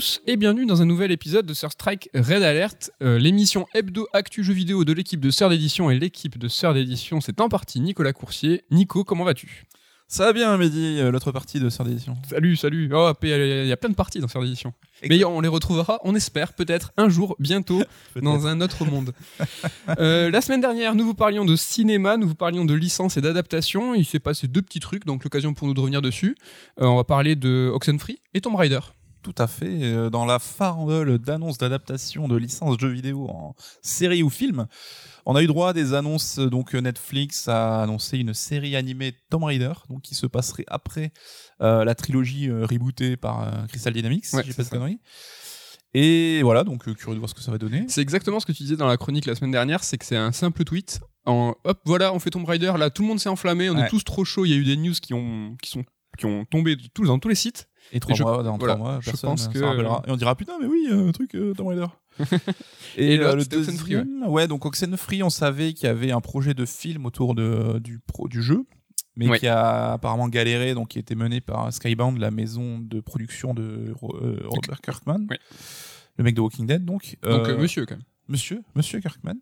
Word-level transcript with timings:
tous 0.00 0.22
et 0.26 0.36
bienvenue 0.38 0.64
dans 0.64 0.80
un 0.80 0.86
nouvel 0.86 1.10
épisode 1.12 1.44
de 1.44 1.52
Sir 1.52 1.70
Strike 1.72 2.08
Red 2.14 2.42
Alert, 2.42 2.90
euh, 3.02 3.18
l'émission 3.18 3.66
hebdo 3.74 4.08
actu 4.14 4.42
jeux 4.42 4.54
vidéo 4.54 4.86
de 4.86 4.94
l'équipe 4.94 5.20
de 5.20 5.30
Sœur 5.30 5.50
d'édition 5.50 5.90
et 5.90 5.98
l'équipe 5.98 6.38
de 6.38 6.48
Sœur 6.48 6.72
d'édition, 6.72 7.20
c'est 7.20 7.38
en 7.38 7.50
partie 7.50 7.80
Nicolas 7.80 8.14
Coursier. 8.14 8.64
Nico, 8.70 9.04
comment 9.04 9.24
vas-tu? 9.24 9.64
Ça 10.08 10.24
va 10.24 10.32
bien, 10.32 10.56
Mehdi, 10.56 10.96
euh, 11.00 11.10
l'autre 11.10 11.32
partie 11.32 11.60
de 11.60 11.68
Sœur 11.68 11.84
d'édition. 11.84 12.16
Salut, 12.30 12.56
salut. 12.56 12.90
Oh, 12.94 13.12
il 13.22 13.28
y 13.28 13.32
a- 13.34 13.62
il 13.64 13.68
y 13.68 13.72
a 13.72 13.76
plein 13.76 13.90
de 13.90 13.94
parties 13.94 14.20
dans 14.20 14.28
Sœur 14.28 14.40
d'édition. 14.40 14.72
Mais 15.06 15.22
on 15.22 15.42
les 15.42 15.48
retrouvera, 15.48 15.98
on 16.04 16.14
espère, 16.14 16.54
peut-être 16.54 16.92
un 16.96 17.10
jour, 17.10 17.36
bientôt, 17.38 17.82
dans 18.22 18.46
un 18.46 18.62
autre 18.62 18.86
monde. 18.86 19.12
Euh, 19.98 20.30
la 20.30 20.40
semaine 20.40 20.62
dernière, 20.62 20.94
nous 20.94 21.04
vous 21.04 21.14
parlions 21.14 21.44
de 21.44 21.56
cinéma, 21.56 22.16
nous 22.16 22.26
vous 22.28 22.34
parlions 22.34 22.64
de 22.64 22.72
licence 22.72 23.18
et 23.18 23.20
d'adaptation. 23.20 23.94
Il 23.94 24.06
s'est 24.06 24.18
passé 24.18 24.48
deux 24.48 24.62
petits 24.62 24.80
trucs, 24.80 25.04
donc 25.04 25.24
l'occasion 25.24 25.52
pour 25.52 25.66
nous 25.68 25.74
de 25.74 25.80
revenir 25.80 26.00
dessus. 26.00 26.36
On 26.78 26.96
va 26.96 27.04
parler 27.04 27.36
de 27.36 27.70
Oxenfree 27.74 28.18
et 28.32 28.40
Tomb 28.40 28.54
Raider. 28.56 28.80
Tout 29.22 29.34
à 29.36 29.46
fait. 29.46 29.82
euh, 29.82 30.08
Dans 30.10 30.24
la 30.24 30.38
farandole 30.38 31.18
d'annonces 31.18 31.58
d'adaptation 31.58 32.26
de 32.26 32.36
licences 32.36 32.76
jeux 32.80 32.88
vidéo 32.88 33.28
en 33.28 33.54
série 33.82 34.22
ou 34.22 34.30
film, 34.30 34.66
on 35.26 35.36
a 35.36 35.42
eu 35.42 35.46
droit 35.46 35.70
à 35.70 35.72
des 35.74 35.92
annonces. 35.92 36.38
euh, 36.38 36.48
Donc 36.48 36.74
euh, 36.74 36.80
Netflix 36.80 37.46
a 37.48 37.82
annoncé 37.82 38.18
une 38.18 38.32
série 38.32 38.76
animée 38.76 39.14
Tomb 39.28 39.44
Raider, 39.44 39.72
donc 39.90 40.00
qui 40.02 40.14
se 40.14 40.26
passerait 40.26 40.64
après 40.68 41.12
euh, 41.60 41.84
la 41.84 41.94
trilogie 41.94 42.48
euh, 42.48 42.64
rebootée 42.64 43.16
par 43.18 43.42
euh, 43.42 43.66
Crystal 43.66 43.92
Dynamics, 43.92 44.24
Ouais, 44.32 44.42
si 44.42 44.48
j'ai 44.48 44.54
pas 44.54 44.62
de 44.64 44.68
conneries. 44.68 45.00
Et 45.92 46.40
voilà, 46.42 46.62
donc 46.64 46.84
curieux 46.96 47.14
de 47.14 47.18
voir 47.18 47.28
ce 47.28 47.34
que 47.34 47.40
ça 47.42 47.50
va 47.50 47.58
donner. 47.58 47.84
C'est 47.88 48.00
exactement 48.00 48.38
ce 48.40 48.46
que 48.46 48.52
tu 48.52 48.62
disais 48.62 48.76
dans 48.76 48.86
la 48.86 48.96
chronique 48.96 49.26
la 49.26 49.34
semaine 49.34 49.50
dernière, 49.50 49.82
c'est 49.82 49.98
que 49.98 50.04
c'est 50.06 50.16
un 50.16 50.30
simple 50.32 50.64
tweet. 50.64 51.00
En, 51.26 51.54
hop, 51.64 51.80
voilà, 51.84 52.14
on 52.14 52.20
fait 52.20 52.30
Tomb 52.30 52.44
Raider, 52.44 52.72
là, 52.78 52.90
tout 52.90 53.02
le 53.02 53.08
monde 53.08 53.18
s'est 53.20 53.28
enflammé, 53.28 53.68
on 53.70 53.76
est 53.76 53.88
tous 53.88 54.04
trop 54.04 54.24
chauds, 54.24 54.46
il 54.46 54.50
y 54.50 54.54
a 54.54 54.56
eu 54.56 54.64
des 54.64 54.76
news 54.76 54.94
qui 55.02 55.12
ont, 55.14 55.56
qui 55.60 55.68
sont, 55.68 55.84
qui 56.16 56.26
ont 56.26 56.44
tombé 56.44 56.76
de 56.76 56.82
tous, 56.94 57.06
dans 57.06 57.18
tous 57.18 57.28
les 57.28 57.34
sites. 57.34 57.68
Et 57.92 58.00
trois 58.00 58.14
je- 58.14 58.22
mois, 58.22 58.42
dans 58.42 58.56
voilà, 58.58 58.74
trois 58.74 58.86
mois, 58.92 59.00
je 59.00 59.10
pense 59.10 59.48
que- 59.48 59.58
rappellera. 59.58 60.02
Et 60.06 60.10
on 60.10 60.16
dira 60.16 60.34
putain, 60.36 60.54
mais 60.60 60.66
oui, 60.66 60.86
euh, 60.90 61.10
truc 61.12 61.34
euh, 61.34 61.54
Tomb 61.54 61.68
Raider. 61.68 61.86
Et 62.96 63.14
et 63.14 63.20
euh, 63.20 63.34
le 63.36 63.42
c'était 63.42 63.56
Oxenfree, 63.56 63.96
ouais. 63.96 64.04
deuxième, 64.04 64.28
ouais. 64.28 64.46
donc 64.48 64.64
Oxenfree, 64.66 65.22
on 65.22 65.30
savait 65.30 65.72
qu'il 65.72 65.86
y 65.86 65.90
avait 65.90 66.12
un 66.12 66.20
projet 66.20 66.54
de 66.54 66.64
film 66.66 67.06
autour 67.06 67.34
de, 67.34 67.78
du, 67.78 67.98
pro, 68.00 68.28
du 68.28 68.42
jeu, 68.42 68.64
mais 69.16 69.28
Ouais. 69.28 69.38
qui 69.38 69.46
a 69.48 69.92
apparemment 69.92 70.28
galéré, 70.28 70.74
donc 70.74 70.88
qui 70.88 70.98
était 70.98 71.14
mené 71.14 71.40
par 71.40 71.72
Skybound, 71.72 72.18
la 72.18 72.30
maison 72.30 72.78
de 72.78 73.00
production 73.00 73.54
de 73.54 73.94
euh, 74.02 74.40
Robert 74.44 74.80
Kirkman, 74.82 75.26
Ouais. 75.30 75.38
le 76.18 76.24
mec 76.24 76.34
de 76.34 76.40
Walking 76.40 76.66
Dead, 76.66 76.84
donc. 76.84 77.16
Donc, 77.22 77.32
Euh, 77.48 77.54
euh, 77.54 77.58
monsieur, 77.58 77.86
quand 77.86 77.94
même. 77.96 78.04
Monsieur, 78.28 78.62
Monsieur 78.74 79.00
Kirkman. 79.00 79.34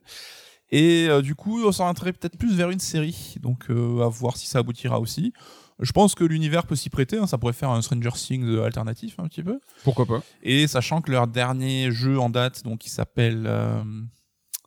Et 0.71 1.07
euh, 1.09 1.23
du 1.23 1.35
coup, 1.35 1.62
on 1.65 1.73
s'orienterait 1.73 2.12
peut-être 2.12 2.37
plus 2.39 2.55
vers 2.55 2.71
une 2.71 2.79
série, 2.81 3.37
donc 3.41 3.71
euh, 3.71 4.03
à 4.03 4.09
voir 4.09 4.37
si 4.37 4.47
ça 4.47 4.59
aboutira 4.61 5.01
aussi. 5.01 5.33
Je 5.81 5.93
pense 5.93 6.15
que 6.15 6.25
l'univers 6.25 6.67
peut 6.67 6.75
s'y 6.77 6.91
prêter, 6.91 7.19
hein, 7.19 7.27
ça 7.27 7.39
pourrait 7.39 7.53
faire 7.53 7.71
un 7.71 7.81
Stranger 7.83 8.11
Things 8.15 8.59
alternatif 8.61 9.15
un 9.19 9.29
petit 9.29 9.43
peu. 9.43 9.61
Pourquoi 9.84 10.07
pas 10.07 10.23
Et 10.43 10.67
sachant 10.67 11.01
que 11.01 11.11
leur 11.12 11.27
dernier 11.29 11.91
jeu 11.93 12.19
en 12.19 12.31
date, 12.31 12.65
donc 12.65 12.84
il 12.87 12.91
s'appelle. 12.91 13.45
euh, 13.47 13.81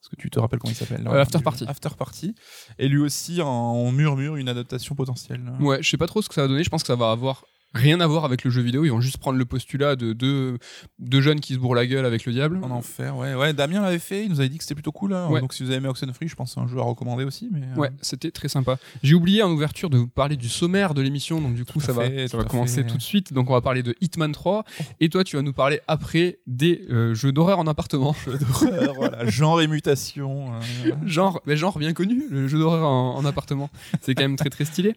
Est-ce 0.02 0.10
que 0.10 0.16
tu 0.16 0.30
te 0.30 0.40
rappelles 0.40 0.60
comment 0.60 0.72
il 0.72 0.76
s'appelle? 0.76 1.06
Euh, 1.08 1.22
After 1.22 1.40
Party. 1.40 1.66
After 1.68 1.90
Party. 1.98 2.34
Et 2.80 2.88
lui 2.88 3.00
aussi 3.02 3.42
en 3.42 3.92
murmure 3.92 4.38
une 4.38 4.48
adaptation 4.50 4.96
potentielle. 4.96 5.42
Ouais, 5.60 5.84
je 5.84 5.90
sais 5.90 5.98
pas 5.98 6.08
trop 6.08 6.22
ce 6.22 6.30
que 6.30 6.34
ça 6.36 6.44
va 6.44 6.48
donner, 6.48 6.64
je 6.64 6.70
pense 6.70 6.82
que 6.84 6.88
ça 6.88 6.96
va 6.96 7.12
avoir 7.12 7.44
rien 7.74 8.00
à 8.02 8.08
voir 8.08 8.26
avec 8.26 8.44
le 8.44 8.52
jeu 8.52 8.62
vidéo, 8.62 8.84
ils 8.86 8.90
vont 8.90 9.02
juste 9.02 9.18
prendre 9.18 9.38
le 9.38 9.46
postulat 9.46 9.96
de 9.96 10.14
deux, 10.14 10.58
deux 11.00 11.22
jeunes 11.22 11.40
qui 11.40 11.54
se 11.54 11.60
bourrent 11.60 11.76
la 11.76 11.86
gueule 11.88 12.06
avec 12.06 12.26
le 12.26 12.34
diable. 12.34 12.60
En 12.64 12.72
enfer, 12.72 13.16
ouais. 13.18 13.34
Ouais, 13.36 13.54
Damien 13.54 13.82
l'avait 13.82 14.00
fait, 14.00 14.24
il 14.26 14.30
nous 14.30 14.40
avait 14.40 14.50
dit 14.50 14.58
que 14.58 14.64
c'était 14.64 14.76
plutôt 14.76 14.92
cool. 14.92 15.14
hein. 15.14 15.28
Ouais. 15.30 15.40
Donc 15.42 15.54
si 15.54 15.64
vous 15.64 15.70
avez 15.70 15.78
aimé 15.78 15.88
Oxenfree, 15.88 16.28
je 16.28 16.36
pense 16.36 16.50
que 16.50 16.54
c'est 16.56 16.60
un 16.62 16.68
jeu 16.68 16.80
à 16.80 16.84
recommander 16.84 17.24
aussi. 17.24 17.50
Mais, 17.52 17.62
euh, 17.62 17.80
Ouais, 17.80 17.90
c'était 18.02 18.32
très 18.32 18.48
sympa. 18.50 18.78
J'ai 19.04 19.16
oublié 19.16 19.42
en 19.44 19.52
ouverture 19.52 19.90
de 19.90 19.98
vous 19.98 20.08
parler 20.08 20.36
du 20.38 20.50
sommaire 20.50 20.94
de 20.94 21.02
l'émission, 21.02 21.40
donc 21.42 21.56
du 21.56 21.66
coup 21.66 21.80
ça 21.80 21.94
va, 21.94 22.28
ça 22.28 22.38
va 22.38 22.44
commencer 22.44 22.84
fait. 22.84 22.88
tout 22.90 22.98
de 22.98 23.02
suite. 23.02 23.34
Donc 23.34 23.50
on 23.50 23.54
va 23.54 23.62
parler 23.62 23.84
de 23.84 23.96
Hitman 24.02 24.32
3 24.32 24.64
et 25.00 25.10
toi 25.10 25.24
tu 25.24 25.36
vas 25.38 25.42
nous 25.42 25.54
parler 25.54 25.80
après 25.88 26.40
des 26.48 26.86
euh, 26.90 27.14
jeux 27.14 27.32
d'horreur 27.32 27.60
en 27.60 27.68
appartement. 27.68 28.16
d'horreur, 28.28 28.94
voilà, 28.96 29.26
genre 29.30 29.62
et 29.62 29.68
mutation. 29.68 30.54
euh, 30.54 30.92
genre, 31.06 31.42
mais 31.46 31.56
genre 31.58 31.78
bien 31.80 31.94
connu, 31.94 32.26
le 32.30 32.48
jeu 32.48 32.60
d'horreur 32.60 32.88
en, 32.88 33.16
en 33.16 33.26
appartement. 33.26 33.70
C'est 34.02 34.14
quand 34.16 34.24
même 34.24 34.36
très 34.36 34.50
très 34.50 34.66
stylé. 34.66 34.96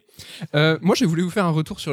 Euh, 0.54 0.78
moi, 0.82 0.94
j'ai 0.94 1.06
voulu 1.06 1.22
vous 1.22 1.30
faire 1.30 1.44
un 1.46 1.50
retour 1.50 1.80
sur 1.80 1.92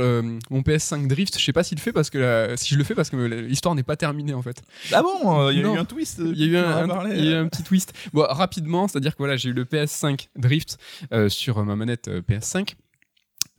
mon 0.49 0.63
PS5 0.77 1.07
Drift. 1.07 1.37
Je 1.39 1.43
sais 1.43 1.53
pas 1.53 1.63
s'il 1.63 1.77
le 1.77 1.81
fait 1.81 1.93
parce 1.93 2.09
que 2.09 2.17
la- 2.17 2.57
si 2.57 2.73
je 2.73 2.77
le 2.77 2.83
fais 2.83 2.95
parce 2.95 3.09
que 3.09 3.17
l'histoire 3.17 3.75
n'est 3.75 3.83
pas 3.83 3.95
terminée 3.95 4.33
en 4.33 4.41
fait. 4.41 4.61
Ah 4.91 5.01
bon, 5.01 5.39
euh, 5.47 5.51
il 5.53 5.59
y 5.59 5.61
a 5.61 5.63
Non. 5.63 5.75
eu 5.75 5.79
un 5.79 5.85
twist. 5.85 6.19
Il 6.23 6.37
y 6.37 6.43
a 6.43 6.47
eu 6.47 6.57
un, 6.57 6.63
on 6.63 6.65
en 6.73 6.77
a 6.77 6.83
un- 6.83 6.87
parlé, 6.87 7.15
il 7.17 7.25
y 7.25 7.27
a 7.27 7.31
eu 7.31 7.33
euh. 7.35 7.43
un 7.43 7.47
petit 7.47 7.63
twist. 7.63 7.93
Bon, 8.13 8.25
rapidement, 8.29 8.87
c'est-à-dire 8.87 9.11
que 9.13 9.17
voilà, 9.19 9.37
j'ai 9.37 9.49
eu 9.49 9.53
le 9.53 9.65
PS5 9.65 10.29
Drift 10.35 10.77
euh, 11.13 11.29
sur 11.29 11.63
ma 11.65 11.75
manette 11.75 12.07
euh, 12.07 12.21
PS5. 12.21 12.75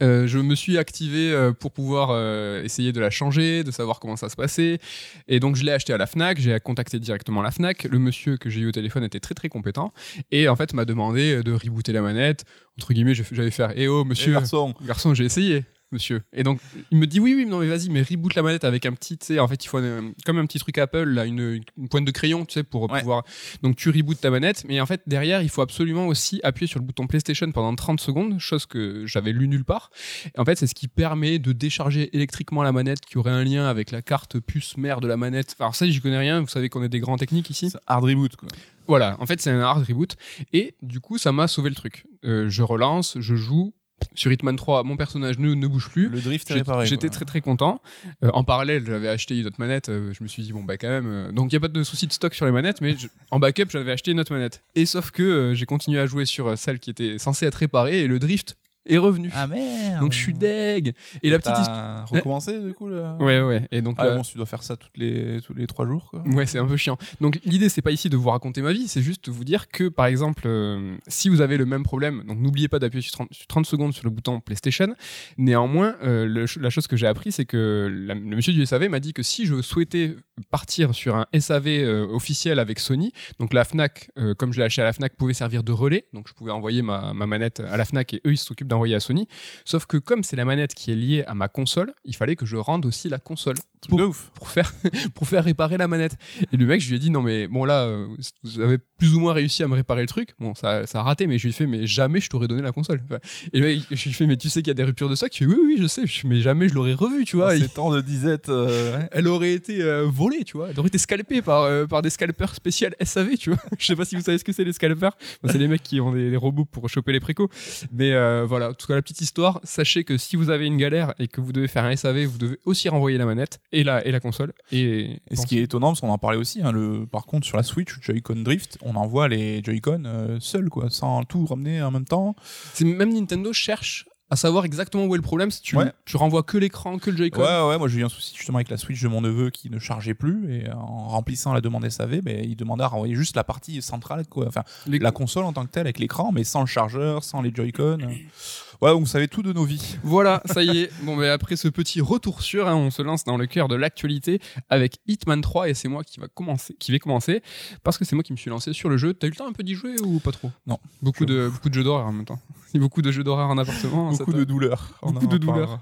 Euh, 0.02 0.26
je 0.26 0.38
me 0.40 0.56
suis 0.56 0.78
activé 0.78 1.30
euh, 1.32 1.52
pour 1.52 1.70
pouvoir 1.70 2.08
euh, 2.10 2.64
essayer 2.64 2.90
de 2.92 2.98
la 2.98 3.10
changer, 3.10 3.62
de 3.62 3.70
savoir 3.70 4.00
comment 4.00 4.16
ça 4.16 4.28
se 4.28 4.34
passait. 4.34 4.80
Et 5.28 5.38
donc, 5.38 5.54
je 5.54 5.62
l'ai 5.62 5.70
acheté 5.70 5.92
à 5.92 5.96
la 5.96 6.06
Fnac. 6.06 6.40
J'ai 6.40 6.58
contacté 6.58 6.98
directement 6.98 7.40
la 7.40 7.52
Fnac. 7.52 7.84
Le 7.84 8.00
monsieur 8.00 8.36
que 8.36 8.50
j'ai 8.50 8.62
eu 8.62 8.66
au 8.68 8.72
téléphone 8.72 9.04
était 9.04 9.20
très 9.20 9.34
très 9.34 9.48
compétent. 9.48 9.92
Et 10.32 10.48
en 10.48 10.56
fait, 10.56 10.72
m'a 10.74 10.84
demandé 10.84 11.34
euh, 11.36 11.42
de 11.44 11.52
rebooter 11.52 11.92
la 11.92 12.02
manette. 12.02 12.44
Entre 12.80 12.92
guillemets, 12.94 13.14
j'allais 13.14 13.52
faire 13.52 13.74
Eh 13.76 13.86
oh, 13.86 14.02
Eh, 14.04 14.08
monsieur, 14.08 14.32
garçon. 14.32 14.74
garçon, 14.84 15.14
j'ai 15.14 15.24
essayé, 15.24 15.64
monsieur. 15.92 16.22
Et 16.32 16.42
donc, 16.42 16.60
il 16.90 16.98
me 16.98 17.06
dit 17.06 17.20
oui, 17.20 17.34
oui, 17.36 17.46
non, 17.46 17.58
mais 17.60 17.68
vas-y, 17.68 17.88
mais 17.90 18.02
reboot 18.02 18.34
la 18.34 18.42
manette 18.42 18.64
avec 18.64 18.86
un 18.86 18.92
petit, 18.92 19.18
tu 19.18 19.26
sais, 19.26 19.38
en 19.38 19.46
fait, 19.48 19.64
il 19.64 19.68
faut 19.68 19.78
un- 19.78 20.12
comme 20.24 20.38
un 20.38 20.46
petit 20.46 20.58
truc 20.58 20.78
Apple, 20.78 21.04
là, 21.04 21.24
une, 21.26 21.60
une 21.78 21.88
pointe 21.88 22.04
de 22.04 22.10
crayon, 22.10 22.44
tu 22.44 22.54
sais, 22.54 22.62
pour 22.64 22.90
Ouais. 22.90 23.00
pouvoir. 23.00 23.24
Donc, 23.62 23.76
tu 23.76 23.90
rebootes 23.90 24.20
ta 24.20 24.30
manette, 24.30 24.64
mais 24.68 24.80
en 24.80 24.86
fait, 24.86 25.02
derrière, 25.06 25.42
il 25.42 25.48
faut 25.48 25.62
absolument 25.62 26.06
aussi 26.06 26.40
appuyer 26.42 26.66
sur 26.66 26.80
le 26.80 26.84
bouton 26.84 27.06
PlayStation 27.06 27.50
pendant 27.52 27.74
30 27.74 28.00
secondes, 28.00 28.38
chose 28.38 28.66
que 28.66 29.04
j'avais 29.06 29.32
lu 29.32 29.48
nulle 29.48 29.64
part. 29.64 29.90
Et 30.34 30.38
en 30.40 30.44
fait, 30.44 30.56
c'est 30.56 30.66
ce 30.66 30.74
qui 30.74 30.88
permet 30.88 31.38
de 31.38 31.52
décharger 31.52 32.14
électriquement 32.16 32.62
la 32.62 32.72
manette, 32.72 33.00
qui 33.00 33.18
aurait 33.18 33.30
un 33.32 33.44
lien 33.44 33.66
avec 33.66 33.90
la 33.90 34.02
carte 34.02 34.40
puce 34.40 34.76
mère 34.76 35.00
de 35.00 35.08
la 35.08 35.16
manette. 35.16 35.54
Alors, 35.58 35.74
ça, 35.74 35.86
j'y 35.86 36.00
connais 36.00 36.18
rien, 36.18 36.40
vous 36.40 36.48
savez 36.48 36.68
qu'on 36.68 36.82
est 36.82 36.88
des 36.88 37.00
grands 37.00 37.16
techniques 37.16 37.50
ici. 37.50 37.70
C'est 37.70 37.78
Hard 37.86 38.04
reboot, 38.04 38.36
quoi. 38.36 38.48
Voilà, 38.88 39.16
en 39.20 39.26
fait, 39.26 39.40
c'est 39.40 39.50
un 39.50 39.60
hard 39.60 39.86
reboot. 39.86 40.16
Et 40.52 40.74
du 40.82 40.98
coup, 41.00 41.16
ça 41.16 41.30
m'a 41.30 41.46
sauvé 41.46 41.68
le 41.68 41.76
truc. 41.76 42.04
Euh, 42.24 42.48
je 42.48 42.62
relance, 42.62 43.16
je 43.20 43.36
joue. 43.36 43.72
Sur 44.14 44.30
Hitman 44.32 44.56
3, 44.56 44.82
mon 44.84 44.96
personnage 44.96 45.38
ne, 45.38 45.54
ne 45.54 45.66
bouge 45.66 45.88
plus. 45.90 46.08
Le 46.08 46.20
drift 46.20 46.50
est 46.50 46.54
réparé. 46.54 46.86
J'étais 46.86 47.08
très 47.08 47.24
très 47.24 47.40
content. 47.40 47.80
Euh, 48.24 48.30
en 48.34 48.44
parallèle, 48.44 48.84
j'avais 48.86 49.08
acheté 49.08 49.38
une 49.38 49.46
autre 49.46 49.56
manette. 49.58 49.88
euh, 49.88 50.12
je 50.12 50.22
me 50.22 50.28
suis 50.28 50.42
dit, 50.42 50.52
bon, 50.52 50.62
bah 50.64 50.76
quand 50.76 50.88
même. 50.88 51.06
euh, 51.06 51.32
donc, 51.32 51.50
il 51.52 51.54
n'y 51.54 51.58
a 51.58 51.60
pas 51.60 51.68
de 51.68 51.82
souci 51.82 52.06
de 52.06 52.12
stock 52.12 52.34
sur 52.34 52.44
les 52.46 52.52
manettes, 52.52 52.80
mais 52.80 52.96
je- 52.96 53.08
en 53.30 53.38
backup, 53.38 53.66
j'avais 53.70 53.92
acheté 53.92 54.10
une 54.10 54.20
autre 54.20 54.32
manette. 54.32 54.62
Et 54.74 54.86
sauf 54.86 55.10
que 55.10 55.22
euh, 55.22 55.54
j'ai 55.54 55.66
continué 55.66 55.98
à 56.00 56.06
jouer 56.06 56.24
sur 56.26 56.56
celle 56.58 56.78
qui 56.78 56.90
était 56.90 57.18
censée 57.18 57.46
être 57.46 57.54
réparée 57.56 58.00
et 58.00 58.06
le 58.06 58.18
drift 58.18 58.56
est 58.86 58.98
revenu. 58.98 59.30
Ah 59.34 59.46
merde. 59.46 60.00
donc, 60.00 60.12
je 60.12 60.18
suis 60.18 60.32
deg. 60.34 60.94
Et 61.22 61.30
la 61.30 61.38
petite 61.38 61.58
histoire. 61.58 62.08
Recommencé 62.08 62.60
du 62.60 62.72
coup 62.74 62.88
là 62.88 63.16
Ouais, 63.20 63.40
ouais. 63.40 63.66
Et 63.70 63.82
donc, 63.82 63.96
Ah 63.98 64.10
bon, 64.16 64.22
tu 64.22 64.36
dois 64.36 64.46
faire 64.46 64.62
ça 64.62 64.76
toutes 64.76 64.96
les 64.96 65.40
tous 65.40 65.54
les 65.54 65.66
trois 65.66 65.86
jours 65.86 66.08
quoi. 66.10 66.22
Ouais, 66.26 66.46
c'est 66.46 66.58
un 66.58 66.66
peu 66.66 66.76
chiant. 66.76 66.96
Donc 67.20 67.38
l'idée 67.44 67.68
c'est 67.68 67.82
pas 67.82 67.90
ici 67.92 68.08
de 68.10 68.16
vous 68.16 68.30
raconter 68.30 68.62
ma 68.62 68.72
vie, 68.72 68.88
c'est 68.88 69.02
juste 69.02 69.26
de 69.26 69.30
vous 69.32 69.44
dire 69.44 69.68
que 69.68 69.88
par 69.88 70.06
exemple 70.06 70.42
euh, 70.46 70.96
si 71.08 71.28
vous 71.28 71.40
avez 71.40 71.56
le 71.56 71.66
même 71.66 71.82
problème, 71.82 72.24
donc 72.26 72.38
n'oubliez 72.38 72.68
pas 72.68 72.78
d'appuyer 72.78 73.02
sur 73.02 73.12
30, 73.12 73.28
sur 73.32 73.46
30 73.46 73.66
secondes 73.66 73.92
sur 73.94 74.04
le 74.04 74.10
bouton 74.10 74.40
PlayStation. 74.40 74.94
Néanmoins, 75.38 75.96
euh, 76.02 76.26
le 76.26 76.44
la 76.60 76.70
chose 76.70 76.86
que 76.86 76.96
j'ai 76.96 77.06
appris 77.06 77.32
c'est 77.32 77.44
que 77.44 77.88
la- 78.06 78.14
le 78.14 78.36
monsieur 78.36 78.52
du 78.52 78.64
SAV 78.66 78.88
m'a 78.88 79.00
dit 79.00 79.12
que 79.12 79.22
si 79.22 79.46
je 79.46 79.60
souhaitais 79.62 80.16
partir 80.50 80.94
sur 80.94 81.16
un 81.16 81.26
SAV 81.38 81.66
euh, 81.68 82.06
officiel 82.08 82.58
avec 82.58 82.78
Sony, 82.78 83.12
donc 83.38 83.52
la 83.54 83.64
Fnac, 83.64 84.10
euh, 84.18 84.34
comme 84.34 84.52
je 84.52 84.58
l'ai 84.58 84.64
acheté 84.66 84.82
à 84.82 84.84
la 84.84 84.92
Fnac, 84.92 85.16
pouvait 85.16 85.34
servir 85.34 85.62
de 85.62 85.72
relais, 85.72 86.06
donc 86.12 86.26
je 86.28 86.34
pouvais 86.34 86.50
envoyer 86.50 86.82
ma, 86.82 87.12
ma 87.14 87.26
manette 87.26 87.60
à 87.60 87.76
la 87.76 87.84
Fnac 87.84 88.12
et 88.14 88.20
eux 88.26 88.32
ils 88.32 88.36
s'occupent 88.38 88.68
d'envoyer 88.72 88.94
à 88.94 89.00
Sony. 89.00 89.28
Sauf 89.64 89.86
que 89.86 89.96
comme 89.96 90.24
c'est 90.24 90.36
la 90.36 90.44
manette 90.44 90.74
qui 90.74 90.90
est 90.90 90.96
liée 90.96 91.24
à 91.26 91.34
ma 91.34 91.48
console, 91.48 91.94
il 92.04 92.16
fallait 92.16 92.36
que 92.36 92.46
je 92.46 92.56
rende 92.56 92.84
aussi 92.86 93.08
la 93.08 93.18
console 93.18 93.56
Truc 93.82 93.98
de 93.98 94.04
ouf. 94.04 94.30
pour 94.34 94.48
faire 94.48 94.72
pour 95.14 95.26
faire 95.28 95.44
réparer 95.44 95.76
la 95.76 95.88
manette. 95.88 96.16
Et 96.52 96.56
le 96.56 96.66
mec, 96.66 96.80
je 96.80 96.88
lui 96.88 96.96
ai 96.96 96.98
dit 96.98 97.10
non 97.10 97.20
mais 97.22 97.48
bon 97.48 97.64
là, 97.64 97.82
euh, 97.82 98.06
vous 98.44 98.60
avez 98.60 98.78
plus 98.98 99.14
ou 99.14 99.20
moins 99.20 99.32
réussi 99.32 99.62
à 99.62 99.68
me 99.68 99.74
réparer 99.74 100.02
le 100.02 100.06
truc. 100.08 100.30
Bon 100.38 100.54
ça, 100.54 100.86
ça 100.86 101.00
a 101.00 101.02
raté, 101.02 101.26
mais 101.26 101.38
je 101.38 101.44
lui 101.44 101.50
ai 101.50 101.52
fait 101.52 101.66
mais 101.66 101.86
jamais 101.86 102.20
je 102.20 102.28
t'aurais 102.30 102.48
donné 102.48 102.62
la 102.62 102.72
console. 102.72 103.02
Enfin, 103.04 103.18
et 103.52 103.58
le 103.60 103.66
mec, 103.66 103.80
je 103.90 104.02
lui 104.04 104.10
ai 104.10 104.14
fait 104.14 104.26
mais 104.26 104.36
tu 104.36 104.48
sais 104.48 104.60
qu'il 104.62 104.68
y 104.68 104.70
a 104.70 104.74
des 104.74 104.84
ruptures 104.84 105.08
de 105.08 105.14
stock? 105.16 105.30
Tu 105.30 105.44
fais 105.44 105.50
oui 105.50 105.58
oui 105.64 105.76
je 105.80 105.86
sais, 105.86 106.06
Je 106.06 106.26
mais 106.26 106.40
jamais 106.40 106.68
je 106.68 106.74
l'aurais 106.74 106.94
revu 106.94 107.24
tu 107.24 107.36
vois. 107.36 107.56
Ces 107.56 107.68
temps 107.68 107.90
de 107.92 108.00
disette. 108.00 108.48
euh, 108.48 109.00
elle 109.12 109.26
aurait 109.28 109.52
été 109.52 109.82
euh, 109.82 110.06
volée, 110.06 110.44
tu 110.44 110.56
vois. 110.56 110.70
Elle 110.70 110.78
aurait 110.78 110.88
été 110.88 110.98
scalpée 110.98 111.42
par, 111.42 111.62
euh, 111.62 111.86
par 111.86 112.02
des 112.02 112.10
scalpers 112.10 112.54
spécial 112.54 112.94
SAV, 113.02 113.36
tu 113.36 113.50
vois. 113.50 113.58
Je 113.78 113.86
sais 113.86 113.96
pas 113.96 114.04
si 114.04 114.14
vous 114.16 114.22
savez 114.22 114.38
ce 114.38 114.44
que 114.44 114.52
c'est 114.52 114.64
les 114.64 114.72
scalpers. 114.72 115.16
C'est 115.44 115.58
les 115.58 115.68
mecs 115.68 115.82
qui 115.82 116.00
ont 116.00 116.12
des, 116.12 116.30
des 116.30 116.36
robots 116.36 116.64
pour 116.64 116.88
choper 116.88 117.12
les 117.12 117.20
précos. 117.20 117.48
Mais 117.92 118.12
euh, 118.12 118.44
voilà, 118.46 118.70
en 118.70 118.74
tout 118.74 118.86
cas, 118.86 118.94
la 118.94 119.02
petite 119.02 119.20
histoire. 119.20 119.60
Sachez 119.64 120.04
que 120.04 120.16
si 120.18 120.36
vous 120.36 120.50
avez 120.50 120.66
une 120.66 120.76
galère 120.76 121.14
et 121.18 121.28
que 121.28 121.40
vous 121.40 121.52
devez 121.52 121.68
faire 121.68 121.84
un 121.84 121.96
SAV, 121.96 122.24
vous 122.24 122.38
devez 122.38 122.58
aussi 122.64 122.88
renvoyer 122.88 123.18
la 123.18 123.26
manette 123.26 123.60
et 123.72 123.84
la, 123.84 124.04
et 124.06 124.10
la 124.12 124.20
console. 124.20 124.52
Et, 124.70 125.20
Et 125.30 125.36
ce 125.36 125.46
qui 125.46 125.58
est 125.58 125.62
étonnant, 125.62 125.88
parce 125.88 126.00
qu'on 126.00 126.10
en 126.10 126.18
parlait 126.18 126.38
aussi, 126.38 126.62
hein, 126.62 126.72
le, 126.72 127.06
par 127.06 127.26
contre 127.26 127.46
sur 127.46 127.56
la 127.56 127.62
Switch, 127.62 127.98
Joy-Con 128.00 128.36
Drift, 128.42 128.78
on 128.82 128.94
envoie 128.96 129.28
les 129.28 129.62
Joy-Con 129.62 130.04
euh, 130.06 130.36
seuls, 130.40 130.68
quoi, 130.68 130.90
sans 130.90 131.24
tout 131.24 131.44
ramener 131.46 131.82
en 131.82 131.90
même 131.90 132.04
temps. 132.04 132.34
c'est 132.74 132.84
même 132.84 133.12
Nintendo 133.12 133.52
cherche 133.52 134.06
à 134.30 134.36
savoir 134.36 134.64
exactement 134.64 135.04
où 135.04 135.14
est 135.14 135.18
le 135.18 135.22
problème. 135.22 135.50
Si 135.50 135.60
tu, 135.60 135.76
Ouais. 135.76 135.92
tu 136.06 136.16
renvoies 136.16 136.42
que 136.42 136.56
l'écran, 136.56 136.96
que 136.98 137.10
le 137.10 137.18
Joy-Con. 137.18 137.42
Ouais, 137.42 137.68
ouais, 137.68 137.76
moi 137.78 137.86
j'ai 137.88 138.00
eu 138.00 138.04
un 138.04 138.08
souci 138.08 138.34
justement 138.34 138.56
avec 138.56 138.70
la 138.70 138.78
Switch 138.78 139.02
de 139.02 139.08
mon 139.08 139.20
neveu 139.20 139.50
qui 139.50 139.68
ne 139.68 139.78
chargeait 139.78 140.14
plus, 140.14 140.54
et 140.54 140.70
en 140.72 141.08
remplissant 141.08 141.52
la 141.52 141.60
demande 141.60 141.86
SAV, 141.86 142.22
ben, 142.22 142.42
il 142.42 142.56
demandait 142.56 142.84
à 142.84 142.86
renvoyer 142.88 143.14
juste 143.14 143.36
la 143.36 143.44
partie 143.44 143.82
centrale, 143.82 144.26
quoi. 144.26 144.46
Enfin, 144.48 144.62
Les- 144.86 144.98
la 144.98 145.10
console 145.10 145.44
en 145.44 145.52
tant 145.52 145.66
que 145.66 145.70
telle 145.70 145.82
avec 145.86 145.98
l'écran, 145.98 146.32
mais 146.32 146.44
sans 146.44 146.60
le 146.62 146.66
chargeur, 146.66 147.24
sans 147.24 147.42
les 147.42 147.52
Joy-Con. 147.54 147.98
Ouais, 148.82 148.92
vous 148.92 149.06
savez 149.06 149.28
tout 149.28 149.44
de 149.44 149.52
nos 149.52 149.64
vies. 149.64 149.96
Voilà, 150.02 150.42
ça 150.46 150.64
y 150.64 150.78
est. 150.80 150.90
Bon, 151.04 151.14
mais 151.14 151.28
après 151.28 151.54
ce 151.54 151.68
petit 151.68 152.00
retour 152.00 152.42
sur, 152.42 152.66
hein, 152.66 152.74
on 152.74 152.90
se 152.90 153.00
lance 153.00 153.22
dans 153.22 153.36
le 153.36 153.46
cœur 153.46 153.68
de 153.68 153.76
l'actualité 153.76 154.40
avec 154.68 154.98
Hitman 155.06 155.40
3 155.40 155.68
et 155.68 155.74
c'est 155.74 155.86
moi 155.86 156.02
qui 156.02 156.18
va 156.18 156.26
commencer, 156.26 156.74
qui 156.80 156.90
vais 156.90 156.98
commencer 156.98 157.42
parce 157.84 157.96
que 157.96 158.04
c'est 158.04 158.16
moi 158.16 158.24
qui 158.24 158.32
me 158.32 158.36
suis 158.36 158.50
lancé 158.50 158.72
sur 158.72 158.88
le 158.88 158.96
jeu. 158.96 159.14
T'as 159.14 159.28
eu 159.28 159.30
le 159.30 159.36
temps 159.36 159.46
un 159.46 159.52
peu 159.52 159.62
d'y 159.62 159.74
jouer 159.74 160.00
ou 160.00 160.18
pas 160.18 160.32
trop? 160.32 160.50
Non. 160.66 160.80
Beaucoup 161.00 161.26
de 161.26 161.48
beaucoup 161.48 161.68
de 161.68 161.74
jeux 161.74 161.84
d'horreur 161.84 162.08
en 162.08 162.12
même 162.12 162.24
temps. 162.24 162.40
Beaucoup 162.74 163.02
de 163.02 163.12
jeux 163.12 163.22
d'horreur 163.22 163.50
en 163.50 163.58
appartement. 163.58 164.10
Beaucoup 164.10 164.32
de 164.32 164.44
douleurs. 164.44 164.98
Beaucoup 165.02 165.26
de 165.28 165.38
douleurs. 165.38 165.78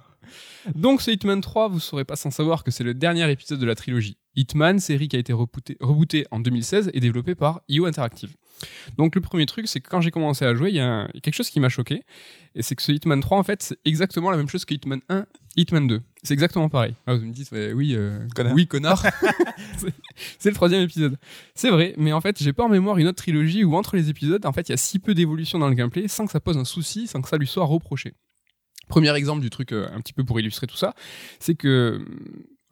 Donc 0.75 1.01
ce 1.01 1.11
Hitman 1.11 1.41
3, 1.41 1.69
vous 1.69 1.81
serez 1.81 2.05
pas 2.05 2.17
sans 2.17 2.31
savoir 2.31 2.65
que 2.65 2.71
c'est 2.71 2.85
le 2.85 2.93
dernier 2.93 3.31
épisode 3.31 3.61
de 3.61 3.67
la 3.67 3.77
trilogie 3.77 4.19
Hitman, 4.37 4.79
série 4.79 5.09
qui 5.09 5.17
a 5.17 5.19
été 5.19 5.33
rebootée, 5.33 5.79
rebootée 5.81 6.27
en 6.31 6.41
2016 6.41 6.91
et 6.93 7.01
développée 7.01 7.35
par 7.35 7.63
IO 7.69 7.87
Interactive. 7.87 8.35
Donc 8.99 9.15
le 9.15 9.21
premier 9.21 9.47
truc, 9.47 9.67
c'est 9.69 9.81
que 9.81 9.89
quand 9.89 10.01
j'ai 10.01 10.11
commencé 10.11 10.45
à 10.45 10.55
jouer, 10.55 10.71
il 10.71 10.77
y, 10.77 10.81
a 10.81 11.09
y 11.15 11.21
quelque 11.21 11.35
chose 11.35 11.51
qui 11.51 11.61
m'a 11.61 11.69
choqué, 11.69 12.03
et 12.55 12.63
c'est 12.63 12.75
que 12.77 12.83
ce 12.83 12.93
Hitman 12.93 13.21
3, 13.21 13.39
en 13.39 13.43
fait, 13.43 13.63
c'est 13.63 13.79
exactement 13.85 14.31
la 14.31 14.37
même 14.37 14.49
chose 14.49 14.65
que 14.65 14.75
Hitman 14.75 15.01
1, 15.09 15.27
Hitman 15.57 15.87
2. 15.87 16.01
C'est 16.23 16.35
exactement 16.35 16.69
pareil. 16.69 16.95
Ah, 17.07 17.15
vous 17.15 17.25
me 17.25 17.33
dites, 17.33 17.51
ouais, 17.53 17.73
oui, 17.73 17.95
euh, 17.95 18.19
Connard. 18.35 18.55
oui, 18.55 18.67
connard. 18.67 19.03
C'est- 19.79 19.93
c'est 20.39 20.49
le 20.51 20.55
troisième 20.55 20.83
épisode. 20.83 21.17
C'est 21.55 21.71
vrai, 21.71 21.95
mais 21.97 22.13
en 22.13 22.21
fait, 22.21 22.43
j'ai 22.43 22.53
pas 22.53 22.65
en 22.65 22.69
mémoire 22.69 22.99
une 22.99 23.07
autre 23.07 23.17
trilogie 23.23 23.65
où 23.65 23.75
entre 23.77 23.97
les 23.97 24.11
épisodes, 24.11 24.45
en 24.45 24.53
fait, 24.53 24.69
il 24.69 24.73
y 24.73 24.75
a 24.75 24.77
si 24.79 24.99
peu 24.99 25.15
d'évolution 25.15 25.59
dans 25.59 25.69
le 25.69 25.75
gameplay 25.75 26.09
sans 26.09 26.27
que 26.27 26.33
ça 26.33 26.41
pose 26.41 26.57
un 26.59 26.65
souci, 26.65 27.07
sans 27.07 27.21
que 27.23 27.29
ça 27.29 27.37
lui 27.39 27.47
soit 27.47 27.65
reproché. 27.65 28.15
Premier 28.89 29.15
exemple 29.15 29.41
du 29.41 29.51
truc, 29.51 29.73
euh, 29.73 29.89
un 29.93 30.01
petit 30.01 30.13
peu 30.13 30.25
pour 30.25 30.39
illustrer 30.41 30.67
tout 30.67 30.77
ça, 30.77 30.95
c'est 31.39 31.55
que, 31.55 32.05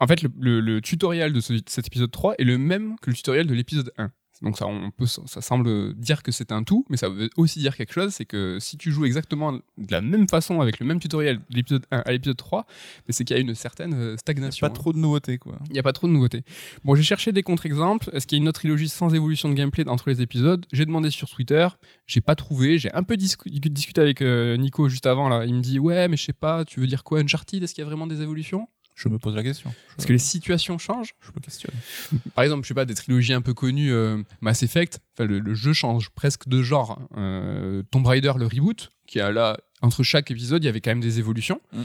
en 0.01 0.07
fait, 0.07 0.23
le, 0.23 0.31
le- 0.39 0.61
le 0.61 0.81
tutoriel 0.81 1.33
de 1.33 1.41
ce- 1.41 1.61
cet 1.67 1.87
épisode 1.87 2.11
3 2.11 2.35
est 2.39 2.45
le 2.45 2.59
même 2.59 2.97
que 3.01 3.11
le 3.11 3.17
tutoriel 3.17 3.47
de 3.47 3.55
l'épisode 3.55 3.93
1. 3.99 4.11
Donc 4.43 4.57
ça, 4.57 4.67
on 4.67 4.91
peut, 4.91 5.07
ça 5.07 5.41
semble 5.41 5.95
dire 5.95 6.23
que 6.23 6.31
c'est 6.31 6.53
un 6.53 6.63
tout, 6.63 6.85
mais 6.91 6.97
ça 6.97 7.09
veut 7.09 7.29
aussi 7.37 7.59
dire 7.59 7.77
quelque 7.77 7.93
chose, 7.93 8.13
c'est 8.13 8.25
que 8.25 8.59
si 8.61 8.77
tu 8.77 8.93
joues 8.93 9.05
exactement 9.05 9.53
de 9.53 9.61
la 9.91 10.01
même 10.01 10.29
façon 10.29 10.61
avec 10.61 10.79
le 10.79 10.87
même 10.87 11.01
tutoriel 11.01 11.39
de 11.51 11.57
l'épisode 11.57 11.85
1 11.91 11.99
à 11.99 12.13
l'épisode 12.13 12.37
3, 12.37 12.67
mais 13.07 13.13
c'est 13.13 13.25
qu'il 13.25 13.37
y 13.37 13.39
a 13.39 13.43
une 13.43 13.55
certaine 13.55 13.95
euh, 13.95 14.17
stagnation. 14.17 14.67
Pas 14.69 14.73
trop 14.73 14.93
de 14.93 14.99
nouveautés, 14.99 15.39
quoi. 15.39 15.59
Il 15.69 15.73
n'y 15.73 15.79
a 15.79 15.83
pas 15.83 15.93
trop 15.93 16.07
de 16.07 16.13
nouveautés. 16.13 16.43
Bon, 16.85 16.95
j'ai 16.95 17.03
cherché 17.03 17.33
des 17.33 17.43
contre-exemples. 17.43 18.11
Est-ce 18.13 18.27
qu'il 18.27 18.39
y 18.39 18.41
a 18.41 18.43
une 18.43 18.49
autre 18.49 18.61
trilogie 18.61 18.89
sans 18.89 19.13
évolution 19.15 19.49
de 19.49 19.55
gameplay 19.55 19.89
entre 19.89 20.09
les 20.09 20.23
épisodes? 20.23 20.65
J'ai 20.73 20.87
demandé 20.87 21.11
sur 21.11 21.29
Twitter, 21.29 21.67
j'ai 22.07 22.21
pas 22.21 22.35
trouvé. 22.37 22.79
J'ai 22.79 22.93
un 22.95 23.03
peu 23.03 23.15
discu- 23.15 23.51
discuté 23.51 24.01
avec 24.01 24.23
euh, 24.23 24.57
Nico 24.57 24.89
juste 24.89 25.07
avant. 25.07 25.29
Là. 25.29 25.45
Il 25.47 25.55
me 25.55 25.61
dit 25.61 25.79
Ouais, 25.79 26.07
mais 26.09 26.17
je 26.17 26.25
sais 26.25 26.33
pas, 26.33 26.65
tu 26.65 26.81
veux 26.81 26.87
dire 26.87 27.03
quoi? 27.05 27.21
Uncharted 27.21 27.63
Est-ce 27.63 27.75
qu'il 27.75 27.83
y 27.83 27.87
a 27.87 27.89
vraiment 27.89 28.07
des 28.07 28.23
évolutions? 28.23 28.69
Je 28.99 29.09
me 29.09 29.19
pose 29.19 29.37
la 29.37 29.45
question. 29.45 29.73
Est-ce 29.97 30.09
que 30.09 30.13
les 30.13 30.19
situations 30.19 30.77
changent 30.77 31.15
Je 31.21 31.31
me 31.35 31.41
questionne. 31.41 31.75
Par 32.35 32.43
exemple, 32.43 32.65
je 32.65 32.69
sais 32.69 32.75
pas, 32.75 32.85
des 32.85 32.95
trilogies 32.95 33.33
un 33.33 33.43
peu 33.43 33.55
connues, 33.55 33.93
euh, 33.93 34.21
Mass 34.41 34.65
Effect, 34.65 34.99
le, 35.21 35.39
le 35.39 35.55
jeu 35.55 35.73
change 35.73 36.11
presque 36.11 36.49
de 36.49 36.63
genre. 36.63 37.01
Euh, 37.17 37.85
Tomb 37.93 38.05
Raider, 38.05 38.33
le 38.37 38.47
reboot, 38.47 38.91
qui 39.07 39.21
a 39.21 39.31
là, 39.31 39.57
entre 39.83 40.03
chaque 40.03 40.33
épisode, 40.33 40.65
il 40.65 40.67
y 40.67 40.69
avait 40.69 40.81
quand 40.81 40.91
même 40.91 41.01
des 41.01 41.21
évolutions. 41.21 41.61
Mm. 41.73 41.83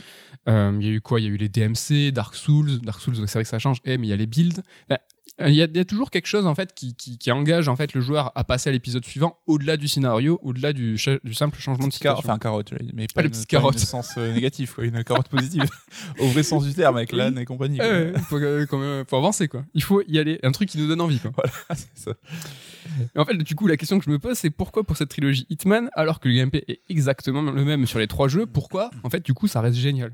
Euh, 0.49 0.77
Il 0.79 0.87
y 0.87 0.89
a 0.89 0.93
eu 0.93 1.01
quoi? 1.01 1.19
Il 1.19 1.25
y 1.25 1.27
a 1.27 1.29
eu 1.29 1.37
les 1.37 1.49
DMC, 1.49 2.11
Dark 2.11 2.33
Souls. 2.33 2.81
Dark 2.81 2.99
Souls, 2.99 3.15
c'est 3.15 3.33
vrai 3.33 3.43
que 3.43 3.49
ça 3.49 3.59
change, 3.59 3.77
eh, 3.85 3.99
mais 3.99 4.07
il 4.07 4.09
y 4.09 4.13
a 4.13 4.17
les 4.17 4.27
builds. 4.27 4.63
Il 5.39 5.55
y, 5.55 5.61
a, 5.61 5.65
il 5.65 5.75
y 5.75 5.79
a 5.79 5.85
toujours 5.85 6.11
quelque 6.11 6.27
chose 6.27 6.45
en 6.45 6.53
fait 6.53 6.73
qui, 6.75 6.95
qui, 6.95 7.17
qui 7.17 7.31
engage 7.31 7.67
en 7.67 7.75
fait 7.75 7.93
le 7.93 8.01
joueur 8.01 8.31
à 8.35 8.43
passer 8.43 8.69
à 8.69 8.71
l'épisode 8.71 9.03
suivant 9.03 9.39
au-delà 9.47 9.77
du 9.77 9.87
scénario, 9.87 10.39
au-delà 10.43 10.73
du, 10.73 10.97
simple 10.97 11.57
changement 11.59 11.87
de 11.87 11.91
situation. 11.93 12.19
enfin 12.19 12.37
carotte, 12.37 12.71
mais 12.93 13.07
Ah, 13.09 13.13
pas, 13.15 13.21
le 13.23 13.29
une, 13.29 13.33
pas 13.33 13.43
carotte. 13.47 13.73
une 13.73 13.79
sens 13.79 14.11
euh, 14.17 14.31
négatif, 14.33 14.73
quoi, 14.75 14.85
une 14.85 15.03
carotte 15.03 15.29
positive. 15.29 15.63
Au 16.19 16.27
vrai 16.27 16.43
sens 16.43 16.63
du 16.65 16.73
terme, 16.73 16.97
avec 16.97 17.11
l'âne 17.11 17.37
et 17.39 17.45
compagnie. 17.45 17.77
quoi. 17.79 18.19
Faut, 18.29 18.37
euh, 18.37 18.65
quand 18.67 18.77
même- 18.77 19.05
faut 19.07 19.17
avancer 19.17 19.47
quoi. 19.47 19.65
Il 19.73 19.81
faut 19.83 20.03
y 20.07 20.19
aller, 20.19 20.39
un 20.43 20.51
truc 20.51 20.69
qui 20.69 20.77
nous 20.77 20.87
donne 20.87 21.01
envie 21.01 21.19
quoi. 21.19 21.31
Voilà, 21.35 21.81
ça. 21.95 22.11
Et 23.15 23.19
en 23.19 23.25
fait, 23.25 23.35
du 23.37 23.55
coup, 23.55 23.65
la 23.67 23.77
question 23.77 23.97
que 23.97 24.05
je 24.05 24.09
me 24.11 24.19
pose, 24.19 24.37
c'est 24.37 24.49
pourquoi 24.49 24.83
pour 24.83 24.97
cette 24.97 25.09
trilogie 25.09 25.45
Hitman, 25.49 25.89
alors 25.93 26.19
que 26.19 26.27
le 26.27 26.35
gameplay 26.35 26.63
est 26.67 26.81
exactement 26.89 27.41
le 27.41 27.63
même 27.65 27.85
sur 27.87 27.97
les 27.97 28.07
trois 28.07 28.27
jeux, 28.27 28.45
pourquoi, 28.45 28.91
en 29.03 29.09
fait, 29.09 29.25
du 29.25 29.33
coup, 29.33 29.47
ça 29.47 29.61
reste 29.61 29.77
génial? 29.77 30.13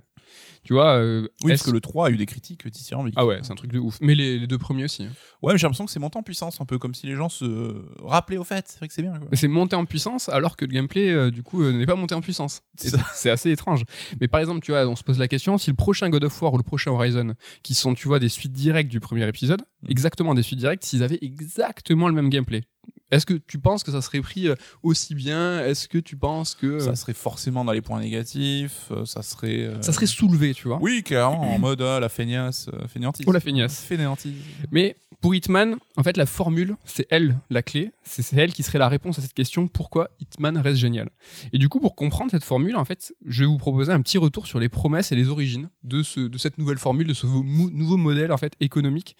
Tu 0.63 0.73
vois 0.73 0.95
euh, 0.97 1.21
Oui, 1.43 1.51
est-ce- 1.51 1.63
parce 1.63 1.69
que 1.69 1.71
le 1.71 1.81
3 1.81 2.07
a 2.07 2.09
eu 2.11 2.17
des 2.17 2.25
critiques 2.25 2.67
dithyrambiques. 2.67 3.13
Ah 3.17 3.25
ouais, 3.25 3.39
c'est 3.43 3.51
un 3.51 3.55
truc 3.55 3.71
de 3.71 3.79
ouf. 3.79 3.97
Mais 4.01 4.13
les, 4.15 4.37
les 4.39 4.47
deux 4.47 4.57
premiers 4.57 4.83
aussi. 4.83 5.03
hein. 5.03 5.09
Ouais, 5.41 5.53
mais 5.53 5.57
j'ai 5.59 5.63
l'impression 5.63 5.85
que 5.85 5.91
c'est 5.91 5.99
monté 5.99 6.17
en 6.19 6.23
puissance, 6.23 6.59
un 6.61 6.65
peu 6.65 6.77
comme 6.77 6.93
si 6.93 7.07
les 7.07 7.15
gens 7.15 7.29
se 7.29 7.81
rappelaient 8.03 8.37
au 8.37 8.43
fait. 8.43 8.65
C'est 8.67 8.77
vrai 8.79 8.87
que 8.87 8.93
c'est 8.93 9.01
bien. 9.01 9.13
C'est 9.33 9.47
monté 9.47 9.75
en 9.75 9.85
puissance, 9.85 10.27
alors 10.29 10.57
que 10.57 10.65
le 10.65 10.71
gameplay, 10.73 11.09
euh, 11.09 11.31
du 11.31 11.43
coup, 11.43 11.63
euh, 11.63 11.71
n'est 11.71 11.85
pas 11.85 11.95
monté 11.95 12.13
en 12.15 12.21
puissance. 12.21 12.61
C'est 13.13 13.29
assez 13.29 13.51
étrange. 13.51 13.83
Mais 14.19 14.27
par 14.27 14.39
exemple, 14.41 14.59
tu 14.61 14.71
vois, 14.71 14.85
on 14.87 14.95
se 14.95 15.03
pose 15.03 15.17
la 15.17 15.27
question, 15.27 15.57
si 15.57 15.69
le 15.69 15.75
prochain 15.75 16.09
God 16.09 16.23
of 16.25 16.41
War 16.41 16.53
ou 16.53 16.57
le 16.57 16.63
prochain 16.63 16.91
Horizon, 16.91 17.33
qui 17.63 17.73
sont, 17.73 17.93
tu 17.93 18.07
vois, 18.07 18.19
des 18.19 18.29
suites 18.29 18.51
directes 18.53 18.89
du 18.91 18.99
premier 18.99 19.27
épisode, 19.27 19.61
Mm. 19.81 19.91
exactement 19.91 20.33
des 20.35 20.43
suites 20.43 20.59
directes, 20.59 20.83
s'ils 20.83 21.03
avaient 21.03 21.19
exactement 21.21 22.07
le 22.09 22.13
même 22.13 22.29
gameplay, 22.29 22.63
est-ce 23.12 23.25
que 23.25 23.33
tu 23.33 23.59
penses 23.59 23.83
que 23.83 23.91
ça 23.91 24.01
serait 24.01 24.21
pris 24.21 24.47
euh, 24.47 24.56
aussi 24.83 25.15
bien? 25.15 25.62
Est-ce 25.65 25.88
que 25.88 25.97
tu 25.97 26.15
penses 26.18 26.56
que 26.56 26.68
euh, 26.68 26.80
Ça 26.80 26.95
serait 26.95 27.13
forcément 27.13 27.65
dans 27.65 27.71
les 27.71 27.81
points 27.81 28.00
négatifs. 28.00 28.88
euh, 28.91 29.06
Ça 29.06 29.21
serait. 29.24 29.63
euh, 29.65 29.81
ça 29.81 29.94
serait 29.94 30.06
soulevé, 30.06 30.53
tu 30.53 30.68
vois? 30.68 30.80
Oui, 30.81 31.03
clairement, 31.03 31.53
en 31.56 31.59
mode 31.59 31.81
ah, 31.81 32.00
la 32.00 32.09
feignasse, 32.09 32.68
euh, 32.74 32.88
fainéantise. 32.88 33.25
Oh 33.27 33.31
la 33.31 33.39
feignasse. 33.39 33.81
Fainéantise. 33.83 34.33
Mais 34.71 34.95
pour 35.21 35.36
Hitman, 35.36 35.75
en 35.97 36.03
fait, 36.03 36.15
la 36.18 36.25
formule, 36.25 36.75
c'est 36.86 37.06
elle 37.09 37.38
la 37.50 37.62
clé. 37.62 37.91
C'est 38.03 38.33
elle 38.38 38.53
qui 38.53 38.63
serait 38.63 38.80
la 38.80 38.88
réponse 38.88 39.19
à 39.19 39.21
cette 39.21 39.33
question 39.33 39.68
pourquoi 39.68 40.09
Hitman 40.19 40.57
reste 40.57 40.77
génial? 40.80 41.09
Et 41.51 41.57
du 41.57 41.68
coup, 41.68 41.80
pour 41.80 41.95
comprendre 41.95 42.31
cette 42.31 42.44
formule, 42.45 42.75
en 42.77 42.85
fait, 42.85 43.13
je 43.25 43.44
vais 43.44 43.47
vous 43.47 43.57
proposer 43.57 43.92
un 43.92 44.01
petit 44.01 44.18
retour 44.18 44.47
sur 44.47 44.59
les 44.59 44.69
promesses 44.69 45.12
et 45.12 45.15
les 45.15 45.27
origines 45.30 45.69
de, 45.83 46.03
ce, 46.03 46.21
de 46.21 46.38
cette 46.38 46.57
nouvelle 46.57 46.77
formule, 46.77 47.07
de 47.07 47.13
ce 47.13 47.25
nouveau 47.27 47.97
modèle 47.97 48.31
en 48.31 48.38
fait 48.38 48.53
économique 48.59 49.15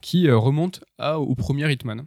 qui 0.00 0.26
euh, 0.28 0.36
remonte 0.36 0.82
à- 0.98 1.18
au 1.20 1.34
premier 1.34 1.70
Hitman. 1.72 2.02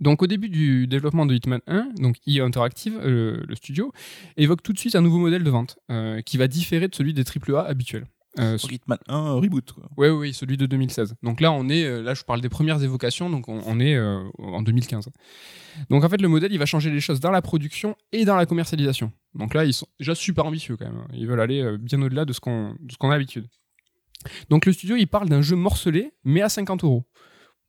Donc 0.00 0.22
au 0.22 0.26
début 0.26 0.48
du 0.48 0.86
développement 0.86 1.24
de 1.26 1.34
Hitman 1.34 1.60
1, 1.66 1.90
donc 2.00 2.16
EA 2.26 2.44
Interactive, 2.44 2.98
euh, 3.02 3.42
le 3.46 3.54
studio, 3.54 3.92
évoque 4.36 4.62
tout 4.62 4.72
de 4.72 4.78
suite 4.78 4.96
un 4.96 5.00
nouveau 5.02 5.18
modèle 5.18 5.44
de 5.44 5.50
vente 5.50 5.78
euh, 5.90 6.20
qui 6.22 6.36
va 6.36 6.48
différer 6.48 6.88
de 6.88 6.94
celui 6.94 7.14
des 7.14 7.22
AAA 7.24 7.64
habituels. 7.66 8.06
Euh, 8.40 8.58
Hitman 8.68 8.98
1 9.06 9.34
reboot. 9.34 9.70
Quoi. 9.70 9.88
oui, 9.96 10.08
oui, 10.08 10.34
celui 10.34 10.56
de 10.56 10.66
2016. 10.66 11.14
Donc 11.22 11.40
là, 11.40 11.52
on 11.52 11.68
est, 11.68 11.84
euh, 11.84 12.02
là, 12.02 12.14
je 12.14 12.24
parle 12.24 12.40
des 12.40 12.48
premières 12.48 12.82
évocations, 12.82 13.30
donc 13.30 13.46
on, 13.48 13.60
on 13.64 13.78
est 13.78 13.94
euh, 13.94 14.24
en 14.38 14.60
2015. 14.62 15.08
Donc 15.88 16.02
en 16.02 16.08
fait, 16.08 16.20
le 16.20 16.26
modèle, 16.26 16.52
il 16.52 16.58
va 16.58 16.66
changer 16.66 16.90
les 16.90 16.98
choses 17.00 17.20
dans 17.20 17.30
la 17.30 17.42
production 17.42 17.94
et 18.10 18.24
dans 18.24 18.34
la 18.34 18.44
commercialisation. 18.46 19.12
Donc 19.34 19.54
là, 19.54 19.64
ils 19.64 19.72
sont 19.72 19.86
déjà 20.00 20.16
super 20.16 20.46
ambitieux 20.46 20.76
quand 20.76 20.86
même. 20.86 20.96
hein. 20.98 21.06
Ils 21.12 21.28
veulent 21.28 21.40
aller 21.40 21.60
euh, 21.62 21.78
bien 21.78 22.02
au-delà 22.02 22.24
de 22.24 22.32
ce 22.32 22.40
qu'on 22.40 22.74
de 22.80 22.90
ce 22.92 22.96
qu'on 22.96 23.10
a 23.10 23.12
l'habitude. 23.12 23.46
Donc 24.50 24.66
le 24.66 24.72
studio, 24.72 24.96
il 24.96 25.06
parle 25.06 25.28
d'un 25.28 25.42
jeu 25.42 25.54
morcelé, 25.54 26.12
mais 26.24 26.42
à 26.42 26.48
50 26.48 26.82
euros. 26.82 27.04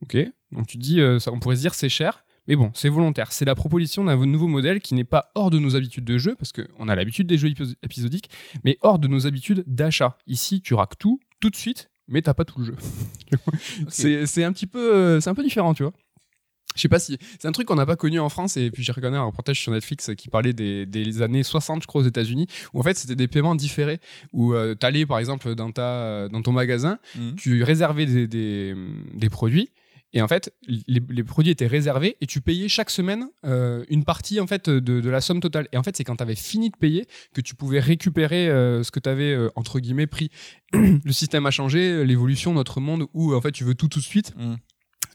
Ok. 0.01 0.17
Donc 0.55 0.67
tu 0.67 0.77
te 0.77 0.81
dis, 0.83 1.00
euh, 1.01 1.19
ça, 1.19 1.31
on 1.31 1.39
pourrait 1.39 1.55
se 1.57 1.62
dire 1.62 1.74
c'est 1.74 1.89
cher. 1.89 2.24
Mais 2.47 2.55
bon, 2.55 2.69
c'est 2.75 2.89
volontaire. 2.89 3.31
C'est 3.31 3.43
la 3.45 3.55
proposition 3.55 4.03
d'un 4.03 4.24
nouveau 4.25 4.47
modèle 4.47 4.79
qui 4.79 4.93
n'est 4.93 5.03
pas 5.03 5.31
hors 5.33 5.50
de 5.50 5.57
nos 5.57 5.75
habitudes 5.75 6.05
de 6.05 6.17
jeu, 6.19 6.35
parce 6.38 6.51
qu'on 6.51 6.88
a 6.88 6.95
l'habitude 6.95 7.25
des 7.25 7.39
jeux 7.39 7.50
épiso- 7.50 7.74
épisodiques, 7.81 8.29
mais 8.63 8.77
hors 8.81 9.00
de 9.00 9.07
nos 9.07 9.25
habitudes 9.25 9.63
d'achat. 9.65 10.17
Ici, 10.27 10.62
tu 10.62 10.75
raques 10.75 10.97
tout, 11.00 11.19
tout 11.39 11.50
de 11.50 11.55
suite, 11.55 11.89
mais 12.07 12.21
t'as 12.21 12.35
pas 12.35 12.45
tout 12.45 12.59
le 12.59 12.65
jeu. 12.65 12.75
C'est 13.89 14.25
c'est 14.27 14.43
un 14.43 14.53
petit 14.53 14.67
peu, 14.67 14.93
euh, 14.93 15.19
c'est 15.19 15.29
un 15.29 15.35
peu 15.35 15.43
différent, 15.43 15.74
tu 15.74 15.83
vois. 15.83 15.93
Je 16.75 16.81
sais 16.81 16.89
pas 16.89 17.00
si 17.00 17.17
c'est 17.39 17.47
un 17.47 17.53
truc 17.53 17.67
qu'on 17.69 17.75
n'a 17.75 17.85
pas 17.85 17.95
connu 17.95 18.19
en 18.19 18.27
France 18.27 18.57
et 18.57 18.69
puis 18.69 18.83
j'ai 18.83 18.91
regardé 18.91 19.15
un 19.17 19.24
reportage 19.24 19.62
sur 19.62 19.71
Netflix 19.71 20.12
qui 20.17 20.27
parlait 20.27 20.51
des, 20.51 20.85
des 20.85 21.21
années 21.21 21.41
60 21.41 21.81
je 21.81 21.88
crois 21.88 22.01
aux 22.01 22.05
États-Unis 22.05 22.47
où 22.74 22.81
en 22.81 22.83
fait 22.83 22.97
c'était 22.97 23.15
des 23.15 23.29
paiements 23.29 23.55
différés 23.55 24.01
où 24.33 24.53
euh, 24.53 24.75
t'allais 24.75 25.05
par 25.05 25.19
exemple 25.19 25.55
dans 25.55 25.71
ta 25.71 26.27
dans 26.27 26.41
ton 26.41 26.51
magasin 26.51 27.00
Mhm. 27.17 27.35
tu 27.35 27.63
réservais 27.63 28.05
des, 28.05 28.27
des, 28.27 28.75
des 29.13 29.29
produits 29.29 29.69
et 30.15 30.22
en 30.24 30.27
fait 30.27 30.51
les, 30.67 31.01
les 31.07 31.24
produits 31.24 31.51
étaient 31.51 31.67
réservés 31.67 32.17
et 32.22 32.25
tu 32.25 32.41
payais 32.41 32.67
chaque 32.67 32.89
semaine 32.89 33.27
euh, 33.45 33.86
une 33.89 34.03
partie 34.03 34.39
en 34.39 34.48
fait 34.48 34.67
de, 34.69 34.79
de 35.00 35.10
la 35.10 35.22
somme 35.22 35.39
totale 35.41 35.67
et 35.72 35.77
en 35.77 35.84
fait 35.84 35.95
c'est 35.95 36.03
quand 36.03 36.15
tu 36.15 36.24
avais 36.24 36.36
fini 36.36 36.72
de 36.72 36.75
payer 36.77 37.05
que 37.34 37.41
tu 37.41 37.53
pouvais 37.53 37.79
récupérer 37.79 38.50
euh, 38.50 38.81
ce 38.81 38.89
que 38.91 39.00
tu 39.00 39.10
avais 39.10 39.38
entre 39.55 39.79
guillemets 39.79 40.07
pris 40.07 40.29
le 40.74 41.12
système 41.12 41.45
a 41.45 41.51
changé 41.51 42.03
l'évolution 42.05 42.51
de 42.51 42.55
notre 42.55 42.79
monde 42.81 43.05
où 43.13 43.36
en 43.36 43.41
fait 43.41 43.51
tu 43.51 43.63
veux 43.63 43.75
tout 43.75 43.88
tout 43.89 44.00
de 44.00 44.03
suite 44.05 44.34
Mhm. 44.38 44.57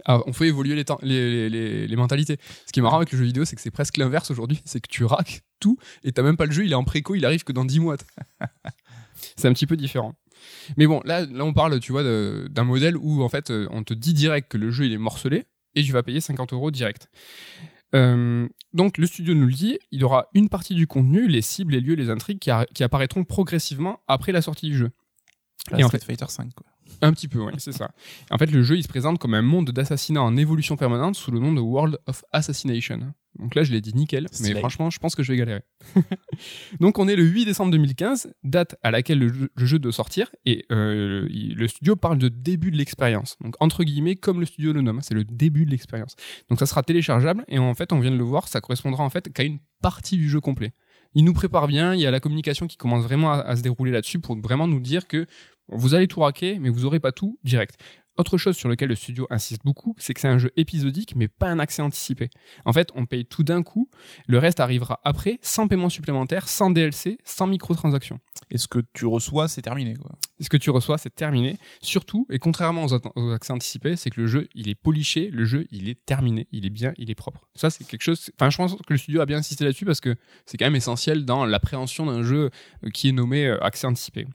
ah, 0.05 0.21
on 0.27 0.33
fait 0.33 0.47
évoluer 0.49 0.75
les, 0.77 0.85
temps- 0.85 0.99
les, 1.03 1.31
les, 1.31 1.49
les- 1.51 1.87
les 1.89 1.97
mentalités. 1.97 2.37
Ce 2.67 2.73
qui 2.73 2.81
est 2.81 2.83
marrant 2.83 2.97
avec 2.99 3.13
le 3.13 3.19
jeu 3.19 3.25
vidéo, 3.25 3.45
c'est 3.45 3.55
que 3.57 3.61
c'est 3.63 3.71
presque 3.71 3.97
l'inverse 3.99 4.31
aujourd'hui. 4.31 4.61
C'est 4.65 4.81
que 4.81 4.89
tu 4.89 5.05
raques 5.05 5.43
tout 5.61 5.77
et 6.05 6.13
t'as 6.13 6.23
même 6.23 6.37
pas 6.39 6.47
le 6.47 6.53
jeu, 6.53 6.65
il 6.65 6.73
est 6.73 6.75
en 6.77 6.85
préco, 6.85 7.15
il 7.15 7.25
arrive 7.27 7.45
que 7.45 7.53
dans 7.53 7.65
10 7.67 7.81
mois. 7.81 7.97
c'est 9.37 9.49
un 9.49 9.53
petit 9.53 9.67
peu 9.67 9.77
différent. 9.77 10.15
Mais 10.77 10.87
bon, 10.87 11.01
là, 11.05 11.27
là 11.27 11.45
on 11.45 11.53
parle, 11.53 11.79
tu 11.81 11.93
vois, 11.93 12.03
d'un 12.03 12.65
modèle 12.65 12.97
où 12.97 13.23
en 13.23 13.29
fait, 13.29 13.51
euh, 13.51 13.67
on 13.71 13.83
te 13.83 13.95
dit 13.95 14.15
direct 14.15 14.51
que 14.51 14.59
le 14.59 14.71
jeu 14.71 14.87
il 14.87 14.93
est 14.93 14.99
morcelé 14.99 15.45
et 15.75 15.83
tu 15.83 15.93
vas 15.93 16.03
payer 16.03 16.21
50 16.21 16.53
euros 16.53 16.71
direct. 16.71 17.09
Euh, 17.95 18.49
donc 18.73 18.99
le 18.99 19.07
studio 19.07 19.35
nous 19.35 19.47
le 19.47 19.53
dit, 19.53 19.79
il 19.91 20.01
y 20.01 20.05
aura 20.05 20.29
une 20.35 20.49
partie 20.49 20.75
du 20.75 20.87
contenu, 20.87 21.27
les 21.27 21.43
cibles, 21.43 21.73
les 21.73 21.81
lieux, 21.81 21.95
les 21.95 22.11
intrigues 22.11 22.39
qui, 22.39 22.83
apparaîtront 22.85 23.25
progressivement 23.25 24.01
après 24.07 24.33
la 24.33 24.43
sortie 24.43 24.67
du 24.67 24.77
jeu. 24.77 24.91
La 25.71 25.81
Et 25.81 25.85
en 25.85 25.89
Street 25.89 26.01
Fighter 26.01 26.27
5 26.29 26.55
quoi. 26.55 26.67
Un 27.03 27.13
petit 27.13 27.29
peu, 27.29 27.41
oui, 27.41 27.53
c'est 27.59 27.73
ça. 27.73 27.91
En 28.31 28.39
fait, 28.39 28.51
le 28.51 28.63
jeu, 28.63 28.77
il 28.77 28.83
se 28.83 28.89
présente 28.89 29.19
comme 29.19 29.35
un 29.35 29.43
monde 29.43 29.71
d'assassinat 29.71 30.23
en 30.23 30.37
évolution 30.37 30.77
permanente 30.77 31.15
sous 31.15 31.31
le 31.31 31.39
nom 31.39 31.53
de 31.53 31.61
World 31.61 31.99
of 32.07 32.25
Assassination. 32.33 33.13
Donc 33.39 33.55
là, 33.55 33.63
je 33.63 33.73
l'ai 33.73 33.81
dit 33.81 33.95
nickel, 33.95 34.27
mais 34.41 34.55
franchement, 34.55 34.91
je 34.91 34.99
pense 34.99 35.15
que 35.15 35.23
je 35.23 35.33
vais 35.33 35.39
galérer. 35.39 35.63
Donc 36.81 36.99
on 36.99 37.07
est 37.07 37.15
le 37.15 37.23
8 37.23 37.45
décembre 37.45 37.71
2015, 37.71 38.33
date 38.43 38.77
à 38.83 38.91
laquelle 38.91 39.19
le 39.19 39.29
jeu, 39.33 39.49
le 39.55 39.67
jeu 39.67 39.79
doit 39.79 39.93
sortir, 39.93 40.31
et 40.47 40.67
euh, 40.73 41.29
le 41.31 41.69
studio 41.69 41.95
parle 41.95 42.19
de 42.19 42.29
début 42.29 42.71
de 42.71 42.77
l'expérience. 42.77 43.37
Donc 43.41 43.55
entre 43.61 43.85
guillemets, 43.85 44.17
comme 44.17 44.41
le 44.41 44.47
studio 44.47 44.73
le 44.73 44.83
nomme, 44.83 45.01
c'est 45.01 45.15
le 45.15 45.25
début 45.25 45.65
de 45.65 45.71
l'expérience. 45.71 46.17
Donc 46.49 46.59
ça 46.59 46.67
sera 46.67 46.83
téléchargeable, 46.83 47.45
et 47.49 47.59
en 47.59 47.75
fait, 47.75 47.93
on 47.93 48.01
vient 48.01 48.11
de 48.11 48.17
le 48.17 48.25
voir, 48.25 48.49
ça 48.49 48.61
correspondra 48.61 49.05
en 49.05 49.11
fait 49.11 49.33
qu'à 49.33 49.45
une 49.45 49.61
partie 49.81 50.17
du 50.17 50.29
jeu 50.29 50.41
complet. 50.41 50.73
Il 51.15 51.25
nous 51.25 51.33
prépare 51.33 51.67
bien, 51.67 51.95
il 51.95 52.01
y 52.01 52.07
a 52.07 52.11
la 52.11 52.21
communication 52.21 52.67
qui 52.67 52.77
commence 52.77 53.05
vraiment 53.05 53.33
à, 53.33 53.39
à 53.39 53.57
se 53.57 53.63
dérouler 53.63 53.91
là-dessus 53.91 54.19
pour 54.19 54.37
vraiment 54.41 54.69
nous 54.69 54.81
dire 54.81 55.09
que 55.09 55.27
vous 55.71 55.95
allez 55.95 56.09
tout 56.09 56.21
raquer, 56.21 56.59
mais 56.59 56.69
vous 56.69 56.85
aurez 56.85 57.01
pas 57.01 57.13
tout 57.13 57.39
direct. 57.45 57.77
Autre 58.21 58.37
chose 58.37 58.55
sur 58.55 58.69
lequel 58.69 58.91
le 58.91 58.97
studio 58.97 59.27
insiste 59.31 59.63
beaucoup, 59.65 59.95
c'est 59.97 60.13
que 60.13 60.21
c'est 60.21 60.29
un 60.29 60.37
jeu 60.37 60.51
épisodique, 60.57 61.15
mais 61.17 61.27
pas 61.27 61.49
un 61.49 61.59
accès 61.59 61.81
anticipé. 61.81 62.29
En 62.67 62.73
fait, 62.75 62.91
on 62.95 63.07
paye 63.07 63.25
tout 63.25 63.45
d'un 63.45 63.63
coup, 63.63 63.89
le 64.27 64.37
reste 64.37 64.61
arrivera 64.61 65.01
après, 65.05 65.39
sans 65.41 65.69
paiement 65.69 65.89
supplémentaire, 65.89 66.47
sans 66.47 66.71
DLC, 66.71 67.17
sans 67.25 67.47
microtransactions. 67.47 68.19
Et 68.51 68.59
ce 68.59 68.69
que 68.69 68.81
tu 68.93 69.07
reçois, 69.07 69.49
c'est 69.49 69.63
terminé. 69.63 69.95
Quoi. 69.95 70.11
Et 70.39 70.45
ce 70.45 70.51
que 70.51 70.59
tu 70.59 70.69
reçois, 70.69 70.99
c'est 70.99 71.15
terminé. 71.15 71.57
Surtout, 71.81 72.27
et 72.29 72.39
contrairement 72.39 72.85
aux, 72.85 72.95
aux 73.15 73.33
accès 73.33 73.55
anticipés, 73.55 73.97
c'est 73.97 74.11
que 74.11 74.21
le 74.21 74.27
jeu, 74.27 74.49
il 74.55 74.69
est 74.69 74.75
poliché, 74.75 75.31
le 75.31 75.47
jeu, 75.47 75.67
il 75.71 75.89
est 75.89 76.05
terminé, 76.05 76.47
il 76.53 76.67
est 76.67 76.71
bien, 76.71 76.93
il 76.99 77.11
est 77.11 77.15
propre. 77.15 77.49
Ça, 77.55 77.71
c'est 77.71 77.85
quelque 77.85 78.03
chose. 78.03 78.31
Enfin, 78.39 78.51
je 78.51 78.57
pense 78.59 78.75
que 78.75 78.93
le 78.93 78.99
studio 78.99 79.23
a 79.23 79.27
bien 79.27 79.39
insisté 79.39 79.65
là-dessus 79.65 79.87
parce 79.87 80.01
que 80.01 80.15
c'est 80.45 80.59
quand 80.59 80.67
même 80.67 80.77
essentiel 80.77 81.25
dans 81.25 81.47
l'appréhension 81.47 82.05
d'un 82.05 82.23
jeu 82.23 82.51
qui 82.93 83.09
est 83.09 83.13
nommé 83.13 83.47
euh, 83.47 83.65
accès 83.65 83.87
anticipé. 83.87 84.27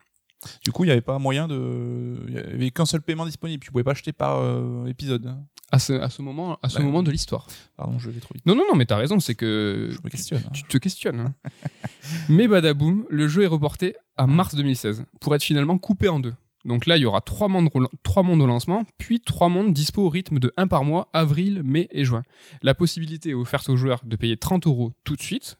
Du 0.63 0.71
coup, 0.71 0.83
il 0.83 0.87
n'y 0.87 0.91
avait 0.91 1.01
pas 1.01 1.17
moyen 1.19 1.47
de. 1.47 2.15
Il 2.27 2.33
n'y 2.33 2.39
avait 2.39 2.71
qu'un 2.71 2.85
seul 2.85 3.01
paiement 3.01 3.25
disponible. 3.25 3.63
Tu 3.63 3.71
pouvais 3.71 3.83
pas 3.83 3.91
acheter 3.91 4.13
par 4.13 4.37
euh, 4.39 4.85
épisode. 4.87 5.35
À 5.71 5.79
ce, 5.79 5.93
à 5.93 6.09
ce 6.09 6.21
moment, 6.21 6.59
à 6.61 6.69
ce 6.69 6.77
Bah, 6.77 6.83
moment 6.83 7.01
de 7.03 7.09
l'histoire. 7.11 7.47
Pardon, 7.75 7.97
je 7.99 8.09
vais 8.09 8.19
trop 8.19 8.33
vite. 8.35 8.45
Non, 8.45 8.55
non, 8.55 8.63
non, 8.69 8.75
mais 8.75 8.85
t'as 8.85 8.97
raison, 8.97 9.19
c'est 9.19 9.33
que 9.35 9.89
Je 9.91 9.97
me 10.03 10.09
questionne. 10.09 10.41
hein. 10.45 10.51
tu 10.53 10.63
te 10.63 10.77
questionnes. 10.77 11.19
hein. 11.19 11.33
mais 12.29 12.47
badaboum, 12.47 13.05
le 13.09 13.27
jeu 13.27 13.43
est 13.43 13.47
reporté 13.47 13.95
à 14.17 14.27
mars 14.27 14.55
2016 14.55 15.05
pour 15.19 15.33
être 15.35 15.43
finalement 15.43 15.77
coupé 15.77 16.07
en 16.07 16.19
deux. 16.19 16.33
Donc 16.65 16.85
là, 16.87 16.97
il 16.97 17.01
y 17.01 17.05
aura 17.05 17.21
trois 17.21 17.47
mondes, 17.47 17.69
trois 18.03 18.23
mondes 18.23 18.41
au 18.41 18.47
lancement, 18.47 18.85
puis 18.97 19.19
trois 19.21 19.49
mondes 19.49 19.71
dispo 19.73 20.03
au 20.05 20.09
rythme 20.09 20.39
de 20.39 20.51
un 20.57 20.67
par 20.67 20.83
mois, 20.83 21.09
avril, 21.13 21.61
mai 21.63 21.87
et 21.91 22.05
juin. 22.05 22.23
La 22.63 22.73
possibilité 22.73 23.29
est 23.31 23.33
offerte 23.35 23.69
aux 23.69 23.75
joueurs 23.75 24.01
de 24.03 24.15
payer 24.15 24.37
30 24.37 24.65
euros 24.65 24.91
tout 25.03 25.15
de 25.15 25.21
suite, 25.21 25.57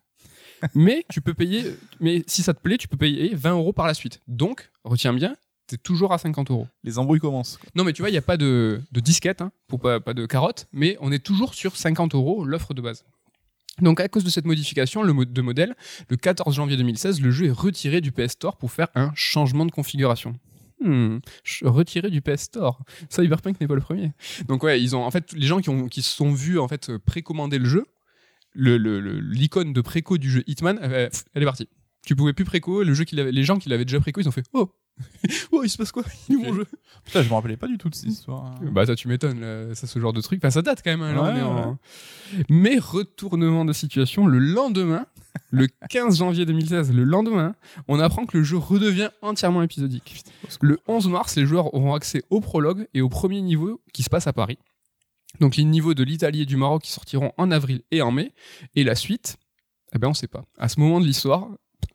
mais 0.74 1.06
tu 1.10 1.22
peux 1.22 1.34
payer, 1.34 1.76
mais 2.00 2.24
si 2.28 2.44
ça 2.44 2.54
te 2.54 2.60
plaît, 2.60 2.78
tu 2.78 2.88
peux 2.88 2.98
payer 2.98 3.34
20 3.36 3.52
euros 3.52 3.74
par 3.74 3.88
la 3.88 3.94
suite. 3.94 4.22
Donc, 4.28 4.72
retiens 4.84 5.14
bien, 5.14 5.36
t'es 5.68 5.78
toujours 5.78 6.14
à 6.14 6.18
50 6.18 6.52
euros. 6.52 6.68
Les 6.84 6.98
embrouilles 6.98 7.20
commencent. 7.20 7.60
Non, 7.76 7.84
mais 7.84 7.94
tu 7.94 8.02
vois, 8.02 8.10
il 8.10 8.14
n'y 8.14 8.18
a 8.18 8.24
pas 8.24 8.38
de, 8.38 8.82
de 8.92 9.00
disquette, 9.00 9.42
hein, 9.42 9.52
pour 9.68 9.80
pas, 9.80 10.00
pas 10.00 10.14
de 10.14 10.26
carotte, 10.26 10.68
mais 10.72 10.98
on 11.02 11.12
est 11.12 11.24
toujours 11.24 11.54
sur 11.54 11.76
50 11.76 12.16
euros 12.16 12.46
l'offre 12.46 12.74
de 12.74 12.82
base. 12.82 13.06
Donc, 13.82 14.00
à 14.00 14.08
cause 14.08 14.24
de 14.24 14.30
cette 14.30 14.46
modification 14.46 15.04
le 15.04 15.26
de 15.26 15.42
modèle, 15.42 15.76
le 16.10 16.16
14 16.16 16.56
janvier 16.56 16.78
2016, 16.78 17.20
le 17.20 17.32
jeu 17.32 17.48
est 17.48 17.52
retiré 17.52 18.00
du 18.00 18.12
PS 18.12 18.32
Store 18.32 18.58
pour 18.58 18.72
faire 18.72 18.88
un 18.96 19.12
changement 19.16 19.66
de 19.66 19.72
configuration. 19.72 20.36
Hmm, 20.82 21.20
retiré 21.64 22.10
du 22.10 22.22
PS 22.22 22.44
Store. 22.44 22.82
Cyberpunk 23.10 23.60
n'est 23.60 23.68
pas 23.68 23.76
le 23.76 23.82
premier. 23.82 24.12
Donc 24.48 24.64
ouais, 24.64 24.82
ils 24.82 24.96
ont 24.96 25.04
en 25.04 25.12
fait 25.12 25.32
les 25.32 25.48
gens 25.48 25.62
qui 25.62 25.70
ont 25.70 25.88
qui 25.88 26.02
se 26.02 26.12
sont 26.12 26.34
vus 26.34 26.60
en 26.60 26.68
fait 26.68 26.98
précommander 26.98 27.60
le 27.60 27.66
jeu, 27.66 27.86
l'icône 28.56 29.74
de 29.74 29.82
préco 29.82 30.18
du 30.18 30.30
jeu 30.30 30.44
Hitman, 30.48 30.80
euh, 30.82 31.10
elle 31.34 31.42
est 31.44 31.46
partie. 31.46 31.68
Tu 32.06 32.16
pouvais 32.16 32.34
plus 32.34 32.46
préco, 32.46 32.84
le 32.84 32.94
jeu 32.94 33.04
qu'il 33.04 33.20
avait, 33.20 33.32
les 33.32 33.44
gens 33.44 33.58
qui 33.58 33.68
l'avaient 33.70 33.86
déjà 33.86 34.00
préco, 34.00 34.22
ils 34.22 34.28
ont 34.28 34.32
fait 34.32 34.44
oh 34.54 34.72
oh 35.52 35.62
il 35.64 35.70
se 35.70 35.76
passe 35.78 35.92
quoi? 35.92 36.04
Il 36.30 36.36
est 36.36 36.38
mon 36.38 36.54
jeu 36.54 36.66
Putain, 37.04 37.22
je 37.24 37.28
me 37.30 37.34
rappelais 37.34 37.58
pas 37.58 37.68
du 37.68 37.78
tout 37.78 37.90
de 37.90 37.96
cette 37.96 38.10
histoire. 38.10 38.46
hein. 38.46 38.56
bah 38.72 38.86
ça 38.86 38.96
tu 38.96 39.08
m'étonnes, 39.10 39.74
ça 39.74 39.88
ce 39.88 40.00
genre 40.00 40.14
de 40.14 40.22
truc. 40.22 40.40
Enfin 40.40 40.52
ça 40.52 40.62
date 40.62 40.82
quand 40.84 40.92
même. 40.92 41.02
hein, 41.02 41.14
là, 41.14 41.68
Ouais, 41.68 41.74
Mais 42.50 42.78
retournement 42.80 43.66
de 43.66 43.74
situation, 43.74 44.26
le 44.28 44.40
lendemain, 44.40 45.06
le 45.52 45.68
15 45.90 46.20
janvier 46.20 46.46
2016, 46.46 46.94
le 46.94 47.04
lendemain, 47.04 47.56
on 47.90 48.00
apprend 48.00 48.26
que 48.26 48.38
le 48.38 48.44
jeu 48.44 48.58
redevient 48.58 49.10
entièrement 49.22 49.64
épisodique. 49.64 50.24
Le 50.62 50.80
11 50.88 51.10
mars, 51.10 51.36
les 51.36 51.46
joueurs 51.46 51.74
auront 51.74 51.94
accès 51.96 52.24
au 52.30 52.40
prologue 52.40 52.88
et 52.94 53.02
au 53.02 53.10
premier 53.10 53.42
niveau 53.42 53.82
qui 53.94 54.04
se 54.04 54.10
passe 54.10 54.28
à 54.28 54.34
Paris. 54.34 54.60
Donc 55.40 55.56
les 55.58 55.64
niveaux 55.64 55.94
de 55.94 56.04
l'Italie 56.04 56.42
et 56.42 56.46
du 56.46 56.58
Maroc 56.58 56.84
qui 56.84 56.92
sortiront 56.92 57.32
en 57.38 57.52
avril 57.52 57.82
et 57.92 58.02
en 58.02 58.12
mai. 58.12 58.34
Et 58.76 58.84
la 58.84 58.96
suite, 58.96 59.38
eh 59.94 59.98
ben 60.00 60.08
on 60.10 60.14
sait 60.14 60.28
pas. 60.28 60.46
À 60.58 60.70
ce 60.70 60.80
moment 60.80 61.00
de 61.00 61.06
l'histoire, 61.06 61.48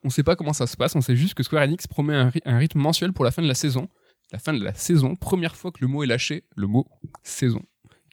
on 0.04 0.10
sait 0.10 0.22
pas 0.22 0.36
comment 0.36 0.52
ça 0.52 0.66
se 0.66 0.76
passe. 0.76 0.94
On 0.96 1.00
sait 1.00 1.16
juste 1.16 1.34
que 1.34 1.42
Square 1.42 1.62
Enix 1.64 1.86
promet 1.86 2.14
un, 2.14 2.30
ry- 2.30 2.42
un 2.44 2.58
rythme 2.58 2.80
mensuel 2.80 3.12
pour 3.12 3.24
la 3.24 3.30
fin 3.30 3.42
de 3.42 3.48
la 3.48 3.54
saison. 3.54 3.88
La 4.32 4.38
fin 4.38 4.52
de 4.52 4.62
la 4.62 4.74
saison, 4.74 5.16
première 5.16 5.56
fois 5.56 5.72
que 5.72 5.78
le 5.80 5.88
mot 5.88 6.02
est 6.04 6.06
lâché, 6.06 6.44
le 6.56 6.66
mot 6.68 6.86
saison. 7.24 7.62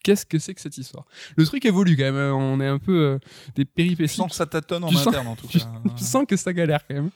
Qu'est-ce 0.03 0.25
que 0.25 0.39
c'est 0.39 0.53
que 0.53 0.61
cette 0.61 0.77
histoire? 0.77 1.05
Le 1.35 1.45
truc 1.45 1.65
évolue 1.65 1.95
quand 1.97 2.03
même. 2.03 2.15
hein. 2.15 2.33
On 2.33 2.59
est 2.61 2.67
un 2.67 2.79
peu 2.79 2.97
euh, 2.97 3.19
des 3.55 3.63
Je 3.63 3.67
péripéties. 3.67 4.15
sens 4.15 4.29
que 4.31 4.35
ça 4.35 4.45
tâtonne 4.45 4.83
en 4.83 4.87
Tu 4.89 4.95
sens- 4.95 5.07
interne 5.07 5.27
en 5.27 5.35
tout 5.35 5.47
tu- 5.47 5.59
cas. 5.59 5.65
Je 5.97 6.03
sens 6.03 6.25
que 6.27 6.37
ça 6.37 6.53
galère 6.53 6.87
quand 6.87 6.95
même. 6.95 7.09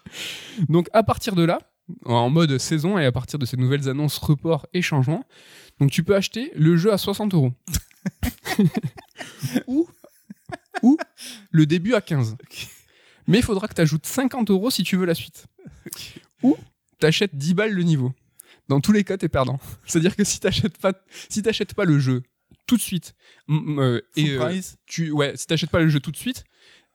Donc 0.70 0.88
à 0.94 1.02
partir 1.04 1.36
de 1.36 1.44
là, 1.44 1.60
en 2.06 2.30
mode 2.30 2.58
saison 2.58 2.98
et 3.00 3.06
à 3.06 3.12
partir 3.12 3.40
de 3.40 3.46
ces 3.46 3.58
nouvelles 3.58 3.90
annonces, 3.90 4.18
reports 4.18 4.68
et 4.74 4.82
changements, 4.82 5.26
donc 5.80 5.90
tu 5.92 6.04
peux 6.04 6.16
acheter 6.16 6.52
le 6.56 6.76
jeu 6.78 6.92
à 6.94 6.98
60 6.98 7.34
euros. 7.34 7.54
ou, 9.68 9.88
ou 10.82 10.98
le 11.52 11.66
début 11.66 11.94
à 11.94 12.02
15. 12.02 12.38
Mais 13.28 13.40
il 13.40 13.44
faudra 13.44 13.68
que 13.68 13.74
tu 13.74 13.82
ajoutes 13.82 14.06
50 14.06 14.50
euros 14.50 14.72
si 14.72 14.84
tu 14.84 14.98
veux 14.98 15.06
la 15.06 15.16
suite. 15.16 15.46
Ou 16.44 16.58
tu 17.00 17.06
achètes 17.06 17.36
10 17.36 17.54
balles 17.54 17.74
le 17.74 17.84
niveau. 17.84 18.14
Dans 18.68 18.82
tous 18.82 18.92
les 18.92 19.04
cas, 19.04 19.18
tu 19.18 19.26
es 19.26 19.30
perdant. 19.30 19.60
C'est-à-dire 19.86 20.16
que 20.16 20.24
si 20.24 20.40
tu 20.40 20.48
n'achètes 20.48 20.78
pas, 20.78 20.94
si 21.30 21.42
t'achètes 21.42 21.74
pas 21.74 21.86
le 21.86 22.00
jeu 22.00 22.24
tout 22.68 22.78
de 22.78 22.82
suite, 22.82 23.16
euh, 23.50 24.02
et 24.16 24.32
euh, 24.32 24.62
tu, 24.86 25.12
ouais, 25.12 25.36
si 25.36 25.46
t'achètes 25.46 25.70
pas 25.72 25.82
le 25.82 25.90
jeu 25.90 26.00
tout 26.00 26.12
de 26.12 26.18
suite, 26.18 26.44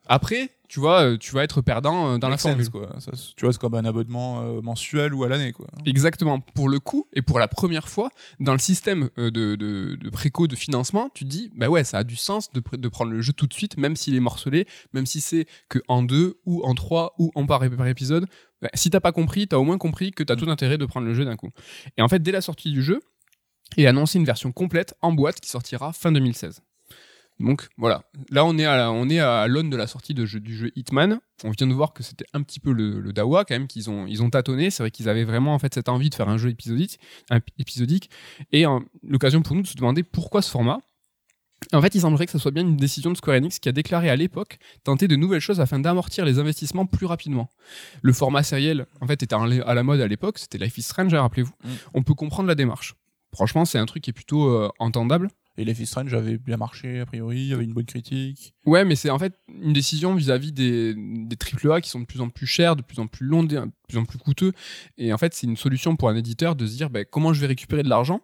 après, 0.09 0.49
tu 0.67 0.79
vois, 0.79 1.01
euh, 1.03 1.17
tu 1.17 1.33
vas 1.33 1.43
être 1.43 1.61
perdant 1.61 2.13
euh, 2.13 2.17
dans 2.17 2.27
la 2.29 2.37
sense, 2.37 2.51
formule. 2.51 2.69
quoi. 2.69 2.99
Ça, 2.99 3.11
tu 3.35 3.45
vois, 3.45 3.53
c'est 3.53 3.59
comme 3.59 3.75
un 3.75 3.85
abonnement 3.85 4.41
euh, 4.41 4.61
mensuel 4.61 5.13
ou 5.13 5.23
à 5.23 5.29
l'année 5.29 5.53
quoi. 5.53 5.67
Exactement. 5.85 6.39
Pour 6.39 6.67
le 6.69 6.79
coup, 6.79 7.07
et 7.13 7.21
pour 7.21 7.39
la 7.39 7.47
première 7.47 7.87
fois, 7.87 8.09
dans 8.39 8.51
le 8.53 8.59
système 8.59 9.09
de, 9.17 9.29
de, 9.29 9.55
de 9.55 10.09
préco 10.09 10.47
de 10.47 10.55
financement, 10.55 11.09
tu 11.13 11.23
te 11.23 11.29
dis, 11.29 11.51
bah 11.55 11.69
ouais, 11.69 11.83
ça 11.83 11.99
a 11.99 12.03
du 12.03 12.15
sens 12.15 12.51
de, 12.51 12.59
pr- 12.59 12.77
de 12.77 12.87
prendre 12.89 13.11
le 13.11 13.21
jeu 13.21 13.31
tout 13.33 13.47
de 13.47 13.53
suite, 13.53 13.77
même 13.77 13.95
s'il 13.95 14.15
est 14.15 14.19
morcelé, 14.19 14.67
même 14.93 15.05
si 15.05 15.21
c'est 15.21 15.45
que 15.69 15.79
en 15.87 16.03
deux, 16.03 16.39
ou 16.45 16.63
en 16.65 16.75
trois, 16.75 17.13
ou 17.17 17.31
en 17.35 17.45
par, 17.45 17.59
par 17.69 17.87
épisode. 17.87 18.25
Bah, 18.61 18.69
si 18.73 18.89
t'as 18.89 18.99
pas 18.99 19.11
compris, 19.11 19.47
t'as 19.47 19.57
au 19.57 19.63
moins 19.63 19.77
compris 19.77 20.11
que 20.11 20.23
t'as 20.23 20.35
tout 20.35 20.49
intérêt 20.49 20.77
de 20.77 20.85
prendre 20.85 21.07
le 21.07 21.13
jeu 21.13 21.23
d'un 21.25 21.35
coup. 21.37 21.49
Et 21.97 22.01
en 22.01 22.07
fait, 22.07 22.19
dès 22.21 22.31
la 22.31 22.41
sortie 22.41 22.71
du 22.71 22.81
jeu, 22.83 22.99
est 23.77 23.85
annoncé 23.85 24.17
une 24.17 24.25
version 24.25 24.51
complète 24.51 24.95
en 25.01 25.11
boîte 25.11 25.39
qui 25.41 25.49
sortira 25.49 25.91
fin 25.93 26.11
2016. 26.11 26.61
Donc 27.39 27.67
voilà, 27.77 28.03
là 28.31 28.43
on 28.45 28.57
est 28.57 28.65
à 28.65 28.75
la- 28.77 28.91
on 28.91 29.07
est 29.09 29.19
à 29.19 29.45
l'aune 29.47 29.69
de 29.69 29.77
la 29.77 29.85
sortie 29.85 30.13
de 30.15 30.25
jeu- 30.25 30.39
du 30.39 30.55
jeu 30.57 30.71
Hitman. 30.75 31.19
On 31.43 31.51
vient 31.51 31.67
de 31.67 31.73
voir 31.73 31.93
que 31.93 32.01
c'était 32.01 32.25
un 32.33 32.41
petit 32.41 32.59
peu 32.59 32.71
le, 32.71 32.99
le 32.99 33.13
dawa 33.13 33.45
quand 33.45 33.53
même 33.53 33.67
qu'ils 33.67 33.89
ont 33.91 34.07
ils 34.07 34.23
ont 34.23 34.29
tâtonné. 34.31 34.71
C'est 34.71 34.81
vrai 34.81 34.89
qu'ils 34.91 35.07
avaient 35.07 35.23
vraiment 35.23 35.53
en 35.53 35.59
fait 35.59 35.73
cette 35.73 35.87
envie 35.89 36.09
de 36.09 36.15
faire 36.15 36.29
un 36.29 36.37
jeu 36.37 36.49
épisodique, 36.49 36.99
un- 37.29 37.39
épisodique 37.59 38.09
et 38.51 38.65
l'occasion 39.03 39.41
pour 39.43 39.55
nous 39.55 39.61
de 39.61 39.67
se 39.67 39.75
demander 39.75 40.01
pourquoi 40.03 40.41
ce 40.41 40.49
format. 40.49 40.79
En 41.73 41.81
fait, 41.81 41.95
il 41.95 42.01
semblerait 42.01 42.27
que 42.27 42.31
ce 42.31 42.37
soit 42.37 42.51
bien 42.51 42.61
une 42.63 42.77
décision 42.77 43.11
de 43.11 43.17
Square 43.17 43.37
Enix 43.37 43.57
qui 43.59 43.67
a 43.67 43.71
déclaré 43.71 44.09
à 44.11 44.15
l'époque 44.15 44.59
tenter 44.83 45.07
de 45.07 45.15
nouvelles 45.15 45.39
choses 45.41 45.59
afin 45.59 45.79
d'amortir 45.79 46.23
les 46.23 46.37
investissements 46.37 46.85
plus 46.85 47.07
rapidement. 47.07 47.51
Le 48.03 48.13
format 48.13 48.43
sériel, 48.43 48.85
en 49.01 49.07
fait, 49.07 49.23
était 49.23 49.35
à 49.35 49.73
la 49.73 49.83
mode 49.83 49.99
à 49.99 50.07
l'époque, 50.07 50.37
c'était 50.37 50.59
Life 50.59 50.77
is 50.77 50.83
Strange, 50.83 51.13
hein, 51.15 51.21
rappelez-vous. 51.21 51.53
Mm. 51.63 51.69
On 51.95 52.03
peut 52.03 52.13
comprendre 52.13 52.47
la 52.47 52.53
démarche. 52.55 52.93
Franchement, 53.33 53.65
c'est 53.65 53.79
un 53.79 53.87
truc 53.87 54.03
qui 54.03 54.11
est 54.11 54.13
plutôt 54.13 54.47
euh, 54.49 54.69
entendable. 54.77 55.29
Et 55.57 55.65
Life 55.65 55.79
is 55.79 55.87
Strange 55.87 56.13
avait 56.13 56.37
bien 56.37 56.57
marché 56.57 56.99
a 56.99 57.05
priori, 57.05 57.37
il 57.37 57.47
y 57.47 57.53
avait 57.53 57.63
une 57.63 57.73
bonne 57.73 57.85
critique. 57.85 58.53
Ouais, 58.65 58.85
mais 58.85 58.95
c'est 58.95 59.09
en 59.09 59.17
fait 59.17 59.33
une 59.49 59.73
décision 59.73 60.13
vis-à-vis 60.15 60.51
des, 60.51 60.93
des 60.95 61.35
AAA 61.35 61.81
qui 61.81 61.89
sont 61.89 61.99
de 61.99 62.05
plus 62.05 62.21
en 62.21 62.29
plus 62.29 62.45
chers, 62.45 62.75
de 62.75 62.81
plus 62.83 62.99
en 62.99 63.07
plus 63.07 63.25
longs, 63.25 63.43
de 63.43 63.61
plus 63.87 63.97
en 63.97 64.05
plus 64.05 64.19
coûteux. 64.19 64.53
Et 64.97 65.11
en 65.11 65.17
fait, 65.17 65.33
c'est 65.33 65.47
une 65.47 65.57
solution 65.57 65.95
pour 65.95 66.09
un 66.09 66.15
éditeur 66.15 66.55
de 66.55 66.65
se 66.65 66.75
dire 66.75 66.89
ben, 66.89 67.05
comment 67.09 67.33
je 67.33 67.41
vais 67.41 67.47
récupérer 67.47 67.83
de 67.83 67.89
l'argent 67.89 68.21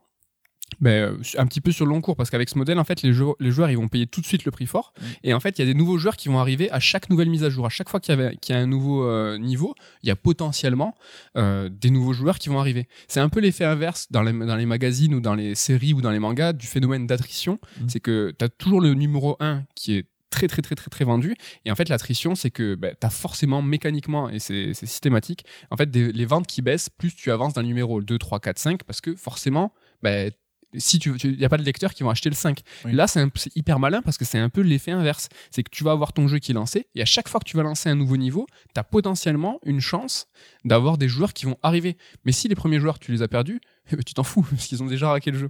ben, 0.81 0.89
euh, 1.13 1.17
un 1.37 1.45
petit 1.47 1.61
peu 1.61 1.71
sur 1.71 1.85
le 1.85 1.89
long 1.91 2.01
cours 2.01 2.15
parce 2.15 2.29
qu'avec 2.29 2.49
ce 2.49 2.57
modèle 2.57 2.79
en 2.79 2.83
fait 2.83 3.01
les, 3.01 3.13
jou- 3.13 3.35
les 3.39 3.51
joueurs 3.51 3.69
ils 3.69 3.77
vont 3.77 3.87
payer 3.87 4.07
tout 4.07 4.21
de 4.21 4.25
suite 4.25 4.45
le 4.45 4.51
prix 4.51 4.65
fort. 4.65 4.93
Mm. 4.99 5.03
et 5.23 5.33
en 5.33 5.39
fait 5.39 5.57
il 5.57 5.61
y 5.61 5.69
a 5.69 5.71
des 5.71 5.77
nouveaux 5.77 5.97
joueurs 5.97 6.15
qui 6.17 6.29
vont 6.29 6.39
arriver 6.39 6.69
à 6.71 6.79
chaque 6.79 7.09
nouvelle 7.09 7.29
mise 7.29 7.43
à 7.43 7.49
jour. 7.49 7.65
À 7.65 7.69
chaque 7.69 7.89
fois 7.89 7.99
qu'il 7.99 8.15
y, 8.15 8.53
a 8.53 8.57
un 8.57 8.67
nouveau 8.67 9.03
euh, 9.05 9.37
niveau 9.37 9.75
il 10.03 10.07
y 10.09 10.11
a 10.11 10.15
potentiellement 10.15 10.95
euh, 11.37 11.69
des 11.69 11.89
nouveaux 11.89 12.13
joueurs 12.13 12.39
qui 12.39 12.49
vont 12.49 12.59
arriver. 12.59 12.87
C'est 13.07 13.19
un 13.19 13.29
peu 13.29 13.39
l'effet 13.39 13.65
inverse 13.65 14.07
dans 14.11 14.21
les, 14.23 14.33
dans 14.33 14.55
les 14.55 14.65
magazines 14.65 15.13
ou 15.15 15.19
dans 15.21 15.35
les 15.35 15.55
séries 15.55 15.93
ou 15.93 16.01
dans 16.01 16.11
les 16.11 16.19
mangas 16.19 16.53
du 16.53 16.67
phénomène 16.67 17.07
d'attrition. 17.07 17.59
Mm. 17.81 17.89
c'est 17.89 17.99
que 17.99 18.33
tu 18.37 18.45
as 18.45 18.49
toujours 18.49 18.81
le 18.81 18.93
numéro 18.93 19.35
1 19.39 19.63
qui 19.75 19.95
est 19.97 20.05
très 20.29 20.47
très 20.47 20.63
très 20.63 20.73
très 20.73 20.89
très 20.89 21.05
vendu. 21.05 21.35
Et 21.63 21.71
en 21.71 21.75
fait 21.75 21.89
l'attrition 21.89 22.33
c'est 22.33 22.49
que 22.49 22.73
ben, 22.75 22.95
tu 22.99 23.05
as 23.05 23.09
forcément 23.11 23.61
mécaniquement 23.61 24.29
et 24.29 24.39
c'est 24.39 24.73
systématique 24.73 25.45
en 25.69 25.77
fait 25.77 25.91
des- 25.91 26.11
les 26.11 26.25
ventes 26.25 26.47
qui 26.47 26.61
baissent 26.63 26.89
plus 26.89 27.15
tu 27.15 27.31
avances 27.31 27.53
dans 27.53 27.61
le 27.61 27.67
numéro 27.67 28.01
2 28.01 28.17
3 28.17 28.39
4 28.39 28.57
5 28.57 28.83
parce 28.83 28.99
que 28.99 29.15
forcément 29.15 29.73
ben, 30.01 30.31
si 30.77 30.99
tu 30.99 31.15
il 31.23 31.37
n'y 31.37 31.45
a 31.45 31.49
pas 31.49 31.57
de 31.57 31.63
lecteurs 31.63 31.93
qui 31.93 32.03
vont 32.03 32.09
acheter 32.09 32.29
le 32.29 32.35
5 32.35 32.61
Oui. 32.85 32.93
là 32.93 33.07
c'est 33.07 33.27
hyper 33.55 33.79
malin 33.79 34.01
parce 34.01 34.17
que 34.17 34.25
c'est 34.25 34.39
un 34.39 34.49
peu 34.49 34.61
l'effet 34.61 34.91
inverse. 34.91 35.29
C'est 35.51 35.63
que 35.63 35.69
tu 35.71 35.83
vas 35.83 35.91
avoir 35.91 36.13
ton 36.13 36.27
jeu 36.27 36.39
qui 36.39 36.51
est 36.51 36.55
lancé 36.55 36.87
et 36.95 37.01
à 37.01 37.05
chaque 37.05 37.27
fois 37.29 37.39
que 37.39 37.45
tu 37.45 37.57
vas 37.57 37.63
lancer 37.63 37.89
un 37.89 37.95
nouveau 37.95 38.17
niveau 38.17 38.47
tu 38.73 38.79
as 38.79 38.83
potentiellement 38.83 39.59
une 39.65 39.79
chance 39.81 40.27
d'avoir 40.65 40.97
des 40.97 41.07
joueurs 41.07 41.33
qui 41.33 41.45
vont 41.45 41.57
arriver. 41.63 41.97
Mais 42.25 42.31
si 42.31 42.47
les 42.47 42.55
premiers 42.55 42.79
joueurs 42.79 42.99
tu 42.99 43.11
les 43.11 43.21
as 43.21 43.27
perdus 43.27 43.61
eh 43.91 43.95
ben, 43.95 44.03
tu 44.03 44.13
t'en 44.13 44.23
fous 44.23 44.43
parce 44.49 44.67
qu'ils 44.67 44.81
ont 44.83 44.87
déjà 44.87 45.09
raqué 45.09 45.31
le 45.31 45.37
jeu. 45.37 45.49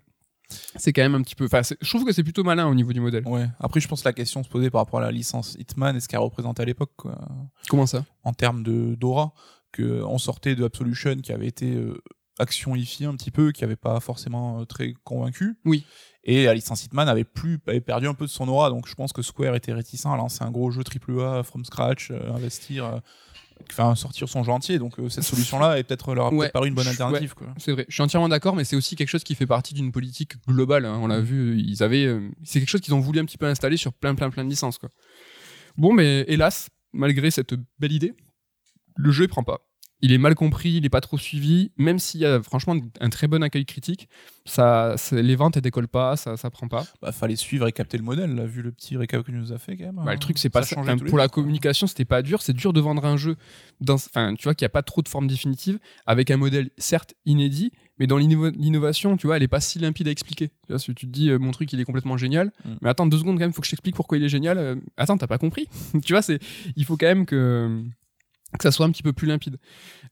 C'est 0.75 0.93
quand 0.93 1.01
même 1.01 1.15
un 1.15 1.21
petit 1.21 1.35
peu 1.35 1.45
enfin 1.45 1.61
je 1.63 1.89
trouve 1.89 2.05
que 2.05 2.11
c'est 2.11 2.23
plutôt 2.23 2.43
malin 2.43 2.67
au 2.67 2.75
niveau 2.75 2.93
du 2.93 2.99
modèle. 2.99 3.27
Ouais. 3.27 3.47
Après, 3.59 3.79
je 3.79 3.87
pense 3.87 4.01
que 4.01 4.07
la 4.09 4.13
question 4.13 4.43
se 4.43 4.49
posait 4.49 4.69
par 4.69 4.81
rapport 4.81 4.99
à 4.99 5.03
la 5.03 5.11
licence 5.11 5.55
Hitman 5.57 5.95
et 5.95 5.99
ce 5.99 6.07
qu'elle 6.07 6.19
représente 6.19 6.59
à 6.59 6.65
l'époque, 6.65 6.91
comment 7.69 7.85
ça? 7.87 8.05
En 8.23 8.33
termes 8.33 8.61
de 8.61 8.93
d'aura, 8.95 9.33
que 9.71 10.03
on 10.03 10.17
sortait 10.17 10.55
de 10.55 10.63
Absolution 10.63 11.15
qui 11.15 11.31
avait 11.31 11.47
été 11.47 11.73
euh, 11.73 11.97
action 12.39 12.75
IFI 12.75 13.05
un 13.05 13.15
petit 13.15 13.31
peu 13.31 13.51
qui 13.51 13.63
avait 13.63 13.75
pas 13.75 13.99
forcément 13.99 14.61
euh, 14.61 14.65
très 14.65 14.93
convaincu. 15.03 15.55
Oui. 15.65 15.85
Et 16.23 16.45
la 16.45 16.53
licence 16.53 16.85
Hitman 16.85 17.07
avait 17.09 17.25
plus 17.25 17.59
avait 17.67 17.81
perdu 17.81 18.07
un 18.07 18.13
peu 18.13 18.25
de 18.25 18.29
son 18.29 18.47
aura, 18.47 18.69
donc 18.69 18.87
je 18.87 18.95
pense 18.95 19.11
que 19.11 19.21
Square 19.21 19.55
était 19.55 19.73
réticent 19.73 20.05
à 20.05 20.15
lancer 20.15 20.41
un 20.43 20.51
gros 20.51 20.71
jeu 20.71 20.81
AAA 20.83 21.43
from 21.43 21.65
scratch, 21.65 22.11
euh, 22.11 22.31
investir, 22.33 22.85
euh, 22.85 22.99
enfin 23.69 23.93
sortir 23.95 24.29
son 24.29 24.41
jeu 24.43 24.51
entier. 24.53 24.79
Donc 24.79 24.99
euh, 24.99 25.09
cette 25.09 25.25
solution-là 25.25 25.77
est 25.79 25.83
peut-être 25.83 26.15
leur 26.15 26.27
a 26.27 26.29
Ouais. 26.31 26.37
peut-être 26.45 26.53
paru 26.53 26.69
une 26.69 26.75
bonne 26.75 26.87
alternative. 26.87 27.33
C'est 27.57 27.73
vrai, 27.73 27.85
je 27.89 27.93
suis 27.93 28.01
entièrement 28.03 28.29
d'accord, 28.29 28.55
mais 28.55 28.63
c'est 28.63 28.77
aussi 28.77 28.95
quelque 28.95 29.09
chose 29.09 29.25
qui 29.25 29.35
fait 29.35 29.45
partie 29.45 29.73
d'une 29.73 29.91
politique 29.91 30.35
globale. 30.47 30.85
hein. 30.85 30.97
On 31.01 31.07
l'a 31.07 31.19
vu, 31.19 31.59
ils 31.59 31.83
avaient, 31.83 32.05
euh, 32.05 32.29
c'est 32.43 32.59
quelque 32.59 32.69
chose 32.69 32.81
qu'ils 32.81 32.93
ont 32.93 33.01
voulu 33.01 33.19
un 33.19 33.25
petit 33.25 33.37
peu 33.37 33.45
installer 33.47 33.75
sur 33.75 33.91
plein, 33.91 34.15
plein, 34.15 34.29
plein 34.29 34.45
de 34.45 34.49
licences. 34.49 34.77
Quoi. 34.77 34.89
Bon, 35.75 35.91
mais 35.91 36.23
hélas, 36.29 36.69
malgré 36.93 37.31
cette 37.31 37.53
belle 37.79 37.91
idée, 37.91 38.13
le 38.95 39.11
jeu 39.11 39.25
il 39.25 39.27
prend 39.27 39.43
pas. 39.43 39.59
Il 40.05 40.11
est 40.11 40.17
mal 40.17 40.35
compris, 40.35 40.71
il 40.73 40.85
est 40.85 40.89
pas 40.89 40.99
trop 40.99 41.17
suivi, 41.17 41.71
même 41.77 41.97
s'il 41.97 42.19
y 42.19 42.25
a 42.25 42.43
franchement 42.43 42.75
un 42.99 43.09
très 43.09 43.27
bon 43.27 43.41
accueil 43.41 43.65
critique, 43.65 44.09
ça, 44.45 44.95
les 45.13 45.35
ventes 45.37 45.55
elles 45.55 45.63
décollent 45.63 45.87
pas, 45.87 46.17
ça, 46.17 46.35
ça 46.35 46.49
prend 46.49 46.67
pas. 46.67 46.85
Bah, 47.01 47.13
fallait 47.13 47.37
suivre 47.37 47.65
et 47.67 47.71
capter 47.71 47.97
le 47.97 48.03
modèle, 48.03 48.35
là, 48.35 48.45
vu 48.45 48.61
le 48.61 48.73
petit 48.73 48.97
récap 48.97 49.23
que 49.25 49.31
nous 49.31 49.53
a 49.53 49.57
fait 49.57 49.77
quand 49.77 49.85
même. 49.85 49.95
Bah, 49.95 50.03
hein. 50.07 50.11
le 50.11 50.19
truc, 50.19 50.37
c'est 50.39 50.49
pas 50.49 50.61
ça. 50.63 50.75
les 50.83 50.97
pour 50.97 51.17
la 51.17 51.29
communication, 51.29 51.87
c'était 51.87 52.03
pas 52.03 52.21
dur. 52.21 52.41
C'est 52.41 52.51
dur 52.51 52.73
de 52.73 52.81
vendre 52.81 53.05
un 53.05 53.15
jeu, 53.15 53.37
dans, 53.79 53.95
tu 53.97 54.43
vois, 54.43 54.53
qu'il 54.55 54.65
n'y 54.65 54.67
a 54.67 54.69
pas 54.69 54.83
trop 54.83 55.01
de 55.01 55.07
forme 55.07 55.27
définitive, 55.27 55.79
avec 56.05 56.29
un 56.31 56.37
modèle 56.37 56.69
certes 56.77 57.13
inédit, 57.25 57.71
mais 57.97 58.05
dans 58.05 58.17
l'inno- 58.17 58.49
l'innovation, 58.51 59.15
tu 59.15 59.27
vois, 59.27 59.37
elle 59.37 59.43
est 59.43 59.47
pas 59.47 59.61
si 59.61 59.79
limpide 59.79 60.09
à 60.09 60.11
expliquer. 60.11 60.49
Tu 60.49 60.53
vois, 60.73 60.79
si 60.79 60.93
tu 60.93 61.07
te 61.07 61.11
dis, 61.11 61.29
euh, 61.29 61.39
mon 61.39 61.51
truc, 61.51 61.71
il 61.71 61.79
est 61.79 61.85
complètement 61.85 62.17
génial, 62.17 62.51
Mm. 62.65 62.69
mais 62.81 62.89
attends 62.89 63.05
deux 63.05 63.19
secondes 63.19 63.37
quand 63.37 63.45
même, 63.45 63.53
faut 63.53 63.61
que 63.61 63.67
je 63.67 63.71
t'explique 63.71 63.95
pourquoi 63.95 64.17
il 64.17 64.23
est 64.25 64.29
génial. 64.29 64.57
Euh, 64.57 64.75
attends, 64.97 65.17
t'as 65.17 65.27
pas 65.27 65.37
compris 65.37 65.67
Tu 66.03 66.11
vois, 66.11 66.21
c'est, 66.21 66.39
il 66.75 66.83
faut 66.83 66.97
quand 66.97 67.05
même 67.07 67.25
que 67.25 67.81
que 68.57 68.63
ça 68.63 68.71
soit 68.71 68.85
un 68.85 68.91
petit 68.91 69.03
peu 69.03 69.13
plus 69.13 69.27
limpide. 69.27 69.57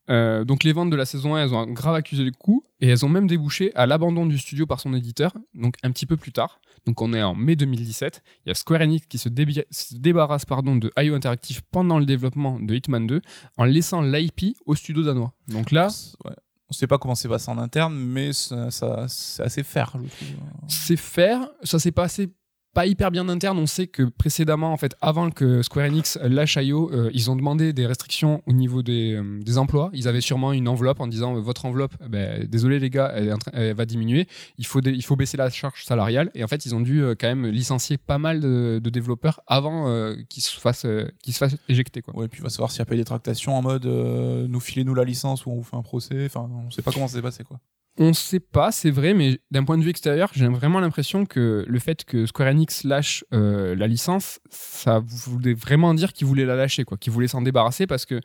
Euh, 0.10 0.44
donc 0.44 0.64
les 0.64 0.74
ventes 0.74 0.90
de 0.90 0.96
la 0.96 1.06
saison 1.06 1.36
1, 1.36 1.44
elles 1.44 1.54
ont 1.54 1.66
grave 1.68 1.96
accusé 1.96 2.24
le 2.24 2.32
coup 2.32 2.64
et 2.80 2.88
elles 2.88 3.06
ont 3.06 3.10
même 3.10 3.28
débouché 3.28 3.72
à 3.76 3.86
l'abandon 3.86 4.26
du 4.26 4.38
studio 4.38 4.66
par 4.66 4.80
son 4.80 4.94
éditeur, 4.94 5.34
donc 5.54 5.76
un 5.84 5.92
petit 5.92 6.06
peu 6.06 6.18
plus 6.18 6.32
tard. 6.32 6.60
Donc 6.88 7.02
on 7.02 7.14
est 7.14 7.22
en 7.22 7.36
mai 7.36 7.56
2017. 7.56 8.24
Il 8.46 8.50
y 8.50 8.52
a 8.52 8.56
Square 8.56 8.82
Enix 8.82 9.06
qui 9.08 9.18
se, 9.20 9.30
débarrasse 9.30 10.46
pardon, 10.46 10.76
de 10.76 10.92
IO 10.98 11.14
Interactive 11.14 11.62
pendant 11.72 12.00
le 12.00 12.06
développement 12.06 12.60
de 12.60 12.74
Hitman 12.74 13.06
2 13.06 13.22
en 13.58 13.64
laissant 13.66 14.02
l'IP 14.02 14.56
au 14.66 14.74
studio 14.76 15.04
danois. 15.04 15.34
Donc 15.48 15.72
là, 15.72 15.90
Ouais. 16.26 16.32
On 16.70 16.74
sait 16.74 16.88
pas 16.88 16.98
comment 16.98 17.16
c'est 17.16 17.28
passé 17.28 17.52
en 17.52 17.58
interne, 17.58 17.94
mais 17.96 18.32
ça, 18.32 18.72
ça- 18.72 19.06
c'est 19.10 19.44
assez 19.44 19.62
faire, 19.62 19.92
je 20.02 20.08
trouve. 20.08 20.38
c'est 20.70 20.96
faire, 20.96 21.50
ça 21.64 21.80
s'est 21.80 21.92
passé 21.92 22.32
pas 22.74 22.86
hyper 22.86 23.12
bien 23.12 23.28
interne. 23.30 23.58
On 23.58 23.66
sait 23.66 23.88
que 23.88 24.04
précédemment, 24.04 24.72
en 24.72 24.78
fait, 24.78 24.96
avant 25.02 25.30
que 25.30 25.62
Square 25.62 25.88
Enix 25.88 26.18
lâche 26.24 26.58
IO, 26.58 26.92
euh, 26.92 27.10
ils 27.14 27.30
ont 27.30 27.36
demandé 27.36 27.74
des 27.74 27.86
restrictions 27.86 28.42
au 28.46 28.54
niveau 28.54 28.82
des, 28.82 29.14
euh, 29.16 29.40
des 29.42 29.58
emplois. 29.58 29.90
Ils 29.94 30.08
avaient 30.08 30.22
sûrement 30.22 30.54
une 30.54 30.68
enveloppe 30.68 31.00
en 31.00 31.08
disant 31.08 31.36
euh, 31.36 31.40
votre 31.40 31.66
enveloppe, 31.66 31.94
eh 32.04 32.10
ben, 32.10 32.46
désolé 32.48 32.80
les 32.80 32.90
gars, 32.90 33.12
elle, 33.14 33.74
va 33.74 33.86
diminuer. 33.86 34.28
Il 34.58 34.66
faut, 34.66 34.82
baisser 35.16 35.38
la 35.38 35.50
charge 35.50 35.84
salariale. 35.84 36.32
Et 36.34 36.44
en 36.44 36.48
fait, 36.48 36.66
ils 36.66 36.74
ont 36.74 36.82
dû 36.82 37.04
quand 37.20 37.28
même 37.28 37.48
licencier 37.48 37.98
pas 37.98 38.18
mal 38.18 38.40
de, 38.40 38.80
développeurs 38.92 39.42
avant 39.48 40.14
qu'ils 40.28 40.44
se 40.44 40.60
fassent, 40.60 40.86
qu'ils 41.24 41.34
se 41.34 41.38
fassent 41.38 41.56
éjecter. 41.70 42.02
Quoi. 42.02 42.16
Ouais, 42.16 42.28
puis 42.28 42.42
il 42.42 42.44
va 42.44 42.50
savoir 42.50 42.72
s'il 42.72 42.80
y 42.80 42.82
a 42.82 42.86
pas 42.86 42.96
des 42.96 43.06
tractations 43.06 43.56
en 43.56 43.62
mode 43.62 43.86
nous 43.86 44.60
filez-nous 44.60 44.94
la 44.94 45.06
licence 45.06 45.46
ou 45.46 45.52
on 45.52 45.56
vous 45.56 45.64
fait 45.64 45.78
un 45.78 45.82
procès. 45.82 46.26
Enfin, 46.26 46.50
on 46.52 46.70
sait 46.72 46.82
pas 46.82 46.92
comment 46.92 47.08
ça 47.08 47.16
s'est 47.16 47.22
passé, 47.22 47.44
quoi. 47.44 47.60
On 47.98 48.14
sait 48.14 48.40
pas, 48.40 48.72
c'est 48.72 48.90
vrai, 48.90 49.14
mais 49.14 49.40
d'un 49.52 49.64
point 49.66 49.78
de 49.78 49.84
vue 49.84 49.90
extérieur, 49.90 50.32
j'ai 50.34 50.48
vraiment 50.48 50.80
l'impression 50.80 51.26
que 51.26 51.66
le 51.68 51.80
fait 51.80 52.06
que 52.06 52.26
Square 52.26 52.50
Enix 52.50 52.84
lâche 52.86 53.26
euh, 53.34 53.76
la 53.76 53.88
licence, 53.88 54.40
ça 54.50 55.00
voulait 55.06 55.54
vraiment 55.54 55.94
dire 55.94 56.14
qu'ils 56.14 56.26
voulaient 56.26 56.46
la 56.46 56.56
lâcher, 56.56 56.86
quoi, 56.86 56.98
qu'ils 56.98 57.12
voulaient 57.12 57.28
s'en 57.28 57.42
débarrasser 57.42 57.88
parce 57.88 58.06
que 58.06 58.22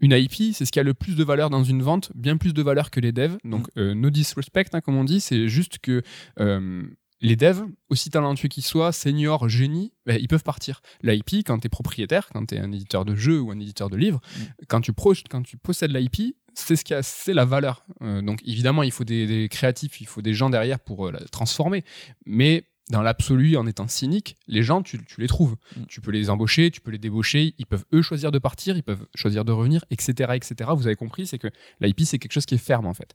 une 0.00 0.12
IP, 0.12 0.54
c'est 0.54 0.64
ce 0.64 0.72
qui 0.72 0.80
a 0.80 0.82
le 0.82 0.94
plus 0.94 1.14
de 1.16 1.22
valeur 1.22 1.50
dans 1.50 1.62
une 1.62 1.82
vente, 1.82 2.10
bien 2.14 2.38
plus 2.38 2.54
de 2.54 2.62
valeur 2.62 2.90
que 2.90 3.00
les 3.00 3.12
devs. 3.12 3.36
Donc, 3.44 3.68
euh, 3.76 3.92
no 3.94 4.08
disrespect, 4.08 4.70
hein, 4.72 4.80
comme 4.80 4.96
on 4.96 5.04
dit, 5.04 5.20
c'est 5.20 5.46
juste 5.46 5.78
que 5.78 6.00
euh, 6.40 6.82
les 7.20 7.36
devs, 7.36 7.66
aussi 7.90 8.08
talentueux 8.08 8.48
qu'ils 8.48 8.62
soient, 8.64 8.92
seniors, 8.92 9.46
génies, 9.50 9.92
ben, 10.06 10.18
ils 10.18 10.26
peuvent 10.26 10.42
partir. 10.42 10.80
L'IP, 11.02 11.44
quand 11.46 11.58
tu 11.58 11.66
es 11.66 11.68
propriétaire, 11.68 12.30
quand 12.32 12.46
tu 12.46 12.54
es 12.54 12.58
un 12.58 12.72
éditeur 12.72 13.04
de 13.04 13.14
jeux 13.14 13.42
ou 13.42 13.50
un 13.50 13.60
éditeur 13.60 13.90
de 13.90 13.98
livres, 13.98 14.22
quand, 14.68 14.80
tu 14.80 14.94
pro- 14.94 15.12
quand 15.28 15.42
tu 15.42 15.58
possèdes 15.58 15.94
l'IP, 15.94 16.34
c'est 16.54 16.76
ce 16.76 16.84
qui 16.84 16.94
a, 16.94 17.02
c'est 17.02 17.34
la 17.34 17.44
valeur. 17.44 17.84
Euh, 18.02 18.22
donc 18.22 18.40
évidemment, 18.44 18.82
il 18.82 18.92
faut 18.92 19.04
des, 19.04 19.26
des 19.26 19.48
créatifs, 19.48 20.00
il 20.00 20.06
faut 20.06 20.22
des 20.22 20.34
gens 20.34 20.50
derrière 20.50 20.80
pour 20.80 21.08
euh, 21.08 21.12
la 21.12 21.20
transformer. 21.20 21.84
Mais 22.26 22.64
dans 22.90 23.02
l'absolu, 23.02 23.56
en 23.56 23.66
étant 23.66 23.88
cynique, 23.88 24.36
les 24.48 24.62
gens, 24.62 24.82
tu, 24.82 25.02
tu 25.04 25.20
les 25.20 25.28
trouves. 25.28 25.56
Mm. 25.76 25.82
Tu 25.88 26.00
peux 26.00 26.10
les 26.10 26.28
embaucher, 26.28 26.70
tu 26.70 26.80
peux 26.80 26.90
les 26.90 26.98
débaucher, 26.98 27.54
ils 27.58 27.66
peuvent 27.66 27.84
eux 27.92 28.02
choisir 28.02 28.32
de 28.32 28.38
partir, 28.38 28.76
ils 28.76 28.82
peuvent 28.82 29.06
choisir 29.14 29.44
de 29.44 29.52
revenir, 29.52 29.84
etc. 29.90 30.32
etc. 30.34 30.70
Vous 30.74 30.86
avez 30.86 30.96
compris, 30.96 31.26
c'est 31.26 31.38
que 31.38 31.48
l'IP, 31.80 32.00
c'est 32.02 32.18
quelque 32.18 32.32
chose 32.32 32.46
qui 32.46 32.56
est 32.56 32.58
ferme 32.58 32.86
en 32.86 32.94
fait. 32.94 33.14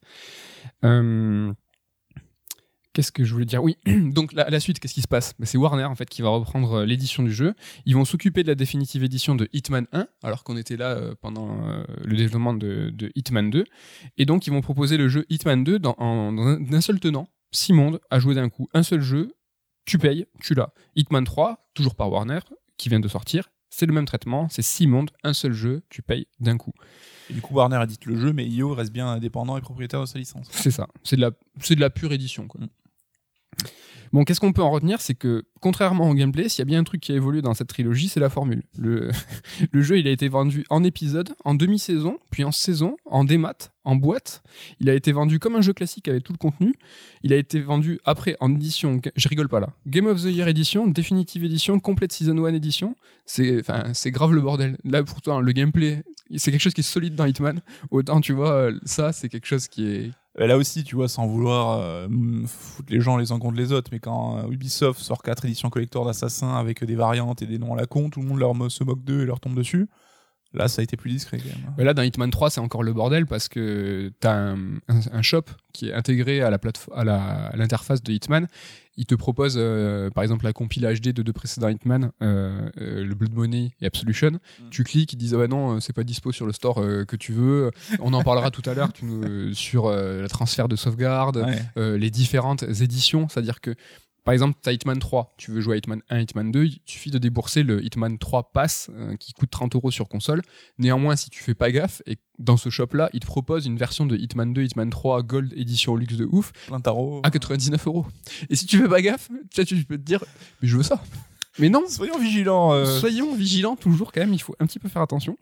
Euh, 0.84 1.54
Qu'est-ce 2.96 3.12
que 3.12 3.24
je 3.26 3.34
voulais 3.34 3.46
dire? 3.46 3.62
Oui, 3.62 3.78
donc 3.86 4.32
la, 4.34 4.50
la 4.50 4.60
suite, 4.62 4.80
qu'est-ce 4.80 4.94
qui 4.94 5.02
se 5.02 5.08
passe? 5.08 5.34
Ben, 5.38 5.46
C'est 5.46 5.58
Warner 5.58 5.84
en 5.84 5.96
fait 5.96 6.10
qui 6.10 6.22
va 6.22 6.30
reprendre 6.30 6.74
euh, 6.80 6.86
l'édition 6.86 7.22
du 7.24 7.32
jeu. 7.34 7.54
Ils 7.86 7.94
vont 7.94 8.06
s'occuper 8.06 8.42
de 8.44 8.48
la 8.48 8.56
définitive 8.56 9.04
édition 9.04 9.36
de 9.36 9.50
Hitman 9.52 9.86
1, 9.92 10.08
alors 10.24 10.44
qu'on 10.46 10.56
était 10.56 10.78
là 10.78 10.92
euh, 10.92 11.14
pendant 11.22 11.68
euh, 11.70 11.84
le 12.06 12.16
développement 12.16 12.54
de, 12.54 12.90
de 12.92 13.12
Hitman 13.16 13.50
2. 13.50 13.66
Et 14.18 14.26
donc 14.26 14.48
ils 14.48 14.50
vont 14.52 14.62
proposer 14.62 14.96
le 14.98 15.10
jeu 15.10 15.26
Hitman 15.30 15.64
2 15.64 15.78
dans, 15.78 15.96
en- 16.00 16.32
dans 16.32 16.44
un, 16.48 16.60
d'un 16.62 16.80
seul 16.82 17.00
tenant, 17.02 17.28
six 17.52 17.74
mondes 17.74 18.00
à 18.10 18.18
jouer 18.20 18.34
d'un 18.34 18.48
coup. 18.50 18.70
Un 18.74 18.82
seul 18.84 19.02
jeu, 19.02 19.34
tu 19.86 19.98
payes, 19.98 20.26
tu 20.42 20.54
l'as. 20.56 20.74
Hitman 20.96 21.26
3, 21.26 21.70
toujours 21.74 21.96
par 21.96 22.10
Warner, 22.10 22.40
qui 22.78 22.88
vient 22.90 23.02
de 23.02 23.08
sortir. 23.10 23.50
C'est 23.70 23.86
le 23.88 23.94
même 23.94 24.06
traitement, 24.06 24.48
c'est 24.48 24.62
six 24.62 24.88
mondes, 24.88 25.12
un 25.26 25.34
seul 25.34 25.52
jeu, 25.52 25.84
tu 25.90 26.02
payes 26.02 26.28
d'un 26.40 26.56
coup. 26.56 26.72
Et 27.30 27.34
du 27.34 27.42
coup, 27.42 27.56
Warner 27.56 27.82
édite 27.84 28.06
le 28.06 28.16
jeu, 28.18 28.32
mais 28.32 28.48
IO 28.48 28.74
reste 28.74 28.94
bien 28.94 29.08
indépendant 29.10 29.58
et 29.58 29.62
propriétaire 29.62 30.00
de 30.00 30.06
sa 30.06 30.18
licence. 30.18 30.48
C'est 30.50 30.72
ça. 30.72 30.88
C'est 31.04 31.18
de 31.18 31.22
la, 31.22 31.32
c'est 31.60 31.76
de 31.76 31.82
la 31.82 31.90
pure 31.90 32.14
édition. 32.14 32.48
Quoi. 32.48 32.62
Mm. 32.62 32.68
Bon, 34.16 34.24
qu'est-ce 34.24 34.40
qu'on 34.40 34.54
peut 34.54 34.62
en 34.62 34.72
retenir 34.72 35.02
C'est 35.02 35.14
que, 35.14 35.44
contrairement 35.60 36.10
au 36.10 36.14
gameplay, 36.14 36.48
s'il 36.48 36.60
y 36.60 36.62
a 36.62 36.66
bien 36.66 36.80
un 36.80 36.84
truc 36.86 37.02
qui 37.02 37.12
a 37.12 37.16
évolué 37.16 37.42
dans 37.42 37.54
cette 37.54 37.68
trilogie, 37.68 38.08
c'est 38.08 38.22
la 38.22 38.30
formule. 38.30 38.64
Le, 38.78 39.12
jeu, 39.74 40.00
il 40.00 40.08
a 40.08 40.12
été 40.12 40.30
vendu 40.30 40.64
en 40.70 40.86
épisode, 40.86 41.36
en 41.44 41.54
demi-saison, 41.54 42.18
puis 42.32 42.46
en 42.46 42.54
saison, 42.54 42.96
en 43.04 43.26
démat, 43.26 43.74
en 43.84 43.98
boîte. 43.98 44.42
Il 44.80 44.90
a 44.90 44.94
été 44.94 45.12
vendu 45.12 45.38
comme 45.40 45.58
un 45.58 45.62
jeu 45.62 45.74
classique 45.74 46.08
avec 46.08 46.24
tout 46.24 46.32
le 46.32 46.38
contenu. 46.38 46.76
Il 47.24 47.34
a 47.34 47.36
été 47.36 47.60
vendu 47.60 48.00
après 48.06 48.38
en 48.40 48.54
édition, 48.54 49.02
je 49.18 49.28
rigole 49.28 49.50
pas 49.50 49.60
là, 49.60 49.74
Game 49.86 50.08
of 50.08 50.22
the 50.22 50.28
Year 50.28 50.48
édition, 50.48 50.88
Definitive 50.88 51.44
édition, 51.44 51.82
Complete 51.82 52.14
Season 52.14 52.38
1 52.38 52.54
édition. 52.54 52.96
C'est, 53.26 53.64
grave 54.12 54.32
le 54.32 54.40
bordel. 54.40 54.78
Là, 54.86 55.04
pourtant, 55.04 55.42
le 55.42 55.52
gameplay, 55.52 56.04
c'est 56.38 56.52
quelque 56.52 56.62
chose 56.62 56.74
qui 56.74 56.82
est 56.82 56.84
solide 56.84 57.16
dans 57.16 57.26
Hitman. 57.26 57.60
Autant, 57.92 58.22
tu 58.22 58.32
vois, 58.32 58.52
euh, 58.54 58.80
ça, 58.86 59.12
c'est 59.12 59.28
quelque 59.28 59.48
chose 59.48 59.68
qui 59.68 59.88
est, 59.88 60.12
Là 60.38 60.58
aussi, 60.58 60.84
tu 60.84 60.96
vois, 60.96 61.08
sans 61.08 61.28
vouloir 61.28 61.80
euh, 61.80 62.08
foutre 62.46 62.92
les 62.92 63.00
gens 63.00 63.16
les 63.16 63.32
uns 63.32 63.40
contre 63.40 63.56
les 63.56 63.72
autres, 63.72 63.90
mais 63.94 64.00
quand 64.00 64.38
euh, 64.40 64.52
Ubisoft 64.52 65.00
sort 65.00 65.24
quatre 65.24 65.46
éditions 65.46 65.70
collector 65.70 66.06
d'Assassin 66.06 66.56
avec 66.56 66.84
des 66.84 66.96
variantes 66.96 67.42
et 67.42 67.46
des 67.46 67.58
noms 67.58 67.74
à 67.74 67.78
la 67.78 67.86
con, 67.86 68.10
tout 68.10 68.22
le 68.22 68.28
monde 68.28 68.40
leur 68.40 68.54
se 68.70 68.84
moque 68.84 69.04
d'eux 69.04 69.22
et 69.22 69.26
leur 69.26 69.40
tombe 69.40 69.56
dessus. 69.56 69.88
Là, 70.54 70.68
ça 70.68 70.82
a 70.82 70.84
été 70.84 70.96
plus 70.98 71.12
discret 71.12 71.38
quand 71.38 71.50
même. 71.78 71.86
Là, 71.86 71.94
dans 71.94 72.02
Hitman 72.02 72.30
3, 72.32 72.50
c'est 72.50 72.62
encore 72.62 72.84
le 72.84 72.94
bordel 72.94 73.26
parce 73.26 73.50
que 73.50 74.12
tu 74.22 74.28
un, 74.28 75.22
shop 75.22 75.44
qui 75.74 75.90
est 75.90 75.94
intégré 75.94 76.42
à 76.42 76.50
la 76.50 76.58
plate- 76.58 76.88
à 76.96 77.04
la- 77.04 77.48
à 77.48 77.56
l'interface 77.58 78.02
de 78.04 78.12
Hitman. 78.14 78.48
Il 78.98 79.06
te 79.06 79.16
propose, 79.16 79.56
euh, 79.58 80.10
par 80.10 80.24
exemple, 80.24 80.46
la 80.46 80.54
compile 80.54 80.84
HD 80.86 81.10
de 81.12 81.22
deux 81.22 81.34
précédents 81.34 81.68
Hitman, 81.68 82.12
euh, 82.22 82.70
euh, 82.80 83.04
le 83.04 83.14
Blood 83.16 83.34
Money 83.34 83.72
et 83.82 83.86
Absolution. 83.86 84.40
Tu 84.72 84.84
cliques, 84.86 85.12
ils 85.14 85.18
disent 85.18 85.34
ah 85.34 85.38
ouais 85.38 85.48
non, 85.50 85.80
c'est 85.82 85.92
pas 85.94 86.04
dispo 86.06 86.32
sur 86.32 86.46
le 86.46 86.54
store 86.54 86.76
que 87.08 87.16
tu 87.16 87.34
veux. 87.34 87.72
On 88.00 88.14
en 88.14 88.24
parlera 88.24 88.52
tout 88.52 88.62
à 88.70 88.74
l'heure 88.74 88.94
tu 88.94 89.06
nous- 89.06 89.54
sur 89.54 89.90
le 89.92 90.28
transfert 90.30 90.68
de 90.70 90.76
sauvegarde, 90.76 91.46
Ouais. 91.76 91.98
les 91.98 92.10
différentes 92.10 92.64
éditions. 92.64 93.28
C'est-à-dire 93.28 93.60
que, 93.62 93.76
par 94.26 94.34
exemple, 94.34 94.58
tu 94.62 94.68
as 94.68 94.74
Hitman 94.74 94.98
3, 95.00 95.36
tu 95.38 95.52
veux 95.52 95.62
jouer 95.62 95.76
à 95.76 95.78
Hitman 95.78 96.02
1, 96.10 96.20
Hitman 96.20 96.52
2, 96.52 96.66
il 96.66 96.80
suffit 96.86 97.12
de 97.12 97.18
débourser 97.20 97.64
le 97.64 97.86
Hitman 97.86 98.18
3 98.18 98.52
Pass 98.52 98.90
euh, 98.94 99.16
qui 99.18 99.32
coûte 99.34 99.52
30 99.52 99.76
euros 99.76 99.92
sur 99.92 100.10
console. 100.10 100.42
Néanmoins, 100.80 101.16
si 101.16 101.30
tu 101.30 101.42
fais 101.44 101.54
pas 101.54 101.72
gaffe, 101.72 102.02
et 102.08 102.18
dans 102.40 102.58
ce 102.58 102.70
shop-là, 102.70 103.10
il 103.14 103.20
te 103.22 103.28
propose 103.28 103.66
une 103.68 103.78
version 103.78 104.06
de 104.06 104.18
Hitman 104.18 104.52
2, 104.52 104.64
Hitman 104.64 104.90
3 104.90 105.22
Gold 105.24 105.54
édition 105.56 105.96
luxe 105.96 106.18
de 106.18 106.26
ouf 106.30 106.52
Plein 106.68 106.80
tarot. 106.82 107.22
à 107.24 107.30
99 107.32 107.86
euros. 107.88 108.06
Et 108.50 108.56
si 108.56 108.66
tu 108.66 108.80
fais 108.80 108.90
pas 108.90 109.02
gaffe, 109.02 109.30
tu 109.54 109.86
peux 109.86 109.98
te 109.98 110.04
dire, 110.04 110.24
mais 110.62 110.68
je 110.68 110.76
veux 110.76 110.84
ça. 110.84 111.02
Mais 111.60 111.70
non, 111.70 111.84
Soyons 111.88 112.18
vigilants. 112.20 112.74
euh. 112.74 113.00
Soyons 113.00 113.34
vigilants 113.36 113.76
toujours 113.78 114.12
quand 114.12 114.22
même, 114.22 114.34
il 114.34 114.42
faut 114.42 114.56
un 114.60 114.66
petit 114.66 114.80
peu 114.80 114.90
faire 114.90 115.02
attention. 115.04 115.38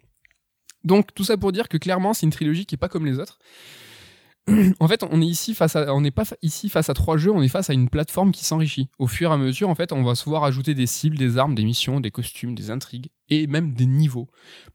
Donc 0.83 1.13
tout 1.15 1.23
ça 1.23 1.37
pour 1.37 1.53
dire 1.53 1.69
que 1.69 1.77
clairement 1.77 2.13
c'est 2.13 2.25
une 2.25 2.31
trilogie 2.33 2.65
qui 2.65 2.75
est 2.75 2.77
pas 2.77 2.89
comme 2.89 3.05
les 3.05 3.17
autres. 3.17 3.39
En 4.79 4.87
fait, 4.87 5.03
on 5.09 5.21
est 5.21 5.25
ici 5.25 5.53
face 5.53 5.75
à, 5.75 5.93
on 5.93 6.01
n'est 6.01 6.11
pas 6.11 6.23
ici 6.41 6.69
face 6.69 6.89
à 6.89 6.93
trois 6.93 7.17
jeux, 7.17 7.31
on 7.31 7.41
est 7.41 7.47
face 7.47 7.69
à 7.69 7.73
une 7.73 7.89
plateforme 7.89 8.31
qui 8.31 8.43
s'enrichit. 8.45 8.89
Au 8.99 9.07
fur 9.07 9.31
et 9.31 9.33
à 9.33 9.37
mesure, 9.37 9.69
en 9.69 9.75
fait, 9.75 9.91
on 9.91 10.03
va 10.03 10.15
se 10.15 10.25
voir 10.25 10.43
ajouter 10.43 10.73
des 10.73 10.87
cibles, 10.87 11.17
des 11.17 11.37
armes, 11.37 11.55
des 11.55 11.63
missions, 11.63 11.99
des 11.99 12.11
costumes, 12.11 12.55
des 12.55 12.69
intrigues 12.69 13.09
et 13.29 13.47
même 13.47 13.73
des 13.73 13.85
niveaux. 13.85 14.27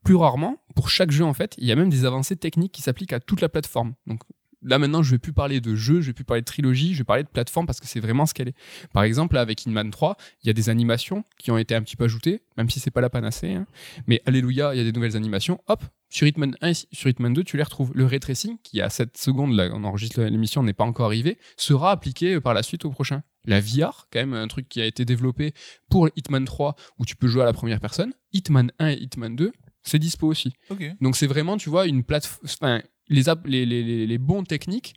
Plus 0.04 0.14
rarement, 0.14 0.56
pour 0.74 0.88
chaque 0.88 1.10
jeu, 1.10 1.24
en 1.24 1.34
fait, 1.34 1.54
il 1.58 1.66
y 1.66 1.72
a 1.72 1.76
même 1.76 1.90
des 1.90 2.04
avancées 2.04 2.36
techniques 2.36 2.72
qui 2.72 2.82
s'appliquent 2.82 3.12
à 3.12 3.20
toute 3.20 3.40
la 3.40 3.48
plateforme. 3.48 3.94
Donc 4.06 4.20
là 4.62 4.78
maintenant, 4.78 5.02
je 5.02 5.10
vais 5.12 5.18
plus 5.18 5.32
parler 5.32 5.60
de 5.60 5.74
jeu, 5.76 6.00
je 6.00 6.08
vais 6.08 6.12
plus 6.12 6.24
parler 6.24 6.40
de 6.40 6.46
trilogie, 6.46 6.94
je 6.94 6.98
vais 6.98 7.04
parler 7.04 7.22
de 7.22 7.28
plateforme 7.28 7.66
parce 7.66 7.78
que 7.78 7.86
c'est 7.86 8.00
vraiment 8.00 8.26
ce 8.26 8.34
qu'elle 8.34 8.48
est. 8.48 8.56
Par 8.92 9.02
exemple, 9.02 9.36
avec 9.36 9.64
Hitman 9.64 9.90
3, 9.90 10.16
il 10.42 10.46
y 10.46 10.50
a 10.50 10.54
des 10.54 10.70
animations 10.70 11.24
qui 11.38 11.50
ont 11.50 11.58
été 11.58 11.74
un 11.74 11.82
petit 11.82 11.96
peu 11.96 12.04
ajoutées, 12.04 12.42
même 12.56 12.70
si 12.70 12.80
c'est 12.80 12.90
pas 12.90 13.00
la 13.02 13.10
panacée. 13.10 13.52
hein. 13.52 13.66
Mais 14.06 14.22
alléluia, 14.26 14.74
il 14.74 14.78
y 14.78 14.80
a 14.80 14.84
des 14.84 14.92
nouvelles 14.92 15.16
animations. 15.16 15.60
Hop, 15.68 15.84
sur 16.10 16.26
Hitman 16.26 16.56
1 16.60 16.68
et 16.70 16.74
sur 16.92 17.08
Hitman 17.10 17.32
2, 17.32 17.44
tu 17.44 17.56
les 17.56 17.62
retrouves. 17.62 17.92
Le 17.94 18.06
ray 18.06 18.20
tracing, 18.20 18.56
qui 18.62 18.80
à 18.80 18.88
7 18.90 19.16
secondes, 19.16 19.54
là, 19.54 19.68
on 19.72 19.84
enregistre 19.84 20.22
l'émission, 20.22 20.62
n'est 20.62 20.72
pas 20.72 20.84
encore 20.84 21.06
arrivé, 21.06 21.38
sera 21.56 21.90
appliqué 21.90 22.34
euh, 22.34 22.40
par 22.40 22.54
la 22.54 22.62
suite 22.62 22.84
au 22.84 22.90
prochain. 22.90 23.22
La 23.44 23.60
VR, 23.60 24.08
quand 24.12 24.18
même 24.20 24.34
un 24.34 24.48
truc 24.48 24.68
qui 24.68 24.80
a 24.80 24.86
été 24.86 25.04
développé 25.04 25.52
pour 25.90 26.08
Hitman 26.16 26.44
3, 26.44 26.74
où 26.98 27.04
tu 27.04 27.16
peux 27.16 27.28
jouer 27.28 27.42
à 27.42 27.44
la 27.46 27.52
première 27.52 27.80
personne. 27.80 28.12
Hitman 28.32 28.72
1 28.78 28.88
et 28.90 28.94
Hitman 28.94 29.36
2, 29.36 29.52
c'est 29.82 29.98
dispo 29.98 30.26
aussi. 30.26 30.52
Donc 31.00 31.16
c'est 31.16 31.26
vraiment, 31.26 31.56
tu 31.56 31.70
vois, 31.70 31.86
une 31.86 32.04
plateforme. 32.04 32.44
Enfin, 32.44 32.82
les, 33.08 33.22
les, 33.44 33.64
les, 33.66 34.06
les, 34.06 34.18
bons 34.18 34.44
techniques 34.44 34.94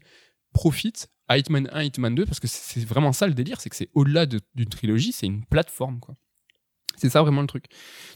profitent 0.53 1.09
à 1.27 1.37
Hitman 1.37 1.69
1, 1.71 1.83
Hitman 1.83 2.13
2, 2.15 2.25
parce 2.25 2.39
que 2.41 2.47
c'est 2.47 2.83
vraiment 2.85 3.13
ça 3.13 3.27
le 3.27 3.33
délire, 3.33 3.61
c'est 3.61 3.69
que 3.69 3.75
c'est 3.75 3.89
au-delà 3.93 4.25
de- 4.25 4.41
d'une 4.55 4.67
trilogie, 4.67 5.13
c'est 5.13 5.27
une 5.27 5.45
plateforme, 5.45 5.99
quoi. 5.99 6.15
C'est 6.97 7.09
ça 7.09 7.21
vraiment 7.21 7.41
le 7.41 7.47
truc. 7.47 7.65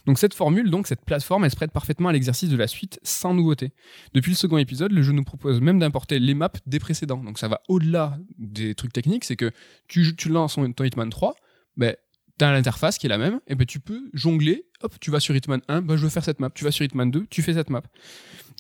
Donc 0.06 0.20
cette 0.20 0.34
formule, 0.34 0.70
donc 0.70 0.86
cette 0.88 1.04
plateforme, 1.04 1.44
elle 1.46 1.52
se 1.52 1.56
prête 1.56 1.72
parfaitement 1.72 2.10
à 2.10 2.14
l'exercice 2.14 2.50
de 2.50 2.58
la 2.58 2.68
suite 2.68 3.00
sans 3.04 3.34
nouveauté. 3.34 3.72
Depuis 4.14 4.32
le 4.32 4.36
second 4.36 4.58
épisode, 4.58 4.92
le 4.92 5.02
jeu 5.02 5.12
nous 5.12 5.24
propose 5.24 5.62
même 5.62 5.80
d'importer 5.80 6.20
les 6.20 6.34
maps 6.34 6.52
des 6.68 6.80
précédents. 6.80 7.24
Donc 7.24 7.40
ça 7.40 7.48
va 7.48 7.62
au-delà 7.68 8.18
des 8.38 8.76
trucs 8.76 8.94
techniques, 8.94 9.24
c'est 9.24 9.36
que 9.36 9.52
tu, 9.88 10.14
lances 10.30 10.60
ton 10.76 10.84
Hitman 10.84 11.10
3, 11.10 11.36
ben, 11.78 11.96
tu 12.38 12.46
as 12.46 12.52
l'interface 12.52 12.98
qui 12.98 13.08
est 13.08 13.10
la 13.10 13.18
même, 13.18 13.40
et 13.48 13.56
ben 13.56 13.66
tu 13.66 13.80
peux 13.80 14.10
jongler, 14.14 14.66
hop, 14.82 14.94
tu 15.00 15.10
vas 15.10 15.20
sur 15.20 15.36
Hitman 15.36 15.62
1, 15.68 15.82
ben, 15.82 15.96
je 15.96 16.04
veux 16.04 16.10
faire 16.10 16.24
cette 16.24 16.40
map, 16.40 16.50
tu 16.54 16.64
vas 16.64 16.72
sur 16.72 16.86
Hitman 16.86 17.10
2, 17.10 17.26
tu 17.30 17.42
fais 17.42 17.54
cette 17.54 17.70
map. 17.70 17.82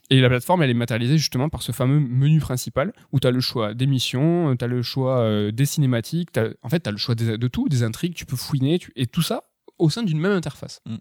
Et 0.09 0.21
la 0.21 0.29
plateforme, 0.29 0.61
elle 0.63 0.69
est 0.69 0.75
matérialisée 0.75 1.17
justement 1.17 1.49
par 1.49 1.61
ce 1.63 1.71
fameux 1.71 1.99
menu 1.99 2.39
principal 2.39 2.93
où 3.11 3.19
tu 3.19 3.27
as 3.27 3.31
le 3.31 3.39
choix 3.41 3.73
des 3.73 3.87
missions, 3.87 4.55
tu 4.55 4.63
as 4.63 4.67
le 4.67 4.81
choix 4.83 5.19
euh, 5.19 5.51
des 5.51 5.65
cinématiques, 5.65 6.31
t'as- 6.31 6.49
en 6.61 6.69
fait, 6.69 6.81
tu 6.81 6.89
as 6.89 6.91
le 6.91 6.97
choix 6.97 7.15
de 7.15 7.47
tout, 7.47 7.67
des 7.69 7.81
intrigues, 7.83 8.13
tu 8.13 8.25
peux 8.25 8.35
fouiner, 8.35 8.77
tu- 8.79 8.91
et 8.95 9.07
tout 9.07 9.23
ça 9.23 9.43
au 9.77 9.89
sein 9.89 10.03
d'une 10.03 10.19
même 10.19 10.31
interface. 10.31 10.81
Mm. 10.85 10.97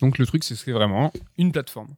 Donc 0.00 0.18
le 0.18 0.26
truc, 0.26 0.44
c'est 0.44 0.72
vraiment 0.72 1.12
une 1.38 1.52
plateforme. 1.52 1.94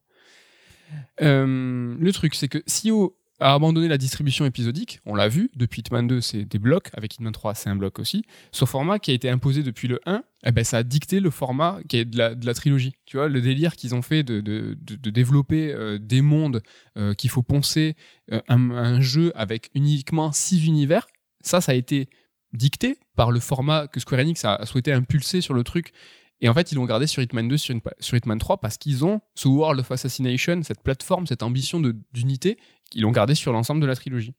Euh, 1.23 1.97
le 1.99 2.13
truc, 2.13 2.35
c'est 2.35 2.49
que 2.49 2.59
CEO 2.69 3.17
a 3.41 3.55
abandonné 3.55 3.89
la 3.89 3.99
distribution 3.99 4.45
épisodique, 4.45 5.01
on 5.07 5.15
l'a 5.17 5.29
vu, 5.29 5.51
depuis 5.57 5.81
Hitman 5.81 6.07
2, 6.07 6.21
c'est 6.21 6.45
des 6.45 6.59
blocs, 6.59 6.91
avec 6.95 7.15
Hitman 7.15 7.33
3, 7.33 7.55
c'est 7.55 7.69
un 7.69 7.75
bloc 7.75 7.99
aussi. 7.99 8.25
Ce 8.53 8.65
format 8.65 9.01
qui 9.01 9.11
a 9.11 9.15
été 9.15 9.29
imposé 9.29 9.65
depuis 9.65 9.89
le 9.89 10.01
1, 10.07 10.23
eh 10.47 10.53
ben, 10.53 10.63
ça 10.63 10.79
a 10.79 10.83
dicté 10.85 11.19
le 11.19 11.31
format 11.31 11.81
qui 11.89 11.97
est 11.97 12.05
de 12.05 12.17
la, 12.17 12.35
de 12.37 12.47
la 12.47 12.55
trilogie. 12.55 12.95
Tu 13.07 13.17
vois, 13.17 13.29
le 13.29 13.41
délire 13.41 13.75
qu'ils 13.75 13.95
ont 13.95 14.03
fait 14.03 14.23
de, 14.23 14.41
de, 14.41 14.77
de- 14.81 15.11
développer 15.11 15.73
euh, 15.73 15.99
des 15.99 16.21
mondes 16.21 16.63
euh, 16.97 17.13
qu'il 17.15 17.29
faut 17.29 17.43
poncer, 17.43 17.97
un, 18.31 18.71
un 18.71 19.01
jeu 19.01 19.33
avec 19.35 19.71
uniquement 19.75 20.31
six 20.31 20.65
univers, 20.67 21.07
ça, 21.41 21.61
ça 21.61 21.73
a 21.73 21.75
été 21.75 22.09
dicté 22.55 22.99
par 23.17 23.31
le 23.31 23.41
format 23.41 23.87
que 23.89 24.01
Square 24.01 24.21
Enix 24.23 24.45
a, 24.45 24.65
souhaité 24.65 24.93
impulser 24.93 25.41
sur 25.41 25.53
le 25.55 25.63
truc. 25.65 25.93
Et 26.41 26.49
en 26.49 26.55
fait, 26.55 26.73
ils 26.73 26.77
l'ont 26.77 26.85
gardé 26.85 27.07
sur 27.07 27.23
Hitman 27.23 27.47
2, 27.49 27.57
sur, 27.57 27.75
une- 27.75 27.81
sur 28.01 28.17
Hitman 28.17 28.39
3, 28.39 28.59
parce 28.59 28.77
qu'ils 28.79 29.05
ont 29.05 29.21
ce 29.35 29.49
World 29.49 29.81
of 29.81 29.91
Assassination, 29.91 30.63
cette 30.63 30.83
plateforme, 30.83 31.27
cette 31.27 31.43
ambition 31.43 31.81
d'unité, 32.13 32.59
qu'ils 32.91 33.03
l'ont 33.03 33.13
gardé 33.13 33.35
sur 33.35 33.53
l'ensemble 33.53 33.81
de 33.81 33.87
la 33.87 33.95
trilogie. 33.95 34.35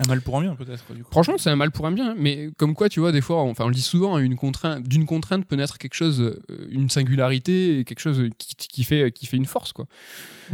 Un 0.00 0.06
mal 0.06 0.20
pour 0.22 0.38
un 0.38 0.42
bien, 0.42 0.54
peut-être. 0.54 0.84
Franchement, 1.10 1.38
c'est 1.38 1.50
un 1.50 1.56
mal 1.56 1.72
pour 1.72 1.84
un 1.86 1.90
bien, 1.90 2.10
hein, 2.10 2.14
mais 2.16 2.50
comme 2.56 2.74
quoi, 2.74 2.88
tu 2.88 3.00
vois, 3.00 3.10
des 3.10 3.20
fois, 3.20 3.42
on- 3.42 3.50
enfin, 3.50 3.64
on 3.64 3.68
le 3.68 3.74
dit 3.74 3.82
souvent, 3.82 4.16
hein, 4.16 4.36
contrainte, 4.36 4.84
d'une 4.86 5.06
contrainte 5.06 5.44
peut 5.44 5.56
naître 5.56 5.76
quelque 5.76 5.94
chose, 5.94 6.20
euh, 6.20 6.40
une 6.70 6.88
singularité, 6.88 7.84
quelque 7.84 7.98
chose 8.00 8.22
qui, 8.38 8.54
qui 8.54 8.84
fait, 8.84 9.10
qui 9.10 9.26
fait 9.26 9.36
une 9.36 9.44
force, 9.46 9.72
quoi. 9.72 9.86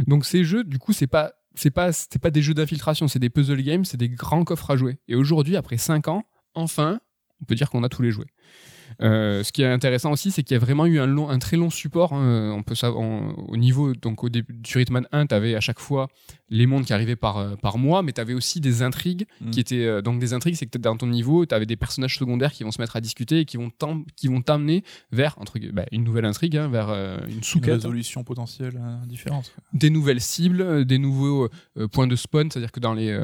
Donc 0.07 0.25
ces 0.25 0.43
jeux, 0.43 0.63
du 0.63 0.79
coup, 0.79 0.93
c'est 0.93 1.05
pas, 1.07 1.33
c'est 1.53 1.69
pas, 1.69 1.91
pas 2.21 2.31
des 2.31 2.41
jeux 2.41 2.55
d'infiltration, 2.55 3.07
c'est 3.07 3.19
des 3.19 3.29
puzzle 3.29 3.61
games, 3.61 3.85
c'est 3.85 3.97
des 3.97 4.09
grands 4.09 4.43
coffres 4.43 4.71
à 4.71 4.77
jouer. 4.77 4.97
Et 5.07 5.13
aujourd'hui, 5.15 5.55
après 5.57 5.77
5 5.77 6.07
ans, 6.07 6.23
enfin, 6.55 6.99
on 7.41 7.45
peut 7.45 7.55
dire 7.55 7.69
qu'on 7.69 7.83
a 7.83 7.89
tous 7.89 8.01
les 8.01 8.11
joués. 8.11 8.27
Euh, 9.01 9.43
ce 9.43 9.51
qui 9.51 9.61
est 9.61 9.67
intéressant 9.67 10.11
aussi, 10.11 10.31
c'est 10.31 10.43
qu'il 10.43 10.55
y 10.55 10.57
a 10.57 10.59
vraiment 10.59 10.85
eu 10.85 10.99
un, 10.99 11.39
très 11.39 11.57
long 11.57 11.69
support. 11.69 12.13
hein. 12.13 12.53
On 12.55 12.63
peut 12.63 12.75
savoir, 12.75 13.03
au 13.49 13.57
niveau, 13.57 13.93
donc 13.93 14.23
au 14.23 14.29
début, 14.29 14.59
sur 14.65 14.79
Hitman 14.79 15.07
1, 15.11 15.27
tu 15.27 15.35
avais 15.35 15.55
à 15.55 15.59
chaque 15.59 15.79
fois 15.79 16.07
les 16.49 16.67
mondes 16.67 16.85
qui 16.85 16.93
arrivaient 16.93 17.15
par, 17.15 17.37
euh, 17.37 17.55
par 17.55 17.77
mois, 17.79 18.03
mais 18.03 18.11
tu 18.13 18.21
avais 18.21 18.33
aussi 18.35 18.59
des 18.61 18.81
intrigues 18.83 19.25
Mm. 19.41 19.49
qui 19.49 19.59
étaient. 19.59 19.85
euh, 19.85 20.01
donc 20.01 20.19
des 20.19 20.33
intrigues, 20.33 20.55
c'est 20.55 20.67
que 20.67 20.77
dans 20.77 20.95
ton 20.95 21.07
niveau, 21.07 21.45
tu 21.45 21.55
avais 21.55 21.65
des 21.65 21.75
personnages 21.75 22.17
secondaires 22.19 22.51
qui 22.53 22.63
vont 22.63 22.71
se 22.71 22.79
mettre 22.79 22.95
à 22.95 23.01
discuter 23.01 23.39
et 23.39 23.45
qui 23.45 23.57
vont 23.57 23.71
t'amener 24.41 24.83
vers 25.11 25.35
entre, 25.39 25.57
bah, 25.73 25.85
une 25.91 26.03
nouvelle 26.03 26.25
intrigue, 26.25 26.55
hein, 26.57 26.67
vers 26.67 26.89
euh, 26.89 27.17
une 27.27 27.35
Une 27.37 27.43
sous-quête 27.43 27.73
résolution 27.75 28.23
potentielle 28.23 28.79
euh, 28.79 29.05
différente. 29.07 29.53
des 29.73 29.89
nouvelles 29.89 30.21
cibles, 30.21 30.85
des 30.85 30.97
nouveaux 30.99 31.49
euh, 31.77 31.87
points 31.87 32.07
de 32.07 32.15
spawn, 32.15 32.51
c'est-à-dire 32.51 32.71
que 32.71 32.79
dans 32.79 32.93
les, 32.93 33.17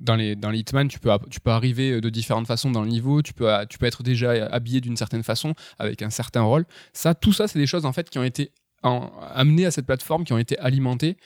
dans 0.00 0.16
les, 0.16 0.36
dans 0.36 0.50
les 0.50 0.58
Hitman, 0.58 0.88
tu 0.88 0.98
peux, 0.98 1.10
tu 1.30 1.40
peux 1.40 1.50
arriver 1.50 2.00
de 2.00 2.10
différentes 2.10 2.46
façons 2.46 2.70
dans 2.70 2.82
le 2.82 2.88
niveau, 2.88 3.22
tu 3.22 3.32
peux, 3.32 3.48
tu 3.68 3.78
peux 3.78 3.86
être 3.86 4.02
déjà 4.02 4.32
habillé 4.46 4.80
d'une 4.80 4.96
certaine 4.96 5.22
façon, 5.22 5.54
avec 5.78 6.02
un 6.02 6.10
certain 6.10 6.42
rôle. 6.42 6.66
Ça, 6.92 7.14
tout 7.14 7.32
ça, 7.32 7.48
c'est 7.48 7.58
des 7.58 7.66
choses 7.66 7.86
en 7.86 7.92
fait 7.92 8.10
qui 8.10 8.18
ont 8.18 8.24
été 8.24 8.50
en- 8.82 9.10
amenées 9.34 9.66
à 9.66 9.70
cette 9.70 9.86
plateforme, 9.86 10.24
qui 10.24 10.32
ont 10.32 10.38
été 10.38 10.58
alimentées. 10.58 11.16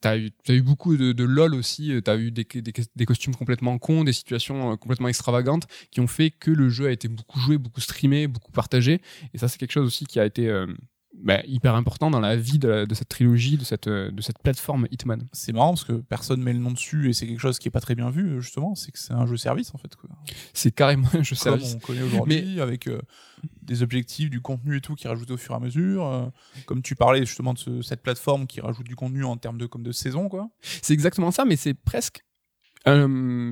T'as 0.00 0.16
eu, 0.16 0.62
beaucoup 0.62 0.96
de, 0.96 1.24
LOL 1.24 1.54
aussi, 1.54 1.92
euh, 1.92 2.00
t'as 2.00 2.16
eu 2.16 2.30
des 2.30 3.06
costumes 3.06 3.34
complètement 3.34 3.78
cons, 3.78 4.04
des 4.04 4.12
situations 4.12 4.72
euh, 4.72 4.76
complètement 4.76 5.08
extravagantes 5.08 5.66
qui 5.90 6.00
ont 6.00 6.06
fait 6.06 6.30
que 6.30 6.50
le 6.50 6.68
jeu 6.68 6.86
a 6.86 6.90
été 6.90 7.08
beaucoup 7.08 7.38
joué, 7.40 7.58
beaucoup 7.58 7.80
streamé, 7.80 8.26
beaucoup 8.26 8.52
partagé. 8.52 9.00
Et 9.34 9.38
ça, 9.38 9.48
c'est 9.48 9.58
quelque 9.58 9.72
chose 9.72 9.86
aussi 9.86 10.06
qui 10.06 10.20
a 10.20 10.26
été 10.26 10.48
euh, 10.48 10.66
bah, 11.14 11.40
hyper 11.46 11.74
important 11.74 12.10
dans 12.10 12.20
la 12.20 12.36
vie 12.36 12.58
de, 12.58 12.68
la- 12.68 12.86
de 12.86 12.94
cette 12.94 13.08
trilogie, 13.08 13.56
de 13.56 13.64
cette, 13.64 13.86
euh, 13.88 14.10
de 14.10 14.22
cette 14.22 14.38
plateforme 14.38 14.86
Hitman. 14.90 15.26
C'est 15.32 15.52
marrant 15.52 15.70
parce 15.70 15.84
que 15.84 15.94
personne 15.94 16.42
met 16.42 16.52
le 16.52 16.58
nom 16.60 16.70
dessus 16.70 17.08
et 17.08 17.12
c'est 17.12 17.26
quelque 17.26 17.40
chose 17.40 17.58
qui 17.58 17.68
est 17.68 17.70
pas 17.72 17.80
très 17.80 17.94
bien 17.94 18.10
vu, 18.10 18.40
justement. 18.40 18.74
C'est 18.74 18.92
que 18.92 18.98
c'est 18.98 19.12
un 19.14 19.26
jeu 19.26 19.36
service, 19.36 19.74
en 19.74 19.78
fait. 19.78 19.90
C'est 20.52 20.70
carrément 20.70 21.08
un 21.14 21.22
jeu 21.22 21.34
Comme 21.36 21.58
service. 21.58 21.74
on 21.76 21.78
connaît 21.80 22.02
aujourd'hui, 22.02 22.60
avec 22.60 22.86
euh, 22.86 23.00
des 23.62 23.82
objectifs, 23.82 24.30
du 24.30 24.40
contenu 24.40 24.76
et 24.76 24.80
tout 24.80 24.94
qui 24.94 25.08
rajouté 25.08 25.32
au 25.32 25.36
fur 25.38 25.52
et 25.54 25.56
à 25.56 25.60
mesure. 25.60 26.06
euh, 26.06 26.26
comme 26.66 26.82
tu 26.82 26.94
parlais 26.94 27.24
justement 27.26 27.54
de 27.54 27.58
ce- 27.58 27.82
cette 27.82 28.02
plateforme 28.02 28.46
qui 28.46 28.60
rajoute 28.60 28.86
du 28.86 28.94
contenu 28.96 29.24
en 29.24 29.36
termes 29.36 29.58
de, 29.58 29.66
comme 29.66 29.82
de 29.82 29.92
saison, 29.92 30.28
quoi. 30.28 30.50
C'est 30.60 30.92
exactement 30.94 31.30
ça, 31.30 31.44
mais 31.44 31.56
c'est 31.56 31.74
presque 31.74 32.24
euh, 32.94 33.06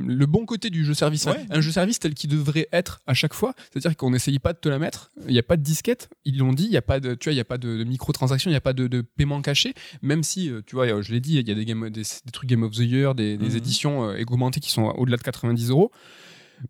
le 0.07 0.27
bon 0.27 0.45
côté 0.47 0.71
du 0.71 0.85
jeu 0.85 0.95
service. 0.95 1.25
Ouais. 1.27 1.45
Un 1.51 1.61
jeu 1.61 1.71
service 1.71 1.99
tel 1.99 2.15
qu'il 2.15 2.31
devrait 2.31 2.69
être 2.73 3.01
à 3.07 3.15
chaque 3.15 3.35
fois. 3.35 3.55
C'est-à-dire 3.73 3.97
qu'on 3.97 4.11
n'essaye 4.11 4.39
pas 4.39 4.53
de 4.53 4.59
te 4.59 4.69
la 4.69 4.79
mettre. 4.79 5.11
Il 5.27 5.33
n'y 5.33 5.39
a 5.39 5.43
pas 5.43 5.57
de 5.57 5.63
disquette. 5.63 6.09
Ils 6.25 6.39
l'ont 6.39 6.53
dit. 6.53 6.65
Il 6.65 6.71
n'y 6.71 6.77
a 6.77 6.83
pas 6.83 7.01
de, 7.01 7.15
tu 7.15 7.29
vois, 7.29 7.33
il 7.35 7.37
y 7.37 7.41
a 7.41 7.45
pas 7.45 7.59
de, 7.59 7.77
de 7.79 7.85
microtransactions. 7.85 8.51
Il 8.51 8.53
n'y 8.53 8.59
a 8.59 8.61
pas 8.61 8.73
de, 8.73 8.87
de 8.87 9.01
paiement 9.01 9.41
caché. 9.43 9.75
Même 10.03 10.23
si, 10.23 10.51
euh, 10.51 10.61
tu 10.67 10.75
vois, 10.77 11.01
je 11.03 11.13
l'ai 11.13 11.21
dit, 11.21 11.37
il 11.37 11.49
y 11.49 11.51
a 11.51 11.55
des, 11.55 11.65
game- 11.65 11.91
des, 11.91 12.03
des 12.03 12.33
trucs 12.33 12.49
Game 12.49 12.63
of 12.63 12.73
the 12.73 12.79
Year, 12.81 13.15
des, 13.15 13.37
des 13.37 13.49
Mhm. 13.51 13.57
éditions 13.57 14.09
euh, 14.11 14.23
augmentées 14.23 14.61
qui 14.61 14.71
sont 14.71 14.85
au-delà 14.97 15.17
de 15.17 15.23
90 15.23 15.71
euros. 15.71 15.91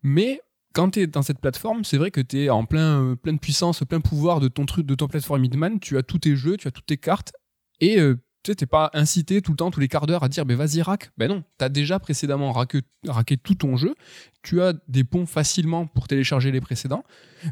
Mais 0.03 0.41
quand 0.73 0.91
tu 0.91 1.01
es 1.01 1.07
dans 1.07 1.23
cette 1.23 1.41
plateforme, 1.41 1.85
c'est 1.85 1.97
vrai 1.97 2.11
que 2.11 2.21
tu 2.21 2.43
es 2.45 2.51
en 2.51 2.65
plein, 2.65 3.03
euh, 3.03 3.17
pleine 3.17 3.39
puissance, 3.39 3.83
plein 3.89 4.01
pouvoir 4.01 4.41
de 4.41 4.49
ton 4.49 4.67
truc, 4.67 4.87
de 4.87 4.95
ton 4.95 5.09
plateforme 5.09 5.45
Hitman. 5.45 5.81
Tu 5.81 5.97
as 5.97 6.03
tous 6.03 6.19
tes 6.19 6.37
jeux, 6.37 6.57
tu 6.57 6.69
as 6.69 6.71
toutes 6.71 6.87
tes 6.87 6.97
cartes. 6.99 7.33
Et 7.81 7.99
euh, 8.01 8.17
tu 8.47 8.53
sais, 8.53 8.57
t'es 8.57 8.67
pas 8.67 8.91
incité 8.95 9.43
tout 9.43 9.51
le 9.51 9.57
temps, 9.57 9.73
tous 9.73 9.81
les 9.81 9.89
quarts 9.89 10.07
d'heure 10.07 10.23
à 10.23 10.29
dire, 10.29 10.47
ben 10.47 10.57
vas-y, 10.57 10.81
rack. 10.83 11.11
Ben 11.19 11.29
non, 11.29 11.43
t'as 11.59 11.69
déjà 11.69 11.99
précédemment 11.99 12.53
racké, 12.53 12.83
racké 13.07 13.37
tout 13.37 13.57
ton 13.57 13.77
jeu. 13.77 13.95
Tu 14.43 14.63
as 14.63 14.75
des 14.87 15.03
ponts 15.03 15.27
facilement 15.27 15.87
pour 15.89 16.07
télécharger 16.07 16.53
les 16.53 16.61
précédents. 16.61 17.03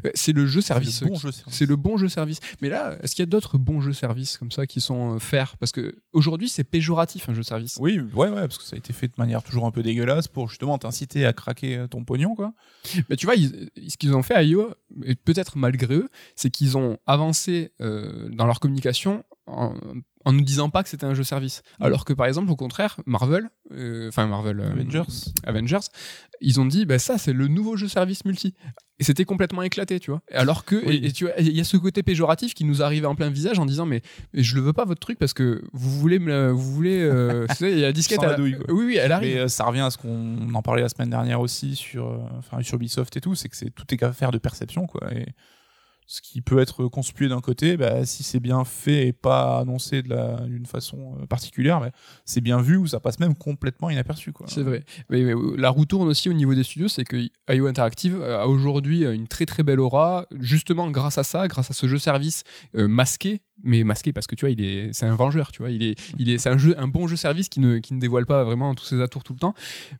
Euh, 0.05 0.11
C'est 0.13 0.31
le 0.31 0.45
jeu 0.47 0.61
service. 0.61 0.99
C'est 0.99 1.05
le 1.05 1.09
bon 1.11 1.15
jeu 1.17 1.31
service. 1.33 1.53
c'est 1.53 1.65
le 1.65 1.75
bon 1.75 1.97
jeu 1.97 2.07
service. 2.07 2.39
Mais 2.61 2.69
là, 2.69 2.97
est-ce 3.03 3.13
qu'il 3.15 3.23
y 3.23 3.27
a 3.27 3.29
d'autres 3.29 3.57
bons 3.57 3.81
jeux 3.81 3.91
service 3.91 4.37
comme 4.37 4.51
ça 4.51 4.65
qui 4.65 4.79
sont 4.79 5.15
euh, 5.15 5.19
faire? 5.19 5.57
Parce 5.57 5.73
que 5.73 5.97
aujourd'hui, 6.13 6.47
c'est 6.47 6.63
péjoratif 6.63 7.27
un 7.27 7.33
jeu 7.33 7.43
service. 7.43 7.75
Oui, 7.81 7.99
ouais, 8.13 8.29
ouais, 8.29 8.41
parce 8.41 8.57
que 8.57 8.63
ça 8.63 8.75
a 8.75 8.79
été 8.79 8.93
fait 8.93 9.07
de 9.07 9.13
manière 9.17 9.43
toujours 9.43 9.65
un 9.65 9.71
peu 9.71 9.83
dégueulasse 9.83 10.29
pour 10.29 10.47
justement 10.47 10.77
t'inciter 10.77 11.25
à 11.25 11.33
craquer 11.33 11.75
euh, 11.79 11.87
ton 11.87 12.05
pognon, 12.05 12.33
quoi. 12.35 12.53
Mais 13.09 13.17
tu 13.17 13.25
vois, 13.25 13.35
ils- 13.35 13.69
ce 13.89 13.97
qu'ils 13.97 14.15
ont 14.15 14.23
fait 14.23 14.35
à 14.35 14.43
IO, 14.43 14.73
et 15.03 15.15
peut-être 15.15 15.57
malgré 15.57 15.95
eux, 15.95 16.09
c'est 16.37 16.49
qu'ils 16.49 16.77
ont 16.77 16.97
avancé 17.05 17.73
euh, 17.81 18.29
dans 18.29 18.45
leur 18.45 18.61
communication 18.61 19.25
en, 19.47 19.73
en 20.25 20.33
nous 20.33 20.41
disant 20.41 20.69
pas 20.69 20.81
que 20.83 20.89
c'était 20.89 21.05
un 21.05 21.13
jeu 21.13 21.23
service. 21.23 21.61
Alors 21.79 22.03
que 22.05 22.13
par 22.13 22.25
exemple, 22.25 22.51
au 22.51 22.55
contraire, 22.55 22.97
Marvel, 23.05 23.49
euh, 23.71 24.09
enfin 24.09 24.25
Marvel, 24.27 24.59
euh, 24.59 24.71
Avengers. 24.71 25.03
Avengers, 25.43 25.79
ils 26.41 26.59
ont 26.59 26.65
dit, 26.65 26.85
bah 26.85 26.99
ça 26.99 27.17
c'est 27.17 27.33
le 27.33 27.47
nouveau 27.47 27.77
jeu 27.77 27.87
service 27.87 28.25
multi. 28.25 28.53
Et 28.97 29.03
c'était 29.03 29.25
complètement 29.25 29.61
éclaté, 29.61 29.99
tu 29.99 30.09
vois. 30.11 30.21
Alors 30.31 30.63
que, 30.63 30.77
Oui. 30.87 31.01
et, 31.03 31.07
et 31.07 31.11
tu 31.11 31.27
il 31.37 31.51
y 31.51 31.59
a 31.59 31.65
ce 31.65 31.75
côté 31.75 32.01
péjoratif 32.01 32.53
qui 32.53 32.63
nous 32.63 32.81
arrivait 32.81 33.07
en 33.07 33.15
plein 33.15 33.29
visage 33.29 33.59
en 33.59 33.65
disant, 33.65 33.85
mais, 33.85 34.01
mais 34.33 34.41
je 34.41 34.55
le 34.55 34.61
veux 34.61 34.71
pas 34.73 34.85
votre 34.85 35.01
truc 35.01 35.19
parce 35.19 35.33
que 35.33 35.61
vous 35.73 35.89
voulez, 35.99 36.17
me, 36.17 36.49
vous 36.49 36.73
voulez, 36.73 37.01
euh, 37.01 37.45
il 37.61 37.77
y 37.79 37.83
a 37.85 37.91
disquette. 37.91 38.21
Sans 38.21 38.27
la 38.27 38.35
douille, 38.35 38.55
quoi. 38.57 38.73
oui, 38.73 38.85
oui, 38.85 38.95
elle 38.95 39.11
arrive. 39.11 39.35
Mais 39.35 39.41
euh, 39.41 39.47
ça 39.49 39.65
revient 39.65 39.81
à 39.81 39.91
ce 39.91 39.97
qu'on 39.97 40.53
en 40.53 40.61
parlait 40.61 40.81
la 40.81 40.89
semaine 40.89 41.09
dernière 41.09 41.41
aussi 41.41 41.75
sur, 41.75 42.07
enfin, 42.37 42.63
sur 42.63 42.75
Ubisoft 42.77 43.15
et 43.17 43.21
tout, 43.21 43.35
c'est 43.35 43.49
que 43.49 43.57
c'est 43.57 43.69
tout 43.69 43.85
est 43.93 44.01
affaire 44.01 44.31
de 44.31 44.37
perception, 44.37 44.87
quoi. 44.87 45.13
Et 45.13 45.25
ce 46.07 46.21
qui 46.21 46.41
peut 46.41 46.59
être 46.59 46.85
conspué 46.85 47.27
d'un 47.27 47.41
côté, 47.41 47.77
bah, 47.77 48.05
si 48.05 48.23
c'est 48.23 48.39
bien 48.39 48.63
fait 48.63 49.07
et 49.07 49.13
pas 49.13 49.59
annoncé 49.59 50.03
d'une 50.03 50.65
façon 50.65 51.17
euh, 51.19 51.25
particulière, 51.25 51.79
bah, 51.79 51.91
c'est 52.25 52.41
bien 52.41 52.61
vu 52.61 52.77
ou 52.77 52.87
ça 52.87 52.99
passe 52.99 53.19
même 53.19 53.35
complètement 53.35 53.89
inaperçu. 53.89 54.31
C'est 54.47 54.61
vrai. 54.61 54.83
Euh, 55.11 55.55
la 55.57 55.69
roue 55.69 55.85
tourne 55.85 56.07
aussi 56.07 56.29
au 56.29 56.33
niveau 56.33 56.53
des 56.53 56.63
studios, 56.63 56.87
c'est 56.87 57.03
que 57.03 57.17
IO 57.49 57.67
Interactive 57.67 58.19
euh, 58.21 58.41
a 58.41 58.47
aujourd'hui 58.47 59.03
une 59.03 59.27
très 59.27 59.45
très 59.45 59.63
belle 59.63 59.79
aura, 59.79 60.27
justement 60.39 60.89
grâce 60.91 61.17
à 61.17 61.23
ça, 61.23 61.47
grâce 61.47 61.71
à 61.71 61.73
ce 61.73 61.87
jeu 61.87 61.97
service 61.97 62.43
masqué, 62.73 63.41
mais 63.63 63.83
masqué 63.83 64.13
parce 64.13 64.27
que 64.27 64.35
tu 64.35 64.45
vois, 64.45 64.51
il 64.51 64.61
est, 64.63 64.93
c'est 64.93 65.05
un 65.05 65.15
vengeur, 65.15 65.51
tu 65.51 65.61
vois. 65.61 65.71
Il 65.71 65.81
est, 65.83 65.95
il 66.19 66.29
est, 66.29 66.37
c'est 66.37 66.49
un 66.49 66.57
jeu, 66.57 66.75
un 66.79 66.87
bon 66.87 67.07
jeu 67.07 67.15
service 67.15 67.49
qui 67.49 67.59
ne, 67.59 67.79
qui 67.79 67.93
ne 67.93 67.99
dévoile 67.99 68.25
pas 68.25 68.43
vraiment 68.43 68.75
tous 68.75 68.85
ses 68.85 69.01
atours 69.01 69.23
tout 69.23 69.33
le 69.33 69.39
temps. 69.39 69.53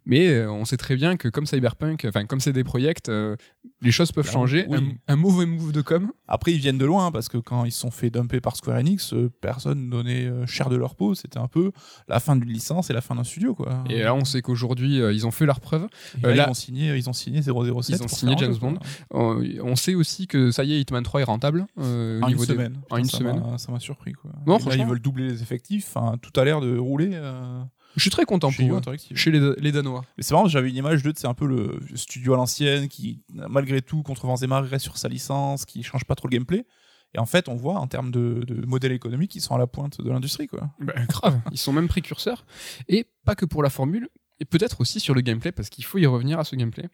Mais 0.05 0.27
euh, 0.27 0.51
on 0.51 0.65
sait 0.65 0.77
très 0.77 0.95
bien 0.95 1.17
que 1.17 1.27
comme 1.29 1.45
Cyberpunk, 1.45 2.05
enfin 2.07 2.25
comme 2.25 2.39
c'est 2.39 2.53
des 2.53 2.63
projets, 2.63 2.93
euh, 3.09 3.35
les 3.81 3.91
choses 3.91 4.11
peuvent 4.11 4.23
Clairement, 4.25 4.41
changer. 4.45 4.65
oui. 4.69 4.97
Un, 5.07 5.13
un 5.13 5.15
mauvais 5.15 5.45
move 5.45 5.71
de 5.71 5.81
com. 5.81 6.11
Après, 6.27 6.51
ils 6.53 6.59
viennent 6.59 6.77
de 6.77 6.85
loin 6.85 7.11
parce 7.11 7.29
que 7.29 7.37
quand 7.37 7.65
ils 7.65 7.71
se 7.71 7.79
sont 7.79 7.91
fait 7.91 8.09
dumper 8.09 8.41
par 8.41 8.55
Square 8.55 8.77
Enix, 8.77 9.13
euh, 9.13 9.31
personne 9.41 9.89
donnait 9.89 10.25
euh, 10.25 10.45
cher 10.45 10.69
de 10.69 10.75
leur 10.75 10.95
peau. 10.95 11.15
C'était 11.15 11.39
un 11.39 11.47
peu 11.47 11.71
la 12.07 12.19
fin 12.19 12.35
d'une 12.35 12.49
licence 12.49 12.89
et 12.89 12.93
la 12.93 13.01
fin 13.01 13.15
d'un 13.15 13.23
studio, 13.23 13.55
quoi. 13.55 13.83
Et 13.89 14.01
là, 14.03 14.13
on 14.15 14.25
sait 14.25 14.41
qu'aujourd'hui, 14.41 14.97
ils 14.97 15.25
ont 15.27 15.31
fait 15.31 15.45
leur 15.45 15.59
preuve. 15.59 15.87
Et 16.17 16.21
là, 16.21 16.35
là- 16.35 16.43
ils 16.47 16.49
ont 16.51 16.53
signé, 16.53 16.95
ils 16.95 17.09
ont 17.09 17.13
signé 17.13 17.41
007. 17.41 17.53
Ils 17.99 18.03
ont 18.03 18.07
signé 18.07 18.35
James. 18.37 18.55
Bond. 18.59 18.77
On 19.11 19.75
sait 19.75 19.95
aussi 19.95 20.27
que 20.27 20.51
ça 20.51 20.63
y 20.63 20.73
est, 20.73 20.81
Hitman 20.81 21.03
3 21.03 21.21
est 21.21 21.25
rentable. 21.25 21.65
En 21.77 21.83
une 21.83 22.25
niveau 22.27 22.45
des- 22.45 22.53
semaine. 22.53 22.77
en 22.89 22.97
une 22.97 23.05
Ça 23.05 23.17
semaine. 23.19 23.41
M'a- 23.45 23.57
Ça 23.57 23.71
m'a 23.71 23.79
surpris, 23.79 24.13
quoi. 24.13 24.31
Non, 24.45 24.57
là, 24.57 24.75
ils 24.75 24.85
veulent 24.85 24.99
doubler 25.01 25.27
les 25.27 25.41
effectifs. 25.41 25.87
Enfin, 25.95 26.17
tout 26.21 26.37
a 26.39 26.43
l'air 26.45 26.61
de 26.61 26.77
rouler. 26.77 27.11
euh, 27.13 27.61
Je 27.95 28.01
suis 28.01 28.09
très 28.09 28.25
content 28.25 28.49
chez 28.51 28.63
pour 28.65 28.75
eux. 28.75 28.77
Interactive. 28.79 29.15
Chez 29.17 29.31
les, 29.31 29.53
les 29.57 29.71
Danois. 29.71 30.03
Mais 30.17 30.23
c'est 30.23 30.33
marrant, 30.33 30.47
j'avais 30.47 30.69
une 30.69 30.75
image 30.75 31.03
de, 31.03 31.13
c'est 31.15 31.27
un 31.27 31.33
peu 31.33 31.47
le 31.47 31.79
studio 31.95 32.33
à 32.33 32.37
l'ancienne 32.37 32.87
qui, 32.87 33.23
malgré 33.33 33.81
tout, 33.81 34.03
contre 34.03 34.25
vents 34.27 34.35
et 34.37 34.47
marées, 34.47 34.67
reste 34.67 34.83
sur 34.85 34.97
sa 34.97 35.07
licence, 35.07 35.65
qui 35.65 35.81
change 35.83 36.05
pas 36.05 36.15
trop 36.15 36.27
le 36.27 36.33
gameplay. 36.37 36.65
Et 37.13 37.19
en 37.19 37.25
fait, 37.25 37.47
on 37.47 37.55
voit 37.55 37.75
en 37.79 37.87
termes 37.87 38.11
de, 38.11 38.43
de 38.45 38.65
modèle 38.65 38.91
économique, 38.91 39.33
ils 39.35 39.41
sont 39.41 39.55
à 39.55 39.57
la 39.57 39.67
pointe 39.67 40.01
de 40.01 40.09
l'industrie, 40.09 40.47
quoi. 40.47 40.69
Ben, 40.81 41.05
grave, 41.07 41.39
ils 41.51 41.57
sont 41.57 41.71
même 41.71 41.87
précurseurs. 41.87 42.45
Et 42.89 43.05
pas 43.23 43.35
que 43.35 43.45
pour 43.45 43.63
la 43.63 43.69
formule, 43.69 44.09
et 44.41 44.45
peut-être 44.45 44.81
aussi 44.81 44.99
sur 44.99 45.13
le 45.13 45.21
gameplay, 45.21 45.53
parce 45.53 45.69
qu'il 45.69 45.85
faut 45.85 45.97
y 45.97 46.05
revenir 46.05 46.39
à 46.39 46.43
ce 46.43 46.57
gameplay. 46.57 46.89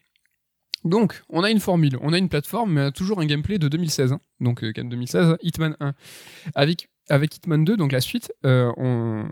Donc, 0.84 1.22
on 1.28 1.44
a 1.44 1.50
une 1.50 1.60
formule, 1.60 1.96
on 2.02 2.12
a 2.12 2.18
une 2.18 2.28
plateforme, 2.28 2.72
mais 2.72 2.90
toujours 2.92 3.20
un 3.20 3.24
gameplay 3.26 3.58
de 3.58 3.68
2016. 3.68 4.12
hein. 4.12 4.20
Donc, 4.40 4.64
euh, 4.64 4.72
2016, 4.72 5.36
Hitman 5.42 5.76
1. 5.80 5.92
Avec, 6.56 6.88
avec 7.08 7.36
Hitman 7.36 7.64
2, 7.64 7.76
donc 7.76 7.92
la 7.92 8.00
suite, 8.00 8.32
euh, 8.44 8.72
on... 8.76 9.24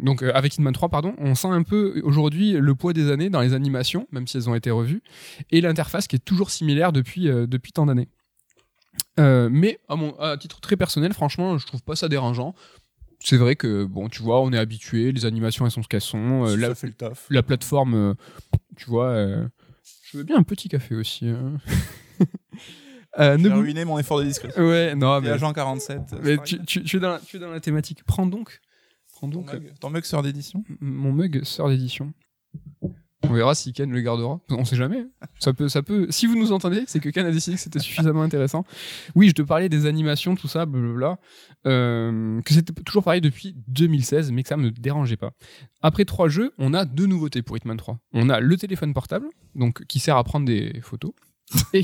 donc 0.00 0.22
euh, 0.22 0.30
avec 0.34 0.54
Hitman 0.54 0.72
3, 0.72 0.88
pardon, 0.90 1.14
on 1.18 1.34
sent 1.34 1.48
un 1.48 1.62
peu 1.64 2.00
aujourd'hui 2.04 2.52
le 2.52 2.74
poids 2.76 2.92
des 2.92 3.10
années 3.10 3.28
dans 3.30 3.40
les 3.40 3.54
animations, 3.54 4.06
même 4.12 4.26
si 4.28 4.36
elles 4.36 4.48
ont 4.48 4.54
été 4.54 4.70
revues, 4.70 5.02
et 5.50 5.60
l'interface 5.60 6.06
qui 6.06 6.16
est 6.16 6.24
toujours 6.24 6.50
similaire 6.50 6.92
depuis, 6.92 7.28
euh, 7.28 7.46
depuis 7.48 7.72
tant 7.72 7.86
d'années. 7.86 8.08
Euh, 9.18 9.48
mais 9.50 9.78
à, 9.88 9.96
mon, 9.96 10.14
à 10.20 10.36
titre 10.36 10.60
très 10.60 10.76
personnel, 10.76 11.12
franchement, 11.12 11.58
je 11.58 11.66
trouve 11.66 11.82
pas 11.82 11.96
ça 11.96 12.08
dérangeant. 12.08 12.54
C'est 13.20 13.36
vrai 13.38 13.56
que, 13.56 13.84
bon, 13.84 14.08
tu 14.08 14.22
vois, 14.22 14.40
on 14.42 14.52
est 14.52 14.58
habitué, 14.58 15.10
les 15.10 15.24
animations, 15.24 15.64
elles 15.64 15.70
sont 15.72 15.82
ce 15.82 15.88
qu'elles 15.88 16.00
sont. 16.02 16.46
euh, 16.46 16.56
la, 16.56 16.68
ça 16.68 16.74
fait 16.74 16.86
le 16.88 16.92
taf. 16.92 17.26
la 17.30 17.42
plateforme, 17.42 17.94
euh, 17.94 18.14
tu 18.76 18.86
vois, 18.90 19.06
euh, 19.08 19.48
je 20.14 20.18
veux 20.18 20.24
bien 20.24 20.36
un 20.38 20.42
petit 20.44 20.68
café 20.68 20.94
aussi. 20.94 21.26
hein. 21.28 21.58
Euh, 23.20 23.36
ne 23.36 23.48
ruiné 23.48 23.84
mon 23.84 23.96
effort 23.96 24.18
de 24.18 24.24
discrétion. 24.24 24.60
Ouais, 24.60 24.96
non, 24.96 25.20
mais, 25.20 25.28
agent 25.28 25.52
47. 25.52 26.00
mais 26.24 26.32
tu, 26.38 26.56
pareil. 26.56 26.66
tu- 26.66 26.82
tu 26.82 26.96
es 26.96 27.00
dans 27.00 27.10
la, 27.10 27.20
tu 27.20 27.36
es 27.36 27.38
dans 27.38 27.50
la 27.50 27.60
thématique. 27.60 28.02
Prends 28.02 28.26
donc, 28.26 28.60
prends 29.12 29.28
Ton 29.28 29.38
donc 29.42 29.54
euh, 29.54 29.60
mug- 29.60 29.78
Ton 29.78 29.90
mug 29.90 30.04
sort 30.04 30.22
d'édition 30.24 30.64
mon 30.80 31.12
mug 31.12 31.44
sœur 31.44 31.68
d'édition. 31.68 32.12
On 33.28 33.32
verra 33.32 33.54
si 33.54 33.72
Ken 33.72 33.90
le 33.90 34.00
gardera. 34.00 34.38
On 34.50 34.64
sait 34.64 34.76
jamais. 34.76 35.00
hein. 35.00 35.26
Ça 35.38 35.52
peut, 35.52 35.68
ça 35.68 35.82
peut. 35.82 36.06
Si 36.10 36.26
vous 36.26 36.36
nous 36.36 36.52
entendez, 36.52 36.84
c'est 36.86 37.00
que 37.00 37.08
Ken 37.08 37.26
a 37.26 37.30
décidé 37.32 37.56
que 37.56 37.62
c'était 37.62 37.78
suffisamment 37.78 38.22
intéressant. 38.22 38.64
Oui, 39.14 39.28
je 39.28 39.32
te 39.32 39.42
parlais 39.42 39.68
des 39.68 39.86
animations, 39.86 40.36
tout 40.36 40.46
ça, 40.46 40.66
blablabla. 40.66 41.18
Euh, 41.66 42.40
que 42.42 42.52
c'était 42.54 42.72
toujours 42.82 43.02
pareil 43.02 43.20
depuis 43.22 43.56
2016, 43.68 44.30
mais 44.30 44.42
que 44.42 44.48
ça 44.50 44.56
me 44.56 44.70
dérangeait 44.70 45.16
pas. 45.16 45.32
Après 45.82 46.04
trois 46.04 46.28
jeux, 46.28 46.52
on 46.58 46.74
a 46.74 46.84
deux 46.84 47.06
nouveautés 47.06 47.42
pour 47.42 47.56
Hitman 47.56 47.76
3. 47.76 47.98
On 48.12 48.28
a 48.28 48.40
le 48.40 48.56
téléphone 48.56 48.92
portable, 48.92 49.26
donc 49.54 49.84
qui 49.86 49.98
sert 49.98 50.16
à 50.16 50.24
prendre 50.24 50.46
des 50.46 50.78
photos. 50.82 51.12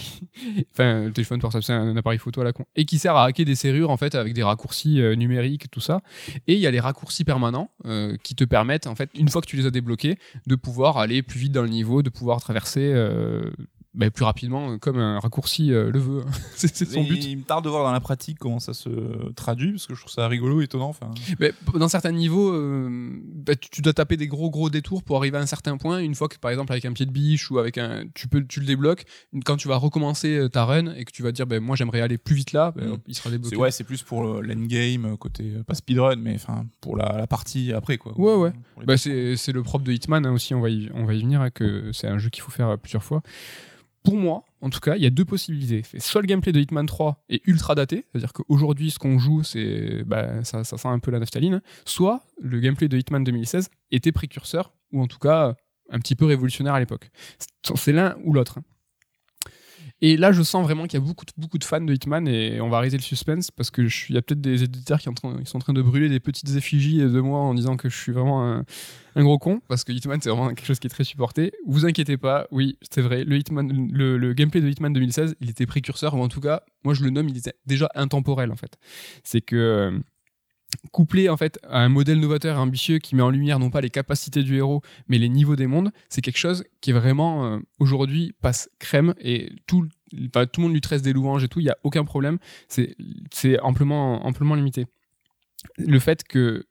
Enfin, 0.73 1.05
le 1.05 1.13
téléphone 1.13 1.41
portable, 1.41 1.63
c'est 1.63 1.73
un 1.73 1.97
appareil 1.97 2.19
photo 2.19 2.41
à 2.41 2.45
la 2.45 2.53
con. 2.53 2.65
Et 2.77 2.85
qui 2.85 2.99
sert 2.99 3.17
à 3.17 3.25
hacker 3.25 3.45
des 3.45 3.55
serrures, 3.55 3.91
en 3.91 3.97
fait, 3.97 4.15
avec 4.15 4.33
des 4.35 4.43
raccourcis 4.43 5.01
euh, 5.01 5.15
numériques, 5.15 5.71
tout 5.71 5.81
ça. 5.81 6.01
Et 6.47 6.55
il 6.55 6.61
y 6.61 6.67
a 6.67 6.71
les 6.71 6.81
raccourcis 6.81 7.25
permanents 7.25 7.71
euh, 7.87 8.17
qui 8.23 8.35
te 8.35 8.45
permettent, 8.45 8.87
en 8.87 8.95
fait, 8.95 9.11
une 9.15 9.29
fois 9.29 9.41
que 9.41 9.47
tu 9.47 9.57
les 9.57 9.67
as 9.67 9.71
débloqués, 9.71 10.19
de 10.47 10.55
pouvoir 10.55 10.99
aller 10.99 11.23
plus 11.23 11.39
vite 11.39 11.53
dans 11.53 11.63
le 11.63 11.69
niveau, 11.69 12.03
de 12.03 12.11
pouvoir 12.11 12.41
traverser 12.41 12.93
euh, 12.95 13.51
bah, 13.93 14.09
plus 14.11 14.25
rapidement, 14.25 14.79
comme 14.79 14.99
un 14.99 15.19
raccourci 15.19 15.73
euh, 15.73 15.91
le 15.91 15.99
veut. 15.99 16.23
c'est 16.55 16.75
c'est 16.75 16.85
son 16.85 17.03
but. 17.03 17.25
Il 17.25 17.39
me 17.39 17.43
tarde 17.43 17.65
de 17.65 17.69
voir 17.71 17.83
dans 17.85 17.91
la 17.93 17.99
pratique 18.01 18.39
comment 18.39 18.61
ça 18.61 18.73
se 18.73 18.89
traduit, 19.33 19.73
parce 19.73 19.87
que 19.89 19.95
je 19.95 20.01
trouve 20.01 20.13
ça 20.13 20.29
rigolo, 20.29 20.61
étonnant. 20.61 20.89
Enfin, 20.91 21.11
Mais 21.41 21.53
dans 21.75 21.89
certains 21.89 22.13
niveaux, 22.13 22.53
euh, 22.53 22.89
bah, 23.25 23.57
tu, 23.57 23.69
tu 23.71 23.83
dois 23.83 23.93
taper 23.93 24.17
des 24.17 24.29
gros 24.29 24.49
gros 24.51 24.71
détours 24.71 25.03
pour 25.03 25.17
arriver 25.17 25.39
à 25.39 25.41
un 25.41 25.47
certain 25.47 25.77
point. 25.77 25.99
Une 25.99 26.15
fois 26.15 26.29
que, 26.29 26.39
par 26.39 26.51
exemple, 26.53 26.71
avec 26.73 26.85
un 26.85 26.93
pied 26.93 27.05
de 27.05 27.11
biche 27.11 27.51
ou 27.51 27.59
avec 27.59 27.79
un, 27.79 28.05
tu 28.15 28.29
peux, 28.29 28.45
tu 28.47 28.61
le 28.61 28.67
débloques. 28.67 29.05
Quand 29.45 29.57
tu 29.57 29.67
vas 29.69 29.77
recommencer 29.77 30.37
euh, 30.37 30.49
ta 30.49 30.65
run 30.65 30.95
et 30.95 31.05
que 31.05 31.11
tu 31.13 31.23
vas 31.25 31.33
dire, 31.33 31.47
ben 31.47 31.61
moi 31.61 31.75
j'aimerais 31.75 32.01
aller 32.01 32.17
plus 32.19 32.37
vite 32.37 32.53
là, 32.53 32.73
ben, 32.77 32.91
Mm. 32.91 32.97
il 33.09 33.15
sera 33.17 33.31
débloqué. 33.31 33.57
c'est 33.57 33.61
ouais, 33.61 33.71
c'est 33.73 33.85
plus 33.85 34.03
pour 34.03 34.23
le- 34.23 34.41
l'endgame, 34.41 35.17
côté 35.17 35.53
pas 35.67 35.75
speedrun, 35.75 36.17
mais 36.17 36.35
enfin 36.37 36.65
pour 36.81 36.97
la, 36.97 37.17
la 37.19 37.27
partie 37.27 37.73
après, 37.73 37.99
quoi. 37.99 38.13
Ouais, 38.19 38.35
ouais. 38.37 38.53
Bah, 38.87 38.97
c'est 38.97 39.37
c'est 39.37 39.53
le 39.53 39.63
propre 39.65 39.85
de 39.85 39.93
Hitman 39.93 40.25
hein, 40.27 40.33
aussi, 40.33 40.55
on 40.55 40.61
va 40.61 40.71
y, 40.71 40.91
on 40.95 41.05
va 41.05 41.15
y 41.15 41.21
venir, 41.23 41.41
hein, 41.41 41.51
que 41.51 41.91
c'est 41.93 42.07
un 42.07 42.19
jeu 42.19 42.31
qu'il 42.31 42.43
faut 42.43 42.51
faire 42.53 42.79
plusieurs 42.79 43.03
fois. 43.03 43.23
Pour 44.03 44.17
moi, 44.17 44.45
en 44.63 44.71
tout 44.71 44.81
cas, 44.81 44.97
il 44.97 45.03
y 45.03 45.07
a 45.07 45.11
deux 45.11 45.25
possibilités. 45.25 45.83
Soit 45.99 46.23
le 46.23 46.27
gameplay 46.27 46.53
de 46.53 46.61
Hitman 46.61 46.87
3 46.87 47.23
est 47.29 47.43
ultra 47.47 47.75
daté, 47.75 48.07
c'est-à-dire 48.11 48.33
qu'aujourd'hui, 48.33 48.91
ce 48.91 48.99
qu'on 48.99 49.19
joue, 49.19 49.43
c'est 49.43 50.05
bah, 50.05 50.43
ça, 50.45 50.65
sent 50.65 50.89
un 50.89 50.99
peu 50.99 51.11
la 51.11 51.19
naphtaline. 51.19 51.61
Soit 51.85 52.23
le 52.41 52.61
gameplay 52.61 52.89
de 52.89 52.97
Hitman 52.97 53.23
2016 53.25 53.69
était 53.91 54.13
précurseur, 54.13 54.73
ou 54.93 55.03
en 55.03 55.07
tout 55.07 55.19
cas 55.19 55.55
un 55.91 55.99
petit 55.99 56.15
peu 56.15 56.25
révolutionnaire 56.25 56.75
à 56.75 56.81
l'époque. 56.81 57.11
C'est- 57.39 57.77
C'est 57.77 57.93
l'un 57.93 58.17
ou 58.25 58.33
l'autre. 58.33 58.59
Et 60.03 60.17
là, 60.17 60.33
je 60.33 60.43
sens 60.43 60.65
vraiment 60.65 60.85
qu'il 60.87 60.99
y 60.99 61.03
a 61.03 61.05
beaucoup 61.37 61.59
de, 61.59 61.65
fans 61.65 61.81
de 61.81 61.93
Hitman 61.93 62.27
et 62.27 62.61
on 62.61 62.71
va 62.71 62.79
arrêter 62.79 62.97
le 62.97 63.03
suspense 63.03 63.51
parce 63.51 63.71
que 63.71 63.87
je 63.87 64.07
il 64.09 64.15
y 64.15 64.19
a 64.19 64.23
peut-être 64.23 64.41
des 64.41 64.63
éditeurs 64.63 64.99
qui, 64.99 65.05
sont 65.05 65.57
en 65.57 65.59
train 65.59 65.73
de 65.75 65.83
brûler 65.83 66.09
des 66.09 66.21
petites 66.21 66.57
effigies 66.57 66.99
de 66.99 67.21
moi 67.21 67.41
en 67.41 67.53
disant 67.53 67.77
que 67.77 67.91
je 67.91 67.97
suis 67.97 68.13
vraiment 68.13 68.65
un, 69.15 69.23
gros 69.23 69.39
con 69.39 69.61
parce 69.69 69.85
que 69.85 69.93
Hitman 69.93 70.19
c'est 70.23 70.31
vraiment 70.31 70.49
quelque 70.49 70.65
chose 70.65 70.79
qui 70.79 70.87
est 70.87 70.91
très 70.91 71.05
supporté. 71.05 71.53
Vous 71.67 71.85
inquiétez 71.85 72.17
pas, 72.17 72.47
oui, 72.51 72.79
c'est 72.91 73.03
vrai, 73.03 73.25
le, 73.25 74.17
le 74.17 74.33
gameplay 74.33 74.63
de 74.63 74.69
Hitman 74.69 74.93
2016, 74.93 75.37
il 75.41 75.51
était 75.51 75.67
précurseur 75.67 76.15
ou 76.15 76.23
en 76.23 76.29
tout 76.29 76.41
cas, 76.41 76.63
moi 76.83 76.95
je 76.95 77.05
le 77.05 77.11
nomme, 77.11 77.29
il 77.29 77.37
était 77.37 77.55
déjà 77.67 77.91
intemporel 77.95 78.53
en 78.53 78.57
fait. 78.57 78.79
C'est 79.23 79.43
que 79.43 79.57
euh, 79.57 79.99
couplé 80.93 81.29
en 81.29 81.37
fait 81.37 81.59
à 81.69 81.81
un 81.81 81.89
modèle 81.89 82.21
novateur 82.21 82.57
et 82.57 82.59
ambitieux 82.59 82.99
qui 82.99 83.15
met 83.17 83.23
en 83.23 83.31
lumière 83.31 83.59
non 83.59 83.71
pas 83.71 83.81
les 83.81 83.91
capacités 83.91 84.43
du 84.43 84.57
héros 84.57 84.83
mais 85.09 85.19
les 85.19 85.29
niveaux 85.29 85.57
des 85.57 85.67
mondes, 85.67 85.91
c'est 86.09 86.21
quelque 86.21 86.39
chose 86.39 86.65
qui 86.81 86.91
est 86.91 86.95
vraiment 86.95 87.47
euh, 87.47 87.59
aujourd'hui 87.79 88.35
passe 88.41 88.71
crème 88.79 89.15
et 89.21 89.53
tout 89.67 89.87
tout 90.11 90.61
le 90.61 90.63
monde 90.63 90.73
lui 90.73 90.81
tresse 90.81 91.03
des 91.03 91.13
louanges 91.13 91.45
et 91.45 91.49
tout, 91.49 91.61
il 91.61 91.67
y 91.67 91.71
a 91.71 91.79
aucun 91.85 92.05
problème, 92.05 92.39
c'est 92.69 93.61
amplement 93.61 94.27
amplement 94.27 94.57
limité. 94.57 94.87
Le 95.79 96.01
fait 96.01 96.25
que 96.25 96.67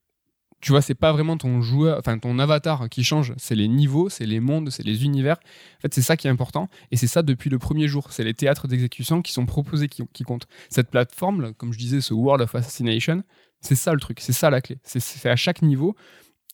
tu 0.61 0.71
vois, 0.71 0.81
c'est 0.81 0.95
pas 0.95 1.13
vraiment 1.13 1.37
ton 1.37 1.61
joueur, 1.61 1.97
enfin 1.99 2.17
ton 2.17 2.37
avatar 2.37 2.89
qui 2.89 3.03
change, 3.03 3.33
c'est 3.37 3.55
les 3.55 3.67
niveaux, 3.67 4.09
c'est 4.09 4.25
les 4.25 4.41
mondes, 4.41 4.69
c'est 4.71 4.83
les 4.83 5.05
univers. 5.05 5.37
En 5.77 5.81
fait, 5.81 5.93
c'est 5.93 6.01
ça 6.01 6.17
qui 6.17 6.27
est 6.27 6.29
important 6.29 6.69
et 6.91 6.97
c'est 6.97 7.07
ça 7.07 7.21
depuis 7.21 7.49
le 7.49 7.59
premier 7.59 7.87
jour. 7.87 8.11
C'est 8.11 8.25
les 8.25 8.33
théâtres 8.33 8.67
d'exécution 8.67 9.21
qui 9.21 9.31
sont 9.31 9.45
proposés 9.45 9.87
qui, 9.87 10.03
qui 10.11 10.23
comptent. 10.23 10.47
Cette 10.69 10.89
plateforme, 10.89 11.53
comme 11.53 11.71
je 11.71 11.77
disais, 11.77 12.01
ce 12.01 12.13
World 12.13 12.41
of 12.41 12.53
Assassination, 12.55 13.23
c'est 13.61 13.75
ça 13.75 13.93
le 13.93 13.99
truc, 13.99 14.19
c'est 14.19 14.33
ça 14.33 14.49
la 14.49 14.61
clé. 14.61 14.77
C'est- 14.83 15.29
à 15.29 15.35
chaque 15.35 15.61
niveau, 15.61 15.95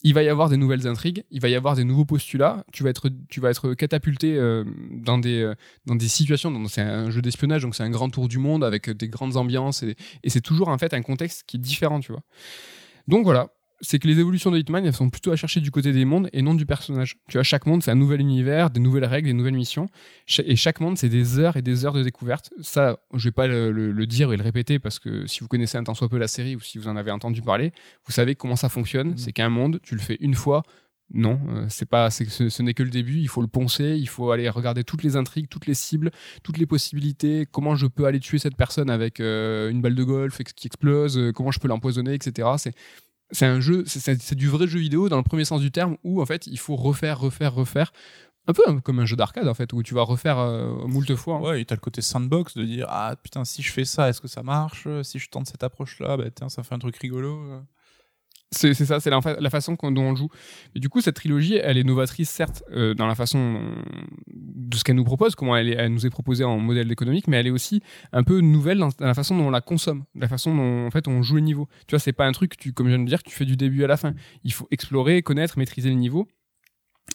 il 0.03 0.13
va 0.13 0.21
y 0.21 0.29
avoir 0.29 0.49
des 0.49 0.57
nouvelles 0.57 0.87
intrigues, 0.87 1.23
il 1.31 1.41
va 1.41 1.49
y 1.49 1.55
avoir 1.55 1.75
des 1.75 1.83
nouveaux 1.83 2.05
postulats. 2.05 2.63
Tu 2.71 2.83
vas 2.83 2.89
être, 2.91 3.09
tu 3.29 3.39
vas 3.39 3.49
être 3.49 3.73
catapulté 3.73 4.35
euh, 4.35 4.63
dans 4.91 5.17
des, 5.17 5.41
euh, 5.41 5.55
dans 5.87 5.95
des 5.95 6.07
situations. 6.07 6.67
C'est 6.67 6.81
un 6.81 7.09
jeu 7.09 7.21
d'espionnage, 7.21 7.63
donc 7.63 7.75
c'est 7.75 7.83
un 7.83 7.89
grand 7.89 8.09
tour 8.09 8.27
du 8.27 8.37
monde 8.37 8.63
avec 8.63 8.89
des 8.89 9.07
grandes 9.07 9.35
ambiances 9.37 9.81
et, 9.83 9.95
et 10.23 10.29
c'est 10.29 10.41
toujours 10.41 10.67
en 10.67 10.77
fait 10.77 10.93
un 10.93 11.01
contexte 11.01 11.43
qui 11.47 11.57
est 11.57 11.59
différent, 11.59 11.99
tu 11.99 12.11
vois. 12.11 12.21
Donc 13.07 13.23
voilà, 13.23 13.49
c'est 13.81 13.99
que 13.99 14.07
les 14.07 14.19
évolutions 14.19 14.51
de 14.51 14.57
Hitman, 14.57 14.85
elles 14.85 14.93
sont 14.93 15.09
plutôt 15.09 15.31
à 15.31 15.35
chercher 15.35 15.59
du 15.59 15.69
côté 15.71 15.91
des 15.91 16.05
mondes 16.05 16.29
et 16.33 16.41
non 16.41 16.53
du 16.53 16.65
personnage. 16.65 17.17
Tu 17.27 17.37
vois, 17.37 17.43
chaque 17.43 17.65
monde, 17.65 17.83
c'est 17.83 17.91
un 17.91 17.95
nouvel 17.95 18.21
univers, 18.21 18.69
des 18.69 18.79
nouvelles 18.79 19.05
règles, 19.05 19.27
des 19.27 19.33
nouvelles 19.33 19.53
missions. 19.55 19.87
Et 20.45 20.55
chaque 20.55 20.79
monde, 20.79 20.97
c'est 20.97 21.09
des 21.09 21.39
heures 21.39 21.57
et 21.57 21.61
des 21.61 21.85
heures 21.85 21.93
de 21.93 22.01
découverte. 22.03 22.51
Ça, 22.61 22.99
je 23.13 23.27
vais 23.27 23.31
pas 23.33 23.47
le, 23.47 23.71
le- 23.71 23.91
le 23.91 24.07
dire 24.07 24.31
et 24.33 24.37
le 24.37 24.43
répéter 24.43 24.79
parce 24.79 24.99
que 24.99 25.27
si 25.27 25.41
vous 25.41 25.47
connaissez 25.47 25.77
un 25.77 25.83
tant 25.83 25.93
soit 25.93 26.09
peu 26.09 26.17
la 26.17 26.27
série 26.27 26.55
ou 26.55 26.59
si 26.61 26.77
vous 26.77 26.87
en 26.87 26.95
avez 26.95 27.11
entendu 27.11 27.41
parler, 27.41 27.73
vous 28.05 28.11
savez 28.13 28.35
comment 28.35 28.55
ça 28.55 28.69
fonctionne. 28.69 29.09
Mhm. 29.09 29.17
C'est 29.17 29.33
qu'un 29.33 29.49
monde, 29.49 29.79
tu 29.83 29.95
le 29.95 30.01
fais 30.01 30.17
une 30.21 30.35
fois. 30.35 30.63
Non, 31.13 31.39
euh, 31.49 31.65
c'est 31.69 31.87
pas, 31.87 32.09
ce, 32.09 32.23
ce 32.49 32.63
n'est 32.63 32.73
que 32.73 32.81
le 32.81 32.89
début. 32.89 33.19
Il 33.19 33.27
faut 33.27 33.41
le 33.43 33.47
poncer, 33.47 33.95
il 33.95 34.09
faut 34.09 34.31
aller 34.31 34.49
regarder 34.49 34.83
toutes 34.83 35.03
les 35.03 35.15
intrigues, 35.17 35.47
toutes 35.49 35.67
les 35.67 35.75
cibles, 35.75 36.09
toutes 36.43 36.57
les 36.57 36.65
possibilités. 36.65 37.45
Comment 37.51 37.75
je 37.75 37.85
peux 37.85 38.05
aller 38.05 38.19
tuer 38.19 38.39
cette 38.39 38.55
personne 38.55 38.89
avec 38.89 39.19
euh, 39.19 39.69
une 39.69 39.81
balle 39.81 39.93
de 39.93 40.03
golf 40.03 40.39
qui 40.55 40.65
explose 40.65 41.19
euh, 41.19 41.31
Comment 41.31 41.51
je 41.51 41.59
peux 41.59 41.67
l'empoisonner, 41.67 42.15
etc. 42.15 42.47
C'est 42.57 42.73
c'est 43.31 43.45
un 43.45 43.59
jeu, 43.59 43.83
c'est- 43.87 44.33
du 44.35 44.47
vrai 44.47 44.67
jeu 44.67 44.79
vidéo 44.79 45.09
dans 45.09 45.17
le 45.17 45.23
premier 45.23 45.45
sens 45.45 45.61
du 45.61 45.71
terme 45.71 45.97
où 46.03 46.21
en 46.21 46.25
fait 46.25 46.47
il 46.47 46.59
faut 46.59 46.75
refaire, 46.75 47.19
refaire, 47.19 47.53
refaire. 47.53 47.91
Un 48.47 48.53
peu 48.53 48.61
hein, 48.67 48.79
comme 48.79 48.99
un 48.99 49.05
jeu 49.07 49.15
d'arcade 49.15 49.47
en 49.47 49.55
fait 49.55 49.73
où 49.73 49.81
tu 49.81 49.95
vas 49.95 50.03
refaire 50.03 50.37
euh, 50.37 50.85
moult 50.87 51.15
fois. 51.15 51.37
hein. 51.37 51.41
Ouais, 51.41 51.61
et 51.61 51.65
t'as 51.65 51.73
le 51.75 51.81
côté 51.81 52.01
sandbox 52.01 52.55
de 52.55 52.63
dire 52.63 52.85
ah 52.89 53.15
putain 53.21 53.43
si 53.43 53.63
je 53.63 53.71
fais 53.71 53.85
ça 53.85 54.07
est-ce 54.09 54.21
que 54.21 54.27
ça 54.27 54.43
marche? 54.43 54.87
Si 55.01 55.17
je 55.17 55.29
tente 55.29 55.47
cette 55.47 55.63
approche 55.63 55.99
là 55.99 56.15
bah 56.15 56.25
tiens 56.29 56.49
ça 56.49 56.61
fait 56.61 56.75
un 56.75 56.79
truc 56.79 56.95
rigolo 56.97 57.39
C'est 58.51 58.73
ça, 58.73 58.99
c'est 58.99 59.09
la, 59.09 59.21
fa- 59.21 59.39
la 59.39 59.49
façon 59.49 59.75
dont 59.81 60.01
on 60.01 60.15
joue. 60.15 60.29
Et 60.75 60.79
du 60.79 60.87
coup, 60.87 61.01
cette 61.01 61.15
trilogie, 61.15 61.55
elle 61.55 61.77
est 61.77 61.83
novatrice, 61.83 62.29
certes, 62.29 62.63
euh, 62.71 62.93
dans 62.93 63.07
la 63.07 63.15
façon 63.15 63.59
de 64.27 64.77
ce 64.77 64.83
qu'elle 64.83 64.95
nous 64.95 65.03
propose, 65.03 65.35
comment 65.35 65.57
elle, 65.57 65.91
nous 65.91 66.05
est 66.05 66.09
proposée 66.09 66.43
en 66.43 66.57
modèle 66.57 66.91
économique, 66.91 67.27
mais 67.27 67.37
elle 67.37 67.47
est 67.47 67.51
aussi 67.51 67.81
un 68.13 68.23
peu 68.23 68.39
nouvelle 68.39 68.77
dans, 68.77 68.89
la 68.99 69.13
façon 69.13 69.35
dont 69.35 69.47
on 69.47 69.49
la 69.49 69.61
consomme, 69.61 70.05
la 70.15 70.27
façon 70.27 70.55
dont 70.55 70.87
en 70.87 70.91
fait 70.91 71.07
on 71.07 71.21
joue 71.21 71.37
les 71.37 71.41
niveaux. 71.41 71.67
Tu 71.87 71.95
vois, 71.95 71.99
c'est 71.99 72.13
pas 72.13 72.25
un 72.25 72.31
truc, 72.31 72.55
tu, 72.57 72.71
comme 72.71 72.87
je 72.87 72.95
viens 72.95 73.03
de 73.03 73.09
dire, 73.09 73.23
que 73.23 73.29
tu 73.29 73.35
fais 73.35 73.45
du 73.45 73.57
début 73.57 73.83
à 73.83 73.87
la 73.87 73.97
fin. 73.97 74.13
Il 74.43 74.53
faut 74.53 74.67
explorer, 74.71 75.21
connaître, 75.21 75.57
maîtriser 75.57 75.89
les 75.89 75.95
niveaux. 75.95 76.27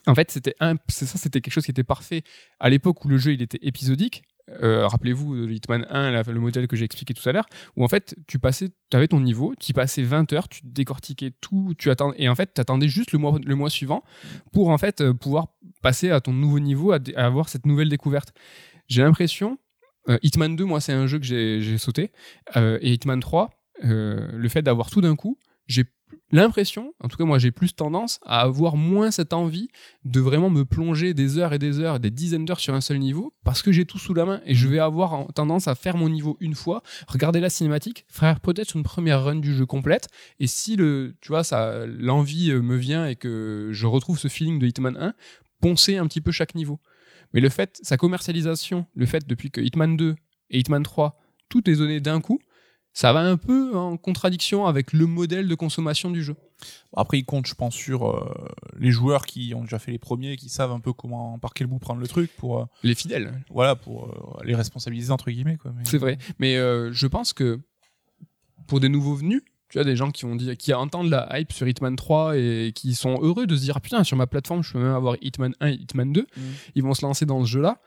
En 0.07 0.15
fait, 0.15 0.31
c'était 0.31 0.55
ça, 0.89 1.07
c'était 1.07 1.41
quelque 1.41 1.53
chose 1.53 1.65
qui 1.65 1.71
était 1.71 1.85
parfait 1.85 2.23
à 2.59 2.71
l'époque 2.71 3.05
où 3.05 3.09
le 3.09 3.19
jeu 3.19 3.33
il 3.33 3.43
était 3.43 3.59
épisodique. 3.63 4.23
Euh, 4.63 4.87
Rappelez-vous 4.87 5.37
de 5.47 5.51
Hitman 5.53 5.87
1, 5.91 6.11
la- 6.11 6.23
le 6.23 6.41
modèle 6.41 6.67
que 6.69 6.77
j'ai 6.77 6.85
expliqué 6.85 7.15
tout 7.15 7.29
à 7.29 7.33
l'heure, 7.33 7.47
où 7.77 7.85
en 7.85 7.89
fait 7.89 8.15
tu 8.27 8.39
passais, 8.39 8.71
avais 8.93 9.09
ton 9.09 9.21
niveau, 9.21 9.55
tu 9.59 9.73
passais 9.73 10.03
20 10.03 10.33
heures, 10.33 10.49
tu 10.49 10.61
décortiquais 10.65 11.33
tout, 11.41 11.75
tu 11.79 11.91
attends, 11.91 12.13
et 12.17 12.29
en 12.29 12.35
fait 12.35 12.53
tu 12.55 12.61
attendais 12.61 12.89
juste 12.89 13.13
le 13.13 13.19
mois, 13.19 13.39
le 13.45 13.55
mois 13.55 13.71
suivant 13.71 14.03
pour 14.53 14.71
en 14.71 14.79
fait 14.79 15.01
euh, 15.01 15.15
pouvoir 15.15 15.49
passer 15.83 16.11
à 16.11 16.21
ton 16.21 16.33
nouveau 16.33 16.59
niveau, 16.59 16.93
à, 16.93 16.99
avoir 17.17 17.49
cette 17.49 17.67
nouvelle 17.67 17.89
découverte. 17.89 18.33
J'ai 18.89 19.03
l'impression, 19.03 19.59
euh, 20.09 20.19
Hitman 20.23 20.57
2, 20.57 20.65
moi 20.65 20.81
c'est 20.81 20.93
un 20.93 21.07
jeu 21.07 21.19
que 21.19 21.25
j'ai 21.25 21.79
sauté, 21.79 22.11
et 22.57 22.93
Hitman 22.93 23.21
3, 23.21 23.51
euh, 23.85 24.29
le 24.33 24.49
fait 24.49 24.63
d'avoir 24.63 24.91
tout 24.91 25.01
d'un 25.01 25.17
coup, 25.17 25.39
j'ai 25.71 25.85
l'impression, 26.33 26.95
en 27.01 27.09
tout 27.09 27.17
cas 27.17 27.25
moi 27.25 27.39
j'ai 27.39 27.51
plus 27.51 27.75
tendance 27.75 28.19
à 28.25 28.41
avoir 28.41 28.77
moins 28.77 29.11
cette 29.11 29.33
envie 29.33 29.69
de 30.05 30.21
vraiment 30.21 30.51
me 30.51 30.65
plonger 30.65 31.15
des 31.15 31.39
heures 31.39 31.53
et 31.53 31.59
des 31.59 31.79
heures, 31.81 32.01
des 32.01 32.11
dizaines 32.11 32.45
d'heures 32.45 32.61
sur 32.61 32.75
un 32.75 32.81
seul 32.81 32.99
niveau, 32.99 33.33
parce 33.45 33.63
que 33.63 33.73
j'ai 33.73 33.85
tout 33.85 33.99
sous 33.99 34.15
la 34.15 34.25
main 34.25 34.41
et 34.45 34.55
je 34.55 34.69
vais 34.69 34.79
avoir 34.81 35.13
en- 35.13 35.27
tendance 35.27 35.69
à 35.69 35.75
faire 35.75 35.97
mon 35.97 36.09
niveau 36.09 36.37
une 36.41 36.55
fois, 36.55 36.83
regarder 37.09 37.41
la 37.41 37.51
cinématique, 37.51 38.05
faire 38.09 38.41
peut-être 38.41 38.75
une 38.77 38.83
première 38.83 39.23
run 39.25 39.37
du 39.37 39.55
jeu 39.55 39.67
complète, 39.67 40.09
et 40.39 40.47
si 40.47 40.77
le, 40.77 41.15
tu 41.21 41.29
vois, 41.29 41.45
ça, 41.45 41.87
l'envie 41.87 42.51
euh, 42.51 42.63
me 42.63 42.77
vient 42.77 43.07
et 43.07 43.17
que 43.17 43.71
je 43.73 43.87
retrouve 43.87 44.19
ce 44.19 44.29
feeling 44.29 44.59
de 44.59 44.67
Hitman 44.67 44.97
1, 44.97 45.15
poncer 45.61 45.97
un 45.97 46.07
petit 46.07 46.21
peu 46.21 46.33
chaque 46.33 46.55
niveau. 46.55 46.81
Mais 47.33 47.41
le 47.41 47.49
fait, 47.49 47.79
sa 47.83 47.97
commercialisation, 47.97 48.87
le 48.95 49.07
fait 49.07 49.27
depuis 49.27 49.51
que 49.51 49.61
Hitman 49.61 49.97
2 49.97 50.17
et 50.51 50.59
Hitman 50.59 50.83
3, 50.83 51.17
tout 51.49 51.69
est 51.71 51.77
donné 51.77 52.01
d'un 52.01 52.21
coup, 52.21 52.41
ça 52.93 53.13
va 53.13 53.21
un 53.21 53.37
peu 53.37 53.77
en 53.77 53.97
contradiction 53.97 54.67
avec 54.67 54.93
le 54.93 55.07
modèle 55.07 55.49
de 55.49 55.55
consommation 55.55 56.11
du 56.11 56.23
jeu. 56.23 56.37
Après, 56.95 57.19
il 57.19 57.25
compte, 57.25 57.47
je 57.47 57.55
pense, 57.55 57.75
sur 57.75 58.09
euh, 58.09 58.49
les 58.79 58.91
joueurs 58.91 59.25
qui 59.27 59.55
ont 59.55 59.63
déjà 59.63 59.79
fait 59.79 59.93
les 59.93 59.99
premiers, 59.99 60.37
qui 60.37 60.49
savent 60.49 60.73
un 60.73 60.81
peu 60.81 60.93
comment, 60.93 61.39
par 61.39 61.55
quel 61.55 61.67
bout 61.67 61.79
prendre 61.79 62.01
le 62.01 62.09
truc 62.09 62.31
pour, 62.37 62.61
euh, 62.61 62.65
Les 62.83 62.95
fidèles, 62.95 63.33
voilà, 63.51 63.77
pour 63.77 64.09
euh, 64.09 64.45
les 64.45 64.55
responsabiliser 64.55 65.13
entre 65.13 65.31
guillemets. 65.31 65.57
Quoi. 65.57 65.73
Mais- 65.77 65.85
c'est 65.85 65.99
vrai. 65.99 66.19
Mais 66.39 66.57
je 66.57 67.07
pense 67.07 67.33
que 67.33 67.61
pour 68.67 68.81
des 68.81 68.89
nouveaux 68.89 69.15
venus, 69.15 69.43
tu 69.69 69.79
as 69.79 69.85
des 69.85 69.95
gens 69.95 70.11
qui 70.11 70.25
ont 70.25 70.35
dit, 70.35 70.57
qui 70.57 70.75
entendent 70.75 71.11
la 71.11 71.39
hype 71.39 71.53
sur 71.53 71.67
Hitman 71.67 71.95
3 71.95 72.37
et 72.37 72.73
qui 72.75 72.95
sont 72.95 73.21
heureux 73.23 73.47
de 73.47 73.55
se 73.55 73.63
dire 73.63 73.75
ah, 73.77 73.81
putain 73.81 74.03
sur 74.03 74.17
ma 74.17 74.27
plateforme 74.27 74.65
je 74.65 74.73
peux 74.73 74.81
même 74.81 74.95
avoir 74.95 75.17
Hitman 75.23 75.55
1 75.61 75.69
et 75.69 75.75
Hitman 75.75 76.13
2. 76.13 76.23
Mm. 76.23 76.41
Ils 76.75 76.83
vont 76.83 76.93
se 76.93 77.07
lancer 77.07 77.25
dans 77.25 77.45
ce 77.45 77.51
jeu-là. 77.51 77.81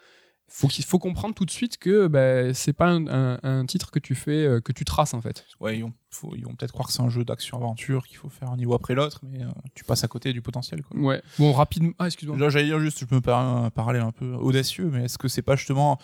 Faut 0.55 0.67
qu'il 0.67 0.85
faut 0.85 0.99
comprendre 0.99 1.33
tout 1.33 1.45
de 1.45 1.49
suite 1.51 1.79
que 1.79 2.05
ben, 2.05 2.53
c'est 2.53 2.73
pas 2.73 2.85
un, 2.87 3.07
un- 3.07 3.39
un 3.41 3.65
titre 3.65 3.89
que 3.89 3.97
tu 3.97 4.13
fais, 4.13 4.45
euh, 4.45 4.61
que 4.61 4.71
tu 4.71 4.85
traces 4.85 5.15
en 5.15 5.19
fait. 5.19 5.47
Ouais, 5.59 5.79
ils 5.79 5.81
vont, 5.81 6.53
peut-être 6.55 6.71
croire 6.71 6.87
que 6.87 6.93
c'est 6.93 7.01
un 7.01 7.09
jeu 7.09 7.25
d'action-aventure 7.25 8.05
qu'il 8.05 8.17
faut 8.17 8.29
faire 8.29 8.51
un 8.51 8.55
niveau 8.55 8.75
après 8.75 8.93
l'autre, 8.93 9.21
mais 9.23 9.41
euh, 9.41 9.47
tu 9.73 9.83
passes 9.83 10.03
à 10.03 10.07
côté 10.07 10.31
du 10.31 10.43
potentiel. 10.43 10.83
Quoi. 10.83 10.99
Ouais. 10.99 11.23
Bon 11.39 11.53
rapidement. 11.53 11.93
Ah 11.97 12.05
excuse-moi. 12.05 12.37
Là, 12.37 12.49
j'allais 12.49 12.65
dire 12.65 12.79
juste, 12.79 12.99
je 12.99 13.05
peux 13.05 13.15
me 13.15 13.33
un 13.33 13.71
parallèle 13.71 14.03
un 14.03 14.11
peu 14.11 14.35
audacieux, 14.35 14.91
mais 14.93 15.05
est-ce 15.05 15.17
que 15.17 15.27
c'est 15.27 15.41
pas 15.41 15.55
justement 15.55 15.97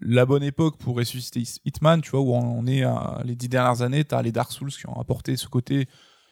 la 0.00 0.24
bonne 0.24 0.44
époque 0.44 0.78
pour 0.78 0.96
ressusciter 0.96 1.42
Hitman, 1.66 2.00
tu 2.00 2.12
vois, 2.12 2.20
où 2.20 2.34
on 2.34 2.66
est 2.66 2.84
à, 2.84 3.20
les 3.26 3.36
dix 3.36 3.50
dernières 3.50 3.82
années, 3.82 4.04
t'as 4.04 4.22
les 4.22 4.32
Dark 4.32 4.50
Souls 4.50 4.70
qui 4.70 4.88
ont 4.88 4.98
apporté 4.98 5.36
ce 5.36 5.46
côté 5.46 5.88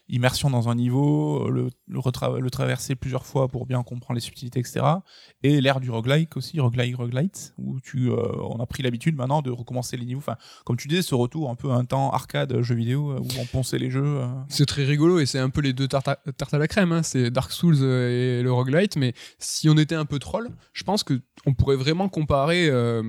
immersion 0.08 0.48
dans 0.50 0.68
un 0.68 0.74
niveau, 0.74 1.50
le, 1.50 1.68
le, 1.86 1.98
retra- 1.98 2.38
le 2.38 2.50
traverser 2.50 2.94
plusieurs 2.94 3.26
fois 3.26 3.48
pour 3.48 3.66
bien 3.66 3.82
comprendre 3.82 4.14
les 4.14 4.20
subtilités, 4.20 4.60
etc. 4.60 4.84
Et 5.42 5.60
l'ère 5.60 5.80
du 5.80 5.90
roguelike 5.90 6.36
aussi, 6.36 6.60
roguelike, 6.60 6.96
roguelite, 6.96 7.54
où 7.58 7.78
tu, 7.80 8.10
euh, 8.10 8.16
on 8.42 8.58
a 8.60 8.66
pris 8.66 8.82
l'habitude 8.82 9.16
maintenant 9.16 9.42
de 9.42 9.50
recommencer 9.50 9.96
les 9.96 10.04
niveaux. 10.06 10.20
Enfin, 10.20 10.36
comme 10.64 10.76
tu 10.76 10.88
disais, 10.88 11.02
ce 11.02 11.14
retour 11.14 11.50
un 11.50 11.54
peu 11.54 11.70
un 11.70 11.84
temps 11.84 12.10
arcade 12.10 12.60
jeu 12.62 12.74
vidéo 12.74 13.12
euh, 13.12 13.18
où 13.20 13.26
on 13.40 13.44
ponçait 13.46 13.78
les 13.78 13.90
jeux. 13.90 14.02
euh. 14.04 14.26
C'est 14.48 14.66
très 14.66 14.84
rigolo 14.84 15.18
et 15.18 15.26
c'est 15.26 15.38
un 15.38 15.50
peu 15.50 15.60
les 15.60 15.72
deux 15.72 15.88
tartes 15.88 16.08
à, 16.08 16.16
tartes 16.36 16.54
à 16.54 16.58
la 16.58 16.68
crème. 16.68 16.92
hein. 16.92 17.02
C'est 17.02 17.30
Dark 17.30 17.52
Souls 17.52 17.76
euh, 17.80 18.38
et 18.38 18.42
le 18.42 18.50
roguelite. 18.52 18.96
Mais 18.96 19.12
si 19.38 19.68
on 19.68 19.76
était 19.76 19.94
un 19.94 20.04
peu 20.06 20.18
troll, 20.18 20.48
je 20.72 20.84
pense 20.84 21.02
que 21.04 21.20
on 21.46 21.54
pourrait 21.54 21.76
vraiment 21.76 22.08
comparer 22.08 22.68
euh, 22.68 23.02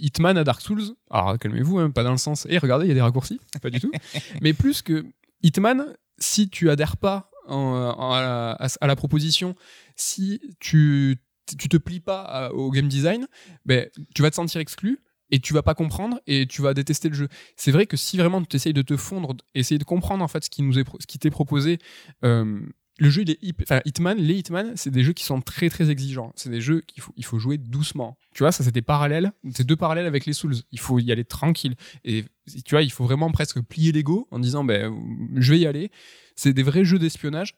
Hitman 0.00 0.36
à 0.36 0.44
Dark 0.44 0.60
Souls. 0.60 0.82
Alors 1.10 1.38
calmez-vous, 1.38 1.78
hein, 1.78 1.90
pas 1.90 2.02
dans 2.02 2.10
le 2.12 2.16
sens. 2.18 2.46
Et 2.50 2.58
regardez, 2.58 2.86
il 2.86 2.88
y 2.88 2.92
a 2.92 2.94
des 2.94 3.00
raccourcis, 3.00 3.40
pas 3.62 3.70
du 3.70 3.80
tout. 3.80 3.92
mais 4.42 4.52
plus 4.52 4.82
que 4.82 5.06
Hitman, 5.42 5.84
si 6.18 6.48
tu 6.48 6.70
adhères 6.70 6.96
pas 6.96 7.30
à, 7.48 8.68
la, 8.82 8.96
proposition, 8.96 9.54
si 9.94 10.40
tu 10.60 11.18
tu 11.56 11.68
te 11.68 11.76
plies 11.76 12.00
pas 12.00 12.50
au 12.52 12.70
game 12.72 12.88
design, 12.88 13.28
ben 13.64 13.88
tu 14.14 14.22
vas 14.22 14.30
te 14.30 14.34
sentir 14.34 14.60
exclu 14.60 15.00
et 15.30 15.40
tu 15.40 15.52
vas 15.52 15.62
pas 15.62 15.74
comprendre 15.74 16.20
et 16.26 16.46
tu 16.46 16.62
vas 16.62 16.74
détester 16.74 17.08
le 17.08 17.14
jeu. 17.14 17.28
C'est 17.56 17.70
vrai 17.70 17.86
que 17.86 17.96
si 17.96 18.16
vraiment 18.16 18.42
tu 18.42 18.56
essayes 18.56 18.72
de 18.72 18.82
te 18.82 18.96
fondre, 18.96 19.34
essayer 19.54 19.78
de 19.78 19.84
comprendre 19.84 20.24
en 20.24 20.28
fait 20.28 20.44
ce 20.44 20.50
qui 20.50 20.62
nous 20.62 20.78
est 20.78 20.84
t'est 21.20 21.30
proposé, 21.30 21.78
euh, 22.24 22.60
le 22.98 23.10
jeu 23.10 23.22
il 23.22 23.30
est 23.30 23.38
enfin 23.62 23.80
Hitman, 23.84 24.18
les 24.18 24.34
Hitman, 24.34 24.72
c'est 24.76 24.90
des 24.90 25.02
jeux 25.02 25.12
qui 25.12 25.24
sont 25.24 25.40
très 25.40 25.68
très 25.68 25.90
exigeants. 25.90 26.32
C'est 26.34 26.50
des 26.50 26.60
jeux 26.60 26.80
qu'il 26.80 27.02
faut 27.02 27.12
il 27.16 27.24
faut 27.24 27.38
jouer 27.38 27.58
doucement. 27.58 28.16
Tu 28.34 28.42
vois, 28.42 28.52
ça 28.52 28.64
c'était 28.64 28.82
parallèle, 28.82 29.32
c'est 29.54 29.66
deux 29.66 29.76
parallèles 29.76 30.06
avec 30.06 30.26
les 30.26 30.32
Souls. 30.32 30.54
Il 30.72 30.80
faut 30.80 30.98
y 30.98 31.12
aller 31.12 31.24
tranquille 31.24 31.74
et 32.04 32.24
tu 32.64 32.74
vois, 32.74 32.82
il 32.82 32.92
faut 32.92 33.04
vraiment 33.04 33.30
presque 33.30 33.60
plier 33.60 33.92
l'ego 33.92 34.28
en 34.30 34.38
disant 34.38 34.64
ben 34.64 34.94
je 35.36 35.52
vais 35.52 35.58
y 35.58 35.66
aller. 35.66 35.90
C'est 36.36 36.52
des 36.52 36.62
vrais 36.62 36.84
jeux 36.84 36.98
d'espionnage. 36.98 37.56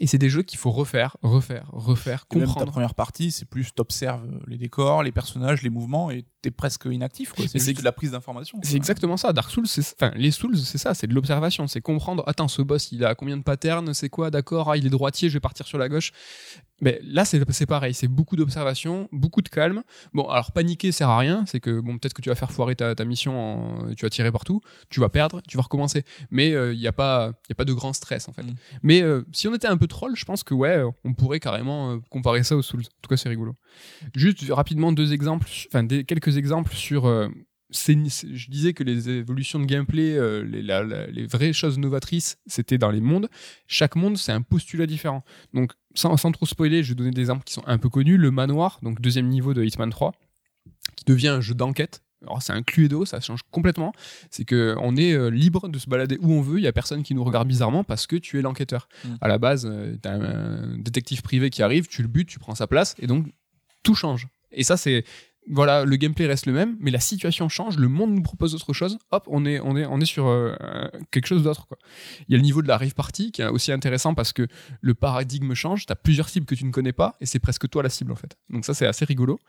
Et 0.00 0.06
c'est 0.06 0.18
des 0.18 0.30
jeux 0.30 0.42
qu'il 0.42 0.58
faut 0.58 0.70
refaire, 0.70 1.16
refaire, 1.22 1.68
refaire, 1.70 2.24
Et 2.32 2.36
même 2.36 2.46
ta 2.46 2.52
comprendre. 2.54 2.72
première 2.72 2.94
partie, 2.94 3.30
c'est 3.30 3.44
plus 3.44 3.72
t'observes 3.74 4.26
les 4.48 4.56
décors, 4.56 5.02
les 5.02 5.12
personnages, 5.12 5.62
les 5.62 5.70
mouvements, 5.70 6.10
et 6.10 6.24
t'es 6.42 6.50
presque 6.50 6.86
inactif. 6.90 7.32
quoi. 7.32 7.44
C'est 7.48 7.72
de 7.72 7.82
la 7.84 7.92
prise 7.92 8.10
d'information. 8.10 8.58
C'est 8.62 8.76
exactement 8.76 9.16
ça. 9.16 9.32
Dark 9.32 9.50
Souls, 9.50 9.66
c'est 9.66 9.80
enfin 10.00 10.12
les 10.16 10.30
Souls, 10.32 10.56
c'est 10.58 10.78
ça, 10.78 10.92
c'est 10.92 11.06
de 11.06 11.14
l'observation, 11.14 11.66
c'est 11.68 11.80
comprendre. 11.80 12.24
Attends, 12.26 12.48
ce 12.48 12.60
boss, 12.62 12.90
il 12.92 13.04
a 13.04 13.14
combien 13.14 13.36
de 13.36 13.42
patterns, 13.42 13.94
c'est 13.94 14.08
quoi, 14.08 14.30
d'accord 14.30 14.70
Ah, 14.70 14.76
il 14.76 14.86
est 14.86 14.90
droitier, 14.90 15.28
je 15.28 15.34
vais 15.34 15.40
partir 15.40 15.66
sur 15.66 15.78
la 15.78 15.88
gauche. 15.88 16.12
Mais 16.80 16.98
là, 17.04 17.24
c'est 17.24 17.40
c'est 17.52 17.66
pareil, 17.66 17.94
c'est 17.94 18.08
beaucoup 18.08 18.34
d'observation, 18.34 19.08
beaucoup 19.12 19.40
de 19.40 19.48
calme. 19.48 19.84
Bon, 20.14 20.28
alors 20.28 20.50
paniquer 20.50 20.90
sert 20.90 21.08
à 21.08 21.18
rien. 21.18 21.44
C'est 21.46 21.60
que 21.60 21.80
bon, 21.80 21.96
peut-être 21.96 22.12
que 22.12 22.22
tu 22.22 22.28
vas 22.28 22.34
faire 22.34 22.50
foirer 22.50 22.74
ta, 22.74 22.94
ta 22.96 23.04
mission, 23.04 23.38
en- 23.38 23.94
tu 23.94 24.04
vas 24.04 24.10
tirer 24.10 24.32
partout, 24.32 24.60
tu 24.90 24.98
vas 24.98 25.08
perdre, 25.08 25.40
tu 25.48 25.56
vas 25.56 25.62
recommencer. 25.62 26.04
Mais 26.32 26.50
il 26.50 26.78
n'y 26.78 26.88
a 26.88 26.92
pas, 26.92 27.32
il 27.46 27.50
y 27.50 27.52
a 27.52 27.54
pas 27.54 27.64
de 27.64 27.72
grand 27.72 27.92
stress 27.92 28.28
en 28.28 28.32
fait. 28.32 28.42
Mm. 28.42 28.54
Mais 28.82 29.00
euh, 29.02 29.22
si 29.32 29.46
on 29.46 29.54
était 29.54 29.68
un 29.68 29.76
peu 29.76 29.86
troll, 29.86 30.16
je 30.16 30.24
pense 30.24 30.42
que 30.42 30.54
ouais, 30.54 30.82
on 31.04 31.14
pourrait 31.14 31.38
carrément 31.38 31.92
euh, 31.92 31.98
comparer 32.10 32.42
ça 32.42 32.56
aux 32.56 32.62
Souls. 32.62 32.80
En 32.82 33.00
tout 33.02 33.08
cas, 33.08 33.16
c'est 33.16 33.28
rigolo. 33.28 33.54
Juste 34.16 34.44
rapidement 34.50 34.90
deux 34.90 35.12
exemples, 35.12 35.46
enfin 35.68 35.84
des, 35.84 36.02
quelques 36.32 36.38
exemples 36.38 36.74
sur. 36.74 37.06
euh, 37.06 37.28
je 37.74 38.50
disais 38.50 38.74
que 38.74 38.84
les 38.84 39.08
évolutions 39.08 39.58
de 39.58 39.64
gameplay, 39.64 40.14
euh, 40.16 40.44
les, 40.44 40.60
la- 40.62 40.82
la- 40.84 41.06
les 41.06 41.26
vraies 41.26 41.54
choses 41.54 41.78
novatrices, 41.78 42.36
c'était 42.46 42.76
dans 42.76 42.90
les 42.90 43.00
mondes. 43.00 43.28
Chaque 43.66 43.96
monde, 43.96 44.18
c'est 44.18 44.32
un 44.32 44.42
postulat 44.42 44.86
différent. 44.86 45.24
Donc, 45.54 45.72
sans, 45.94 46.16
sans 46.18 46.32
trop 46.32 46.44
spoiler, 46.44 46.82
je 46.82 46.90
vais 46.90 46.94
donner 46.96 47.10
des 47.12 47.20
exemples 47.22 47.44
qui 47.44 47.54
sont 47.54 47.62
un 47.66 47.78
peu 47.78 47.88
connus. 47.88 48.18
Le 48.18 48.30
manoir, 48.30 48.78
donc 48.82 49.00
deuxième 49.00 49.26
niveau 49.28 49.54
de 49.54 49.64
Hitman 49.64 49.88
3, 49.88 50.12
qui 50.96 51.04
devient 51.06 51.28
un 51.28 51.40
jeu 51.40 51.54
d'enquête. 51.54 52.02
Alors, 52.24 52.40
c'est 52.42 52.52
un 52.52 52.62
Cluedo, 52.62 53.04
ça 53.06 53.20
change 53.20 53.40
complètement. 53.50 53.92
C'est 54.30 54.44
que 54.44 54.76
on 54.78 54.94
est 54.96 55.12
euh, 55.14 55.28
libre 55.30 55.66
de 55.68 55.78
se 55.78 55.88
balader 55.88 56.18
où 56.20 56.30
on 56.30 56.42
veut. 56.42 56.58
Il 56.58 56.62
y 56.64 56.68
a 56.68 56.72
personne 56.74 57.02
qui 57.02 57.14
nous 57.14 57.24
regarde 57.24 57.48
bizarrement 57.48 57.84
parce 57.84 58.06
que 58.06 58.16
tu 58.16 58.38
es 58.38 58.42
l'enquêteur. 58.42 58.86
Mm. 59.04 59.08
À 59.22 59.28
la 59.28 59.38
base, 59.38 59.62
tu 59.92 59.98
t'as 59.98 60.12
un, 60.12 60.74
un 60.74 60.78
détective 60.78 61.22
privé 61.22 61.48
qui 61.50 61.62
arrive, 61.62 61.86
tu 61.88 62.02
le 62.02 62.08
butes, 62.08 62.28
tu 62.28 62.38
prends 62.38 62.54
sa 62.54 62.66
place, 62.66 62.94
et 63.00 63.06
donc 63.06 63.26
tout 63.82 63.94
change. 63.94 64.28
Et 64.52 64.62
ça, 64.62 64.76
c'est 64.76 65.04
voilà, 65.48 65.84
le 65.84 65.96
gameplay 65.96 66.26
reste 66.26 66.46
le 66.46 66.52
même, 66.52 66.76
mais 66.78 66.90
la 66.90 67.00
situation 67.00 67.48
change, 67.48 67.76
le 67.76 67.88
monde 67.88 68.14
nous 68.14 68.22
propose 68.22 68.54
autre 68.54 68.72
chose. 68.72 68.98
Hop, 69.10 69.24
on 69.26 69.44
est, 69.44 69.58
on 69.60 69.76
est, 69.76 69.84
on 69.86 70.00
est 70.00 70.06
sur 70.06 70.28
euh, 70.28 70.54
euh, 70.60 70.88
quelque 71.10 71.26
chose 71.26 71.42
d'autre. 71.42 71.66
Il 72.28 72.32
y 72.32 72.34
a 72.34 72.38
le 72.38 72.44
niveau 72.44 72.62
de 72.62 72.68
la 72.68 72.78
rave 72.78 72.94
party 72.94 73.32
qui 73.32 73.42
est 73.42 73.46
aussi 73.46 73.72
intéressant 73.72 74.14
parce 74.14 74.32
que 74.32 74.46
le 74.80 74.94
paradigme 74.94 75.54
change. 75.54 75.86
Tu 75.86 75.92
as 75.92 75.96
plusieurs 75.96 76.28
cibles 76.28 76.46
que 76.46 76.54
tu 76.54 76.64
ne 76.64 76.70
connais 76.70 76.92
pas 76.92 77.16
et 77.20 77.26
c'est 77.26 77.40
presque 77.40 77.68
toi 77.68 77.82
la 77.82 77.88
cible 77.88 78.12
en 78.12 78.16
fait. 78.16 78.36
Donc 78.50 78.64
ça, 78.64 78.72
c'est 78.72 78.86
assez 78.86 79.04
rigolo. 79.04 79.40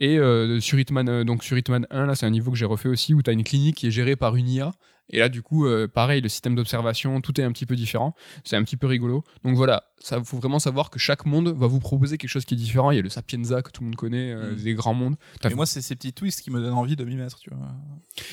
Et 0.00 0.18
euh, 0.18 0.58
sur, 0.60 0.78
Hitman, 0.78 1.24
donc 1.24 1.44
sur 1.44 1.58
Hitman 1.58 1.86
1, 1.90 2.06
là, 2.06 2.14
c'est 2.14 2.26
un 2.26 2.30
niveau 2.30 2.50
que 2.50 2.56
j'ai 2.56 2.64
refait 2.64 2.88
aussi 2.88 3.12
où 3.12 3.22
tu 3.22 3.28
as 3.28 3.34
une 3.34 3.44
clinique 3.44 3.76
qui 3.76 3.88
est 3.88 3.92
gérée 3.92 4.16
par 4.16 4.36
une 4.36 4.48
IA. 4.48 4.72
Et 5.10 5.18
là, 5.18 5.28
du 5.28 5.42
coup, 5.42 5.66
euh, 5.66 5.86
pareil, 5.86 6.20
le 6.20 6.28
système 6.28 6.54
d'observation, 6.56 7.20
tout 7.20 7.40
est 7.40 7.44
un 7.44 7.52
petit 7.52 7.66
peu 7.66 7.76
différent. 7.76 8.14
C'est 8.44 8.56
un 8.56 8.64
petit 8.64 8.76
peu 8.76 8.86
rigolo. 8.86 9.22
Donc 9.44 9.54
voilà, 9.56 9.84
ça 10.00 10.22
faut 10.22 10.36
vraiment 10.38 10.58
savoir 10.58 10.90
que 10.90 10.98
chaque 10.98 11.26
monde 11.26 11.48
va 11.56 11.66
vous 11.68 11.78
proposer 11.80 12.18
quelque 12.18 12.30
chose 12.30 12.44
qui 12.44 12.54
est 12.54 12.56
différent. 12.56 12.90
Il 12.90 12.96
y 12.96 12.98
a 12.98 13.02
le 13.02 13.08
Sapienza 13.08 13.62
que 13.62 13.70
tout 13.70 13.82
le 13.82 13.86
monde 13.86 13.96
connaît, 13.96 14.32
euh, 14.32 14.52
Mm. 14.52 14.56
des 14.56 14.74
grands 14.74 14.94
mondes. 14.94 15.16
Et 15.48 15.54
moi, 15.54 15.64
c'est 15.66 15.80
ces 15.82 15.94
petits 15.94 16.12
twists 16.12 16.42
qui 16.42 16.50
me 16.50 16.60
donnent 16.60 16.74
envie 16.74 16.96
de 16.96 17.04
m'y 17.04 17.16
mettre, 17.16 17.38
tu 17.38 17.50
vois. 17.50 17.68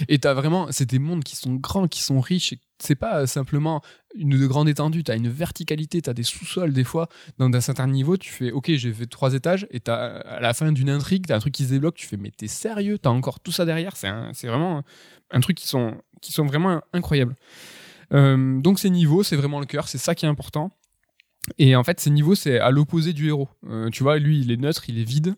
Et 0.08 0.18
t'as 0.20 0.34
vraiment, 0.34 0.68
c'est 0.72 0.90
des 0.90 1.00
mondes 1.00 1.24
qui 1.24 1.36
sont 1.36 1.54
grands, 1.56 1.88
qui 1.88 2.02
sont 2.02 2.20
riches. 2.20 2.56
C'est 2.80 2.96
pas 2.96 3.28
simplement 3.28 3.82
une 4.16 4.38
de 4.38 4.46
grande 4.48 4.68
étendue. 4.68 5.04
T'as 5.04 5.16
une 5.16 5.30
verticalité, 5.30 6.02
t'as 6.02 6.14
des 6.14 6.24
sous-sols 6.24 6.74
des 6.74 6.84
fois. 6.84 7.08
Dans 7.38 7.50
un 7.54 7.62
certain 7.62 7.88
niveau, 7.88 8.18
tu 8.18 8.30
fais, 8.32 8.52
ok, 8.52 8.72
j'ai 8.76 8.92
fait 8.92 9.06
trois 9.06 9.34
étages, 9.34 9.68
et 9.72 9.80
t'as 9.80 9.96
à 9.96 10.40
la 10.42 10.54
fin 10.54 10.72
d'une 10.72 10.90
intrigue, 10.90 11.26
t'as 11.28 11.36
un 11.38 11.40
truc 11.40 11.54
qui 11.54 11.64
se 11.66 11.70
débloque. 11.70 11.96
Tu 11.96 12.08
fais, 12.08 12.18
mais 12.18 12.32
t'es 12.36 12.48
sérieux? 12.48 12.98
T'as 12.98 13.12
encore 13.12 13.40
tout 13.40 13.52
ça 13.52 13.64
derrière? 13.66 13.96
C'est 13.96 14.48
vraiment 14.48 14.84
un 15.34 15.40
truc 15.42 15.58
qui 15.58 15.68
sont 15.68 15.98
qui 16.22 16.32
sont 16.32 16.46
vraiment 16.46 16.82
incroyables. 16.94 17.36
Euh, 18.14 18.60
donc 18.62 18.80
ces 18.80 18.90
niveaux, 18.90 19.24
c'est 19.24 19.36
vraiment 19.36 19.60
le 19.60 19.66
cœur, 19.66 19.88
c'est 19.88 19.98
ça 19.98 20.16
qui 20.16 20.26
est 20.26 20.30
important. 20.30 20.72
Et 21.58 21.76
en 21.76 21.84
fait, 21.84 22.00
ces 22.00 22.10
niveaux, 22.10 22.36
c'est 22.36 22.60
à 22.60 22.72
l'opposé 22.72 23.12
du 23.12 23.28
héros. 23.28 23.50
Euh, 23.68 23.90
tu 23.90 24.04
vois, 24.04 24.18
lui, 24.18 24.40
il 24.40 24.52
est 24.52 24.58
neutre, 24.58 24.90
il 24.90 25.00
est 25.00 25.04
vide. 25.04 25.36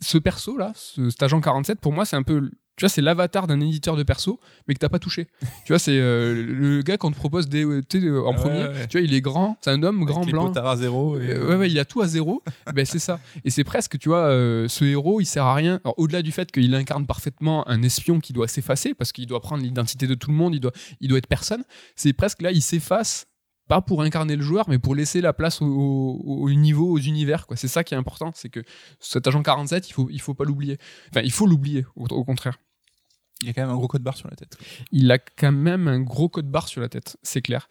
Ce 0.00 0.18
perso 0.18 0.56
là, 0.56 0.70
ce, 0.76 1.10
cet 1.10 1.24
agent 1.24 1.40
47, 1.40 1.80
pour 1.80 1.92
moi, 1.92 2.04
c'est 2.04 2.14
un 2.14 2.22
peu, 2.22 2.50
tu 2.76 2.82
vois, 2.84 2.88
c'est 2.88 3.02
l'avatar 3.02 3.46
d'un 3.46 3.60
éditeur 3.60 3.96
de 3.96 4.02
perso, 4.02 4.40
mais 4.66 4.74
que 4.74 4.78
t'as 4.80 4.88
pas 4.88 4.98
touché. 4.98 5.28
tu 5.64 5.72
vois, 5.72 5.78
c'est 5.78 5.96
euh, 5.98 6.34
le 6.46 6.82
gars 6.82 6.96
qu'on 6.96 7.10
te 7.12 7.16
propose 7.16 7.48
des, 7.48 7.64
tu 7.88 8.00
sais, 8.00 8.10
en 8.10 8.30
Ouais, 8.30 8.34
premier. 8.34 8.62
ouais. 8.64 8.86
Tu 8.88 8.98
vois, 8.98 9.06
il 9.06 9.14
est 9.14 9.20
grand, 9.20 9.56
c'est 9.60 9.70
un 9.70 9.82
homme 9.82 10.04
grand 10.04 10.22
Avec 10.22 10.32
blanc. 10.34 10.52
à 10.52 10.76
zéro. 10.76 11.18
Et... 11.20 11.30
Euh, 11.30 11.48
ouais, 11.50 11.56
ouais, 11.56 11.70
il 11.70 11.78
a 11.78 11.84
tout 11.84 12.00
à 12.02 12.06
zéro. 12.08 12.42
ben, 12.74 12.84
c'est 12.84 12.98
ça. 12.98 13.20
Et 13.44 13.50
c'est 13.50 13.64
presque, 13.64 13.98
tu 13.98 14.08
vois, 14.08 14.26
euh, 14.26 14.66
ce 14.68 14.84
héros, 14.84 15.20
il 15.20 15.26
sert 15.26 15.44
à 15.44 15.54
rien. 15.54 15.80
Alors, 15.84 15.94
au-delà 15.98 16.22
du 16.22 16.32
fait 16.32 16.50
qu'il 16.50 16.74
incarne 16.74 17.06
parfaitement 17.06 17.66
un 17.68 17.82
espion 17.82 18.18
qui 18.20 18.32
doit 18.32 18.48
s'effacer, 18.48 18.94
parce 18.94 19.12
qu'il 19.12 19.26
doit 19.26 19.40
prendre 19.40 19.62
l'identité 19.62 20.06
de 20.06 20.14
tout 20.14 20.30
le 20.30 20.36
monde, 20.36 20.54
il 20.54 20.60
doit, 20.60 20.72
il 21.00 21.08
doit 21.08 21.18
être 21.18 21.26
personne, 21.28 21.62
c'est 21.96 22.12
presque 22.12 22.42
là, 22.42 22.50
il 22.50 22.62
s'efface, 22.62 23.26
pas 23.68 23.80
pour 23.80 24.02
incarner 24.02 24.36
le 24.36 24.42
joueur, 24.42 24.68
mais 24.68 24.78
pour 24.78 24.94
laisser 24.94 25.20
la 25.20 25.32
place 25.32 25.62
au, 25.62 25.66
au- 25.66 26.42
au 26.44 26.50
niveau, 26.50 26.90
aux 26.90 26.98
univers. 26.98 27.46
quoi. 27.46 27.56
C'est 27.56 27.68
ça 27.68 27.82
qui 27.84 27.94
est 27.94 27.96
important, 27.96 28.30
c'est 28.34 28.48
que 28.50 28.62
cet 29.00 29.26
agent 29.26 29.42
47, 29.42 29.88
il 29.88 29.92
faut, 29.92 30.08
il 30.10 30.20
faut 30.20 30.34
pas 30.34 30.44
l'oublier. 30.44 30.78
Enfin, 31.10 31.22
il 31.24 31.32
faut 31.32 31.46
l'oublier, 31.46 31.86
au, 31.96 32.04
au 32.06 32.24
contraire. 32.24 32.58
Il 33.42 33.48
a 33.48 33.52
quand 33.52 33.62
même 33.62 33.70
un 33.70 33.76
gros 33.76 33.88
code 33.88 34.02
barre 34.02 34.16
sur 34.16 34.28
la 34.30 34.36
tête. 34.36 34.56
Il 34.92 35.10
a 35.10 35.18
quand 35.18 35.52
même 35.52 35.88
un 35.88 36.00
gros 36.00 36.28
code 36.28 36.48
barre 36.48 36.68
sur 36.68 36.80
la 36.80 36.88
tête, 36.88 37.16
c'est 37.22 37.42
clair. 37.42 37.68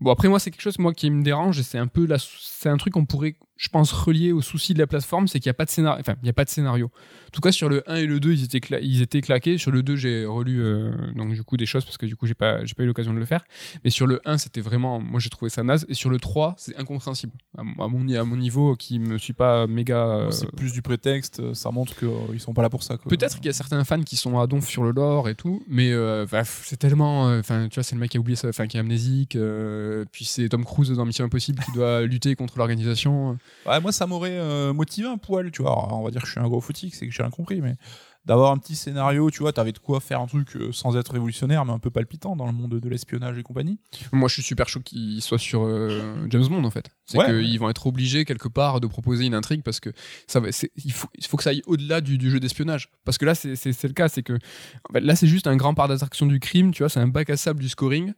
Bon, 0.00 0.10
après, 0.10 0.26
moi, 0.28 0.38
c'est 0.40 0.50
quelque 0.50 0.62
chose 0.62 0.78
moi, 0.78 0.94
qui 0.94 1.10
me 1.10 1.22
dérange 1.22 1.58
et 1.58 1.62
c'est 1.62 1.78
un 1.78 1.86
peu 1.86 2.06
la, 2.06 2.16
c'est 2.18 2.68
un 2.70 2.76
truc 2.78 2.94
qu'on 2.94 3.04
pourrait, 3.04 3.36
je 3.56 3.68
pense, 3.68 3.92
relier 3.92 4.32
au 4.32 4.40
souci 4.40 4.74
de 4.74 4.78
la 4.80 4.86
plateforme, 4.86 5.28
c'est 5.28 5.38
qu'il 5.38 5.48
n'y 5.48 5.52
a 5.52 5.54
pas 5.54 5.64
de 5.64 5.70
scénario. 5.70 6.00
Enfin, 6.00 6.14
il 6.22 6.24
n'y 6.24 6.30
a 6.30 6.32
pas 6.32 6.44
de 6.44 6.50
scénario. 6.50 6.86
En 6.86 7.30
tout 7.32 7.40
cas, 7.40 7.52
sur 7.52 7.68
le 7.68 7.88
1 7.90 7.96
et 7.96 8.06
le 8.06 8.18
2, 8.18 8.32
ils 8.32 8.44
étaient, 8.44 8.58
cla- 8.58 8.80
ils 8.82 9.02
étaient 9.02 9.20
claqués. 9.20 9.56
Sur 9.56 9.70
le 9.70 9.82
2, 9.82 9.94
j'ai 9.96 10.26
relu 10.26 10.60
euh, 10.62 10.90
donc 11.14 11.32
du 11.32 11.42
coup 11.44 11.56
des 11.56 11.64
choses 11.66 11.84
parce 11.84 11.96
que 11.96 12.04
du 12.06 12.16
coup, 12.16 12.26
j'ai 12.26 12.34
pas, 12.34 12.58
pas 12.58 12.82
eu 12.82 12.86
l'occasion 12.86 13.14
de 13.14 13.18
le 13.18 13.24
faire. 13.24 13.44
Mais 13.84 13.90
sur 13.90 14.06
le 14.06 14.20
1, 14.24 14.36
c'était 14.38 14.60
vraiment, 14.60 15.00
moi, 15.00 15.20
j'ai 15.20 15.30
trouvé 15.30 15.48
ça 15.48 15.62
naze. 15.62 15.86
Et 15.88 15.94
sur 15.94 16.10
le 16.10 16.18
3, 16.18 16.54
c'est 16.58 16.76
incompréhensible. 16.76 17.32
À, 17.56 17.62
mon- 17.62 18.08
à 18.14 18.36
niveau, 18.36 18.74
qui 18.76 18.98
me 18.98 19.16
suis 19.18 19.32
pas 19.32 19.66
méga. 19.66 20.06
euh, 20.06 20.30
C'est 20.30 20.50
plus 20.50 20.72
du 20.72 20.82
prétexte, 20.82 21.54
ça 21.54 21.70
montre 21.70 21.94
qu'ils 21.96 22.40
sont 22.40 22.54
pas 22.54 22.62
là 22.62 22.70
pour 22.70 22.82
ça. 22.82 22.96
Peut-être 22.98 23.36
qu'il 23.36 23.46
y 23.46 23.50
a 23.50 23.52
certains 23.52 23.84
fans 23.84 24.02
qui 24.02 24.16
sont 24.16 24.38
à 24.40 24.46
donf 24.46 24.66
sur 24.68 24.82
le 24.82 24.90
lore 24.90 25.28
et 25.28 25.34
tout, 25.34 25.62
mais 25.68 25.92
euh, 25.92 26.26
pff, 26.26 26.62
c'est 26.64 26.76
tellement. 26.78 27.28
euh, 27.28 27.38
Enfin, 27.40 27.68
tu 27.68 27.74
vois, 27.76 27.82
c'est 27.84 27.94
le 27.94 28.00
mec 28.00 28.10
qui 28.10 28.16
a 28.16 28.20
oublié 28.20 28.36
ça, 28.36 28.48
enfin, 28.48 28.66
qui 28.66 28.76
est 28.76 28.80
amnésique. 28.80 29.36
euh, 29.36 30.04
puis 30.10 30.24
c'est 30.24 30.48
Tom 30.48 30.64
Cruise 30.64 30.90
dans 30.90 31.04
Mission 31.06 31.24
Impossible 31.24 31.62
qui 31.64 31.72
doit 31.72 32.02
lutter 32.02 32.34
contre 32.34 32.58
l'organisation. 32.58 33.38
Ouais, 33.66 33.80
moi, 33.80 33.92
ça 33.92 34.06
m'aurait 34.06 34.38
euh, 34.38 34.72
motivé 34.72 35.08
un 35.08 35.18
poil, 35.18 35.50
tu 35.50 35.62
vois. 35.62 35.72
Alors, 35.72 36.00
on 36.00 36.04
va 36.04 36.10
dire 36.10 36.20
que 36.22 36.26
je 36.26 36.32
suis 36.32 36.40
un 36.40 36.48
gros 36.48 36.60
footique, 36.60 36.94
c'est 36.94 37.06
que 37.06 37.12
j'ai 37.12 37.22
rien 37.22 37.30
compris, 37.30 37.60
mais 37.60 37.76
d'avoir 38.24 38.52
un 38.52 38.58
petit 38.58 38.76
scénario, 38.76 39.30
tu 39.30 39.40
vois, 39.40 39.52
t'avais 39.52 39.72
de 39.72 39.78
quoi 39.78 39.98
faire 39.98 40.20
un 40.20 40.26
truc 40.26 40.54
euh, 40.54 40.70
sans 40.70 40.96
être 40.96 41.12
révolutionnaire, 41.12 41.64
mais 41.64 41.72
un 41.72 41.80
peu 41.80 41.90
palpitant 41.90 42.36
dans 42.36 42.46
le 42.46 42.52
monde 42.52 42.78
de 42.78 42.88
l'espionnage 42.88 43.36
et 43.36 43.42
compagnie. 43.42 43.80
Moi, 44.12 44.28
je 44.28 44.34
suis 44.34 44.42
super 44.42 44.68
chaud 44.68 44.80
qu'il 44.80 45.20
soit 45.22 45.38
sur 45.38 45.64
euh, 45.64 46.26
James 46.30 46.46
Bond 46.46 46.62
en 46.62 46.70
fait. 46.70 46.88
C'est 47.04 47.18
Ouais, 47.18 47.26
qu'ils 47.26 47.58
vont 47.58 47.68
être 47.68 47.86
obligés 47.86 48.24
quelque 48.24 48.46
part 48.46 48.80
de 48.80 48.86
proposer 48.86 49.24
une 49.24 49.34
intrigue 49.34 49.62
parce 49.64 49.80
que 49.80 49.90
ça 50.28 50.38
va, 50.38 50.48
il, 50.76 50.92
faut, 50.92 51.08
il 51.18 51.26
faut 51.26 51.36
que 51.36 51.42
ça 51.42 51.50
aille 51.50 51.62
au-delà 51.66 52.00
du, 52.00 52.16
du 52.16 52.30
jeu 52.30 52.38
d'espionnage. 52.38 52.90
Parce 53.04 53.18
que 53.18 53.24
là, 53.24 53.34
c'est 53.34 53.82
le 53.82 53.92
cas, 53.92 54.08
c'est 54.08 54.22
que 54.22 54.34
en 54.34 54.92
fait, 54.92 55.00
là, 55.00 55.16
c'est 55.16 55.26
juste 55.26 55.48
un 55.48 55.56
grand 55.56 55.74
part 55.74 55.88
d'attraction 55.88 56.26
du 56.26 56.38
crime, 56.38 56.72
tu 56.72 56.84
vois, 56.84 56.88
c'est 56.90 57.00
un 57.00 57.08
bac 57.08 57.28
à 57.28 57.36
sable 57.36 57.60
du 57.60 57.68
scoring. 57.68 58.12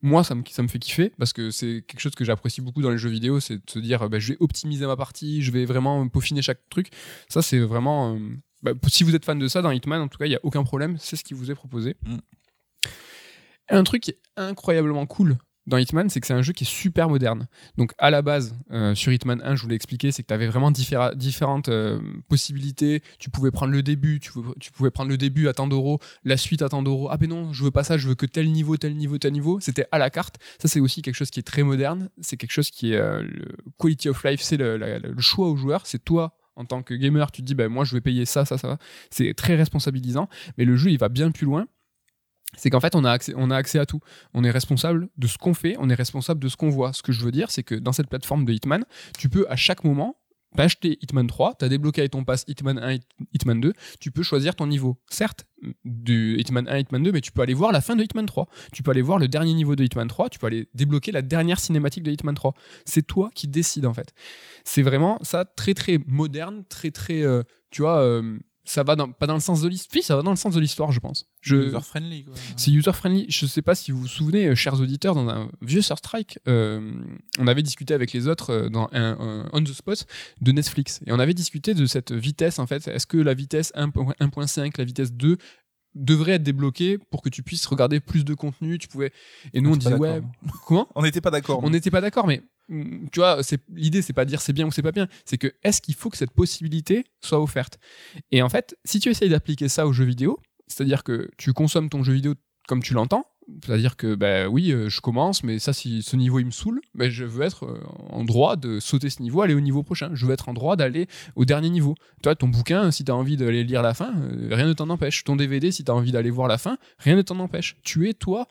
Moi, 0.00 0.22
ça 0.22 0.34
me, 0.34 0.42
ça 0.48 0.62
me 0.62 0.68
fait 0.68 0.78
kiffer 0.78 1.12
parce 1.18 1.32
que 1.32 1.50
c'est 1.50 1.84
quelque 1.86 2.00
chose 2.00 2.14
que 2.14 2.24
j'apprécie 2.24 2.60
beaucoup 2.60 2.82
dans 2.82 2.90
les 2.90 2.98
jeux 2.98 3.10
vidéo, 3.10 3.40
c'est 3.40 3.56
de 3.56 3.70
se 3.70 3.78
dire, 3.78 4.08
bah, 4.08 4.18
je 4.18 4.32
vais 4.32 4.36
optimiser 4.40 4.86
ma 4.86 4.96
partie, 4.96 5.42
je 5.42 5.50
vais 5.50 5.64
vraiment 5.64 6.06
peaufiner 6.08 6.42
chaque 6.42 6.68
truc. 6.70 6.90
Ça, 7.28 7.42
c'est 7.42 7.58
vraiment. 7.58 8.14
euh, 8.14 8.36
bah, 8.62 8.72
si 8.88 9.04
vous 9.04 9.14
êtes 9.14 9.24
fan 9.24 9.38
de 9.38 9.48
ça 9.48 9.62
dans 9.62 9.70
Hitman, 9.70 10.00
en 10.00 10.08
tout 10.08 10.18
cas, 10.18 10.26
il 10.26 10.30
n'y 10.30 10.36
a 10.36 10.40
aucun 10.42 10.62
problème, 10.62 10.96
c'est 10.98 11.16
ce 11.16 11.24
qui 11.24 11.34
vous 11.34 11.50
est 11.50 11.54
proposé. 11.54 11.96
Mm. 12.06 12.16
Un 13.70 13.84
truc 13.84 14.02
qui 14.02 14.12
est 14.12 14.20
incroyablement 14.36 15.06
cool 15.06 15.36
dans 15.68 15.76
Hitman, 15.76 16.08
c'est 16.08 16.20
que 16.20 16.26
c'est 16.26 16.34
un 16.34 16.42
jeu 16.42 16.52
qui 16.52 16.64
est 16.64 16.66
super 16.66 17.08
moderne. 17.08 17.46
Donc 17.76 17.92
à 17.98 18.10
la 18.10 18.22
base, 18.22 18.56
euh, 18.72 18.94
sur 18.94 19.12
Hitman 19.12 19.40
1, 19.44 19.54
je 19.54 19.62
vous 19.62 19.68
l'ai 19.68 19.74
expliqué, 19.74 20.10
c'est 20.10 20.22
que 20.22 20.28
tu 20.28 20.34
avais 20.34 20.46
vraiment 20.48 20.70
différentes 20.70 21.68
euh, 21.68 22.00
possibilités. 22.28 23.02
Tu 23.18 23.30
pouvais 23.30 23.50
prendre 23.50 23.72
le 23.72 23.82
début, 23.82 24.18
tu, 24.20 24.32
pouvais- 24.72 24.90
prendre 24.90 25.10
le 25.10 25.16
début 25.18 25.48
à 25.48 25.52
tant 25.52 25.66
d'euros, 25.68 26.00
la 26.24 26.36
suite 26.36 26.62
à 26.62 26.68
tant 26.68 26.82
d'euros. 26.82 27.08
Ah 27.10 27.16
ben 27.18 27.28
non, 27.28 27.52
je 27.52 27.62
veux 27.64 27.70
pas 27.70 27.84
ça, 27.84 27.98
je 27.98 28.08
veux 28.08 28.14
que 28.14 28.26
tel 28.26 28.50
niveau, 28.50 28.76
tel 28.76 28.96
niveau, 28.96 29.18
tel 29.18 29.32
niveau. 29.32 29.60
C'était 29.60 29.86
à 29.92 29.98
la 29.98 30.10
carte. 30.10 30.36
Ça 30.58 30.68
c'est 30.68 30.80
aussi 30.80 31.02
quelque 31.02 31.14
chose 31.16 31.30
qui 31.30 31.40
est 31.40 31.44
très 31.44 31.62
moderne. 31.62 32.08
C'est 32.20 32.36
quelque 32.36 32.52
chose 32.52 32.70
qui 32.70 32.92
est 32.92 32.96
euh, 32.96 33.22
le 33.22 33.46
quality 33.78 34.08
of 34.08 34.24
life, 34.24 34.40
c'est 34.40 34.56
le 34.56 35.14
choix 35.20 35.48
au 35.48 35.56
joueur. 35.56 35.86
C'est 35.86 36.04
toi 36.04 36.34
en 36.56 36.64
tant 36.64 36.82
que 36.82 36.94
gamer, 36.94 37.30
tu 37.30 37.42
te 37.42 37.46
dis 37.46 37.54
ben 37.54 37.68
moi 37.68 37.84
je 37.84 37.94
vais 37.94 38.00
payer 38.00 38.24
ça, 38.24 38.44
ça, 38.44 38.58
ça. 38.58 38.78
C'est 39.10 39.32
très 39.34 39.54
responsabilisant. 39.54 40.28
Mais 40.56 40.64
le 40.64 40.76
jeu 40.76 40.90
il 40.90 40.98
va 40.98 41.08
bien 41.08 41.30
plus 41.30 41.44
loin 41.44 41.66
c'est 42.56 42.70
qu'en 42.70 42.80
fait, 42.80 42.94
on 42.94 43.04
a, 43.04 43.10
accès, 43.10 43.34
on 43.36 43.50
a 43.50 43.56
accès 43.56 43.78
à 43.78 43.86
tout. 43.86 44.00
On 44.34 44.42
est 44.44 44.50
responsable 44.50 45.08
de 45.16 45.26
ce 45.26 45.38
qu'on 45.38 45.54
fait, 45.54 45.76
on 45.78 45.90
est 45.90 45.94
responsable 45.94 46.40
de 46.40 46.48
ce 46.48 46.56
qu'on 46.56 46.70
voit. 46.70 46.92
Ce 46.92 47.02
que 47.02 47.12
je 47.12 47.24
veux 47.24 47.30
dire, 47.32 47.50
c'est 47.50 47.62
que 47.62 47.74
dans 47.74 47.92
cette 47.92 48.08
plateforme 48.08 48.44
de 48.44 48.52
Hitman, 48.52 48.84
tu 49.18 49.28
peux 49.28 49.46
à 49.48 49.56
chaque 49.56 49.84
moment 49.84 50.16
acheté 50.56 50.98
Hitman 51.02 51.26
3, 51.26 51.56
t'as 51.58 51.68
débloqué 51.68 52.00
avec 52.00 52.12
ton 52.12 52.24
pass 52.24 52.44
Hitman 52.48 52.78
1, 52.78 52.92
Hit- 52.94 53.06
Hitman 53.34 53.60
2, 53.60 53.74
tu 54.00 54.10
peux 54.10 54.22
choisir 54.22 54.56
ton 54.56 54.66
niveau. 54.66 54.96
Certes, 55.10 55.44
du 55.84 56.36
Hitman 56.38 56.66
1, 56.66 56.78
Hitman 56.78 57.02
2, 57.02 57.12
mais 57.12 57.20
tu 57.20 57.32
peux 57.32 57.42
aller 57.42 57.52
voir 57.52 57.70
la 57.70 57.82
fin 57.82 57.96
de 57.96 58.02
Hitman 58.02 58.24
3. 58.24 58.48
Tu 58.72 58.82
peux 58.82 58.90
aller 58.90 59.02
voir 59.02 59.18
le 59.18 59.28
dernier 59.28 59.52
niveau 59.52 59.76
de 59.76 59.84
Hitman 59.84 60.08
3, 60.08 60.30
tu 60.30 60.38
peux 60.38 60.46
aller 60.46 60.66
débloquer 60.72 61.12
la 61.12 61.20
dernière 61.20 61.60
cinématique 61.60 62.02
de 62.02 62.10
Hitman 62.10 62.34
3. 62.34 62.54
C'est 62.86 63.06
toi 63.06 63.30
qui 63.34 63.46
décides 63.46 63.84
en 63.84 63.92
fait. 63.92 64.14
C'est 64.64 64.82
vraiment 64.82 65.18
ça 65.22 65.44
très 65.44 65.74
très 65.74 65.98
moderne, 66.06 66.64
très 66.68 66.90
très, 66.92 67.22
euh, 67.22 67.42
tu 67.70 67.82
vois, 67.82 68.00
euh, 68.00 68.38
ça 68.68 68.82
va 68.82 68.96
dans, 68.96 69.10
pas 69.10 69.26
dans 69.26 69.34
le 69.34 69.40
sens 69.40 69.62
de 69.62 69.68
l'histoire, 69.68 70.04
ça 70.04 70.16
va 70.16 70.22
dans 70.22 70.30
le 70.30 70.36
sens 70.36 70.54
de 70.54 70.60
l'histoire, 70.60 70.92
je 70.92 71.00
pense. 71.00 71.26
Je, 71.40 71.56
User 71.56 71.80
friendly, 71.80 72.26
c'est 72.56 72.70
user 72.70 72.92
friendly. 72.92 73.24
Je 73.28 73.46
sais 73.46 73.62
pas 73.62 73.74
si 73.74 73.92
vous 73.92 74.00
vous 74.00 74.06
souvenez, 74.06 74.48
euh, 74.48 74.54
chers 74.54 74.78
auditeurs, 74.80 75.14
dans 75.14 75.26
un 75.28 75.50
vieux 75.62 75.80
Sur 75.80 75.96
Strike, 75.96 76.38
euh, 76.48 76.92
on 77.38 77.46
avait 77.46 77.62
discuté 77.62 77.94
avec 77.94 78.12
les 78.12 78.28
autres 78.28 78.50
euh, 78.50 78.68
dans 78.68 78.88
un, 78.92 79.16
un 79.18 79.48
on 79.52 79.62
the 79.62 79.72
spot 79.72 80.06
de 80.42 80.52
Netflix 80.52 81.00
et 81.06 81.12
on 81.12 81.18
avait 81.18 81.32
discuté 81.34 81.72
de 81.72 81.86
cette 81.86 82.12
vitesse 82.12 82.58
en 82.58 82.66
fait. 82.66 82.86
Est-ce 82.88 83.06
que 83.06 83.16
la 83.16 83.32
vitesse 83.32 83.72
1.- 83.74 83.90
1.5, 83.90 84.72
la 84.76 84.84
vitesse 84.84 85.12
2 85.12 85.38
devrait 85.94 86.32
être 86.32 86.42
débloquée 86.42 86.98
pour 86.98 87.22
que 87.22 87.30
tu 87.30 87.42
puisses 87.42 87.64
regarder 87.66 88.00
plus 88.00 88.24
de 88.24 88.34
contenu? 88.34 88.78
Tu 88.78 88.88
pouvais 88.88 89.12
et 89.54 89.62
nous 89.62 89.70
on 89.70 89.72
n'était 89.72 89.86
disait 89.90 89.98
ouais 89.98 90.20
comment? 90.66 90.88
On 90.94 91.02
n'était 91.02 91.22
pas 91.22 91.30
d'accord. 91.30 91.60
on 91.64 91.70
n'était 91.70 91.90
pas 91.90 92.02
d'accord, 92.02 92.26
mais 92.26 92.42
tu 92.68 93.20
vois, 93.20 93.42
c'est 93.42 93.60
l'idée, 93.74 94.02
c'est 94.02 94.12
pas 94.12 94.24
de 94.24 94.30
dire 94.30 94.40
c'est 94.40 94.52
bien 94.52 94.66
ou 94.66 94.70
c'est 94.70 94.82
pas 94.82 94.92
bien, 94.92 95.08
c'est 95.24 95.38
que 95.38 95.52
est-ce 95.62 95.80
qu'il 95.80 95.94
faut 95.94 96.10
que 96.10 96.16
cette 96.16 96.32
possibilité 96.32 97.04
soit 97.20 97.40
offerte? 97.40 97.78
Et 98.30 98.42
en 98.42 98.48
fait, 98.48 98.76
si 98.84 99.00
tu 99.00 99.08
essayes 99.08 99.30
d'appliquer 99.30 99.68
ça 99.68 99.86
aux 99.86 99.92
jeux 99.92 100.04
vidéo, 100.04 100.40
c'est-à-dire 100.66 101.02
que 101.02 101.30
tu 101.38 101.52
consommes 101.52 101.88
ton 101.88 102.02
jeu 102.02 102.12
vidéo 102.12 102.34
comme 102.66 102.82
tu 102.82 102.92
l'entends, 102.92 103.24
c'est-à-dire 103.64 103.96
que 103.96 104.14
bah 104.14 104.48
oui, 104.48 104.72
euh, 104.72 104.88
je 104.88 105.00
commence, 105.00 105.42
mais 105.42 105.58
ça, 105.58 105.72
si 105.72 106.02
ce 106.02 106.16
niveau 106.16 106.38
il 106.38 106.46
me 106.46 106.50
saoule, 106.50 106.80
bah, 106.94 107.08
je 107.08 107.24
veux 107.24 107.44
être 107.44 107.64
euh, 107.64 107.80
en 108.10 108.24
droit 108.24 108.56
de 108.56 108.78
sauter 108.78 109.08
ce 109.08 109.22
niveau, 109.22 109.40
aller 109.40 109.54
au 109.54 109.60
niveau 109.60 109.82
prochain. 109.82 110.10
Je 110.12 110.26
veux 110.26 110.32
être 110.32 110.48
en 110.48 110.54
droit 110.54 110.76
d'aller 110.76 111.06
au 111.34 111.44
dernier 111.46 111.70
niveau. 111.70 111.94
Toi, 112.22 112.34
ton 112.34 112.48
bouquin, 112.48 112.90
si 112.90 113.04
tu 113.04 113.12
envie 113.12 113.36
d'aller 113.36 113.64
lire 113.64 113.82
la 113.82 113.94
fin, 113.94 114.12
euh, 114.16 114.48
rien 114.52 114.66
ne 114.66 114.74
t'en 114.74 114.90
empêche. 114.90 115.24
Ton 115.24 115.36
DVD, 115.36 115.72
si 115.72 115.82
tu 115.82 115.90
envie 115.90 116.12
d'aller 116.12 116.30
voir 116.30 116.46
la 116.46 116.58
fin, 116.58 116.76
rien 116.98 117.16
ne 117.16 117.22
t'en 117.22 117.38
empêche. 117.38 117.76
Tu 117.82 118.08
es 118.08 118.14
toi 118.14 118.46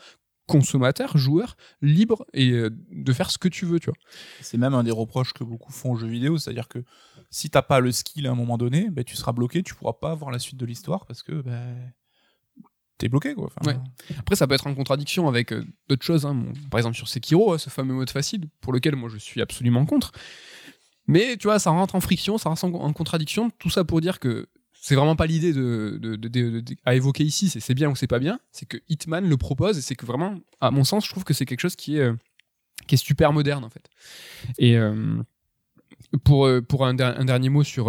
consommateur, 0.48 1.18
joueur, 1.18 1.56
libre 1.82 2.26
et 2.34 2.52
euh, 2.52 2.70
de 2.92 3.14
faire 3.14 3.30
ce 3.30 3.38
que 3.38 3.48
tu 3.48 3.66
veux, 3.66 3.80
tu 3.80 3.88
vois. 3.92 3.98
C'est 4.42 4.58
même 4.58 4.74
un 4.74 4.84
des 4.84 4.92
reproches 4.92 5.34
que 5.34 5.44
beaucoup 5.44 5.72
font 5.72 5.92
aux 5.92 5.96
jeux 5.98 6.08
vidéo, 6.08 6.38
c'est-à-dire 6.38 6.68
que 6.68 6.80
si 7.30 7.50
t'as 7.50 7.62
pas 7.62 7.80
le 7.80 7.92
skill 7.92 8.26
à 8.28 8.32
un 8.32 8.36
moment 8.36 8.58
donné, 8.58 8.90
ben, 8.90 9.04
tu 9.04 9.16
seras 9.16 9.34
bloqué, 9.34 9.62
tu 9.62 9.76
pourras 9.76 9.94
pas 9.94 10.16
voir 10.16 10.32
la 10.32 10.40
suite 10.40 10.58
de 10.58 10.66
l'histoire 10.66 11.06
parce 11.06 11.22
que 11.22 11.34
ben, 11.42 11.76
t'es 12.98 13.10
bloqué 13.10 13.36
quoi. 13.36 13.50
Enfin, 13.58 13.72
Ouais. 13.72 13.78
Après, 14.18 14.36
ça 14.36 14.48
peut 14.48 14.56
être 14.56 14.68
en 14.68 14.74
contradiction 14.74 15.28
avec 15.28 15.52
euh, 15.54 15.64
d'autres 15.90 16.06
choses. 16.06 16.26
hein. 16.26 16.34
Bon, 16.34 16.54
par 16.72 16.80
exemple, 16.80 16.96
sur 16.96 17.08
Sekiro, 17.08 17.54
hein, 17.54 17.58
ce 17.58 17.70
fameux 17.70 17.94
mode 17.94 18.10
facile, 18.10 18.46
pour 18.62 18.74
lequel 18.74 18.96
moi 18.96 19.10
je 19.10 19.18
suis 19.18 19.42
absolument 19.42 19.86
contre. 19.86 20.12
Mais 21.08 21.38
tu 21.38 21.48
vois, 21.48 21.60
ça 21.60 21.70
rentre 21.70 21.96
en 21.96 22.02
friction, 22.02 22.38
ça 22.38 22.50
rentre 22.50 22.66
en 22.66 22.74
en 22.74 22.94
contradiction. 22.94 23.50
Tout 23.60 23.70
ça 23.70 23.84
pour 23.84 24.02
dire 24.02 24.20
que 24.20 24.48
c'est 24.82 24.96
vraiment 24.96 25.16
pas 25.16 25.26
l'idée 25.28 25.54
à 26.86 26.96
évoquer 26.96 27.24
ici, 27.24 27.50
c'est 27.50 27.74
bien 27.74 27.90
ou 27.90 27.96
c'est 27.96 28.08
pas 28.08 28.20
bien. 28.20 28.40
C'est 28.52 28.66
que 28.68 28.78
Hitman 28.90 29.28
le 29.28 29.38
propose 29.38 29.78
et 29.78 29.82
c'est 29.82 29.96
que 29.96 30.06
vraiment, 30.06 30.40
à 30.62 30.72
mon 30.72 30.84
sens, 30.84 31.06
je 31.06 31.10
trouve 31.12 31.24
que 31.24 31.34
c'est 31.34 31.46
quelque 31.46 31.60
chose 31.62 31.76
qui 31.76 31.98
est, 31.98 32.02
euh, 32.02 32.14
qui 32.88 32.96
est 32.96 32.98
super 32.98 33.34
moderne 33.34 33.64
en 33.64 33.70
fait. 33.70 33.90
Et. 34.58 34.78
euh, 34.78 35.22
pour, 36.24 36.46
euh, 36.46 36.62
pour 36.62 36.86
un, 36.86 36.94
der- 36.94 37.20
un 37.20 37.26
dernier 37.26 37.50
mot 37.50 37.64
sur 37.64 37.86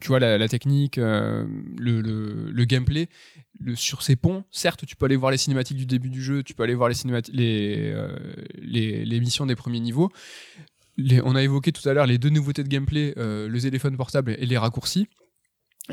tu 0.00 0.08
vois 0.08 0.18
la, 0.18 0.48
technique 0.48 0.96
le, 0.96 1.46
le- 1.78 2.64
gameplay 2.64 3.08
sur 3.74 4.02
ces 4.02 4.16
ponts 4.16 4.44
certes 4.50 4.84
tu 4.84 4.96
peux 4.96 5.06
aller 5.06 5.16
voir 5.16 5.30
les 5.30 5.38
cinématiques 5.38 5.76
du 5.78 5.86
début 5.86 6.10
du 6.10 6.22
jeu 6.22 6.42
tu 6.42 6.52
peux 6.54 6.62
aller 6.62 6.74
voir 6.74 6.88
les, 6.90 6.94
les, 7.32 7.94
les, 8.60 9.04
les 9.04 9.20
missions 9.20 9.46
des 9.46 9.56
premiers 9.56 9.80
niveaux 9.80 10.10
on 11.24 11.34
a 11.36 11.42
évoqué 11.42 11.72
tout 11.72 11.88
à 11.88 11.94
l'heure 11.94 12.06
les 12.06 12.18
deux 12.18 12.28
nouveautés 12.30 12.64
de 12.64 12.68
gameplay 12.68 13.14
le 13.16 13.58
téléphone 13.60 13.96
portable 13.96 14.34
et 14.38 14.46
les 14.46 14.58
raccourcis 14.58 15.08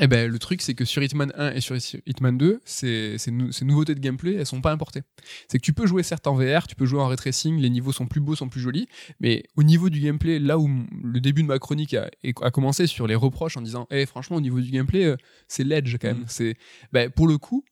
et 0.00 0.06
ben 0.06 0.30
le 0.30 0.38
truc 0.38 0.62
c'est 0.62 0.74
que 0.74 0.84
sur 0.86 1.02
Hitman 1.02 1.32
1 1.36 1.52
et 1.52 1.60
sur 1.60 1.76
Hitman 2.06 2.38
2 2.38 2.60
ces, 2.64 3.16
ces, 3.18 3.30
nou- 3.30 3.52
ces 3.52 3.64
nouveautés 3.66 3.94
de 3.94 4.00
gameplay 4.00 4.34
elles 4.36 4.46
sont 4.46 4.62
pas 4.62 4.72
importées 4.72 5.02
c'est 5.48 5.58
que 5.58 5.62
tu 5.64 5.74
peux 5.74 5.86
jouer 5.86 6.02
certes 6.02 6.26
en 6.26 6.34
VR 6.34 6.66
tu 6.66 6.74
peux 6.74 6.86
jouer 6.86 7.00
en 7.00 7.08
ray 7.08 7.16
tracing 7.16 7.58
les 7.60 7.68
niveaux 7.68 7.92
sont 7.92 8.06
plus 8.06 8.20
beaux 8.20 8.34
sont 8.34 8.48
plus 8.48 8.60
jolis 8.60 8.88
mais 9.20 9.44
au 9.56 9.62
niveau 9.62 9.90
du 9.90 10.00
gameplay, 10.00 10.38
là 10.38 10.58
où 10.58 10.68
le 11.02 11.20
début 11.20 11.42
de 11.42 11.48
ma 11.48 11.58
chronique 11.58 11.94
a, 11.94 12.10
a 12.42 12.50
commencé 12.50 12.86
sur 12.86 13.06
les 13.06 13.14
reproches 13.14 13.56
en 13.56 13.62
disant 13.62 13.86
Eh, 13.90 14.06
franchement, 14.06 14.36
au 14.36 14.40
niveau 14.40 14.60
du 14.60 14.70
gameplay, 14.70 15.04
euh, 15.04 15.16
c'est 15.48 15.64
l'edge 15.64 15.96
quand 16.00 16.08
même. 16.08 16.20
Mm. 16.20 16.26
C'est, 16.28 16.54
ben, 16.92 17.10
pour 17.10 17.26
le 17.28 17.38
coup, 17.38 17.64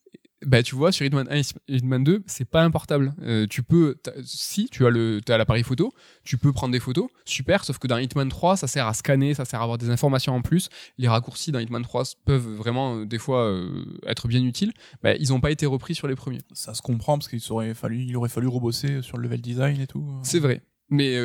bah 0.46 0.62
tu 0.62 0.74
vois 0.74 0.90
sur 0.90 1.04
Hitman 1.04 1.26
1 1.30 1.36
et 1.36 1.42
Hitman 1.68 2.02
2 2.02 2.22
c'est 2.26 2.46
pas 2.48 2.62
un 2.62 2.70
portable 2.70 3.12
Euh, 3.22 3.46
tu 3.46 3.62
peux 3.62 3.96
si 4.24 4.68
tu 4.70 4.86
as 4.86 4.90
le 4.90 5.20
l'appareil 5.28 5.62
photo 5.62 5.92
tu 6.24 6.38
peux 6.38 6.52
prendre 6.52 6.72
des 6.72 6.80
photos 6.80 7.08
super 7.26 7.64
sauf 7.64 7.78
que 7.78 7.86
dans 7.86 7.98
Hitman 7.98 8.28
3 8.28 8.56
ça 8.56 8.66
sert 8.66 8.86
à 8.86 8.94
scanner 8.94 9.34
ça 9.34 9.44
sert 9.44 9.60
à 9.60 9.64
avoir 9.64 9.78
des 9.78 9.90
informations 9.90 10.34
en 10.34 10.42
plus. 10.42 10.68
Les 10.96 11.08
raccourcis 11.08 11.52
dans 11.52 11.58
Hitman 11.58 11.82
3 11.82 12.04
peuvent 12.24 12.54
vraiment 12.54 12.96
euh, 12.96 13.04
des 13.06 13.18
fois 13.18 13.44
euh, 13.44 13.84
être 14.06 14.28
bien 14.28 14.42
utiles. 14.42 14.72
Bah, 15.02 15.14
ils 15.14 15.32
ont 15.32 15.40
pas 15.40 15.50
été 15.50 15.66
repris 15.66 15.94
sur 15.94 16.08
les 16.08 16.16
premiers. 16.16 16.40
Ça 16.52 16.72
se 16.74 16.82
comprend 16.82 17.18
parce 17.18 17.28
qu'il 17.28 17.40
aurait 17.50 17.74
fallu, 17.74 18.04
il 18.04 18.16
aurait 18.16 18.28
fallu 18.28 18.48
rebosser 18.48 19.02
sur 19.02 19.18
le 19.18 19.24
level 19.24 19.40
design 19.40 19.80
et 19.80 19.86
tout. 19.86 20.04
c'est 20.22 20.40
vrai. 20.40 20.62
Mais 20.88 21.16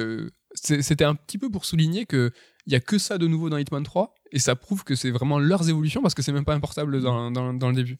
c'était 0.53 1.05
un 1.05 1.15
petit 1.15 1.37
peu 1.37 1.49
pour 1.49 1.65
souligner 1.65 2.05
que 2.05 2.31
il 2.67 2.73
y 2.73 2.75
a 2.75 2.79
que 2.79 2.97
ça 2.97 3.17
de 3.17 3.27
nouveau 3.27 3.49
dans 3.49 3.57
Hitman 3.57 3.83
3 3.83 4.13
et 4.31 4.39
ça 4.39 4.55
prouve 4.55 4.83
que 4.83 4.95
c'est 4.95 5.11
vraiment 5.11 5.39
leurs 5.39 5.69
évolutions 5.69 6.01
parce 6.01 6.13
que 6.13 6.21
c'est 6.21 6.31
même 6.31 6.45
pas 6.45 6.53
un 6.53 6.59
portable 6.59 7.01
dans, 7.01 7.31
dans, 7.31 7.53
dans 7.53 7.69
le 7.69 7.75
début. 7.75 7.97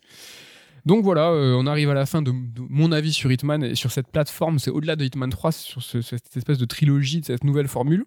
Donc 0.86 1.04
voilà, 1.04 1.30
euh, 1.32 1.56
on 1.58 1.66
arrive 1.66 1.90
à 1.90 1.94
la 1.96 2.06
fin 2.06 2.22
de, 2.22 2.32
mon 2.70 2.92
avis 2.92 3.12
sur 3.12 3.32
Hitman 3.32 3.64
et 3.64 3.76
sur 3.76 3.92
cette 3.92 4.08
plateforme. 4.08 4.60
C'est 4.60 4.70
au-delà 4.72 4.96
de 4.96 5.04
Hitman 5.04 5.30
3, 5.30 5.52
c'est 5.52 5.64
sur 5.66 5.82
ce- 5.82 6.02
cette 6.02 6.36
espèce 6.38 6.58
de 6.60 6.66
trilogie, 6.66 7.22
de 7.22 7.26
cette 7.26 7.44
nouvelle 7.44 7.68
formule. 7.68 8.06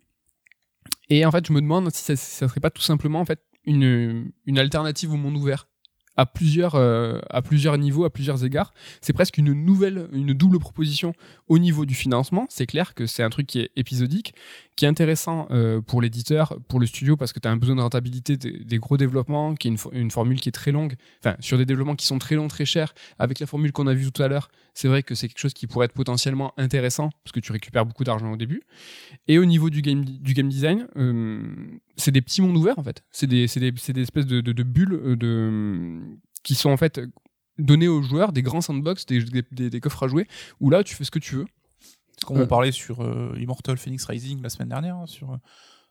Et 1.11 1.25
en 1.27 1.31
fait, 1.33 1.47
je 1.47 1.53
me 1.53 1.61
demande 1.61 1.91
si 1.93 2.03
ça, 2.03 2.17
ça 2.17 2.49
serait 2.49 2.61
pas 2.61 2.71
tout 2.71 2.83
simplement 2.83 3.21
en 3.21 3.25
fait 3.25 3.41
une, 3.65 4.31
une 4.47 4.59
alternative 4.59 5.13
au 5.13 5.17
monde 5.17 5.37
ouvert 5.37 5.69
à 6.17 6.27
plusieurs, 6.27 6.75
euh, 6.75 7.21
à 7.31 7.43
plusieurs 7.43 7.79
niveaux, 7.79 8.05
à 8.05 8.11
plusieurs 8.11 8.45
égards. 8.45 8.75
C'est 9.01 9.13
presque 9.13 9.39
une 9.39 9.53
nouvelle, 9.53 10.09
une 10.13 10.33
double 10.35 10.59
proposition 10.59 11.15
au 11.47 11.59
niveau 11.59 11.87
du 11.87 11.95
financement. 11.95 12.47
C'est 12.49 12.67
clair 12.67 12.95
que 12.95 13.07
c'est 13.07 13.23
un 13.23 13.31
truc 13.31 13.47
qui 13.47 13.61
est 13.61 13.71
épisodique, 13.77 14.35
qui 14.79 14.85
est 14.85 14.89
intéressant 14.89 15.49
euh, 15.51 15.81
pour 15.81 16.01
l'éditeur, 16.01 16.57
pour 16.69 16.79
le 16.79 16.87
studio, 16.87 17.17
parce 17.17 17.33
que 17.33 17.41
tu 17.41 17.49
as 17.49 17.51
un 17.51 17.57
besoin 17.57 17.75
de 17.75 17.81
rentabilité 17.81 18.37
des, 18.37 18.79
gros 18.79 18.97
développements, 18.97 19.57
qui 19.57 19.67
est 19.67 19.73
une, 19.73 19.77
fo- 19.77 19.91
une 19.93 20.13
formule 20.13 20.39
qui 20.41 20.49
est 20.49 20.53
très 20.53 20.71
longue, 20.71 20.95
enfin, 21.19 21.35
sur 21.41 21.59
des 21.59 21.67
développements 21.67 21.97
qui 21.97 22.07
sont 22.07 22.21
très 22.21 22.37
longs, 22.37 22.47
très 22.47 22.65
chers. 22.65 22.95
Avec 23.19 23.41
la 23.41 23.49
formule 23.49 23.73
qu'on 23.73 23.89
a 23.89 23.95
vue 23.95 24.13
tout 24.13 24.23
à 24.23 24.29
l'heure, 24.29 24.53
c'est 24.75 24.87
vrai 24.87 25.03
que 25.03 25.17
c'est 25.17 25.27
quelque 25.27 25.41
chose 25.41 25.53
qui 25.53 25.67
pourrait 25.67 25.87
être 25.87 25.95
potentiellement 25.95 26.53
intéressant, 26.59 27.11
parce 27.25 27.33
que 27.33 27.41
tu 27.41 27.51
récupères 27.51 27.87
beaucoup 27.87 28.05
d'argent 28.05 28.31
au 28.31 28.37
début. 28.37 28.63
Et 29.27 29.41
au 29.41 29.45
niveau 29.47 29.69
du 29.69 29.83
game, 29.83 30.05
du 30.05 30.33
game 30.33 30.49
design, 30.49 30.87
euh, 30.95 31.43
c'est 31.97 32.13
des 32.13 32.23
petits 32.23 32.41
mondes 32.41 32.57
ouverts, 32.57 32.79
en 32.79 32.85
fait. 32.85 33.03
C'est 33.11 33.27
des, 33.27 33.47
des, 33.47 33.73
des 33.73 34.01
espèces 34.01 34.27
de, 34.27 34.63
bulles 34.63 34.95
euh, 34.95 35.17
de, 35.17 35.99
qui 36.45 36.55
sont 36.55 36.71
en 36.71 36.77
fait 36.77 37.01
donnés 37.59 37.89
aux 37.89 38.03
joueurs, 38.03 38.33
des 38.33 38.43
grands 38.43 38.61
sandbox, 38.61 39.07
des 39.07 39.81
coffres 39.81 40.05
à 40.05 40.07
jouer, 40.07 40.29
où 40.61 40.71
là, 40.71 40.85
tu 40.85 40.95
fais 40.95 41.03
ce 41.03 41.11
que 41.11 41.19
tu 41.19 41.35
veux. 41.35 41.47
Comme 42.27 42.39
Euh. 42.39 42.45
on 42.45 42.47
parlait 42.47 42.73
sur 42.73 43.01
euh, 43.03 43.35
Immortal 43.39 43.77
Phoenix 43.79 44.05
Rising 44.05 44.43
la 44.43 44.49
semaine 44.49 44.69
dernière, 44.69 44.97
hein, 44.97 45.07
sur 45.07 45.33
euh, 45.33 45.37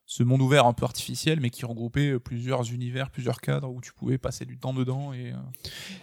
ce 0.06 0.24
monde 0.24 0.42
ouvert 0.42 0.66
un 0.66 0.74
peu 0.74 0.86
artificiel, 0.86 1.40
mais 1.40 1.50
qui 1.50 1.66
regroupait 1.66 2.12
euh, 2.12 2.20
plusieurs 2.20 2.72
univers, 2.72 3.10
plusieurs 3.10 3.42
cadres 3.42 3.70
où 3.70 3.82
tu 3.82 3.92
pouvais 3.94 4.18
passer 4.18 4.46
du 4.46 4.58
temps 4.58 4.74
dedans. 4.74 5.14
Et, 5.14 5.32
euh, 5.34 5.38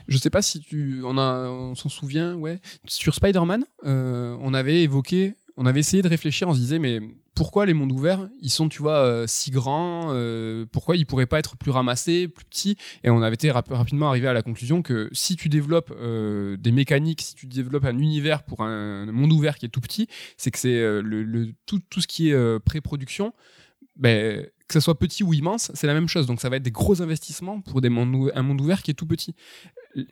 Je 0.09 0.19
sais 0.19 0.31
pas 0.31 0.43
si 0.43 0.61
tu, 0.61 1.03
on 1.05 1.17
a, 1.19 1.49
on 1.49 1.75
s'en 1.75 1.89
souvient, 1.89 2.35
ouais. 2.35 2.61
Sur 2.87 3.15
Spider-Man, 3.15 3.65
on 3.85 4.55
avait 4.55 4.83
évoqué, 4.83 5.35
on 5.57 5.67
avait 5.67 5.81
essayé 5.81 6.03
de 6.03 6.09
réfléchir, 6.09 6.49
on 6.49 6.55
se 6.55 6.59
disait, 6.59 6.79
mais 6.79 7.01
pourquoi 7.35 7.67
les 7.67 7.75
mondes 7.75 7.93
ouverts, 7.93 8.29
ils 8.41 8.51
sont, 8.51 8.69
tu 8.69 8.81
vois, 8.81 8.99
euh, 8.99 9.25
si 9.27 9.51
grands, 9.51 10.07
euh, 10.13 10.67
pourquoi 10.71 10.97
ils 10.97 11.07
pourraient 11.07 11.27
pas 11.27 11.39
être 11.39 11.57
plus 11.57 11.71
ramassés, 11.71 12.29
plus 12.29 12.45
petits? 12.45 12.77
Et 13.03 13.11
on 13.11 13.23
avait 13.23 13.35
été 13.35 13.51
rap- 13.51 13.69
rapidement 13.71 14.09
arrivé 14.09 14.27
à 14.29 14.33
la 14.33 14.43
conclusion 14.43 14.83
que 14.83 15.09
si 15.13 15.37
tu 15.37 15.49
développes 15.49 15.93
euh, 15.97 16.57
des 16.57 16.73
mécaniques, 16.73 17.23
si 17.23 17.35
tu 17.35 17.47
développes 17.47 17.85
un 17.85 17.99
univers 17.99 18.43
pour 18.43 18.63
un, 18.63 19.07
monde 19.07 19.33
ouvert 19.33 19.59
qui 19.59 19.67
est 19.67 19.71
tout 19.71 19.81
petit, 19.81 20.09
c'est 20.37 20.51
que 20.51 20.59
c'est 20.59 20.81
le, 21.03 21.53
tout, 21.67 21.81
tout 21.91 22.01
ce 22.01 22.07
qui 22.07 22.31
est 22.31 22.61
pré-production, 22.61 23.33
ben, 23.97 24.47
que 24.67 24.75
ça 24.75 24.81
soit 24.81 24.99
petit 24.99 25.23
ou 25.23 25.35
immense, 25.35 25.71
c'est 25.75 25.87
la 25.87 25.95
même 25.95 26.09
chose. 26.09 26.27
Donc 26.27 26.41
ça 26.41 26.49
va 26.49 26.57
être 26.57 26.63
des 26.63 26.71
gros 26.71 27.03
investissements 27.03 27.61
pour 27.61 27.81
un 27.85 28.43
monde 28.43 28.61
ouvert 28.61 28.83
qui 28.83 28.91
est 28.91 28.95
tout 28.95 29.07
petit. 29.07 29.35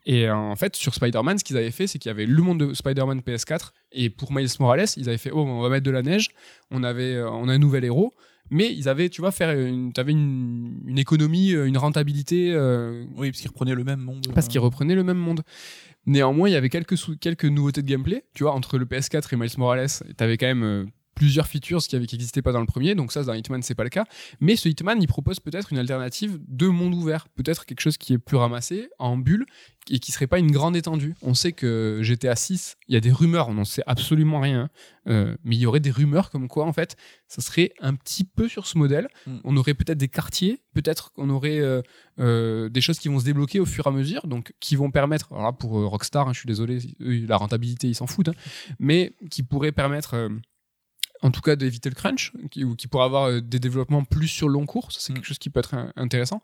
Et 0.07 0.29
euh, 0.29 0.35
en 0.35 0.57
fait, 0.57 0.77
sur 0.77 0.95
Spider-Man, 0.95 1.39
ce 1.39 1.45
qu'ils 1.45 1.57
avaient 1.57 1.71
fait, 1.71 1.87
c'est 1.87 1.99
qu'il 1.99 2.09
y 2.09 2.13
avait 2.13 2.27
le 2.27 2.43
monde 2.43 2.61
de 2.61 2.75
Spider-Man 2.75 3.21
PS4, 3.21 3.71
et 3.93 4.11
pour 4.11 4.33
Miles 4.33 4.49
Morales, 4.61 4.87
ils 4.97 5.09
avaient 5.09 5.19
fait, 5.19 5.31
oh, 5.33 5.41
on 5.41 5.61
va 5.63 5.69
mettre 5.69 5.85
de 5.85 5.91
la 5.91 6.03
neige, 6.03 6.29
on, 6.71 6.83
avait, 6.83 7.15
euh, 7.15 7.31
on 7.31 7.49
a 7.49 7.55
un 7.55 7.59
nouvel 7.59 7.85
héros, 7.85 8.13
mais 8.51 8.73
ils 8.73 8.89
avaient, 8.89 9.09
tu 9.09 9.21
vois, 9.21 9.33
faire 9.33 9.51
une, 9.59 9.93
t'avais 9.93 10.13
une, 10.13 10.81
une 10.87 10.99
économie, 10.99 11.53
euh, 11.53 11.67
une 11.67 11.79
rentabilité, 11.79 12.53
euh, 12.53 13.05
Oui, 13.17 13.31
parce 13.31 13.41
qu'ils 13.41 13.51
reprenaient 13.51 13.75
le 13.75 13.85
même 13.85 14.01
monde. 14.01 14.27
parce 14.35 14.49
qu'ils 14.49 14.61
reprenaient 14.61 14.95
le 14.95 15.05
même 15.05 15.19
monde. 15.19 15.43
Néanmoins, 16.07 16.49
il 16.49 16.53
y 16.53 16.57
avait 16.57 16.69
quelques, 16.69 16.97
quelques 17.21 17.45
nouveautés 17.45 17.83
de 17.83 17.87
gameplay, 17.87 18.25
tu 18.35 18.43
vois, 18.43 18.53
entre 18.53 18.79
le 18.79 18.85
PS4 18.85 19.33
et 19.33 19.37
Miles 19.37 19.51
Morales, 19.57 19.89
t'avais 20.17 20.37
quand 20.37 20.47
même 20.47 20.91
plusieurs 21.23 21.47
features 21.47 21.81
qui 21.83 21.97
n'existaient 21.97 22.43
pas 22.43 22.51
dans 22.51 22.59
le 22.59 22.67
premier, 22.67 22.97
donc 22.97 23.13
ça, 23.13 23.23
dans 23.23 23.33
Hitman, 23.33 23.63
c'est 23.63 23.77
pas 23.77 23.85
le 23.85 23.91
cas. 23.91 24.07
Mais 24.41 24.57
ce 24.57 24.69
Hitman, 24.69 25.01
il 25.01 25.07
propose 25.07 25.39
peut-être 25.39 25.73
une 25.73 25.79
alternative 25.79 26.41
de 26.49 26.67
monde 26.67 26.95
ouvert, 26.95 27.29
peut-être 27.29 27.65
quelque 27.65 27.79
chose 27.79 27.97
qui 27.97 28.15
est 28.15 28.19
plus 28.19 28.37
ramassé, 28.37 28.89
en 28.99 29.17
bulle, 29.17 29.47
et 29.89 30.01
qui 30.01 30.11
serait 30.11 30.27
pas 30.27 30.41
une 30.41 30.51
grande 30.51 30.75
étendue. 30.75 31.15
On 31.23 31.35
sait 31.35 31.53
que 31.53 32.01
GTA 32.03 32.35
6, 32.35 32.77
il 32.89 32.95
y 32.95 32.97
a 32.97 33.01
des 33.01 33.13
rumeurs, 33.13 33.49
on 33.49 33.55
n'en 33.55 33.65
sait 33.65 33.85
absolument 33.87 34.41
rien, 34.41 34.69
euh, 35.09 35.37
mais 35.45 35.55
il 35.55 35.61
y 35.61 35.67
aurait 35.67 35.79
des 35.79 35.93
rumeurs 35.93 36.31
comme 36.31 36.49
quoi, 36.49 36.67
en 36.67 36.73
fait, 36.73 36.97
ça 37.29 37.41
serait 37.41 37.73
un 37.81 37.95
petit 37.95 38.25
peu 38.25 38.49
sur 38.49 38.67
ce 38.67 38.77
modèle. 38.79 39.07
Mm. 39.29 39.37
On 39.45 39.57
aurait 39.57 39.75
peut-être 39.75 39.99
des 39.99 40.09
quartiers, 40.09 40.61
peut-être 40.75 41.13
qu'on 41.13 41.31
aurait 41.31 41.61
euh, 41.61 41.83
euh, 42.19 42.69
des 42.69 42.81
choses 42.81 42.99
qui 42.99 43.09
vont 43.09 43.21
se 43.21 43.25
débloquer 43.25 43.61
au 43.61 43.67
fur 43.67 43.87
et 43.87 43.91
à 43.91 43.93
mesure, 43.93 44.27
donc 44.27 44.53
qui 44.59 44.75
vont 44.75 44.91
permettre, 44.91 45.33
alors 45.33 45.45
là, 45.45 45.53
pour 45.53 45.71
Rockstar, 45.71 46.29
hein, 46.29 46.33
je 46.33 46.41
suis 46.41 46.49
désolé, 46.49 46.79
la 46.99 47.37
rentabilité, 47.37 47.87
ils 47.87 47.95
s'en 47.95 48.09
foutent, 48.09 48.29
hein, 48.29 48.35
mais 48.81 49.15
qui 49.31 49.45
pourraient 49.45 49.73
permettre. 49.73 50.31
En 51.23 51.31
tout 51.31 51.41
cas 51.41 51.57
d'éviter 51.57 51.89
le 51.89 51.95
crunch, 51.95 52.33
qui, 52.51 52.65
ou 52.65 52.75
qui 52.77 52.89
pourrait 52.89 53.05
avoir 53.05 53.25
euh, 53.29 53.41
des 53.41 53.59
développements 53.61 54.05
plus 54.05 54.29
sur 54.29 54.49
le 54.49 54.55
long 54.55 54.67
cours, 54.67 54.91
ça 54.93 54.99
c'est 55.01 55.13
Mm. 55.13 55.17
quelque 55.17 55.27
chose 55.27 55.39
qui 55.39 55.51
peut 55.51 55.61
être 55.61 55.75
euh, 55.75 55.87
intéressant. 55.97 56.43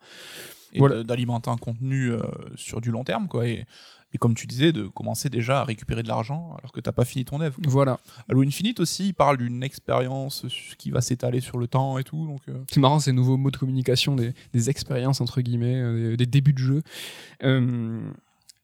et 0.73 0.79
Voilà. 0.79 0.97
de- 0.97 1.03
d'alimenter 1.03 1.49
un 1.49 1.57
contenu 1.57 2.11
euh, 2.11 2.19
sur 2.55 2.79
du 2.81 2.91
long 2.91 3.03
terme, 3.03 3.27
quoi. 3.27 3.47
Et, 3.47 3.65
et 4.13 4.17
comme 4.17 4.33
tu 4.35 4.47
disais, 4.47 4.71
de 4.71 4.87
commencer 4.87 5.29
déjà 5.29 5.61
à 5.61 5.63
récupérer 5.63 6.01
de 6.03 6.07
l'argent 6.07 6.55
alors 6.59 6.71
que 6.71 6.79
t'as 6.79 6.91
pas 6.91 7.05
fini 7.05 7.25
ton 7.25 7.37
quoi. 7.37 7.49
Voilà. 7.67 7.99
Halo 8.27 8.41
Infinite 8.43 8.79
aussi, 8.79 9.07
il 9.09 9.13
parle 9.13 9.37
d'une 9.37 9.61
expérience 9.63 10.45
qui 10.79 10.89
va 10.91 11.01
s'étaler 11.01 11.41
sur 11.41 11.57
le 11.59 11.67
temps 11.67 11.97
et 11.99 12.03
tout. 12.03 12.25
Donc, 12.25 12.41
euh, 12.49 12.53
C'est 12.71 12.79
marrant 12.79 12.99
ces 12.99 13.11
nouveaux 13.13 13.37
mots 13.37 13.51
de 13.51 13.57
communication, 13.57 14.15
des, 14.15 14.33
des 14.53 14.69
expériences 14.71 15.21
entre 15.21 15.41
guillemets, 15.41 15.75
euh, 15.75 16.09
des, 16.11 16.17
des 16.17 16.25
débuts 16.25 16.53
de 16.53 16.57
jeu. 16.59 16.81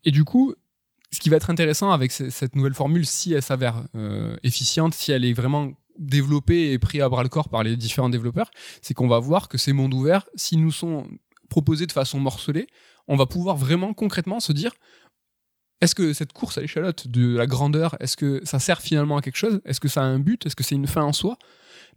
Et 0.03 0.11
du 0.11 0.23
coup, 0.23 0.53
ce 1.11 1.19
qui 1.19 1.29
va 1.29 1.37
être 1.37 1.49
intéressant 1.49 1.91
avec 1.91 2.11
ce- 2.11 2.29
cette 2.29 2.55
nouvelle 2.55 2.73
formule, 2.73 3.05
si 3.05 3.33
elle 3.33 3.41
s'avère 3.41 3.83
efficiente, 4.43 4.93
si 4.93 5.11
elle 5.11 5.25
est 5.25 5.33
vraiment 5.33 5.71
développée 5.97 6.71
et 6.71 6.79
prise 6.79 7.01
à 7.01 7.09
bras 7.09 7.23
le 7.23 7.29
corps 7.29 7.49
par 7.49 7.63
les 7.63 7.75
différents 7.75 8.09
développeurs, 8.09 8.51
c'est 8.81 8.93
qu'on 8.93 9.07
va 9.07 9.19
voir 9.19 9.47
que 9.47 9.57
ces 9.57 9.73
mondes 9.73 9.93
ouverts, 9.93 10.25
s'ils 10.35 10.61
nous 10.61 10.71
sont 10.71 11.07
proposés 11.49 11.85
de 11.85 11.91
façon 11.91 12.19
morcelée, 12.19 12.67
on 13.07 13.15
va 13.15 13.25
pouvoir 13.25 13.55
vraiment 13.55 13.93
concrètement 13.93 14.39
se 14.39 14.51
dire 14.51 14.71
est-ce 15.81 15.93
que 15.93 16.13
cette 16.13 16.33
course 16.33 16.57
à 16.57 16.61
l'échalote 16.61 17.07
de 17.07 17.35
la 17.35 17.47
grandeur, 17.47 17.95
est-ce 17.99 18.15
que 18.17 18.41
ça 18.45 18.59
sert 18.59 18.81
finalement 18.81 19.17
à 19.17 19.21
quelque 19.21 19.35
chose? 19.35 19.61
Est-ce 19.65 19.79
que 19.79 19.87
ça 19.87 20.01
a 20.01 20.05
un 20.05 20.19
but? 20.19 20.45
Est-ce 20.45 20.55
que 20.55 20.63
c'est 20.63 20.75
une 20.75 20.87
fin 20.87 21.03
en 21.03 21.13
soi? 21.13 21.37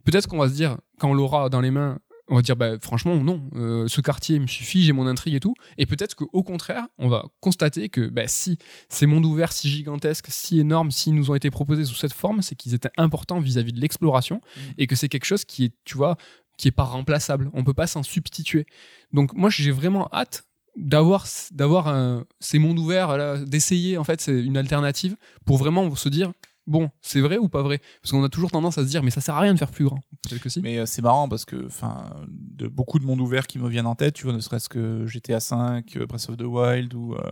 Peut-être 0.03 0.27
qu'on 0.27 0.37
va 0.37 0.49
se 0.49 0.53
dire, 0.53 0.77
quand 0.99 1.09
on 1.09 1.13
l'aura 1.13 1.49
dans 1.49 1.61
les 1.61 1.71
mains, 1.71 1.99
on 2.29 2.35
va 2.35 2.41
dire, 2.41 2.55
bah, 2.55 2.77
franchement, 2.81 3.15
non, 3.17 3.49
euh, 3.55 3.87
ce 3.87 4.01
quartier 4.01 4.39
me 4.39 4.47
suffit, 4.47 4.83
j'ai 4.83 4.93
mon 4.93 5.07
intrigue 5.07 5.33
et 5.33 5.39
tout. 5.39 5.55
Et 5.77 5.85
peut-être 5.85 6.15
qu'au 6.15 6.43
contraire, 6.43 6.87
on 6.97 7.09
va 7.09 7.25
constater 7.41 7.89
que 7.89 8.07
bah, 8.07 8.27
si 8.27 8.57
ces 8.87 9.07
mondes 9.07 9.25
ouverts 9.25 9.51
si 9.51 9.69
gigantesques, 9.69 10.27
si 10.29 10.59
énormes, 10.59 10.91
s'ils 10.91 11.15
nous 11.15 11.31
ont 11.31 11.35
été 11.35 11.49
proposés 11.49 11.85
sous 11.85 11.95
cette 11.95 12.13
forme, 12.13 12.41
c'est 12.41 12.55
qu'ils 12.55 12.73
étaient 12.75 12.91
importants 12.97 13.39
vis-à-vis 13.39 13.73
de 13.73 13.81
l'exploration 13.81 14.41
et 14.77 14.87
que 14.87 14.95
c'est 14.95 15.09
quelque 15.09 15.25
chose 15.25 15.43
qui 15.43 15.65
est, 15.65 15.73
tu 15.85 15.97
vois, 15.97 16.17
qui 16.57 16.67
est 16.67 16.71
pas 16.71 16.83
remplaçable. 16.83 17.49
On 17.53 17.63
peut 17.63 17.73
pas 17.73 17.87
s'en 17.87 18.03
substituer. 18.03 18.65
Donc 19.11 19.33
moi, 19.33 19.49
j'ai 19.49 19.71
vraiment 19.71 20.07
hâte 20.13 20.45
d'avoir 20.75 21.27
d'avoir 21.51 22.23
ces 22.39 22.59
mondes 22.59 22.77
ouverts 22.77 23.43
d'essayer 23.45 23.97
en 23.97 24.03
fait 24.03 24.21
c'est 24.21 24.39
une 24.39 24.55
alternative 24.55 25.17
pour 25.43 25.57
vraiment 25.57 25.93
se 25.95 26.07
dire 26.07 26.31
bon 26.69 26.89
c'est 27.01 27.21
vrai 27.21 27.37
ou 27.37 27.49
pas 27.49 27.61
vrai? 27.61 27.81
Parce 28.01 28.11
qu'on 28.11 28.23
a 28.23 28.29
toujours 28.29 28.51
tendance 28.51 28.77
à 28.77 28.83
se 28.83 28.89
dire 28.89 29.03
mais 29.03 29.11
ça 29.11 29.21
sert 29.21 29.35
à 29.35 29.41
rien 29.41 29.53
de 29.53 29.59
faire 29.59 29.71
plus 29.71 29.85
grand. 29.85 29.99
Si. 30.47 30.61
Mais 30.61 30.77
euh, 30.77 30.85
c'est 30.85 31.01
marrant 31.01 31.27
parce 31.27 31.45
que, 31.45 31.65
enfin, 31.65 32.09
de 32.27 32.67
beaucoup 32.67 32.99
de 32.99 33.05
mondes 33.05 33.21
ouverts 33.21 33.47
qui 33.47 33.59
me 33.59 33.69
viennent 33.69 33.87
en 33.87 33.95
tête, 33.95 34.15
tu 34.15 34.25
vois, 34.25 34.33
ne 34.33 34.39
serait-ce 34.39 34.69
que 34.69 35.05
GTA 35.07 35.37
V, 35.37 35.83
euh, 35.97 36.05
Breath 36.05 36.29
of 36.29 36.37
the 36.37 36.43
Wild 36.43 36.93
ou 36.93 37.15
euh, 37.15 37.31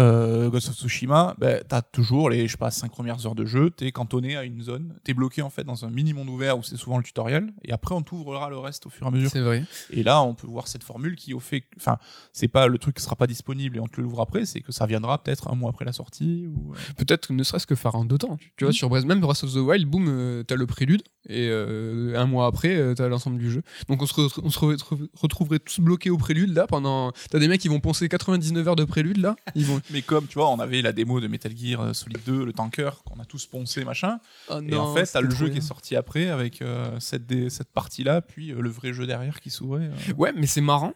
euh, 0.00 0.50
Ghost 0.50 0.68
of 0.70 0.74
Tsushima, 0.74 1.34
bah, 1.38 1.62
t'as 1.62 1.82
toujours 1.82 2.28
les, 2.30 2.46
je 2.46 2.52
sais 2.52 2.58
pas, 2.58 2.70
5 2.70 2.90
premières 2.90 3.24
heures 3.26 3.34
de 3.36 3.44
jeu, 3.44 3.70
t'es 3.70 3.92
cantonné 3.92 4.36
à 4.36 4.42
une 4.44 4.60
zone, 4.60 4.94
t'es 5.04 5.14
bloqué 5.14 5.40
en 5.42 5.50
fait 5.50 5.62
dans 5.64 5.84
un 5.84 5.90
mini 5.90 6.12
monde 6.12 6.28
ouvert 6.28 6.58
où 6.58 6.62
c'est 6.64 6.76
souvent 6.76 6.96
le 6.98 7.04
tutoriel, 7.04 7.52
et 7.64 7.72
après 7.72 7.94
on 7.94 8.02
t'ouvrera 8.02 8.50
le 8.50 8.58
reste 8.58 8.86
au 8.86 8.90
fur 8.90 9.06
et 9.06 9.08
à 9.08 9.10
mesure. 9.12 9.30
c'est 9.30 9.40
vrai 9.40 9.62
Et 9.90 10.02
là, 10.02 10.20
on 10.22 10.34
peut 10.34 10.46
voir 10.48 10.66
cette 10.66 10.82
formule 10.82 11.14
qui, 11.14 11.32
au 11.32 11.40
fait, 11.40 11.64
enfin, 11.76 11.98
c'est 12.32 12.48
pas 12.48 12.66
le 12.66 12.78
truc 12.78 12.96
qui 12.96 13.02
sera 13.02 13.14
pas 13.16 13.26
disponible 13.28 13.76
et 13.76 13.80
on 13.80 13.86
te 13.86 14.00
l'ouvre 14.00 14.20
après, 14.20 14.46
c'est 14.46 14.60
que 14.60 14.72
ça 14.72 14.86
viendra 14.86 15.22
peut-être 15.22 15.48
un 15.50 15.54
mois 15.54 15.70
après 15.70 15.84
la 15.84 15.92
sortie 15.92 16.46
ou. 16.48 16.72
euh, 16.72 16.76
peut-être 16.96 17.32
ne 17.32 17.42
serait-ce 17.44 17.66
que 17.66 17.74
faire 17.76 17.94
en 17.94 18.04
deux 18.04 18.18
temps 18.18 18.36
tu 18.56 18.64
vois 18.64 18.68
Mhm. 18.68 18.72
sur 18.72 18.88
Breath, 18.88 19.04
même 19.04 19.20
Breath 19.20 19.44
of 19.44 19.52
the 19.52 19.56
Wild 19.58 19.86
boum 19.88 20.06
euh, 20.08 20.42
t'as 20.42 20.56
le 20.56 20.66
prélude 20.66 21.02
et 21.28 21.48
euh, 21.48 22.18
un 22.20 22.26
mois 22.26 22.46
après 22.46 22.74
euh, 22.76 22.94
t'as 22.94 23.08
l'ensemble 23.08 23.38
du 23.38 23.50
jeu 23.50 23.62
donc 23.88 24.02
on 24.02 24.06
se, 24.06 24.12
re- 24.14 24.40
on 24.42 24.50
se 24.50 24.58
re- 24.58 25.08
retrouverait 25.14 25.58
tous 25.58 25.80
bloqués 25.80 26.10
au 26.10 26.18
prélude 26.18 26.54
là 26.54 26.66
pendant 26.66 27.12
t'as 27.30 27.38
des 27.38 27.48
mecs 27.48 27.60
qui 27.60 27.68
vont 27.68 27.80
poncer 27.80 28.08
99 28.08 28.68
heures 28.68 28.76
de 28.76 28.84
prélude 28.84 29.16
là 29.18 29.36
ils 29.54 29.64
vont 29.64 29.80
Mais 29.90 30.02
comme 30.02 30.26
tu 30.26 30.34
vois, 30.34 30.50
on 30.50 30.58
avait 30.58 30.82
la 30.82 30.92
démo 30.92 31.20
de 31.20 31.26
Metal 31.26 31.52
Gear 31.56 31.80
euh, 31.80 31.92
Solid 31.92 32.18
2, 32.24 32.44
le 32.44 32.52
tanker, 32.52 32.90
qu'on 33.04 33.20
a 33.20 33.24
tous 33.24 33.46
poncé, 33.46 33.84
machin. 33.84 34.18
Oh 34.48 34.60
et 34.60 34.74
en 34.76 34.94
fait, 34.94 35.04
t'as 35.04 35.20
le 35.20 35.30
jeu 35.30 35.46
bien. 35.46 35.54
qui 35.54 35.58
est 35.58 35.68
sorti 35.68 35.96
après 35.96 36.28
avec 36.28 36.62
euh, 36.62 36.98
cette, 37.00 37.50
cette 37.50 37.72
partie-là, 37.72 38.22
puis 38.22 38.50
euh, 38.50 38.60
le 38.60 38.70
vrai 38.70 38.92
jeu 38.92 39.06
derrière 39.06 39.40
qui 39.40 39.50
s'ouvrait. 39.50 39.90
Ouais, 40.16 40.32
mais 40.34 40.46
c'est 40.46 40.60
marrant. 40.60 40.94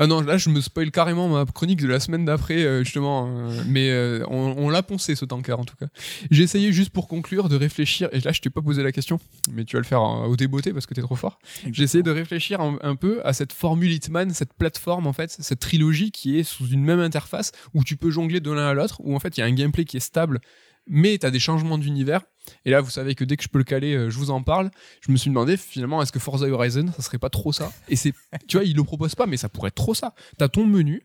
Ah 0.00 0.06
non, 0.06 0.20
là 0.20 0.38
je 0.38 0.48
me 0.48 0.60
spoil 0.60 0.90
carrément 0.92 1.28
ma 1.28 1.44
chronique 1.44 1.80
de 1.82 1.88
la 1.88 1.98
semaine 1.98 2.24
d'après, 2.24 2.64
euh, 2.64 2.84
justement. 2.84 3.26
euh, 3.28 3.62
mais 3.66 3.90
euh, 3.90 4.24
on, 4.28 4.54
on 4.56 4.70
l'a 4.70 4.82
poncé 4.84 5.16
ce 5.16 5.24
tanker 5.24 5.58
en 5.58 5.64
tout 5.64 5.74
cas. 5.74 5.86
J'ai 6.30 6.44
essayé 6.44 6.72
juste 6.72 6.90
pour 6.90 7.08
conclure 7.08 7.48
de 7.48 7.56
réfléchir, 7.56 8.08
et 8.12 8.20
là 8.20 8.30
je 8.30 8.40
t'ai 8.40 8.50
pas 8.50 8.62
posé 8.62 8.82
la 8.84 8.92
question, 8.92 9.18
mais 9.52 9.64
tu 9.64 9.74
vas 9.76 9.80
le 9.80 9.86
faire 9.86 10.02
au 10.02 10.36
débeauté 10.36 10.72
parce 10.72 10.86
que 10.86 10.94
t'es 10.94 11.02
trop 11.02 11.16
fort. 11.16 11.38
J'ai 11.72 11.82
essayé 11.82 12.02
de 12.04 12.10
réfléchir 12.12 12.60
un, 12.60 12.78
un 12.82 12.94
peu 12.94 13.20
à 13.24 13.32
cette 13.32 13.52
formule 13.52 13.90
Hitman, 13.92 14.30
cette 14.30 14.52
plateforme 14.54 15.06
en 15.08 15.12
fait, 15.12 15.36
cette 15.40 15.60
trilogie 15.60 16.12
qui 16.12 16.38
est 16.38 16.44
sous 16.44 16.68
une 16.68 16.84
même 16.84 17.00
interface 17.00 17.50
où 17.74 17.82
tu 17.82 17.96
peux 17.96 18.10
jongler 18.10 18.38
de 18.40 18.52
l'un 18.52 18.68
à 18.68 18.74
l'autre, 18.74 19.00
où 19.02 19.16
en 19.16 19.18
fait 19.18 19.36
il 19.36 19.40
y 19.40 19.42
a 19.42 19.46
un 19.46 19.52
gameplay 19.52 19.84
qui 19.84 19.96
est 19.96 20.00
stable, 20.00 20.40
mais 20.88 21.18
t'as 21.18 21.30
des 21.30 21.38
changements 21.38 21.78
d'univers. 21.78 22.22
Et 22.64 22.70
là, 22.70 22.80
vous 22.80 22.90
savez 22.90 23.14
que 23.14 23.24
dès 23.24 23.36
que 23.36 23.42
je 23.42 23.48
peux 23.48 23.58
le 23.58 23.64
caler, 23.64 23.94
euh, 23.94 24.10
je 24.10 24.18
vous 24.18 24.30
en 24.30 24.42
parle. 24.42 24.70
Je 25.00 25.12
me 25.12 25.16
suis 25.16 25.30
demandé 25.30 25.56
finalement, 25.56 26.00
est-ce 26.02 26.12
que 26.12 26.18
Forza 26.18 26.48
Horizon, 26.48 26.86
ça 26.96 27.02
serait 27.02 27.18
pas 27.18 27.30
trop 27.30 27.52
ça? 27.52 27.70
Et 27.88 27.96
c'est, 27.96 28.12
tu 28.48 28.56
vois, 28.56 28.64
il 28.64 28.74
le 28.74 28.84
propose 28.84 29.14
pas, 29.14 29.26
mais 29.26 29.36
ça 29.36 29.48
pourrait 29.48 29.68
être 29.68 29.74
trop 29.74 29.94
ça. 29.94 30.14
T'as 30.38 30.48
ton 30.48 30.66
menu 30.66 31.02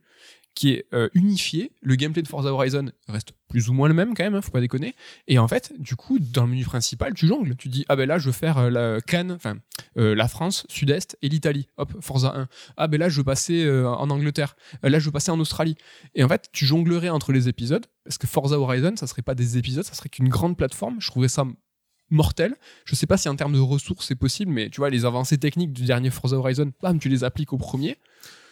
qui 0.55 0.71
est 0.71 0.85
euh, 0.93 1.09
unifié. 1.13 1.71
Le 1.81 1.95
gameplay 1.95 2.21
de 2.21 2.27
Forza 2.27 2.51
Horizon 2.51 2.91
reste 3.07 3.33
plus 3.47 3.69
ou 3.69 3.73
moins 3.73 3.87
le 3.87 3.93
même 3.93 4.13
quand 4.15 4.23
même, 4.23 4.35
hein, 4.35 4.41
faut 4.41 4.51
pas 4.51 4.61
déconner. 4.61 4.95
Et 5.27 5.37
en 5.37 5.47
fait, 5.47 5.73
du 5.79 5.95
coup, 5.95 6.19
dans 6.19 6.43
le 6.43 6.49
menu 6.49 6.63
principal, 6.63 7.13
tu 7.13 7.27
jongles. 7.27 7.55
Tu 7.55 7.69
dis, 7.69 7.85
ah 7.89 7.95
ben 7.95 8.07
là, 8.07 8.17
je 8.17 8.27
veux 8.27 8.31
faire 8.31 8.57
euh, 8.57 8.69
la 8.69 9.01
Cannes, 9.01 9.31
enfin, 9.31 9.57
euh, 9.97 10.15
la 10.15 10.27
France, 10.27 10.65
Sud-Est 10.69 11.17
et 11.21 11.29
l'Italie. 11.29 11.67
Hop, 11.77 11.91
Forza 12.01 12.33
1. 12.35 12.47
Ah 12.77 12.87
ben 12.87 12.99
là, 12.99 13.09
je 13.09 13.17
veux 13.17 13.23
passer 13.23 13.69
en 13.69 14.09
Angleterre. 14.09 14.55
Là, 14.83 14.99
je 14.99 15.05
veux 15.05 15.11
passer 15.11 15.31
en 15.31 15.39
Australie. 15.39 15.75
Et 16.15 16.23
en 16.23 16.27
fait, 16.27 16.49
tu 16.51 16.65
jonglerais 16.65 17.09
entre 17.09 17.31
les 17.31 17.49
épisodes. 17.49 17.85
Parce 18.03 18.17
que 18.17 18.27
Forza 18.27 18.59
Horizon, 18.59 18.93
ça 18.95 19.07
serait 19.07 19.21
pas 19.21 19.35
des 19.35 19.57
épisodes, 19.57 19.85
ça 19.85 19.93
serait 19.93 20.09
qu'une 20.09 20.29
grande 20.29 20.57
plateforme. 20.57 20.97
Je 20.99 21.07
trouverais 21.07 21.29
ça 21.29 21.45
mortel. 22.09 22.55
Je 22.85 22.95
sais 22.95 23.07
pas 23.07 23.17
si 23.17 23.27
en 23.27 23.35
termes 23.35 23.53
de 23.53 23.59
ressources 23.59 24.07
c'est 24.07 24.15
possible, 24.15 24.51
mais 24.51 24.69
tu 24.69 24.77
vois, 24.77 24.89
les 24.89 25.05
avancées 25.05 25.37
techniques 25.37 25.73
du 25.73 25.85
dernier 25.85 26.09
Forza 26.09 26.37
Horizon, 26.37 26.71
bam, 26.81 26.99
tu 26.99 27.09
les 27.09 27.23
appliques 27.23 27.53
au 27.53 27.57
premier. 27.57 27.97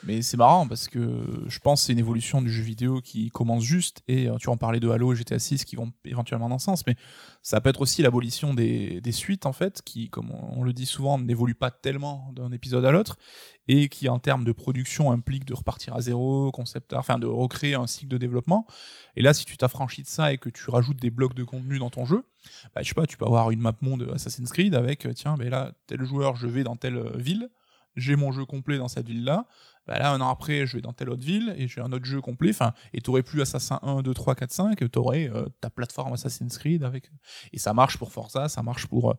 Mais 0.04 0.22
c'est 0.22 0.38
marrant 0.38 0.68
parce 0.68 0.88
que 0.88 1.46
je 1.48 1.60
pense 1.60 1.82
que 1.82 1.88
c'est 1.88 1.94
une 1.94 2.00
évolution 2.00 2.42
du 2.42 2.52
jeu 2.52 2.64
vidéo 2.64 3.02
qui 3.02 3.30
commence 3.30 3.64
juste. 3.64 4.02
Et 4.08 4.28
euh, 4.28 4.38
tu 4.38 4.50
en 4.50 4.58
parlais 4.58 4.80
de 4.80 4.90
Halo 4.90 5.14
et 5.14 5.16
GTA 5.16 5.38
6 5.38 5.64
qui 5.66 5.76
vont 5.76 5.92
éventuellement 6.06 6.50
dans 6.50 6.58
ce 6.58 6.66
sens. 6.66 6.86
Mais 6.88 6.96
ça 7.44 7.62
peut 7.62 7.70
être 7.70 7.82
aussi 7.82 8.02
l'abolition 8.02 8.54
des, 8.54 9.00
des 9.02 9.12
suites 9.12 9.46
en 9.46 9.54
fait 9.54 9.82
qui 9.84 10.10
comme 10.10 10.32
on 10.32 10.64
le 10.64 10.74
dit 10.74 10.86
souvent 10.86 11.20
n'évoluent 11.20 11.56
pas 11.56 11.72
tellement 11.72 12.32
d'un 12.36 12.52
épisode 12.52 12.86
à 12.86 12.92
l'autre. 12.92 13.18
Et 13.68 13.90
qui 13.90 14.10
en 14.10 14.18
termes 14.20 14.44
de 14.44 14.52
production 14.52 15.12
implique 15.12 15.46
de 15.46 15.54
repartir 15.54 15.94
à 15.94 16.02
zéro, 16.02 16.52
concept 16.52 16.94
enfin 16.94 17.20
de 17.20 17.28
recréer 17.28 17.76
un 17.76 17.86
cycle 17.88 18.10
de 18.10 18.18
développement. 18.18 18.66
Et 19.16 19.22
là 19.22 19.34
si 19.34 19.46
tu 19.46 19.56
t'affranchis 19.56 20.02
de 20.02 20.08
ça 20.08 20.34
et 20.34 20.38
que 20.40 20.50
tu 20.50 20.70
rajoutes 20.70 21.00
des 21.00 21.12
blocs 21.12 21.36
de 21.36 21.44
contenu 21.44 21.78
dans 21.78 21.92
ton 21.92 22.06
jeu, 22.06 22.26
bah, 22.74 22.82
je 22.82 22.88
sais 22.88 22.96
pas, 22.96 23.06
tu 23.06 23.18
peux 23.18 23.26
avoir 23.26 23.52
une 23.52 23.60
map 23.60 23.74
monde 23.82 24.10
Assassin's 24.14 24.52
Creed 24.52 24.74
avec 24.74 25.06
euh, 25.06 25.14
tiens 25.14 25.36
mais 25.38 25.50
là 25.50 25.74
tel 25.86 26.04
joueur 26.04 26.36
je 26.36 26.48
vais 26.48 26.64
dans 26.64 26.76
telle 26.76 26.98
euh, 26.98 27.18
ville, 27.18 27.50
j'ai 27.96 28.16
mon 28.16 28.32
jeu 28.32 28.46
complet 28.46 28.78
dans 28.78 28.88
cette 28.88 29.08
ville 29.08 29.24
là 29.24 29.46
bah 29.88 29.98
là, 29.98 30.12
un 30.12 30.22
an 30.22 30.30
après, 30.30 30.66
je 30.66 30.78
vais 30.78 30.82
dans 30.82 30.94
telle 30.94 31.10
autre 31.10 31.24
ville 31.24 31.56
et 31.58 31.68
j'ai 31.68 31.82
un 31.82 31.92
autre 31.92 32.06
jeu 32.06 32.22
complet. 32.22 32.52
Enfin, 32.52 32.74
et 32.94 33.02
t'aurais 33.02 33.24
plus 33.24 33.42
Assassin 33.42 33.80
1, 33.82 34.02
2, 34.02 34.14
3, 34.14 34.36
4, 34.36 34.52
5, 34.52 34.92
t'aurais 34.92 35.30
euh, 35.30 35.46
ta 35.60 35.70
plateforme 35.70 36.14
Assassin's 36.14 36.58
Creed 36.58 36.84
avec. 36.84 37.12
Et 37.52 37.60
ça 37.60 37.74
marche 37.74 37.98
pour 37.98 38.12
Forza, 38.12 38.48
ça 38.48 38.62
marche 38.62 38.88
pour 38.88 39.12
euh, 39.12 39.16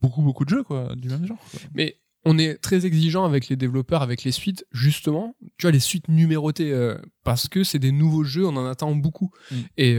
beaucoup, 0.00 0.22
beaucoup 0.22 0.44
de 0.44 0.50
jeux, 0.50 0.62
quoi, 0.62 0.94
du 0.94 1.08
même 1.08 1.26
genre. 1.26 1.38
quoi. 1.50 1.60
Mais 1.74 2.00
on 2.24 2.38
est 2.38 2.56
très 2.56 2.86
exigeant 2.86 3.24
avec 3.24 3.48
les 3.48 3.56
développeurs, 3.56 4.02
avec 4.02 4.22
les 4.24 4.32
suites, 4.32 4.64
justement, 4.70 5.36
tu 5.58 5.66
vois, 5.66 5.72
les 5.72 5.80
suites 5.80 6.08
numérotées, 6.08 6.72
euh, 6.72 6.96
parce 7.24 7.48
que 7.48 7.64
c'est 7.64 7.80
des 7.80 7.92
nouveaux 7.92 8.24
jeux, 8.24 8.46
on 8.46 8.56
en 8.56 8.66
attend 8.66 8.94
beaucoup. 8.94 9.30
Mm. 9.50 9.56
Et 9.76 9.98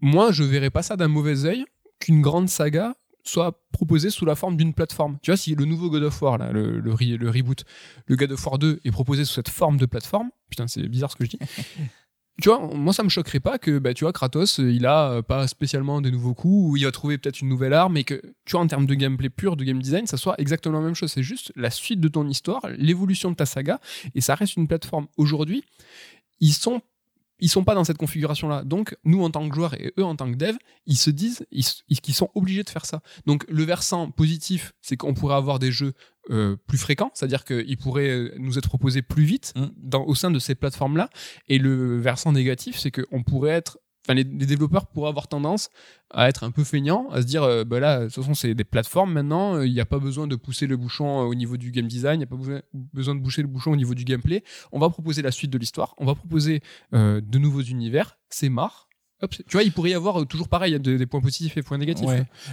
moi, 0.00 0.32
je 0.32 0.42
verrais 0.42 0.70
pas 0.70 0.82
ça 0.82 0.96
d'un 0.96 1.08
mauvais 1.08 1.44
œil 1.44 1.64
qu'une 2.00 2.20
grande 2.20 2.48
saga 2.48 2.94
soit 3.28 3.62
proposée 3.72 4.10
sous 4.10 4.24
la 4.24 4.34
forme 4.34 4.56
d'une 4.56 4.74
plateforme. 4.74 5.18
Tu 5.22 5.30
vois, 5.30 5.36
si 5.36 5.54
le 5.54 5.64
nouveau 5.64 5.90
God 5.90 6.04
of 6.04 6.22
War, 6.22 6.38
là, 6.38 6.52
le, 6.52 6.80
le, 6.80 6.92
re- 6.92 7.16
le 7.16 7.30
reboot, 7.30 7.64
le 8.06 8.16
God 8.16 8.32
of 8.32 8.46
War 8.46 8.58
2 8.58 8.80
est 8.84 8.90
proposé 8.90 9.24
sous 9.24 9.34
cette 9.34 9.48
forme 9.48 9.76
de 9.76 9.86
plateforme, 9.86 10.30
putain, 10.50 10.66
c'est 10.66 10.86
bizarre 10.88 11.10
ce 11.10 11.16
que 11.16 11.24
je 11.24 11.30
dis. 11.30 11.38
tu 12.42 12.48
vois, 12.50 12.58
moi 12.74 12.92
ça 12.92 13.02
me 13.02 13.08
choquerait 13.08 13.40
pas 13.40 13.58
que, 13.58 13.78
bah, 13.78 13.94
tu 13.94 14.04
vois, 14.04 14.12
Kratos, 14.12 14.58
il 14.58 14.84
a 14.86 15.10
euh, 15.10 15.22
pas 15.22 15.46
spécialement 15.48 16.00
des 16.00 16.10
nouveaux 16.10 16.34
coups, 16.34 16.70
ou 16.70 16.76
il 16.76 16.84
va 16.84 16.92
trouver 16.92 17.18
peut-être 17.18 17.40
une 17.40 17.48
nouvelle 17.48 17.72
arme, 17.72 17.96
et 17.96 18.04
que, 18.04 18.20
tu 18.44 18.52
vois, 18.52 18.60
en 18.60 18.66
termes 18.66 18.86
de 18.86 18.94
gameplay 18.94 19.30
pur, 19.30 19.56
de 19.56 19.64
game 19.64 19.80
design, 19.80 20.06
ça 20.06 20.16
soit 20.16 20.34
exactement 20.38 20.78
la 20.78 20.84
même 20.84 20.94
chose. 20.94 21.10
C'est 21.12 21.22
juste 21.22 21.52
la 21.56 21.70
suite 21.70 22.00
de 22.00 22.08
ton 22.08 22.26
histoire, 22.28 22.62
l'évolution 22.76 23.30
de 23.30 23.36
ta 23.36 23.46
saga, 23.46 23.80
et 24.14 24.20
ça 24.20 24.34
reste 24.34 24.56
une 24.56 24.68
plateforme. 24.68 25.06
Aujourd'hui, 25.16 25.64
ils 26.40 26.52
sont 26.52 26.82
ils 27.38 27.48
sont 27.50 27.64
pas 27.64 27.74
dans 27.74 27.84
cette 27.84 27.98
configuration 27.98 28.48
là 28.48 28.64
donc 28.64 28.96
nous 29.04 29.22
en 29.22 29.30
tant 29.30 29.48
que 29.48 29.54
joueurs 29.54 29.74
et 29.74 29.92
eux 29.98 30.04
en 30.04 30.16
tant 30.16 30.30
que 30.30 30.36
dev 30.36 30.56
ils 30.86 30.96
se 30.96 31.10
disent 31.10 31.46
ils, 31.50 31.60
s- 31.60 31.82
ils- 31.88 32.00
qu'ils 32.00 32.14
sont 32.14 32.30
obligés 32.34 32.62
de 32.62 32.70
faire 32.70 32.86
ça. 32.86 33.02
Donc 33.26 33.44
le 33.48 33.62
versant 33.64 34.10
positif 34.10 34.72
c'est 34.80 34.96
qu'on 34.96 35.14
pourrait 35.14 35.36
avoir 35.36 35.58
des 35.58 35.70
jeux 35.72 35.92
euh, 36.30 36.56
plus 36.66 36.78
fréquents 36.78 37.10
c'est 37.14 37.24
à 37.24 37.28
dire 37.28 37.44
qu'ils 37.44 37.76
pourraient 37.76 38.08
euh, 38.08 38.34
nous 38.38 38.58
être 38.58 38.68
proposés 38.68 39.02
plus 39.02 39.24
vite 39.24 39.52
Mm. 39.56 39.66
dans, 39.76 40.04
au 40.04 40.14
sein 40.14 40.30
de 40.30 40.38
ces 40.38 40.54
plateformes 40.54 40.96
là 40.96 41.08
et 41.48 41.58
le 41.58 41.98
versant 42.00 42.32
négatif 42.32 42.78
c'est 42.78 42.90
qu'on 42.90 43.22
pourrait 43.22 43.50
être 43.52 43.78
les, 44.14 44.24
les 44.24 44.46
développeurs 44.46 44.86
pourraient 44.86 45.08
avoir 45.08 45.28
tendance 45.28 45.70
à 46.10 46.28
être 46.28 46.44
un 46.44 46.50
peu 46.50 46.64
feignants, 46.64 47.08
à 47.10 47.22
se 47.22 47.26
dire, 47.26 47.42
euh, 47.42 47.64
bah 47.64 47.80
là, 47.80 48.00
de 48.00 48.04
toute 48.06 48.14
façon, 48.14 48.34
c'est 48.34 48.54
des 48.54 48.64
plateformes 48.64 49.12
maintenant, 49.12 49.56
euh, 49.56 49.66
il 49.66 49.72
n'y 49.72 49.80
a 49.80 49.84
pas 49.86 49.98
besoin 49.98 50.26
de 50.26 50.36
pousser 50.36 50.66
le 50.66 50.76
bouchon 50.76 51.20
euh, 51.20 51.24
au 51.24 51.34
niveau 51.34 51.56
du 51.56 51.70
game 51.72 51.86
design, 51.88 52.14
il 52.14 52.18
n'y 52.18 52.24
a 52.24 52.26
pas 52.26 52.36
besoin- 52.36 53.14
de 53.14 53.20
boucher 53.20 53.42
le 53.42 53.48
bouchon 53.48 53.72
au 53.72 53.76
niveau 53.76 53.94
du 53.94 54.04
gameplay. 54.04 54.44
On 54.72 54.78
va 54.78 54.88
proposer 54.88 55.22
la 55.22 55.30
suite 55.32 55.50
de 55.50 55.58
l'histoire, 55.58 55.94
on 55.98 56.04
va 56.04 56.14
proposer 56.14 56.62
euh, 56.94 57.20
de 57.20 57.38
nouveaux 57.38 57.62
univers, 57.62 58.18
c'est 58.30 58.48
marre. 58.48 58.85
Tu 59.30 59.42
vois, 59.52 59.62
il 59.62 59.72
pourrait 59.72 59.90
y 59.90 59.94
avoir 59.94 60.20
euh, 60.20 60.24
toujours 60.26 60.48
pareil, 60.48 60.70
il 60.70 60.74
y 60.74 60.76
a 60.76 60.78
de- 60.78 60.96
des 60.98 61.06
points 61.06 61.22
positifs 61.22 61.56
et 61.56 61.62
points 61.62 61.78
négatifs. 61.78 62.06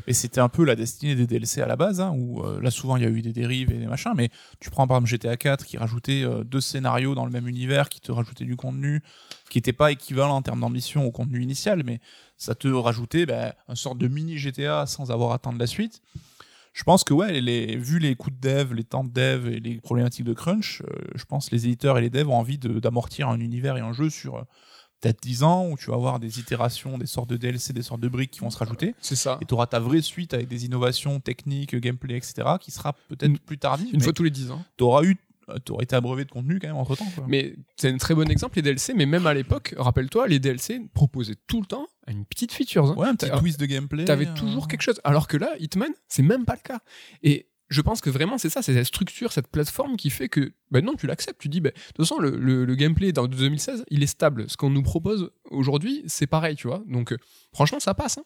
Mais 0.08 0.14
c'était 0.14 0.40
un 0.40 0.48
peu 0.48 0.64
la 0.64 0.76
destinée 0.76 1.14
des 1.14 1.28
DLC 1.28 1.62
à 1.62 1.66
la 1.68 1.76
base, 1.76 2.00
hein, 2.00 2.14
où 2.18 2.42
euh, 2.42 2.62
là 2.62 2.72
souvent 2.72 2.96
il 2.96 3.04
y 3.04 3.06
a 3.06 3.10
eu 3.10 3.22
des 3.22 3.34
dérives 3.34 3.70
et 3.72 3.78
des 3.78 3.86
machins, 3.86 4.14
mais 4.16 4.30
tu 4.62 4.70
prends 4.70 4.88
par 4.88 4.96
exemple 4.98 5.10
GTA 5.10 5.36
4 5.36 5.66
qui 5.66 5.78
rajoutait 5.78 6.24
euh, 6.24 6.46
deux 6.46 6.62
scénarios 6.62 7.16
dans 7.16 7.26
le 7.26 7.32
même 7.32 7.50
univers, 7.50 7.90
qui 7.90 8.00
te 8.00 8.14
rajoutait 8.14 8.46
du 8.46 8.56
contenu, 8.56 9.02
qui 9.50 9.58
n'était 9.58 9.74
pas 9.74 9.92
équivalent 9.92 10.36
en 10.38 10.42
termes 10.42 10.62
d'ambition 10.62 11.06
au 11.06 11.12
contenu 11.12 11.42
initial, 11.44 11.84
mais 11.86 12.00
ça 12.38 12.56
te 12.56 12.70
rajoutait 12.70 13.26
bah, 13.26 13.56
un 13.68 13.76
sorte 13.76 13.98
de 13.98 14.08
mini 14.08 14.38
GTA 14.38 14.86
sans 14.86 15.12
avoir 15.12 15.32
à 15.32 15.36
attendre 15.36 15.60
la 15.60 15.68
suite. 15.68 16.02
Je 16.72 16.84
pense 16.84 17.04
que 17.04 17.14
ouais, 17.14 17.42
vu 17.78 18.00
les 18.00 18.16
coûts 18.16 18.32
de 18.32 18.40
dev, 18.40 18.74
les 18.74 18.84
temps 18.86 19.04
de 19.04 19.12
dev 19.12 19.48
et 19.48 19.60
les 19.60 19.82
problématiques 19.82 20.26
de 20.26 20.34
crunch, 20.34 20.82
je 21.14 21.24
pense 21.26 21.50
que 21.50 21.56
les 21.56 21.66
éditeurs 21.66 21.98
et 22.00 22.02
les 22.02 22.10
devs 22.10 22.30
ont 22.30 22.38
envie 22.38 22.58
d'amortir 22.58 23.28
un 23.30 23.40
univers 23.40 23.78
et 23.78 23.82
un 23.82 23.94
jeu 23.94 24.10
sur 24.10 24.44
peut-être 25.04 25.22
10 25.22 25.44
ans, 25.44 25.68
où 25.70 25.78
tu 25.78 25.90
vas 25.90 25.96
avoir 25.96 26.20
des 26.20 26.40
itérations, 26.40 26.98
des 26.98 27.06
sortes 27.06 27.30
de 27.30 27.36
DLC, 27.38 27.74
des 27.74 27.82
sortes 27.82 28.00
de 28.00 28.08
briques 28.08 28.32
qui 28.32 28.40
vont 28.40 28.50
se 28.50 28.58
rajouter. 28.58 28.96
C'est 29.02 29.18
ça. 29.18 29.38
Et 29.42 29.46
tu 29.46 29.54
auras 29.54 29.68
ta 29.68 29.80
vraie 29.80 30.02
suite 30.02 30.34
avec 30.34 30.48
des 30.48 30.66
innovations 30.66 31.20
techniques, 31.20 31.76
gameplay, 31.76 32.16
etc., 32.16 32.34
qui 32.60 32.72
sera 32.72 32.94
peut-être 33.10 33.38
plus 33.42 33.58
tardive. 33.58 33.94
Une 33.94 34.02
fois 34.02 34.14
tous 34.14 34.24
les 34.24 34.30
10 34.32 34.52
ans. 34.52 34.64
tu 34.78 34.84
auras 34.86 35.04
eu, 35.04 35.18
aurais 35.70 35.84
été 35.84 35.96
abreuvé 35.96 36.24
de 36.24 36.32
contenu 36.32 36.58
quand 36.60 36.68
même 36.68 36.78
entre 36.78 36.96
temps. 36.96 37.06
Mais 37.28 37.56
c'est 37.76 37.92
un 37.92 37.98
très 37.98 38.16
bon 38.16 38.30
exemple, 38.32 38.56
les 38.56 38.62
DLC, 38.62 38.94
mais 38.94 39.06
même 39.06 39.28
à 39.28 39.34
l'époque, 39.34 39.76
rappelle-toi, 39.78 40.28
les 40.28 40.40
DLC 40.40 40.82
proposaient 40.94 41.36
tout 41.48 41.60
le 41.60 41.68
temps 41.68 41.86
une 42.08 42.26
petite 42.26 42.54
feature. 42.54 42.86
hein. 42.86 42.96
Ouais, 42.96 43.08
un 43.08 43.16
petit 43.16 43.30
twist 43.30 43.60
de 43.60 43.66
gameplay. 43.66 44.06
T'avais 44.06 44.28
euh, 44.28 44.34
toujours 44.36 44.68
quelque 44.70 44.82
chose. 44.82 45.02
Alors 45.04 45.28
que 45.28 45.36
là, 45.36 45.50
Hitman, 45.60 45.92
c'est 46.08 46.24
même 46.24 46.46
pas 46.46 46.56
le 46.56 46.62
cas. 46.62 46.80
Et 47.24 47.48
je 47.70 47.82
pense 47.82 48.02
que 48.02 48.10
vraiment, 48.10 48.38
c'est 48.38 48.50
ça, 48.50 48.62
c'est 48.62 48.74
cette 48.74 48.86
structure, 48.86 49.32
cette 49.32 49.48
plateforme 49.48 49.98
qui 49.98 50.10
fait 50.10 50.30
que, 50.30 50.54
ben 50.72 50.84
non, 50.84 50.96
tu 50.96 51.08
l'acceptes. 51.08 51.40
Tu 51.40 51.50
dis, 51.50 51.62
ben, 51.62 51.72
de 51.72 51.76
toute 51.94 52.06
façon, 52.06 52.20
le, 52.20 52.76
gameplay 52.76 53.12
de 53.12 53.26
2016, 53.26 53.86
il 53.90 54.04
est 54.04 54.08
stable. 54.08 54.50
Ce 54.50 54.58
qu'on 54.58 54.70
nous 54.70 54.84
propose 54.84 55.32
aujourd'hui, 55.50 56.04
c'est 56.08 56.28
pareil, 56.28 56.56
tu 56.56 56.68
vois. 56.68 56.84
Donc, 56.88 57.14
euh, 57.14 57.18
franchement, 57.54 57.80
ça 57.80 57.94
passe. 57.94 58.18
hein. 58.18 58.24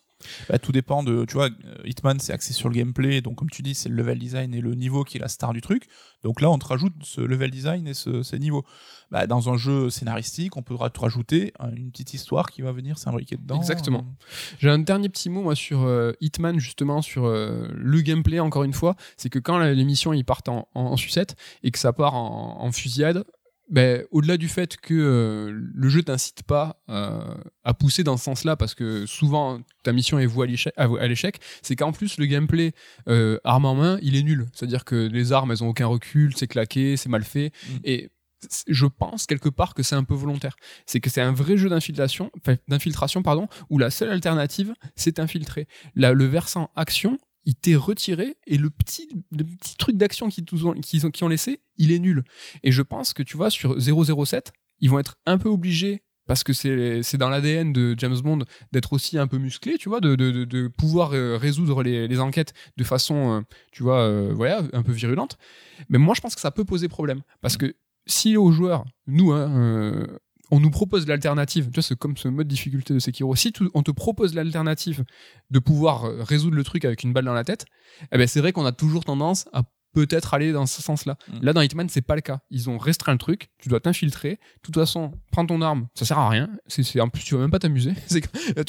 Bah, 0.49 0.57
tout 0.57 0.71
dépend 0.71 1.03
de. 1.03 1.25
Tu 1.25 1.33
vois, 1.35 1.49
Hitman, 1.85 2.19
c'est 2.19 2.33
axé 2.33 2.53
sur 2.53 2.69
le 2.69 2.75
gameplay. 2.75 3.21
Donc, 3.21 3.35
comme 3.35 3.49
tu 3.49 3.61
dis, 3.61 3.75
c'est 3.75 3.89
le 3.89 3.95
level 3.95 4.17
design 4.17 4.53
et 4.55 4.61
le 4.61 4.73
niveau 4.73 5.03
qui 5.03 5.17
est 5.17 5.19
la 5.19 5.27
star 5.27 5.53
du 5.53 5.61
truc. 5.61 5.87
Donc 6.23 6.41
là, 6.41 6.49
on 6.49 6.57
te 6.57 6.65
rajoute 6.65 6.93
ce 7.03 7.21
level 7.21 7.51
design 7.51 7.87
et 7.87 7.93
ce, 7.93 8.23
ces 8.23 8.39
niveaux. 8.39 8.65
Bah, 9.11 9.27
dans 9.27 9.49
un 9.49 9.57
jeu 9.57 9.89
scénaristique, 9.89 10.57
on 10.57 10.63
pourra 10.63 10.89
te 10.89 10.99
rajouter 10.99 11.53
une 11.75 11.91
petite 11.91 12.13
histoire 12.13 12.49
qui 12.49 12.61
va 12.63 12.71
venir 12.71 12.97
s'imbriquer 12.97 13.37
dedans. 13.37 13.57
Exactement. 13.57 14.05
J'ai 14.59 14.69
un 14.69 14.79
dernier 14.79 15.07
petit 15.09 15.29
mot 15.29 15.41
moi 15.43 15.55
sur 15.55 15.83
euh, 15.83 16.11
Hitman 16.19 16.59
justement 16.59 17.01
sur 17.01 17.25
euh, 17.25 17.67
le 17.73 18.01
gameplay 18.01 18.39
encore 18.39 18.63
une 18.63 18.73
fois, 18.73 18.95
c'est 19.15 19.29
que 19.29 19.39
quand 19.39 19.59
l'émission 19.59 20.11
ils 20.13 20.25
partent 20.25 20.49
en, 20.49 20.67
en, 20.73 20.81
en 20.81 20.97
sucette 20.97 21.35
et 21.63 21.71
que 21.71 21.79
ça 21.79 21.93
part 21.93 22.15
en, 22.15 22.57
en 22.61 22.71
fusillade, 22.71 23.23
ben, 23.69 24.03
au-delà 24.11 24.37
du 24.37 24.47
fait 24.47 24.77
que 24.77 24.93
euh, 24.93 25.51
le 25.51 25.89
jeu 25.89 26.01
t'incite 26.03 26.43
pas 26.43 26.81
euh, 26.89 27.19
à 27.63 27.73
pousser 27.73 28.03
dans 28.03 28.15
ce 28.17 28.23
sens-là 28.23 28.55
parce 28.55 28.73
que 28.75 29.05
souvent 29.05 29.59
ta 29.83 29.91
mission 29.91 30.19
est 30.19 30.25
vouée 30.25 30.47
à 30.47 31.07
l'échec- 31.07 31.35
c'est 31.61 31.75
qu'en 31.75 31.91
plus 31.91 32.17
le 32.17 32.25
gameplay 32.27 32.71
euh, 33.09 33.39
arme 33.43 33.65
en 33.65 33.75
main 33.75 33.99
il 34.01 34.15
est 34.15 34.23
nul, 34.23 34.45
c'est-à-dire 34.53 34.85
que 34.85 34.95
les 34.95 35.31
armes 35.33 35.51
elles 35.51 35.63
ont 35.63 35.69
aucun 35.69 35.87
recul, 35.87 36.33
c'est 36.35 36.47
claqué, 36.47 36.95
c'est 36.97 37.09
mal 37.09 37.23
fait 37.23 37.51
Mm. 37.69 37.77
et 37.83 38.09
je 38.67 38.85
pense 38.85 39.25
quelque 39.25 39.49
part 39.49 39.73
que 39.73 39.81
c'est 39.81 39.95
un 39.95 40.03
peu 40.03 40.13
volontaire. 40.13 40.55
C'est 40.85 40.99
que 40.99 41.09
c'est 41.09 41.21
un 41.21 41.31
vrai 41.31 41.57
jeu 41.57 41.69
d'infiltration, 41.69 42.31
d'infiltration 42.67 43.23
pardon, 43.23 43.47
où 43.71 43.79
la 43.79 43.89
seule 43.89 44.11
alternative 44.11 44.75
c'est 44.95 45.19
infiltrer. 45.19 45.67
Là, 45.95 46.13
le 46.13 46.25
versant 46.25 46.69
action, 46.75 47.17
il 47.47 47.55
t'est 47.55 47.75
retiré 47.75 48.35
et 48.45 48.57
le 48.57 48.69
petit, 48.69 49.07
le 49.31 49.45
petit 49.45 49.77
truc 49.77 49.95
d'action 49.95 50.27
qu'ils 50.27 50.67
ont, 50.67 50.75
ont, 50.75 51.11
ont 51.21 51.27
laissé, 51.29 51.61
il 51.77 51.93
est 51.93 51.99
nul. 51.99 52.25
Et 52.61 52.73
je 52.73 52.81
pense 52.81 53.13
que 53.13 53.23
tu 53.23 53.37
vois 53.37 53.49
sur 53.49 53.79
007, 53.79 54.51
ils 54.81 54.89
vont 54.89 54.99
être 54.99 55.15
un 55.25 55.37
peu 55.37 55.47
obligés 55.47 56.03
parce 56.27 56.43
que 56.43 56.51
c'est 56.51 57.17
dans 57.17 57.29
l'ADN 57.29 57.71
de 57.71 57.95
James 57.97 58.19
Bond 58.19 58.39
d'être 58.73 58.91
aussi 58.91 59.17
un 59.17 59.27
peu 59.27 59.37
musclé, 59.37 59.77
tu 59.77 59.87
vois, 59.87 60.01
de, 60.01 60.15
de, 60.15 60.43
de, 60.43 60.67
pouvoir 60.67 61.13
euh, 61.13 61.37
résoudre 61.37 61.83
les, 61.83 62.09
les 62.09 62.19
enquêtes 62.19 62.53
de 62.75 62.83
façon, 62.83 63.37
euh, 63.37 63.41
tu 63.71 63.81
vois, 63.81 64.01
euh, 64.01 64.33
voilà, 64.35 64.61
un 64.73 64.83
peu 64.83 64.91
virulente. 64.91 65.37
Mais 65.87 65.97
moi, 65.97 66.15
je 66.15 66.19
pense 66.19 66.35
que 66.35 66.41
ça 66.41 66.51
peut 66.51 66.65
poser 66.65 66.89
problème 66.89 67.21
parce 67.39 67.55
que 67.55 67.77
si 68.07 68.35
aux 68.35 68.51
joueurs, 68.51 68.83
nous, 69.07 69.31
hein, 69.31 69.49
euh, 69.57 70.19
on 70.51 70.59
nous 70.59 70.69
propose 70.69 71.07
l'alternative, 71.07 71.65
tu 71.65 71.73
vois, 71.73 71.83
c'est 71.83 71.97
comme 71.97 72.17
ce 72.17 72.27
mode 72.27 72.47
difficulté 72.47 72.93
de 72.93 72.99
Sekiro, 72.99 73.35
si 73.35 73.51
on 73.73 73.83
te 73.83 73.91
propose 73.91 74.33
l'alternative 74.33 75.03
de 75.49 75.59
pouvoir 75.59 76.05
euh, 76.05 76.23
résoudre 76.23 76.55
le 76.55 76.63
truc 76.63 76.85
avec 76.85 77.03
une 77.03 77.13
balle 77.13 77.25
dans 77.25 77.33
la 77.33 77.43
tête, 77.43 77.65
eh 78.11 78.17
ben 78.17 78.27
c'est 78.27 78.39
vrai 78.39 78.51
qu'on 78.51 78.65
a 78.65 78.71
toujours 78.71 79.03
tendance 79.05 79.47
à 79.53 79.63
peut-être 79.93 80.33
aller 80.33 80.51
dans 80.51 80.65
ce 80.65 80.81
sens-là. 80.81 81.17
Mm. 81.27 81.39
Là, 81.41 81.53
dans 81.53 81.61
Hitman, 81.61 81.89
c'est 81.89 82.01
pas 82.01 82.15
le 82.15 82.21
cas. 82.21 82.39
Ils 82.51 82.69
ont 82.69 82.77
restreint 82.77 83.13
le 83.13 83.17
truc, 83.17 83.49
tu 83.57 83.69
dois 83.69 83.79
t'infiltrer. 83.79 84.31
De 84.31 84.37
toute 84.61 84.75
façon, 84.75 85.11
prends 85.31 85.45
ton 85.45 85.61
arme, 85.61 85.87
ça 85.95 86.05
sert 86.05 86.19
à 86.19 86.29
rien. 86.29 86.49
C'est, 86.67 86.83
c'est- 86.83 86.99
en 86.99 87.09
plus, 87.09 87.23
tu 87.23 87.33
vas 87.35 87.41
même 87.41 87.51
pas 87.51 87.59
t'amuser. 87.59 87.93
Tu 88.09 88.21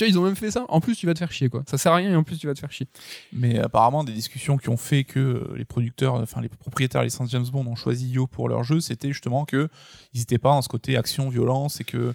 vois, 0.04 0.08
ils 0.08 0.18
ont 0.18 0.22
même 0.22 0.36
fait 0.36 0.50
ça. 0.50 0.64
En 0.68 0.80
plus, 0.80 0.96
tu 0.96 1.06
vas 1.06 1.14
te 1.14 1.18
faire 1.18 1.32
chier, 1.32 1.48
quoi. 1.48 1.62
Ça 1.68 1.78
sert 1.78 1.92
à 1.92 1.96
rien 1.96 2.10
et 2.10 2.16
en 2.16 2.22
plus, 2.22 2.38
tu 2.38 2.46
vas 2.46 2.54
te 2.54 2.60
faire 2.60 2.70
chier. 2.72 2.86
Mais 3.32 3.58
apparemment, 3.58 4.04
des 4.04 4.12
discussions 4.12 4.56
qui 4.56 4.68
ont 4.68 4.76
fait 4.76 5.04
que 5.04 5.52
les 5.56 5.64
producteurs, 5.64 6.14
enfin 6.14 6.40
les 6.40 6.48
propriétaires 6.48 7.02
licence 7.02 7.30
James 7.30 7.46
Bond 7.50 7.66
ont 7.66 7.76
choisi 7.76 8.08
Yo 8.10 8.26
pour 8.26 8.48
leur 8.48 8.64
jeu, 8.64 8.80
c'était 8.80 9.08
justement 9.08 9.44
que 9.44 9.68
ils 10.14 10.20
n'étaient 10.20 10.38
pas 10.38 10.50
dans 10.50 10.62
ce 10.62 10.68
côté 10.68 10.96
action, 10.96 11.28
violence, 11.28 11.80
et 11.80 11.84
que 11.84 12.14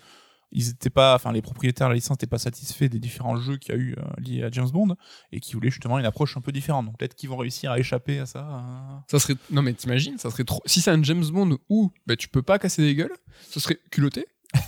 ils 0.54 0.70
étaient 0.70 0.90
pas, 0.90 1.16
enfin 1.16 1.32
les 1.32 1.42
propriétaires 1.42 1.88
de 1.88 1.92
la 1.92 1.96
licence 1.96 2.12
n'étaient 2.12 2.28
pas 2.28 2.38
satisfaits 2.38 2.86
des 2.86 3.00
différents 3.00 3.36
jeux 3.38 3.58
qu'il 3.58 3.74
y 3.74 3.78
a 3.78 3.82
eu 3.82 3.96
euh, 3.98 4.02
liés 4.20 4.44
à 4.44 4.50
James 4.52 4.70
Bond 4.70 4.96
et 5.32 5.40
qui 5.40 5.54
voulaient 5.54 5.70
justement 5.72 6.00
une 6.00 6.06
approche 6.06 6.38
un 6.38 6.42
peu 6.42 6.52
différente. 6.52 6.86
Donc 6.86 6.98
peut-être 6.98 7.16
qu'ils 7.16 7.30
vont 7.30 7.38
réussir 7.38 7.72
à 7.72 7.80
échapper 7.80 8.20
à 8.20 8.26
ça. 8.26 8.40
euh. 8.40 8.98
Ça 9.10 9.20
serait. 9.20 9.36
Non, 9.52 9.62
mais 9.62 9.74
t'imagines, 9.74 10.18
ça 10.18 10.30
serait 10.32 10.44
trop. 10.44 10.62
Si 10.66 10.80
c'est 10.82 10.92
un 10.92 11.02
James 11.04 11.26
Bond 11.26 11.58
où 11.70 11.92
bah, 12.08 12.16
tu 12.16 12.28
peux 12.30 12.42
pas 12.44 12.60
casser 12.60 12.82
des 12.84 12.96
gueules, 12.96 13.14
ce 13.50 13.60
serait 13.60 13.80
culotté. 13.92 14.26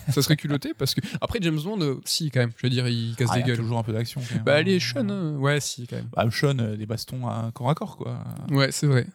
ça 0.09 0.23
serait 0.23 0.36
culotté 0.36 0.73
parce 0.73 0.95
que. 0.95 1.01
Après, 1.21 1.38
James 1.43 1.59
Bond, 1.61 1.79
euh, 1.81 2.01
si, 2.05 2.31
quand 2.31 2.39
même. 2.39 2.51
Je 2.57 2.65
veux 2.65 2.71
dire, 2.71 2.88
il 2.88 3.15
casse 3.15 3.29
Ah, 3.31 3.38
il 3.38 3.43
des 3.43 3.49
y 3.49 3.51
a 3.51 3.55
gueules. 3.55 3.63
toujours 3.63 3.77
un 3.77 3.83
peu 3.83 3.93
d'action. 3.93 4.19
Bah, 4.43 4.55
allez, 4.55 4.79
Sean, 4.79 5.07
hein. 5.09 5.36
ouais, 5.36 5.59
si, 5.59 5.86
quand 5.86 5.97
même. 5.97 6.09
Bah, 6.11 6.25
Sean, 6.31 6.57
euh, 6.57 6.75
des 6.75 6.88
bastons 6.88 7.27
à 7.27 7.51
corps 7.53 7.69
à 7.69 7.75
corps 7.75 7.97
quoi. 7.97 8.23
Ouais, 8.49 8.71
c'est 8.71 8.88
vrai. 8.88 9.05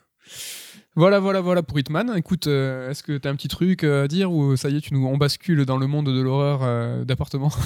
Voilà, 0.97 1.21
voilà, 1.21 1.41
voilà 1.41 1.63
pour 1.63 1.79
Hitman. 1.79 2.13
Écoute, 2.17 2.49
euh, 2.49 2.91
est-ce 2.91 3.05
que 3.05 3.17
t'as 3.17 3.31
un 3.31 3.37
petit 3.37 3.47
truc 3.47 3.85
euh, 3.85 4.05
à 4.05 4.09
dire 4.09 4.33
ou 4.33 4.57
ça 4.57 4.71
y 4.71 4.77
est, 4.77 4.81
tu 4.81 4.93
nous, 4.93 5.07
on 5.07 5.17
bascule 5.17 5.65
dans 5.65 5.77
le 5.77 5.87
monde 5.87 6.07
de 6.07 6.21
l'horreur 6.21 6.61
euh, 6.63 7.05
d'appartement 7.05 7.53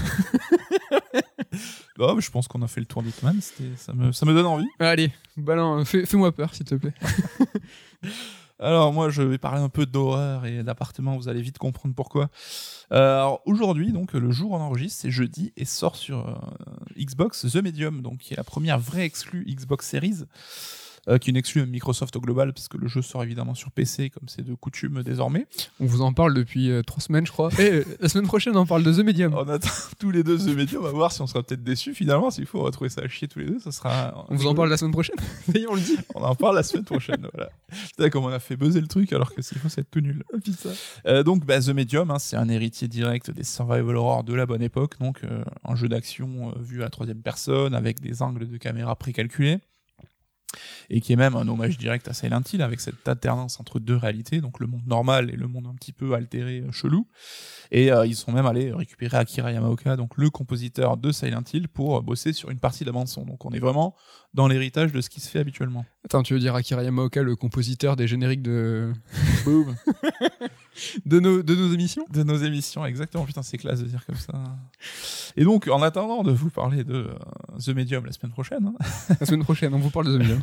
Bah, 1.97 2.15
je 2.19 2.31
pense 2.31 2.49
qu'on 2.49 2.61
a 2.63 2.67
fait 2.67 2.81
le 2.81 2.87
tour 2.87 3.03
d'Hitman. 3.03 3.41
Ça 3.77 3.95
me, 3.95 4.13
ça 4.13 4.27
me 4.27 4.35
donne 4.35 4.47
envie. 4.47 4.67
Allez, 4.79 5.11
fais, 5.85 6.05
fais-moi 6.05 6.33
peur, 6.33 6.55
s'il 6.55 6.67
te 6.67 6.75
plaît. 6.75 6.93
Alors 8.61 8.93
moi 8.93 9.11
je 9.11 9.21
vais 9.21 9.37
parler 9.37 9.61
un 9.61 9.69
peu 9.69 9.85
d'horreur 9.85 10.47
et 10.47 10.63
d'appartement, 10.63 11.17
vous 11.17 11.29
allez 11.29 11.43
vite 11.43 11.59
comprendre 11.59 11.95
pourquoi. 11.95 12.31
Euh, 12.93 13.17
alors 13.17 13.43
aujourd'hui 13.47 13.91
donc 13.91 14.13
le 14.13 14.31
jour 14.31 14.53
où 14.53 14.55
on 14.55 14.61
enregistre 14.61 15.03
c'est 15.03 15.11
jeudi 15.11 15.53
et 15.57 15.65
sort 15.65 15.97
sur 15.97 16.41
Xbox 16.97 17.51
The 17.51 17.57
Medium 17.57 18.01
donc 18.01 18.19
qui 18.19 18.33
est 18.33 18.37
la 18.37 18.45
première 18.45 18.79
vraie 18.79 19.05
exclue 19.05 19.45
Xbox 19.45 19.89
Series 19.89 20.23
euh, 21.09 21.19
qui 21.19 21.31
est 21.31 21.33
une 21.33 21.37
exclue 21.37 21.67
Microsoft 21.67 22.17
au 22.17 22.21
global 22.21 22.53
parce 22.53 22.69
que 22.69 22.79
le 22.79 22.89
jeu 22.89 23.03
sort 23.03 23.23
évidemment 23.23 23.55
sur 23.55 23.71
PC 23.71 24.11
comme 24.11 24.29
c'est 24.29 24.43
de 24.43 24.55
coutume 24.55 25.03
désormais. 25.03 25.47
On 25.81 25.87
vous 25.87 26.03
en 26.03 26.13
parle 26.13 26.35
depuis 26.35 26.71
euh, 26.71 26.83
trois 26.83 27.01
semaines, 27.01 27.27
je 27.27 27.33
crois. 27.33 27.51
Et 27.59 27.73
euh, 27.73 27.85
la 28.01 28.09
semaine 28.09 28.27
prochaine, 28.27 28.57
on 28.57 28.67
parle 28.67 28.83
de 28.83 28.93
The 28.93 29.05
Medium. 29.05 29.35
On 29.35 29.49
attend 29.49 29.69
tous 29.99 30.11
les 30.11 30.23
deux 30.23 30.39
The 30.39 30.57
Medium, 30.57 30.83
on 30.83 30.87
va 30.87 30.93
voir 30.93 31.13
si 31.13 31.21
on 31.21 31.27
sera 31.27 31.43
peut-être 31.43 31.63
déçus 31.63 31.95
finalement, 31.95 32.31
s'il 32.31 32.47
faut 32.47 32.61
on 32.61 32.65
va 32.65 32.71
trouver 32.71 32.91
ça 32.91 33.03
à 33.03 33.09
chier 33.09 33.29
tous 33.29 33.41
les 33.41 33.47
deux, 33.47 33.59
ça 33.59 33.73
sera 33.73 34.27
On 34.29 34.35
vous 34.35 34.47
en 34.47 34.55
parle 34.55 34.71
la 34.71 34.77
semaine 34.77 34.93
prochaine 34.93 35.17
Ça 35.19 35.59
y 35.59 35.63
est, 35.63 35.67
on 35.67 35.75
le 35.75 35.81
dit. 35.81 35.97
on 36.15 36.23
en 36.23 36.35
parle 36.35 36.57
la 36.57 36.63
semaine 36.63 36.85
prochaine. 36.85 37.27
voilà. 37.35 37.51
Putain, 37.89 38.11
comme 38.11 38.25
on 38.25 38.29
a 38.29 38.39
fait 38.39 38.57
buzzer 38.57 38.81
le 38.81 38.87
truc 38.87 39.13
alors 39.13 39.35
que 39.35 39.43
s'il 39.43 39.59
faut, 39.59 39.69
c'est 39.69 39.89
tout 39.91 40.01
nul. 40.01 40.25
Euh, 41.07 41.23
donc, 41.23 41.45
bah, 41.45 41.61
The 41.61 41.69
Medium, 41.71 42.11
hein, 42.11 42.19
c'est 42.19 42.37
un 42.37 42.49
héritier 42.49 42.89
direct 42.89 43.31
des 43.31 43.45
survival 43.45 43.97
horror 43.97 44.25
de 44.25 44.35
la 44.35 44.47
bonne 44.47 44.63
époque. 44.63 44.99
Donc, 45.01 45.21
un 45.65 45.75
jeu 45.75 45.89
d'action 45.89 46.55
vu 46.59 46.81
à 46.81 46.85
la 46.85 46.91
troisième 46.91 47.21
personne 47.21 47.75
avec 47.75 48.01
des 48.01 48.23
angles 48.23 48.49
de 48.49 48.57
caméra 48.57 48.97
précalculés. 48.97 49.59
Et 50.91 51.01
qui 51.01 51.13
est 51.13 51.17
même 51.17 51.37
un 51.37 51.47
hommage 51.49 51.79
direct 51.79 52.09
à 52.09 52.13
Silent 52.13 52.43
Hill 52.53 52.63
avec 52.63 52.81
cette 52.81 53.07
alternance 53.09 53.61
entre 53.61 53.79
deux 53.81 53.97
réalités, 53.97 54.41
donc 54.41 54.61
le 54.61 54.67
monde 54.67 54.87
normal 54.87 55.31
et 55.31 55.37
le 55.37 55.47
monde 55.47 55.67
un 55.67 55.75
petit 55.75 55.93
peu 55.93 56.15
altéré, 56.15 56.61
euh, 56.61 56.73
chelou. 56.73 57.07
Et 57.71 57.93
euh, 57.93 58.07
ils 58.07 58.17
sont 58.17 58.33
même 58.33 58.47
allés 58.47 58.73
récupérer 58.73 59.17
Akira 59.17 59.53
Yamaoka, 59.53 59.97
donc 59.97 60.17
le 60.17 60.31
compositeur 60.31 60.97
de 60.97 61.13
Silent 61.13 61.43
Hill, 61.53 61.69
pour 61.69 61.99
euh, 61.99 62.01
bosser 62.01 62.33
sur 62.33 62.51
une 62.51 62.59
partie 62.59 62.85
de 62.85 62.89
la 62.89 62.93
bande 62.93 63.09
son. 63.09 63.25
Donc 63.25 63.45
on 63.45 63.51
est 63.51 63.59
vraiment 63.59 63.95
dans 64.33 64.49
l'héritage 64.49 64.93
de 64.93 65.01
ce 65.01 65.09
qui 65.11 65.21
se 65.21 65.29
fait 65.29 65.39
habituellement. 65.39 65.85
Attends, 66.05 66.23
tu 66.23 66.35
veux 66.35 66.41
dire 66.41 66.55
Akira 66.55 66.83
Yamaoka, 66.83 67.23
le 67.23 67.37
compositeur 67.37 67.97
des 67.97 68.07
génériques 68.07 68.43
de. 68.43 68.93
Boom 69.45 69.75
de, 71.07 71.21
nos, 71.21 71.43
de 71.43 71.55
nos 71.55 71.73
émissions 71.73 72.05
de 72.11 72.23
nos 72.23 72.37
émissions, 72.37 72.85
exactement. 72.87 73.25
Putain, 73.25 73.43
c'est 73.43 73.59
classe 73.59 73.81
de 73.81 73.87
dire 73.87 74.05
comme 74.07 74.17
ça. 74.17 74.33
Et 75.37 75.45
donc, 75.45 75.69
en 75.69 75.83
attendant 75.83 76.23
de 76.23 76.33
vous 76.33 76.51
parler 76.51 76.85
de 76.85 76.95
euh, 76.95 77.59
The 77.65 77.71
Medium 77.71 78.05
la 78.05 78.13
semaine 78.13 78.33
prochaine, 78.33 78.67
hein, 78.67 78.75
La 79.21 79.27
semaine 79.27 79.43
prochaine, 79.43 79.75
on 79.75 79.79
vous 79.79 79.91
parle 79.91 80.07
de 80.07 80.17
The 80.17 80.21
Medium. 80.21 80.43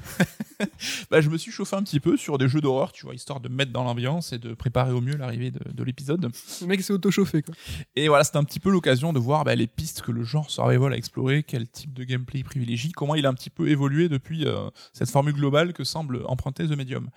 bah, 1.12 1.22
je 1.22 1.30
me 1.30 1.38
suis 1.38 1.52
chauffé 1.52 1.76
un 1.76 1.84
petit 1.84 2.00
peu 2.00 2.18
sur 2.18 2.38
des 2.38 2.48
jeux 2.48 2.62
d'horreur, 2.62 2.92
tu 2.92 3.06
vois, 3.06 3.16
histoire 3.16 3.40
de 3.40 3.50
me 3.50 3.56
mettre 3.56 3.72
dans 3.72 3.84
l'ambiance 3.84 4.34
et 4.34 4.38
de 4.38 4.54
préparer 4.54 4.92
au 4.92 5.02
mieux 5.02 5.16
l'arrivée 5.16 5.52
de, 5.52 5.60
de 5.72 5.84
l'épisode. 5.84 6.30
Le 6.62 6.68
mec 6.68 6.82
s'est 6.82 6.94
auto-chauffé, 6.94 7.42
quoi. 7.42 7.56
Et 7.96 8.08
voilà, 8.08 8.24
c'était 8.24 8.38
un 8.38 8.44
petit 8.44 8.60
peu 8.60 8.72
l'occasion 8.72 9.14
de 9.14 9.20
voir 9.20 9.44
bah, 9.44 9.56
les 9.56 9.68
pistes 9.68 10.02
que 10.02 10.12
le 10.12 10.24
genre 10.24 10.50
survival 10.50 10.94
a 10.94 10.98
exploré, 10.98 11.44
quel 11.44 11.68
type 11.68 11.94
de 11.94 12.04
gameplay 12.04 12.40
il 12.40 12.44
privilégie, 12.44 12.92
comment 12.92 13.16
il 13.16 13.26
a 13.26 13.30
un 13.30 13.34
petit 13.34 13.50
peu 13.50 13.70
évolué 13.70 14.10
depuis 14.10 14.46
euh, 14.46 14.70
cette 14.94 15.10
formule 15.10 15.34
globale 15.34 15.74
que 15.74 15.84
semble 15.84 16.22
emprunter 16.26 16.68
The 16.68 16.78
Medium. 16.78 17.10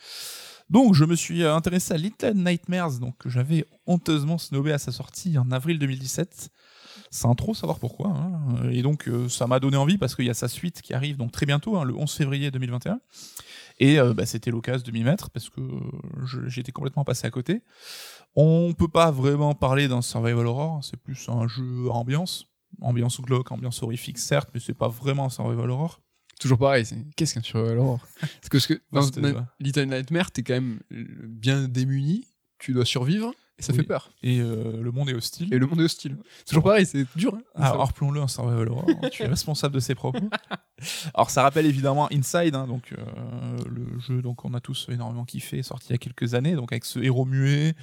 Donc, 0.71 0.95
je 0.95 1.05
me 1.05 1.15
suis 1.15 1.45
intéressé 1.45 1.95
à 1.95 1.97
Little 1.99 2.35
Nightmares, 2.35 2.99
donc 2.99 3.17
que 3.19 3.29
j'avais 3.29 3.67
honteusement 3.87 4.39
snobé 4.39 4.73
à 4.73 4.79
sa 4.79 4.93
sortie 4.93 5.37
en 5.39 5.51
avril 5.53 5.79
2017, 5.79 6.51
sans 7.11 7.35
trop 7.35 7.55
savoir 7.55 7.79
pourquoi. 7.79 8.09
hein. 8.09 8.71
Et 8.71 8.83
donc, 8.83 9.09
euh, 9.09 9.29
ça 9.29 9.47
m'a 9.47 9.61
donné 9.61 9.77
envie 9.77 9.99
parce 9.99 10.15
qu'il 10.15 10.25
y 10.25 10.31
a 10.31 10.35
sa 10.35 10.49
suite 10.49 10.81
qui 10.83 10.95
arrive 10.95 11.17
donc 11.17 11.33
très 11.33 11.47
bientôt, 11.47 11.77
hein, 11.77 11.85
le 11.85 11.95
11 11.95 12.11
février 12.13 12.51
2021. 12.51 12.99
Et 13.79 13.99
euh, 13.99 14.15
bah, 14.15 14.25
c'était 14.25 14.51
l'occasion 14.51 14.85
de 14.87 14.91
m'y 14.93 15.03
mettre 15.05 15.31
parce 15.31 15.51
que 15.51 15.61
euh, 15.61 16.49
j'étais 16.49 16.73
complètement 16.73 17.05
passé 17.05 17.27
à 17.27 17.31
côté. 17.31 17.63
On 18.35 18.73
peut 18.73 18.89
pas 18.89 19.11
vraiment 19.11 19.55
parler 19.55 19.87
d'un 19.87 20.03
survival 20.03 20.47
horror, 20.47 20.83
c'est 20.83 20.97
plus 20.97 21.29
un 21.29 21.47
jeu 21.47 21.91
ambiance, 21.91 22.47
ambiance 22.81 23.21
glauque, 23.21 23.53
ambiance 23.53 23.83
horrifique 23.83 24.19
certes, 24.19 24.51
mais 24.55 24.61
c'est 24.61 24.75
pas 24.75 24.89
vraiment 24.89 25.27
un 25.27 25.31
survival 25.31 25.71
horror. 25.71 26.01
Toujours 26.45 26.59
pareil, 26.59 26.85
qu'est-ce 27.17 27.33
qu'un 27.33 27.41
survival 27.41 27.79
horror 27.79 28.07
Parce 28.51 28.67
que, 28.67 28.75
que 28.75 28.81
dans 28.93 29.47
Little 29.61 29.85
Nightmare, 29.85 30.31
t'es 30.31 30.43
quand 30.43 30.53
même 30.53 30.81
bien 30.91 31.69
démuni, 31.69 32.27
tu 32.59 32.75
dois 32.75 32.85
survivre, 32.85 33.33
et 33.59 33.63
ça 33.63 33.73
Oui. 33.73 33.79
fait 33.79 33.85
peur. 33.85 34.11
Et 34.23 34.41
euh, 34.41 34.81
le 34.83 34.91
monde 34.91 35.09
est 35.11 35.15
hostile. 35.15 35.53
Et 35.55 35.59
le 35.59 35.67
monde 35.67 35.81
est 35.81 35.85
hostile. 35.85 36.17
C'est 36.39 36.47
toujours 36.47 36.65
pareil, 36.65 36.87
c'est 36.87 37.07
dur. 37.17 37.35
hein, 37.35 37.39
de 37.39 37.45
Ah, 37.55 37.67
savoir. 37.69 37.87
rappelons-le, 37.87 38.21
un 38.21 38.29
survival 38.29 38.69
horror. 38.69 38.87
tu 39.13 39.23
es 39.23 39.27
responsable 39.27 39.75
de 39.75 39.81
ses 39.81 39.95
propos. 39.95 40.29
Alors, 41.15 41.31
ça 41.31 41.43
rappelle 41.43 41.67
évidemment 41.67 42.09
Inside, 42.13 42.55
hein, 42.57 42.67
donc 42.67 42.93
euh, 42.93 43.57
le 43.71 43.99
jeu 44.01 44.23
donc 44.23 44.45
on 44.45 44.55
a 44.55 44.61
tous 44.61 44.89
énormément 44.91 45.25
kiffé, 45.25 45.63
sorti 45.63 45.89
il 45.89 45.93
y 45.93 45.95
a 45.95 45.99
quelques 45.99 46.35
années, 46.35 46.55
donc 46.57 46.73
avec 46.73 46.85
ce 46.85 46.99
héros 46.99 47.25
muet 47.25 47.75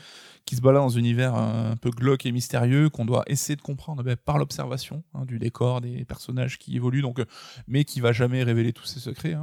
qui 0.45 0.55
se 0.55 0.61
balade 0.61 0.81
dans 0.81 0.95
un 0.95 0.99
univers 0.99 1.35
un 1.35 1.75
peu 1.77 1.89
glauque 1.91 2.25
et 2.25 2.31
mystérieux 2.31 2.89
qu'on 2.89 3.05
doit 3.05 3.23
essayer 3.27 3.55
de 3.55 3.61
comprendre 3.61 4.03
ben, 4.03 4.15
par 4.17 4.37
l'observation 4.37 5.03
hein, 5.13 5.23
du 5.25 5.39
décor, 5.39 5.79
des 5.81 6.03
personnages 6.03 6.57
qui 6.57 6.75
évoluent, 6.75 7.01
donc 7.01 7.21
mais 7.67 7.85
qui 7.85 8.01
va 8.01 8.11
jamais 8.11 8.43
révéler 8.43 8.73
tous 8.73 8.85
ses 8.85 8.99
secrets. 8.99 9.35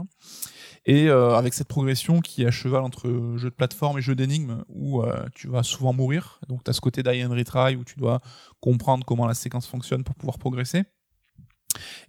Et 0.86 1.08
euh, 1.08 1.34
avec 1.36 1.54
cette 1.54 1.68
progression 1.68 2.20
qui 2.20 2.42
est 2.42 2.46
à 2.46 2.50
cheval 2.50 2.82
entre 2.82 3.08
jeu 3.36 3.50
de 3.50 3.54
plateforme 3.54 3.98
et 3.98 4.02
jeu 4.02 4.14
d'énigmes, 4.14 4.64
où 4.68 5.02
euh, 5.02 5.26
tu 5.34 5.48
vas 5.48 5.62
souvent 5.62 5.92
mourir. 5.92 6.40
Donc 6.48 6.64
tu 6.64 6.70
as 6.70 6.72
ce 6.72 6.80
côté 6.80 7.02
die 7.02 7.24
and 7.24 7.30
retry 7.30 7.76
où 7.76 7.84
tu 7.84 7.98
dois 7.98 8.20
comprendre 8.60 9.04
comment 9.04 9.26
la 9.26 9.34
séquence 9.34 9.66
fonctionne 9.66 10.04
pour 10.04 10.14
pouvoir 10.14 10.38
progresser. 10.38 10.84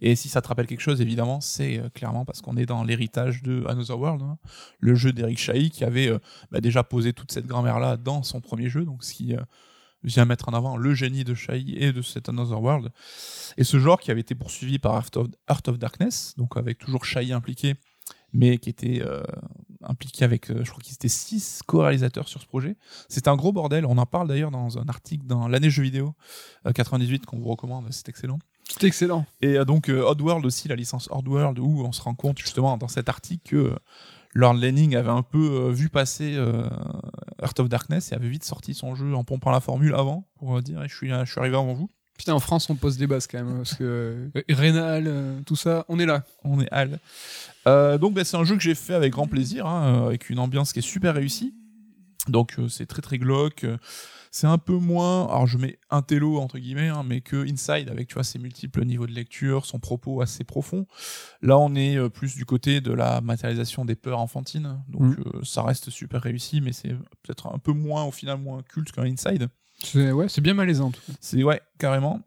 Et 0.00 0.16
si 0.16 0.28
ça 0.28 0.40
te 0.40 0.48
rappelle 0.48 0.66
quelque 0.66 0.80
chose, 0.80 1.00
évidemment, 1.00 1.40
c'est 1.40 1.78
euh, 1.78 1.88
clairement 1.90 2.24
parce 2.24 2.40
qu'on 2.40 2.56
est 2.56 2.66
dans 2.66 2.82
l'héritage 2.82 3.42
de 3.42 3.64
Another 3.68 3.98
World, 3.98 4.22
hein, 4.22 4.38
le 4.78 4.94
jeu 4.94 5.12
d'Eric 5.12 5.38
Chahi 5.38 5.70
qui 5.70 5.84
avait 5.84 6.10
bah, 6.50 6.60
déjà 6.60 6.82
posé 6.82 7.12
toute 7.12 7.30
cette 7.30 7.46
grammaire-là 7.46 7.96
dans 7.96 8.22
son 8.22 8.40
premier 8.40 8.68
jeu, 8.68 8.84
donc 8.84 9.04
ce 9.04 9.12
qui 9.12 9.34
vient 10.02 10.24
mettre 10.24 10.48
en 10.48 10.52
avant 10.52 10.76
le 10.76 10.94
génie 10.94 11.24
de 11.24 11.34
Chahi 11.34 11.76
et 11.76 11.92
de 11.92 12.02
cet 12.02 12.28
Another 12.28 12.60
World. 12.60 12.90
Et 13.56 13.64
ce 13.64 13.78
genre 13.78 14.00
qui 14.00 14.10
avait 14.10 14.20
été 14.20 14.34
poursuivi 14.34 14.78
par 14.78 14.94
Heart 14.94 15.68
of 15.68 15.78
Darkness, 15.78 16.34
donc 16.36 16.56
avec 16.56 16.78
toujours 16.78 17.04
Chahi 17.04 17.32
impliqué, 17.32 17.74
mais 18.32 18.58
qui 18.58 18.70
était 18.70 19.02
euh, 19.02 19.22
impliqué 19.82 20.24
avec, 20.24 20.50
euh, 20.50 20.64
je 20.64 20.70
crois 20.70 20.82
qu'ils 20.82 20.94
étaient 20.94 21.08
six 21.08 21.62
co-réalisateurs 21.66 22.28
sur 22.28 22.40
ce 22.40 22.46
projet. 22.46 22.76
C'est 23.08 23.28
un 23.28 23.36
gros 23.36 23.52
bordel, 23.52 23.86
on 23.86 23.98
en 23.98 24.06
parle 24.06 24.28
d'ailleurs 24.28 24.50
dans 24.50 24.78
un 24.78 24.88
article 24.88 25.26
dans 25.26 25.48
l'année 25.48 25.70
jeux 25.70 25.82
vidéo 25.82 26.14
euh, 26.66 26.72
98 26.72 27.26
qu'on 27.26 27.38
vous 27.38 27.48
recommande, 27.48 27.86
c'est 27.90 28.08
excellent. 28.08 28.38
C'est 28.68 28.84
excellent. 28.84 29.26
Et 29.40 29.58
euh, 29.58 29.64
donc 29.64 29.88
euh, 29.88 30.02
Oddworld 30.02 30.46
aussi, 30.46 30.68
la 30.68 30.76
licence 30.76 31.08
Oddworld, 31.10 31.58
où 31.58 31.82
on 31.84 31.92
se 31.92 32.02
rend 32.02 32.14
compte 32.14 32.38
justement 32.38 32.76
dans 32.76 32.88
cet 32.88 33.08
article 33.08 33.42
que 33.50 33.56
euh, 33.56 33.76
Lord 34.32 34.54
Lanning 34.54 34.94
avait 34.94 35.10
un 35.10 35.22
peu 35.22 35.38
euh, 35.38 35.70
vu 35.72 35.88
passer 35.88 36.34
euh, 36.36 36.68
Heart 37.42 37.60
of 37.60 37.68
Darkness 37.68 38.12
et 38.12 38.14
avait 38.14 38.28
vite 38.28 38.44
sorti 38.44 38.74
son 38.74 38.94
jeu 38.94 39.14
en 39.14 39.24
pompant 39.24 39.50
la 39.50 39.60
formule 39.60 39.94
avant 39.94 40.28
pour 40.36 40.56
euh, 40.56 40.62
dire 40.62 40.82
je 40.86 40.94
suis, 40.94 41.08
je 41.08 41.24
suis 41.24 41.40
arrivé 41.40 41.56
avant 41.56 41.74
vous. 41.74 41.90
Putain, 42.20 42.34
en 42.34 42.38
France, 42.38 42.68
on 42.68 42.76
pose 42.76 42.98
des 42.98 43.06
bases 43.06 43.26
quand 43.26 43.42
même. 43.42 43.56
Parce 43.56 43.72
que 43.76 43.82
euh, 44.36 44.42
Rénal, 44.50 45.04
euh, 45.06 45.40
tout 45.46 45.56
ça, 45.56 45.86
on 45.88 45.98
est 45.98 46.04
là. 46.04 46.22
On 46.44 46.60
est 46.60 46.68
Hal. 46.70 46.98
Euh, 47.66 47.96
donc 47.96 48.12
bah, 48.12 48.24
c'est 48.24 48.36
un 48.36 48.44
jeu 48.44 48.56
que 48.56 48.62
j'ai 48.62 48.74
fait 48.74 48.92
avec 48.92 49.12
grand 49.14 49.26
plaisir, 49.26 49.66
hein, 49.66 50.04
avec 50.06 50.28
une 50.28 50.38
ambiance 50.38 50.74
qui 50.74 50.80
est 50.80 50.82
super 50.82 51.14
réussie. 51.14 51.54
Donc 52.28 52.58
euh, 52.58 52.68
c'est 52.68 52.84
très 52.84 53.00
très 53.00 53.16
glauque. 53.16 53.64
C'est 54.30 54.46
un 54.46 54.58
peu 54.58 54.74
moins, 54.74 55.26
alors 55.28 55.46
je 55.46 55.56
mets 55.56 55.78
un 55.88 56.02
télo 56.02 56.38
entre 56.38 56.58
guillemets, 56.58 56.88
hein, 56.88 57.04
mais 57.04 57.22
que 57.22 57.36
Inside 57.50 57.88
avec 57.88 58.08
tu 58.08 58.14
vois 58.14 58.22
ses 58.22 58.38
multiples 58.38 58.84
niveaux 58.84 59.06
de 59.06 59.12
lecture, 59.12 59.64
son 59.64 59.78
propos 59.78 60.20
assez 60.20 60.44
profond. 60.44 60.86
Là 61.40 61.58
on 61.58 61.74
est 61.74 61.96
euh, 61.96 62.10
plus 62.10 62.36
du 62.36 62.44
côté 62.44 62.82
de 62.82 62.92
la 62.92 63.22
matérialisation 63.22 63.86
des 63.86 63.96
peurs 63.96 64.20
enfantines, 64.20 64.78
donc 64.88 65.18
Mm. 65.18 65.42
ça 65.42 65.62
reste 65.62 65.88
super 65.88 66.20
réussi, 66.20 66.60
mais 66.60 66.72
c'est 66.72 66.90
peut-être 67.22 67.46
un 67.48 67.58
peu 67.58 67.72
moins 67.72 68.04
au 68.04 68.12
final 68.12 68.38
moins 68.38 68.62
culte 68.62 68.92
qu'un 68.92 69.04
Inside. 69.04 69.48
C'est 69.82 70.12
ouais, 70.12 70.26
bien 70.38 70.54
malaisant. 70.54 70.86
en 70.88 70.90
tout 70.90 71.00
cas. 71.06 71.12
C'est 71.20 71.42
ouais, 71.42 71.60
carrément. 71.78 72.20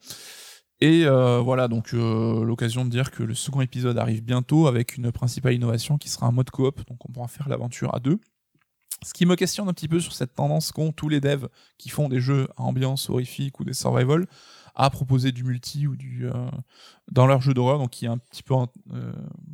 Et 0.81 1.05
euh, 1.05 1.39
voilà, 1.39 1.67
donc 1.67 1.93
euh, 1.93 2.43
l'occasion 2.43 2.83
de 2.83 2.89
dire 2.89 3.11
que 3.11 3.23
le 3.23 3.35
second 3.35 3.61
épisode 3.61 3.97
arrive 3.97 4.21
bientôt 4.23 4.67
avec 4.67 4.97
une 4.97 5.11
principale 5.11 5.53
innovation 5.53 5.97
qui 5.97 6.09
sera 6.09 6.27
un 6.27 6.31
mode 6.31 6.49
coop, 6.49 6.85
donc 6.89 6.97
on 7.07 7.11
pourra 7.11 7.27
faire 7.27 7.47
l'aventure 7.47 7.95
à 7.95 7.99
deux. 7.99 8.19
Ce 9.01 9.13
qui 9.13 9.25
me 9.25 9.35
questionne 9.35 9.67
un 9.69 9.73
petit 9.73 9.87
peu 9.87 9.99
sur 9.99 10.13
cette 10.13 10.33
tendance 10.33 10.71
qu'ont 10.71 10.91
tous 10.91 11.09
les 11.09 11.19
devs 11.21 11.47
qui 11.77 11.89
font 11.89 12.09
des 12.09 12.19
jeux 12.19 12.47
à 12.57 12.63
ambiance 12.63 13.09
horrifique 13.09 13.59
ou 13.59 13.63
des 13.65 13.73
survival 13.73 14.25
à 14.75 14.89
proposer 14.89 15.31
du 15.31 15.43
multi 15.43 15.87
ou 15.87 15.95
du 15.95 16.25
euh, 16.25 16.33
dans 17.11 17.27
leur 17.27 17.41
jeu 17.41 17.53
d'horreur, 17.53 17.77
donc 17.77 17.91
qui 17.91 18.05
est 18.05 18.09
un 18.09 18.17
petit 18.17 18.43
peu, 18.43 18.53
en- 18.55 18.67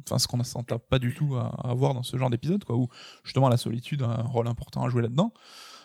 enfin 0.07 0.17
ce 0.17 0.27
qu'on 0.27 0.37
ne 0.37 0.43
s'entend 0.43 0.79
pas 0.79 0.97
du 0.97 1.13
tout 1.13 1.35
à, 1.35 1.47
à 1.63 1.71
avoir 1.71 1.93
dans 1.93 2.03
ce 2.03 2.15
genre 2.17 2.29
d'épisode, 2.29 2.63
quoi, 2.63 2.75
où 2.77 2.87
justement 3.23 3.49
la 3.49 3.57
solitude 3.57 4.01
a 4.01 4.07
un 4.07 4.21
rôle 4.23 4.47
important 4.47 4.83
à 4.85 4.89
jouer 4.89 5.01
là-dedans. 5.01 5.33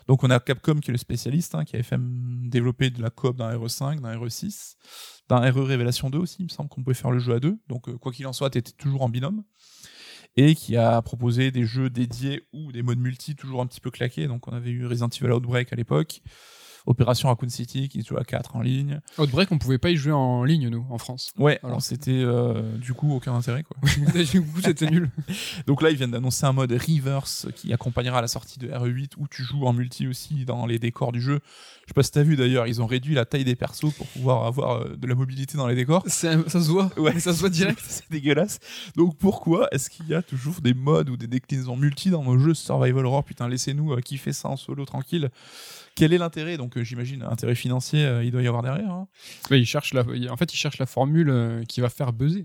Donc 0.07 0.25
on 0.25 0.31
a 0.31 0.39
Capcom 0.41 0.81
qui 0.81 0.91
est 0.91 0.93
le 0.93 0.99
spécialiste, 0.99 1.55
hein, 1.55 1.65
qui 1.65 1.77
avait 1.77 1.83
fait 1.83 1.99
développer 2.01 2.91
de 2.91 3.01
la 3.01 3.11
coop 3.11 3.37
d'un 3.37 3.57
RE5, 3.57 4.01
d'un 4.01 4.17
RE6, 4.17 4.77
d'un 5.29 5.51
RE 5.51 5.65
Révélation 5.65 6.11
2 6.11 6.19
aussi, 6.19 6.37
il 6.41 6.45
me 6.45 6.49
semble 6.49 6.69
qu'on 6.69 6.83
pouvait 6.83 6.95
faire 6.95 7.11
le 7.11 7.19
jeu 7.19 7.35
à 7.35 7.41
deux. 7.41 7.59
Donc 7.69 7.89
euh, 7.89 7.97
quoi 7.97 8.13
qu'il 8.13 8.27
en 8.27 8.33
soit, 8.33 8.51
tu 8.51 8.59
étais 8.59 8.73
toujours 8.73 9.03
en 9.03 9.09
binôme. 9.09 9.45
Et 10.37 10.57
qui 10.57 10.77
a 10.77 11.01
proposé 11.01 11.53
des 11.53 11.65
jeux 11.65 11.91
dédiés 11.91 12.43
ou 12.53 12.73
des 12.73 12.83
modes 12.83 12.99
multi 12.99 13.37
toujours 13.37 13.63
un 13.63 13.67
petit 13.67 13.81
peu 13.81 13.93
claqués. 13.93 14.27
Donc 14.27 14.49
on 14.49 14.53
avait 14.53 14.71
eu 14.71 14.85
Resident 14.85 15.09
Evil 15.09 15.31
Outbreak 15.31 15.73
à 15.73 15.77
l'époque, 15.77 16.23
Opération 16.87 17.28
Raccoon 17.28 17.49
City 17.49 17.89
qui 17.89 18.03
se 18.03 18.09
joue 18.09 18.18
à 18.18 18.24
4 18.24 18.57
en 18.57 18.61
ligne. 18.61 19.01
Outbreak, 19.18 19.51
on 19.53 19.59
pouvait 19.59 19.78
pas 19.78 19.91
y 19.91 19.97
jouer 19.97 20.12
en 20.12 20.45
ligne, 20.45 20.68
nous, 20.68 20.85
en 20.91 20.99
France. 20.99 21.30
Ouais, 21.39 21.59
Alors, 21.62 21.80
c'était 21.80 22.11
euh, 22.12 22.76
du 22.76 22.93
coup 22.93 23.11
aucun 23.14 23.35
intérêt 23.35 23.62
quoi. 23.62 23.76
du 24.32 24.43
coup, 24.43 24.61
c'était 24.62 24.91
nul. 24.91 25.11
Donc 25.66 25.80
là, 25.82 25.91
ils 25.91 25.97
viennent 25.97 26.11
d'annoncer 26.11 26.45
un 26.45 26.53
mode 26.53 26.72
reverse 26.72 27.47
qui 27.57 27.72
accompagnera 27.72 28.20
la 28.20 28.28
sortie 28.28 28.59
de 28.59 28.68
RE8 28.68 29.12
où 29.16 29.28
tu 29.28 29.43
joues 29.43 29.66
en 29.66 29.72
multi 29.72 30.07
aussi 30.07 30.45
dans 30.45 30.66
les 30.66 30.78
décors 30.78 31.12
du 31.12 31.20
jeu. 31.22 31.41
Je 31.85 31.89
sais 31.91 31.95
pas 31.95 32.03
si 32.03 32.11
t'as 32.12 32.22
vu 32.22 32.37
d'ailleurs, 32.37 32.66
ils 32.66 32.80
ont 32.82 32.87
réduit 32.87 33.14
la 33.14 33.24
taille 33.24 33.45
des 33.45 33.57
persos 33.57 33.93
pour 33.95 34.07
pouvoir 34.09 34.45
avoir 34.47 34.82
euh, 34.82 34.97
de 34.97 35.07
la 35.07 35.14
mobilité 35.14 35.57
dans 35.57 35.66
les 35.66 35.74
décors. 35.74 36.03
Un- 36.07 36.09
Ça 36.11 36.61
se 36.61 36.70
voit. 36.70 36.91
Ouais. 36.99 37.18
Ça 37.20 37.32
se 37.32 37.41
voit 37.41 37.51
direct. 37.51 37.80
C'est 37.87 38.11
dégueulasse. 38.11 38.59
Donc 38.97 39.16
pourquoi 39.16 39.68
est-ce 39.72 39.89
qu'il 39.91 40.09
y 40.09 40.14
a 40.14 40.22
toujours 40.22 40.61
des 40.61 40.74
modes 40.74 41.09
ou 41.11 41.16
des 41.16 41.26
déclinaisons 41.26 41.76
multi 41.76 42.11
dans 42.11 42.22
nos 42.24 42.39
jeux 42.39 42.55
survival 42.55 43.07
horror 43.07 43.24
Putain, 43.24 43.49
laissez-nous 43.49 43.93
euh, 43.95 44.01
kiffer 44.01 44.32
ça 44.32 44.49
en 44.49 44.57
solo 44.57 44.85
tranquille. 44.85 45.30
Quel 45.95 46.12
est 46.12 46.18
l'intérêt? 46.18 46.57
Donc 46.57 46.76
euh, 46.76 46.84
j'imagine 46.84 47.22
intérêt 47.22 47.55
financier, 47.55 48.05
euh, 48.05 48.24
il 48.24 48.32
doit 48.32 48.42
y 48.42 48.49
avoir 48.49 48.62
derrière. 48.62 48.90
hein. 48.90 49.09
Il 49.51 49.66
cherche 49.66 49.95
la, 49.95 50.05
en 50.30 50.36
fait, 50.36 50.53
il 50.53 50.57
cherche 50.57 50.78
la 50.78 50.86
formule 50.86 51.30
euh, 51.30 51.64
qui 51.64 51.80
va 51.80 51.88
faire 51.88 52.12
buzzer. 52.12 52.45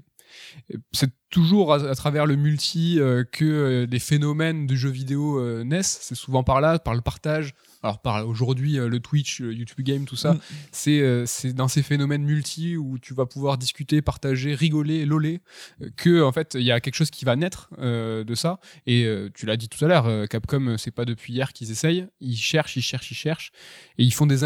C'est 0.92 1.12
toujours 1.32 1.74
à, 1.74 1.96
travers 1.96 2.28
le 2.28 2.36
multi 2.36 3.00
que 3.32 3.86
des 3.86 3.98
phénomènes 3.98 4.68
de 4.68 4.76
jeux 4.76 4.92
vidéo 4.92 5.64
naissent. 5.64 5.98
C'est 6.04 6.14
souvent 6.14 6.44
par 6.44 6.62
là, 6.62 6.78
par 6.78 6.94
le 6.94 7.02
partage. 7.02 7.56
Alors, 7.82 8.00
par 8.02 8.28
aujourd'hui, 8.28 8.78
euh, 8.78 8.90
le 8.90 9.00
Twitch, 9.00 9.40
le 9.40 9.54
YouTube 9.54 9.86
Game, 9.86 10.06
tout 10.06 10.16
ça, 10.18 10.34
Mm. 10.34 10.40
c'est 10.72 11.00
euh, 11.02 11.26
c'est 11.26 11.54
dans 11.54 11.68
ces 11.70 11.82
phénomènes 11.82 12.24
multi 12.24 12.76
où 12.76 12.98
tu 13.00 13.14
vas 13.14 13.26
pouvoir 13.26 13.58
discuter, 13.58 14.02
partager, 14.02 14.54
rigoler, 14.54 15.06
loler, 15.06 15.42
euh, 15.82 15.90
que 15.96 16.22
en 16.22 16.32
fait, 16.34 16.56
il 16.60 16.64
y 16.66 16.72
a 16.72 16.80
quelque 16.82 16.96
chose 16.96 17.10
qui 17.10 17.24
va 17.26 17.36
naître 17.38 17.70
euh, 17.80 18.24
de 18.26 18.36
ça. 18.36 18.60
Et 18.86 19.06
euh, 19.06 19.30
tu 19.34 19.46
l'as 19.46 19.56
dit 19.56 19.70
tout 19.70 19.84
à 19.86 19.88
l'heure, 19.88 20.08
euh, 20.08 20.26
Capcom, 20.26 20.68
euh, 20.68 20.78
c'est 20.78 20.92
pas 20.92 21.06
depuis 21.06 21.34
hier 21.34 21.54
qu'ils 21.54 21.72
essayent. 21.72 22.08
Ils 22.20 22.36
cherchent, 22.36 22.76
ils 22.76 22.82
cherchent, 22.82 23.12
ils 23.12 23.16
cherchent, 23.16 23.52
et 23.98 24.04
ils 24.04 24.12
font 24.14 24.26
des, 24.26 24.44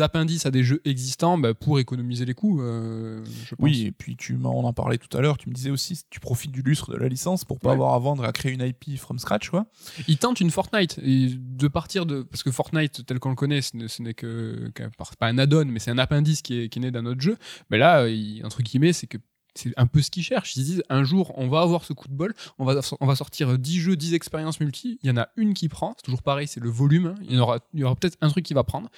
appendices 0.00 0.46
à 0.46 0.50
des 0.50 0.64
jeux 0.64 0.80
existants 0.86 1.36
bah, 1.36 1.52
pour 1.52 1.78
économiser 1.80 2.24
les 2.24 2.34
coûts. 2.34 2.62
euh, 2.62 3.22
je 3.44 3.54
pense. 3.54 3.58
Oui, 3.64 3.82
et 3.86 3.92
puis 3.92 4.16
tu 4.16 4.34
m'en- 4.36 4.58
on 4.58 4.64
en 4.64 4.72
parlait 4.72 4.96
tout 4.98 5.14
à 5.16 5.20
l'heure, 5.20 5.36
tu 5.36 5.48
me 5.50 5.54
disais 5.54 5.70
aussi 5.70 6.00
tu 6.08 6.18
profites 6.20 6.50
du 6.52 6.62
lustre 6.62 6.92
de 6.92 6.96
la 6.96 7.08
licence 7.08 7.44
pour 7.44 7.58
pas 7.58 7.68
Ouais. 7.68 7.74
avoir 7.74 7.94
à 7.94 7.98
vendre 7.98 8.24
à 8.24 8.32
créer 8.32 8.52
une 8.52 8.62
IP 8.62 8.96
from 8.98 9.18
scratch 9.18 9.50
quoi. 9.50 9.66
Ils 10.08 10.16
tentent 10.16 10.40
une 10.40 10.50
Fortnite 10.50 10.98
et 11.02 11.28
de 11.36 11.68
partir 11.68 12.06
de 12.06 12.22
parce 12.22 12.42
que 12.42 12.50
Fortnite 12.50 12.69
tel 13.06 13.18
qu'on 13.18 13.30
le 13.30 13.34
connaît, 13.36 13.60
ce 13.62 13.76
n'est- 14.02 14.14
que 14.14 14.70
pas 15.18 15.28
un 15.28 15.38
add-on, 15.38 15.64
mais 15.66 15.78
c'est 15.78 15.90
un 15.90 15.98
appendice 15.98 16.42
qui 16.42 16.60
est, 16.62 16.68
qui 16.68 16.78
est 16.78 16.82
né 16.82 16.90
d'un 16.90 17.06
autre 17.06 17.20
jeu. 17.20 17.36
Mais 17.70 17.78
là, 17.78 18.08
il- 18.08 18.44
entre 18.44 18.62
guillemets, 18.62 18.92
c'est 18.92 19.06
que 19.06 19.18
c'est 19.56 19.72
un 19.76 19.88
peu 19.88 20.00
ce 20.00 20.12
qu'ils 20.12 20.22
cherchent. 20.22 20.54
Ils 20.54 20.60
se 20.60 20.64
disent 20.64 20.82
un 20.90 21.02
jour, 21.02 21.32
on 21.36 21.48
va 21.48 21.60
avoir 21.62 21.84
ce 21.84 21.92
coup 21.92 22.06
de 22.06 22.12
bol, 22.14 22.32
on 22.60 22.64
va, 22.64 22.80
on 23.00 23.06
va 23.06 23.16
sortir 23.16 23.58
10 23.58 23.80
jeux, 23.80 23.96
10 23.96 24.14
expériences 24.14 24.60
multi. 24.60 25.00
Il 25.02 25.08
y 25.08 25.10
en 25.10 25.16
a 25.16 25.28
une 25.36 25.54
qui 25.54 25.68
prend, 25.68 25.92
c'est 25.96 26.04
toujours 26.04 26.22
pareil, 26.22 26.46
c'est 26.46 26.60
le 26.60 26.70
volume. 26.70 27.06
hein. 27.06 27.14
Il 27.28 27.34
y 27.34 27.38
aura, 27.40 27.58
il 27.74 27.80
y 27.80 27.84
aura 27.84 27.96
peut-être 27.96 28.16
un 28.20 28.28
truc 28.28 28.44
qui 28.44 28.54
va 28.54 28.62
prendre. 28.62 28.88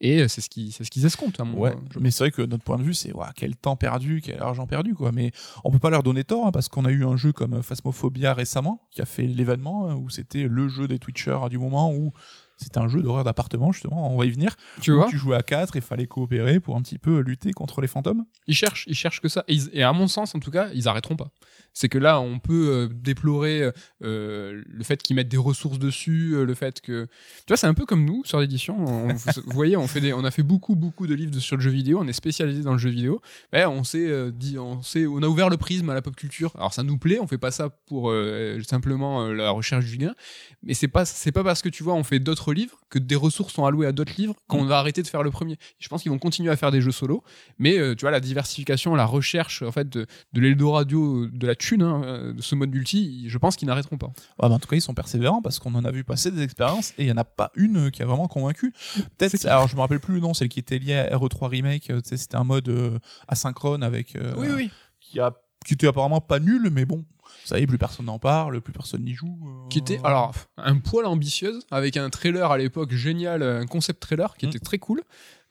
Et 0.00 0.20
euh, 0.22 0.26
c'est 0.28 0.40
ce 0.40 0.50
qui, 0.50 0.72
c'est 0.72 0.82
ce 0.82 0.90
qu'ils 0.90 1.06
escomptent. 1.06 1.38
à 1.38 1.44
mon- 1.44 1.56
Ouais, 1.56 1.74
mais 2.00 2.10
c'est 2.10 2.24
vrai 2.24 2.32
que 2.32 2.42
notre 2.42 2.64
point 2.64 2.76
de 2.76 2.82
vue, 2.82 2.92
c'est 2.94 3.12
ouah, 3.12 3.30
quel 3.36 3.54
temps 3.54 3.76
perdu, 3.76 4.20
quel 4.20 4.42
argent 4.42 4.66
perdu, 4.66 4.94
quoi. 4.94 5.12
Mais 5.12 5.30
on 5.62 5.70
peut 5.70 5.78
pas 5.78 5.90
leur 5.90 6.02
donner 6.02 6.24
tort, 6.24 6.44
hein, 6.48 6.50
parce 6.50 6.68
qu'on 6.68 6.84
a 6.86 6.90
eu 6.90 7.04
un 7.04 7.16
jeu 7.16 7.32
comme 7.32 7.62
Phasmophobia 7.62 8.34
récemment, 8.34 8.88
qui 8.90 9.00
a 9.00 9.06
fait 9.06 9.28
l'événement, 9.28 9.88
hein, 9.88 9.94
où 9.94 10.10
c'était 10.10 10.48
le 10.48 10.66
jeu 10.66 10.88
des 10.88 10.98
Twitchers 10.98 11.38
du 11.50 11.58
moment, 11.58 11.94
où 11.94 12.12
c'était 12.60 12.78
un 12.78 12.88
jeu 12.88 13.02
d'horreur 13.02 13.24
d'appartement, 13.24 13.72
justement, 13.72 14.12
on 14.14 14.18
va 14.18 14.26
y 14.26 14.30
venir. 14.30 14.56
Tu 14.80 14.92
vois 14.92 15.06
tu 15.08 15.16
jouais 15.18 15.36
à 15.36 15.42
4 15.42 15.76
et 15.76 15.80
fallait 15.80 16.06
coopérer 16.06 16.60
pour 16.60 16.76
un 16.76 16.82
petit 16.82 16.98
peu 16.98 17.20
lutter 17.20 17.52
contre 17.52 17.80
les 17.80 17.88
fantômes. 17.88 18.24
Ils 18.46 18.54
cherchent, 18.54 18.84
ils 18.86 18.94
cherchent 18.94 19.20
que 19.20 19.28
ça. 19.28 19.44
Et, 19.48 19.54
ils- 19.54 19.70
et 19.72 19.82
à 19.82 19.92
mon 19.92 20.08
sens, 20.08 20.34
en 20.34 20.40
tout 20.40 20.50
cas, 20.50 20.68
ils 20.74 20.88
arrêteront 20.88 21.16
pas. 21.16 21.30
C'est 21.72 21.88
que 21.88 21.98
là, 21.98 22.20
on 22.20 22.38
peut 22.40 22.68
euh, 22.70 22.88
déplorer 22.92 23.70
euh, 24.04 24.62
le 24.66 24.84
fait 24.84 25.00
qu'ils 25.02 25.14
mettent 25.16 25.28
des 25.28 25.36
ressources 25.36 25.78
dessus, 25.78 26.32
euh, 26.34 26.44
le 26.44 26.54
fait 26.54 26.80
que, 26.80 27.04
tu 27.06 27.44
vois, 27.48 27.56
c'est 27.56 27.66
un 27.68 27.74
peu 27.74 27.86
comme 27.86 28.04
nous 28.04 28.22
sur 28.24 28.40
l'édition. 28.40 28.76
On- 28.78 29.08
Vous, 29.14 29.30
vous 29.46 29.52
voyez, 29.54 29.76
on 29.76 29.86
fait 29.86 30.00
des, 30.00 30.12
on 30.12 30.24
a 30.24 30.30
fait 30.30 30.42
beaucoup, 30.42 30.74
beaucoup 30.76 31.06
de 31.06 31.14
livres 31.14 31.38
sur 31.38 31.56
le 31.56 31.62
jeu 31.62 31.70
vidéo. 31.70 31.98
On 32.00 32.08
est 32.08 32.12
spécialisé 32.12 32.62
dans 32.62 32.72
le 32.72 32.78
jeu 32.78 32.90
vidéo. 32.90 33.20
Ben, 33.52 33.68
on 33.68 33.84
s'est 33.84 34.06
euh, 34.08 34.30
dit, 34.32 34.58
on 34.58 34.82
s'est, 34.82 35.06
on 35.06 35.22
a 35.22 35.26
ouvert 35.28 35.48
le 35.48 35.56
prisme 35.56 35.88
à 35.90 35.94
la 35.94 36.02
pop 36.02 36.16
culture. 36.16 36.52
Alors 36.56 36.72
ça 36.74 36.82
nous 36.82 36.98
plaît. 36.98 37.18
On 37.20 37.26
fait 37.26 37.38
pas 37.38 37.50
ça 37.52 37.68
pour 37.86 38.10
euh, 38.10 38.58
simplement 38.68 39.22
euh, 39.26 39.34
la 39.34 39.50
recherche 39.50 39.84
du 39.86 39.96
gain. 39.96 40.14
Mais 40.62 40.74
c'est 40.74 40.88
pas, 40.88 41.04
c'est 41.04 41.32
pas 41.32 41.44
parce 41.44 41.62
que 41.62 41.68
tu 41.68 41.82
vois, 41.82 41.94
on 41.94 42.02
fait 42.04 42.18
d'autres 42.18 42.49
livres 42.52 42.80
que 42.90 42.98
des 42.98 43.16
ressources 43.16 43.52
sont 43.54 43.64
allouées 43.64 43.86
à 43.86 43.92
d'autres 43.92 44.14
livres 44.18 44.34
qu'on 44.48 44.64
va 44.64 44.78
arrêter 44.78 45.02
de 45.02 45.06
faire 45.06 45.22
le 45.22 45.30
premier. 45.30 45.56
Je 45.78 45.88
pense 45.88 46.02
qu'ils 46.02 46.10
vont 46.10 46.18
continuer 46.18 46.50
à 46.50 46.56
faire 46.56 46.70
des 46.70 46.80
jeux 46.80 46.90
solo. 46.92 47.22
Mais 47.58 47.78
euh, 47.78 47.94
tu 47.94 48.02
vois, 48.02 48.10
la 48.10 48.20
diversification, 48.20 48.94
la 48.94 49.06
recherche 49.06 49.62
en 49.62 49.72
fait 49.72 49.88
de, 49.88 50.06
de 50.32 50.40
l'Eldorado, 50.40 51.26
de 51.28 51.46
la 51.46 51.54
thune, 51.54 51.82
hein, 51.82 52.02
euh, 52.04 52.32
de 52.32 52.42
ce 52.42 52.54
mode 52.54 52.70
multi, 52.70 53.24
je 53.28 53.38
pense 53.38 53.56
qu'ils 53.56 53.68
n'arrêteront 53.68 53.98
pas. 53.98 54.12
Ah, 54.38 54.48
bah, 54.48 54.54
en 54.54 54.58
tout 54.58 54.68
cas, 54.68 54.76
ils 54.76 54.80
sont 54.82 54.94
persévérants 54.94 55.42
parce 55.42 55.58
qu'on 55.58 55.74
en 55.74 55.84
a 55.84 55.90
vu 55.90 56.04
passer 56.04 56.30
des 56.30 56.42
expériences 56.42 56.90
et 56.98 57.04
il 57.04 57.08
y 57.08 57.12
en 57.12 57.16
a 57.16 57.24
pas 57.24 57.50
une 57.54 57.90
qui 57.90 58.02
a 58.02 58.06
vraiment 58.06 58.28
convaincu. 58.28 58.72
Peut-être, 59.18 59.46
alors 59.46 59.68
je 59.68 59.76
me 59.76 59.80
rappelle 59.80 60.00
plus 60.00 60.14
le 60.14 60.20
nom, 60.20 60.34
celle 60.34 60.48
qui 60.48 60.58
était 60.58 60.78
liée 60.78 60.94
à 60.96 61.16
RE3 61.16 61.46
Remake, 61.48 61.90
euh, 61.90 62.00
c'était 62.04 62.36
un 62.36 62.44
mode 62.44 62.68
euh, 62.68 62.98
asynchrone 63.28 63.82
avec. 63.82 64.16
euh, 64.16 64.34
oui. 64.36 64.70
qui 65.00 65.20
a 65.20 65.32
qui 65.66 65.74
était 65.74 65.86
apparemment 65.86 66.20
pas 66.20 66.38
nul 66.40 66.70
mais 66.72 66.84
bon 66.84 67.04
vous 67.42 67.46
savez 67.46 67.66
plus 67.66 67.78
personne 67.78 68.06
n'en 68.06 68.18
parle 68.18 68.60
plus 68.60 68.72
personne 68.72 69.02
n'y 69.04 69.14
joue 69.14 69.38
euh, 69.46 69.68
Qui 69.68 69.78
était 69.78 70.00
alors 70.04 70.34
un 70.56 70.78
poil 70.78 71.06
ambitieuse 71.06 71.64
avec 71.70 71.96
un 71.96 72.10
trailer 72.10 72.50
à 72.50 72.58
l'époque 72.58 72.92
génial, 72.92 73.42
un 73.42 73.66
concept 73.66 74.00
trailer 74.00 74.36
qui 74.36 74.46
Mm. 74.46 74.48
était 74.50 74.58
très 74.58 74.78
cool. 74.78 75.02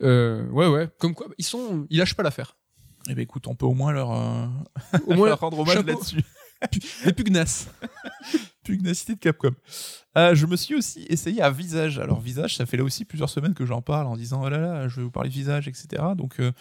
Euh, 0.01 0.45
ouais, 0.49 0.67
ouais. 0.67 0.89
Comme 0.99 1.13
quoi, 1.15 1.27
ils 1.37 1.45
sont, 1.45 1.87
ils 1.89 1.97
lâchent 1.97 2.15
pas 2.15 2.23
l'affaire. 2.23 2.57
eh 3.09 3.15
ben 3.15 3.21
écoute 3.21 3.47
on 3.47 3.55
peut 3.55 3.65
au 3.65 3.73
moins 3.73 3.91
leur, 3.91 4.11
euh, 4.11 4.45
Au 5.07 5.13
moins, 5.15 5.27
leur 5.29 5.39
rendre 5.39 5.59
hommage 5.59 5.83
là-dessus 5.85 6.21
les 7.05 7.13
pugnaces. 7.13 7.69
pugnacité 8.63 9.15
de 9.15 9.19
Capcom 9.19 9.51
Euh, 10.17 10.35
je 10.35 10.45
me 10.45 10.55
suis 10.57 10.75
aussi 10.75 11.05
essayé 11.09 11.41
à 11.41 11.49
Visage 11.49 11.97
alors 11.99 12.19
Visage 12.19 12.57
ça 12.57 12.65
fait 12.65 12.75
là 12.77 12.83
aussi 12.83 13.05
plusieurs 13.05 13.29
semaines 13.29 13.53
que 13.53 13.65
j'en 13.65 13.81
parle 13.81 14.07
en 14.07 14.17
disant 14.17 14.41
oh 14.43 14.49
là 14.49 14.57
là 14.59 14.87
je 14.89 14.97
vais 14.97 15.03
vous 15.03 15.11
parler 15.11 15.29
de 15.29 15.33
Visage 15.33 15.67
etc 15.69 16.03
donc 16.17 16.39
euh, 16.41 16.51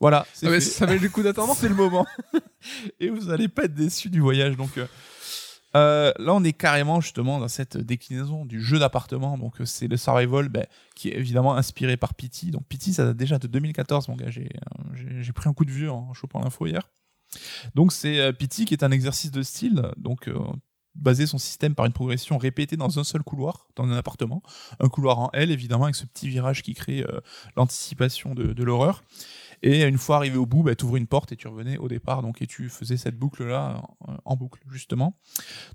voilà 0.00 0.26
Ah 0.42 0.60
ça 0.60 0.84
avait 0.84 0.98
le 0.98 1.08
coup 1.08 1.22
d'attendre. 1.22 1.54
c'est 1.56 1.68
le 1.68 1.74
moment. 1.74 2.06
Et 3.00 3.08
vous 3.10 3.30
allez 3.30 3.48
pas 3.48 3.64
être 3.64 3.74
déçus 3.74 4.10
du 4.10 4.20
voyage 4.20 4.56
donc 4.56 4.76
euh, 4.78 4.86
euh, 5.76 6.12
là 6.18 6.34
on 6.34 6.42
est 6.42 6.52
carrément 6.52 7.00
justement 7.00 7.38
dans 7.38 7.48
cette 7.48 7.76
déclinaison 7.76 8.44
du 8.44 8.60
jeu 8.60 8.78
d'appartement. 8.78 9.38
Donc 9.38 9.60
euh, 9.60 9.64
c'est 9.64 9.86
le 9.86 9.96
survival 9.96 10.48
ben, 10.48 10.66
qui 10.96 11.10
est 11.10 11.16
évidemment 11.16 11.54
inspiré 11.54 11.96
par 11.96 12.14
Pity 12.14 12.50
donc 12.50 12.66
Pity 12.66 12.94
ça 12.94 13.04
date 13.04 13.16
déjà 13.16 13.38
de 13.38 13.46
2014 13.46 14.08
mon 14.08 14.16
gars 14.16 14.30
j'ai 14.30 15.32
pris 15.32 15.48
un 15.48 15.52
coup 15.52 15.64
de 15.64 15.70
vieux 15.70 15.90
en 15.90 16.12
chopant 16.14 16.42
l'info 16.42 16.66
hier. 16.66 16.88
Donc 17.74 17.92
c'est 17.92 18.18
euh, 18.20 18.32
Pity 18.32 18.64
qui 18.64 18.74
est 18.74 18.82
un 18.84 18.90
exercice 18.90 19.30
de 19.30 19.42
style 19.42 19.82
donc 19.96 20.28
euh, 20.28 20.38
baser 20.94 21.26
son 21.26 21.38
système 21.38 21.74
par 21.74 21.86
une 21.86 21.92
progression 21.92 22.38
répétée 22.38 22.76
dans 22.76 22.98
un 22.98 23.04
seul 23.04 23.22
couloir 23.22 23.68
dans 23.76 23.84
un 23.84 23.96
appartement. 23.96 24.42
Un 24.80 24.88
couloir 24.88 25.18
en 25.18 25.30
L 25.32 25.50
évidemment 25.50 25.84
avec 25.84 25.94
ce 25.94 26.06
petit 26.06 26.28
virage 26.28 26.62
qui 26.62 26.74
crée 26.74 27.02
euh, 27.02 27.20
l'anticipation 27.56 28.34
de, 28.34 28.52
de 28.52 28.64
l'horreur 28.64 29.02
et 29.62 29.82
une 29.82 29.98
fois 29.98 30.16
arrivé 30.16 30.36
au 30.38 30.46
bout, 30.46 30.62
bah, 30.62 30.74
tu 30.74 30.84
ouvrais 30.84 31.00
une 31.00 31.06
porte 31.06 31.32
et 31.32 31.36
tu 31.36 31.46
revenais 31.48 31.76
au 31.78 31.88
départ, 31.88 32.22
donc 32.22 32.40
et 32.40 32.46
tu 32.46 32.68
faisais 32.68 32.96
cette 32.96 33.18
boucle-là 33.18 33.82
en, 34.00 34.16
en 34.24 34.36
boucle, 34.36 34.60
justement. 34.70 35.18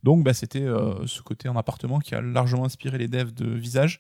Donc 0.04 0.24
bah, 0.24 0.34
c'était 0.34 0.64
euh, 0.64 1.06
ce 1.06 1.22
côté 1.22 1.50
en 1.50 1.56
appartement 1.56 2.00
qui 2.00 2.16
a 2.16 2.22
largement 2.22 2.66
inspiré 2.66 2.98
les 2.98 3.08
devs 3.08 3.34
de 3.34 3.48
Visage. 3.48 4.00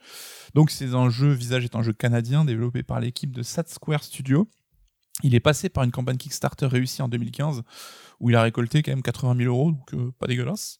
Donc 0.55 0.71
c'est 0.71 0.93
un 0.93 1.09
jeu, 1.09 1.31
Visage 1.31 1.63
est 1.65 1.75
un 1.75 1.83
jeu 1.83 1.93
canadien 1.93 2.45
développé 2.45 2.81
par 2.83 2.99
l'équipe 2.99 3.31
de 3.31 3.43
Sat 3.43 3.65
Square 3.67 4.03
Studio. 4.03 4.47
Il 5.23 5.33
est 5.35 5.39
passé 5.39 5.69
par 5.69 5.83
une 5.83 5.91
campagne 5.91 6.17
Kickstarter 6.17 6.65
réussie 6.65 7.01
en 7.01 7.07
2015, 7.07 7.61
où 8.19 8.29
il 8.29 8.35
a 8.35 8.41
récolté 8.41 8.81
quand 8.83 8.91
même 8.91 9.03
80 9.03 9.35
000 9.37 9.49
euros, 9.53 9.71
donc 9.71 9.93
euh, 9.93 10.11
pas 10.19 10.27
dégueulasse. 10.27 10.79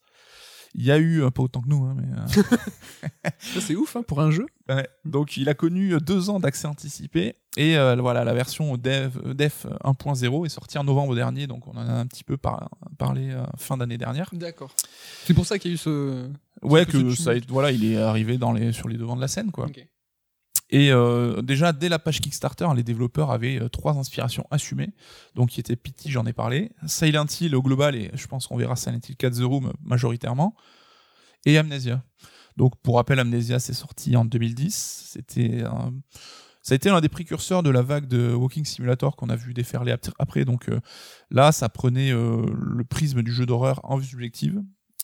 Il 0.73 0.83
y 0.83 0.91
a 0.91 0.97
eu, 0.97 1.23
euh, 1.23 1.31
pas 1.31 1.41
autant 1.41 1.61
que 1.61 1.69
nous, 1.69 1.85
hein, 1.85 1.95
mais. 1.95 2.05
euh, 2.17 3.29
c'est 3.61 3.75
ouf 3.75 3.95
hein, 3.95 4.03
pour 4.03 4.19
un 4.19 4.31
jeu. 4.31 4.45
Ouais. 4.67 4.87
Donc 5.05 5.37
il 5.37 5.47
a 5.47 5.53
connu 5.53 5.97
deux 6.01 6.29
ans 6.29 6.41
d'accès 6.41 6.67
anticipé 6.67 7.35
et 7.57 7.77
euh, 7.77 7.95
voilà 7.95 8.23
la 8.23 8.33
version 8.33 8.75
Dev, 8.77 9.33
Def 9.33 9.65
1.0 9.83 10.45
est 10.45 10.49
sortie 10.49 10.77
en 10.77 10.83
novembre 10.83 11.15
dernier 11.15 11.47
donc 11.47 11.67
on 11.67 11.71
en 11.71 11.87
a 11.87 11.93
un 11.93 12.05
petit 12.07 12.23
peu 12.23 12.37
par- 12.37 12.69
parlé 12.97 13.31
euh, 13.31 13.43
fin 13.57 13.77
d'année 13.77 13.97
dernière. 13.97 14.29
D'accord. 14.33 14.71
C'est 15.25 15.33
pour 15.33 15.45
ça 15.45 15.57
qu'il 15.59 15.71
y 15.71 15.73
a 15.73 15.75
eu 15.75 15.77
ce. 15.77 16.29
Ouais 16.61 16.81
ce 16.85 16.91
que 16.91 17.15
ça 17.15 17.31
tumulte. 17.31 17.49
voilà 17.49 17.71
il 17.71 17.85
est 17.85 17.97
arrivé 17.97 18.37
dans 18.37 18.51
les 18.51 18.71
sur 18.73 18.87
les 18.87 18.97
devants 18.97 19.15
de 19.15 19.21
la 19.21 19.27
scène 19.27 19.51
quoi. 19.51 19.65
Et 20.71 20.91
euh, 20.91 21.41
déjà 21.43 21.71
dès 21.73 21.89
la 21.89 21.99
page 21.99 22.19
Kickstarter 22.21 22.67
les 22.75 22.83
développeurs 22.83 23.29
avaient 23.31 23.61
trois 23.71 23.97
inspirations 23.97 24.45
assumées 24.51 24.89
donc 25.35 25.49
qui 25.49 25.59
étaient 25.59 25.75
Pity 25.75 26.09
j'en 26.11 26.25
ai 26.25 26.33
parlé, 26.33 26.71
Silent 26.87 27.27
Hill 27.39 27.55
au 27.55 27.61
global 27.61 27.95
et 27.95 28.09
je 28.15 28.27
pense 28.27 28.47
qu'on 28.47 28.57
verra 28.57 28.75
Silent 28.75 28.99
Hill 29.07 29.15
4 29.15 29.33
The 29.37 29.43
Room 29.43 29.71
majoritairement 29.83 30.55
et 31.45 31.57
Amnesia. 31.59 32.03
Donc 32.57 32.73
pour 32.81 32.95
rappel, 32.95 33.19
Amnesia 33.19 33.59
c'est 33.59 33.73
sorti 33.73 34.15
en 34.15 34.25
2010. 34.25 35.09
C'était 35.11 35.63
un- 35.63 35.93
ça 36.67 36.73
a 36.73 36.75
été 36.77 36.89
l'un 36.89 36.99
des 36.99 37.09
précurseurs 37.09 37.61
de 37.61 37.69
la 37.69 37.83
vague 37.83 38.07
de 38.07 38.33
Walking 38.33 38.65
Simulator 38.65 39.15
qu'on 39.15 39.29
a 39.29 39.35
vu 39.35 39.53
déferler 39.53 39.91
ap- 39.91 40.09
après. 40.17 40.45
Donc 40.45 40.67
euh, 40.67 40.79
là, 41.29 41.51
ça 41.51 41.69
prenait 41.69 42.11
euh, 42.11 42.43
le 42.59 42.83
prisme 42.83 43.21
du 43.21 43.31
jeu 43.31 43.45
d'horreur 43.45 43.79
en 43.83 43.97
vue 43.97 44.05
subjective. 44.07 44.63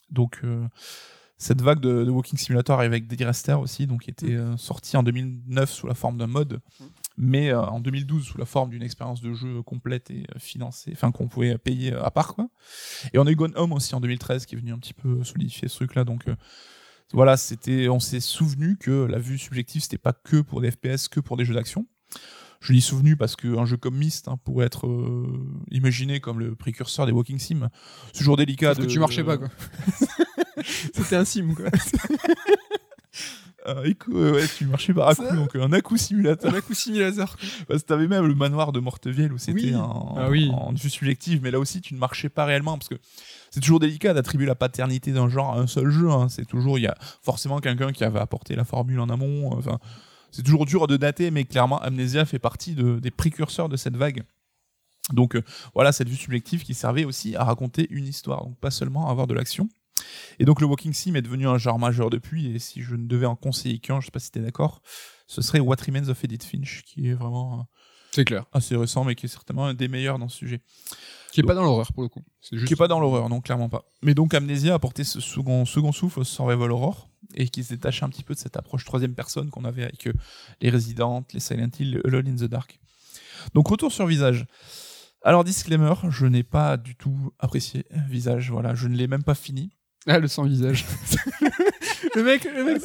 Donc 0.09 0.39
euh, 0.43 0.65
cette 1.37 1.61
vague 1.61 1.79
de, 1.79 2.03
de 2.03 2.09
Walking 2.09 2.39
Simulator 2.39 2.79
avec 2.79 3.05
Dead 3.07 3.21
aussi, 3.61 3.85
donc 3.85 4.01
qui 4.01 4.09
était 4.09 4.33
euh, 4.33 4.57
sorti 4.57 4.97
en 4.97 5.03
2009 5.03 5.69
sous 5.69 5.85
la 5.85 5.93
forme 5.93 6.17
d'un 6.17 6.25
mode, 6.25 6.61
mais 7.15 7.51
euh, 7.51 7.61
en 7.61 7.79
2012 7.79 8.23
sous 8.25 8.39
la 8.39 8.45
forme 8.45 8.71
d'une 8.71 8.81
expérience 8.83 9.21
de 9.21 9.31
jeu 9.35 9.61
complète 9.61 10.09
et 10.09 10.25
financée, 10.39 10.91
enfin 10.93 11.11
qu'on 11.11 11.27
pouvait 11.27 11.59
payer 11.59 11.93
à 11.93 12.09
part 12.09 12.33
quoi. 12.33 12.49
Et 13.13 13.19
on 13.19 13.27
a 13.27 13.31
eu 13.31 13.35
Gone 13.35 13.53
Home 13.55 13.73
aussi 13.73 13.93
en 13.93 14.01
2013 14.01 14.47
qui 14.47 14.55
est 14.55 14.57
venu 14.57 14.73
un 14.73 14.79
petit 14.79 14.93
peu 14.95 15.23
solidifier 15.23 15.67
ce 15.67 15.75
truc 15.75 15.93
là, 15.93 16.03
donc 16.05 16.27
euh, 16.27 16.35
voilà, 17.13 17.37
c'était, 17.37 17.87
on 17.89 17.99
s'est 17.99 18.19
souvenu 18.19 18.77
que 18.77 19.05
la 19.05 19.19
vue 19.19 19.37
subjective, 19.37 19.81
c'était 19.81 19.97
pas 19.97 20.13
que 20.13 20.37
pour 20.41 20.61
des 20.61 20.71
FPS, 20.71 21.07
que 21.09 21.19
pour 21.19 21.37
des 21.37 21.45
jeux 21.45 21.53
d'action. 21.53 21.87
Je 22.59 22.73
dis 22.73 22.81
souvenu 22.81 23.15
parce 23.17 23.35
qu'un 23.35 23.65
jeu 23.65 23.75
comme 23.77 23.97
Myst 23.97 24.27
hein, 24.27 24.37
pourrait 24.43 24.67
être 24.67 24.85
euh, 24.85 25.25
imaginé 25.71 26.19
comme 26.19 26.39
le 26.39 26.53
précurseur 26.55 27.07
des 27.07 27.11
Walking 27.11 27.39
Sim. 27.39 27.69
C'est 28.13 28.19
toujours 28.19 28.37
délicat 28.37 28.67
Parce 28.67 28.79
de. 28.79 28.85
que 28.85 28.89
tu 28.91 28.99
marchais 28.99 29.23
pas, 29.23 29.37
quoi. 29.37 29.49
C'était 30.93 31.15
un 31.15 31.25
sim, 31.25 31.55
quoi. 31.55 31.65
Euh, 33.67 33.83
écou- 33.85 34.15
euh, 34.15 34.33
ouais, 34.33 34.47
tu 34.47 34.65
marchais 34.65 34.93
par 34.93 35.07
à 35.09 35.15
coup, 35.15 35.23
donc 35.35 35.55
un 35.55 35.71
à 35.73 35.81
coup 35.81 35.97
simulateur. 35.97 36.53
Un 36.53 36.61
coup 36.61 36.73
simulateur. 36.75 37.35
Parce 37.67 37.81
que 37.81 37.87
t'avais 37.87 38.07
même 38.07 38.25
le 38.25 38.35
manoir 38.35 38.71
de 38.71 38.79
Mortevielle 38.79 39.33
où 39.33 39.37
c'était 39.37 39.53
Oui. 39.69 39.75
en, 39.75 40.15
Ah 40.17 40.29
oui. 40.29 40.49
en 40.53 40.71
vue 40.73 40.89
subjective, 40.89 41.41
mais 41.41 41.49
là 41.51 41.59
aussi 41.59 41.81
tu 41.81 41.93
ne 41.95 41.99
marchais 41.99 42.29
pas 42.29 42.45
réellement 42.45 42.77
parce 42.77 42.89
que 42.89 42.95
c'est 43.51 43.59
toujours 43.59 43.79
délicat 43.79 44.13
d'attribuer 44.13 44.47
la 44.47 44.55
paternité 44.55 45.11
d'un 45.11 45.29
genre 45.29 45.53
à 45.53 45.59
un 45.59 45.67
seul 45.67 45.89
jeu. 45.91 46.09
hein. 46.09 46.27
C'est 46.29 46.45
toujours 46.45 46.79
il 46.79 46.81
y 46.83 46.87
a 46.87 46.95
forcément 47.21 47.59
quelqu'un 47.59 47.91
qui 47.91 48.03
avait 48.03 48.19
apporté 48.19 48.55
la 48.55 48.63
formule 48.65 48.99
en 48.99 49.09
amont. 49.09 49.51
Enfin, 49.53 49.77
c'est 50.31 50.41
toujours 50.43 50.65
dur 50.65 50.87
de 50.87 50.97
dater, 50.97 51.29
mais 51.31 51.43
clairement 51.43 51.79
Amnesia 51.79 52.25
fait 52.25 52.39
partie 52.39 52.73
de- 52.73 52.99
des 52.99 53.11
précurseurs 53.11 53.69
de 53.69 53.75
cette 53.77 53.95
vague. 53.97 54.23
Donc 55.13 55.35
euh, 55.35 55.43
voilà 55.75 55.91
cette 55.91 56.07
vue 56.07 56.15
subjective 56.15 56.63
qui 56.63 56.73
servait 56.73 57.03
aussi 57.05 57.35
à 57.35 57.43
raconter 57.43 57.87
une 57.89 58.07
histoire, 58.07 58.45
donc 58.45 58.57
pas 58.59 58.71
seulement 58.71 59.07
à 59.07 59.11
avoir 59.11 59.27
de 59.27 59.33
l'action. 59.33 59.67
Et 60.39 60.45
donc 60.45 60.61
le 60.61 60.67
Walking 60.67 60.93
Sim 60.93 61.15
est 61.15 61.21
devenu 61.21 61.47
un 61.47 61.57
genre 61.57 61.77
majeur 61.79 62.09
depuis, 62.09 62.47
et 62.55 62.59
si 62.59 62.81
je 62.81 62.95
ne 62.95 63.05
devais 63.07 63.25
en 63.25 63.35
conseiller 63.35 63.79
qu'un, 63.79 63.99
je 63.99 64.05
sais 64.05 64.11
pas 64.11 64.19
si 64.19 64.31
t'es 64.31 64.39
d'accord, 64.39 64.81
ce 65.27 65.41
serait 65.41 65.59
What 65.59 65.77
Remains 65.85 66.07
of 66.09 66.23
Edith 66.23 66.43
Finch, 66.43 66.83
qui 66.85 67.09
est 67.09 67.13
vraiment 67.13 67.59
euh, 67.59 67.63
C'est 68.11 68.25
clair. 68.25 68.45
assez 68.53 68.75
récent, 68.75 69.03
mais 69.03 69.15
qui 69.15 69.25
est 69.25 69.29
certainement 69.29 69.65
un 69.67 69.73
des 69.73 69.87
meilleurs 69.87 70.17
dans 70.17 70.29
ce 70.29 70.37
sujet. 70.37 70.61
Qui 71.31 71.39
est 71.39 71.43
pas 71.43 71.53
dans 71.53 71.63
l'horreur, 71.63 71.91
pour 71.93 72.03
le 72.03 72.09
coup. 72.09 72.21
Juste. 72.51 72.67
Qui 72.67 72.73
est 72.73 72.77
pas 72.77 72.87
dans 72.87 72.99
l'horreur, 72.99 73.29
non, 73.29 73.41
clairement 73.41 73.69
pas. 73.69 73.83
Mais 74.01 74.13
donc 74.13 74.33
Amnesia 74.33 74.73
a 74.73 74.75
apporté 74.75 75.03
ce 75.03 75.19
second, 75.19 75.65
second 75.65 75.91
souffle 75.91 76.19
au 76.19 76.23
Survival 76.23 76.71
Horror, 76.71 77.09
et 77.35 77.47
qui 77.47 77.63
se 77.63 77.69
détachait 77.73 78.03
un 78.03 78.09
petit 78.09 78.23
peu 78.23 78.33
de 78.33 78.39
cette 78.39 78.57
approche 78.57 78.85
troisième 78.85 79.13
personne 79.13 79.49
qu'on 79.49 79.63
avait 79.63 79.83
avec 79.83 80.07
euh, 80.07 80.13
les 80.59 80.69
Resident, 80.69 81.23
les 81.33 81.39
Silent 81.39 81.69
Hill, 81.79 82.01
Alone 82.05 82.27
in 82.27 82.35
the 82.35 82.49
Dark. 82.49 82.79
Donc 83.53 83.67
retour 83.67 83.91
sur 83.91 84.05
Visage. 84.05 84.45
Alors 85.23 85.43
disclaimer, 85.43 85.93
je 86.09 86.25
n'ai 86.25 86.43
pas 86.43 86.77
du 86.77 86.95
tout 86.95 87.31
apprécié 87.39 87.85
Visage, 88.09 88.51
voilà, 88.51 88.75
je 88.75 88.87
ne 88.87 88.95
l'ai 88.95 89.07
même 89.07 89.23
pas 89.23 89.35
fini. 89.35 89.71
Ah, 90.07 90.17
le 90.17 90.27
sans 90.27 90.43
visage. 90.43 90.85
le 92.15 92.23
mec, 92.23 92.43
le 92.43 92.63
mec, 92.63 92.81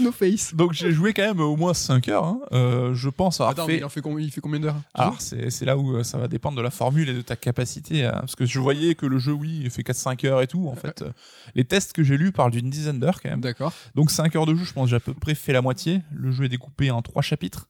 no 0.00 0.10
face. 0.12 0.54
Donc 0.54 0.72
j'ai 0.72 0.92
joué 0.92 1.12
quand 1.12 1.22
même 1.22 1.40
au 1.40 1.56
moins 1.56 1.74
5 1.74 2.08
heures, 2.08 2.24
hein. 2.24 2.40
Euh, 2.52 2.94
je 2.94 3.08
pense 3.08 3.40
avoir 3.40 3.50
Attends, 3.52 3.66
fait... 3.66 3.72
mais 3.72 3.78
il, 3.78 3.84
en 3.84 3.88
fait 3.88 4.00
combien, 4.00 4.24
il 4.24 4.30
fait 4.30 4.40
combien 4.40 4.60
d'heures? 4.60 4.80
Alors, 4.94 5.20
c'est 5.20 5.50
c'est 5.50 5.64
là 5.64 5.76
où 5.76 5.96
euh, 5.96 6.02
ça 6.02 6.18
va 6.18 6.28
dépendre 6.28 6.56
de 6.56 6.62
la 6.62 6.70
formule 6.70 7.08
et 7.08 7.14
de 7.14 7.22
ta 7.22 7.36
capacité. 7.36 8.04
à- 8.04 8.12
Parce 8.20 8.36
que 8.36 8.46
je 8.46 8.58
voyais 8.58 8.94
que 8.94 9.06
le 9.06 9.18
jeu, 9.18 9.32
oui, 9.32 9.60
il 9.62 9.70
fait 9.70 9.82
4-5 9.82 10.26
heures 10.26 10.42
et 10.42 10.46
tout. 10.46 10.66
En 10.68 10.74
fait, 10.74 11.02
euh, 11.02 11.10
les 11.54 11.64
tests 11.64 11.92
que 11.92 12.02
j'ai 12.02 12.16
lus 12.16 12.32
parlent 12.32 12.50
d'une 12.52 12.70
dizaine 12.70 12.98
d'heures 13.00 13.20
quand 13.22 13.30
même. 13.30 13.40
D'accord. 13.40 13.72
Donc 13.94 14.10
5 14.10 14.34
heures 14.36 14.46
de 14.46 14.54
jeu, 14.54 14.64
je 14.64 14.72
pense 14.72 14.84
que 14.86 14.90
j'ai 14.90 14.96
à 14.96 15.00
peu 15.00 15.14
près 15.14 15.34
fait 15.34 15.52
la 15.52 15.62
moitié. 15.62 16.02
Le 16.12 16.30
jeu 16.30 16.44
est 16.44 16.48
découpé 16.48 16.90
en 16.90 17.02
3 17.02 17.22
chapitres. 17.22 17.68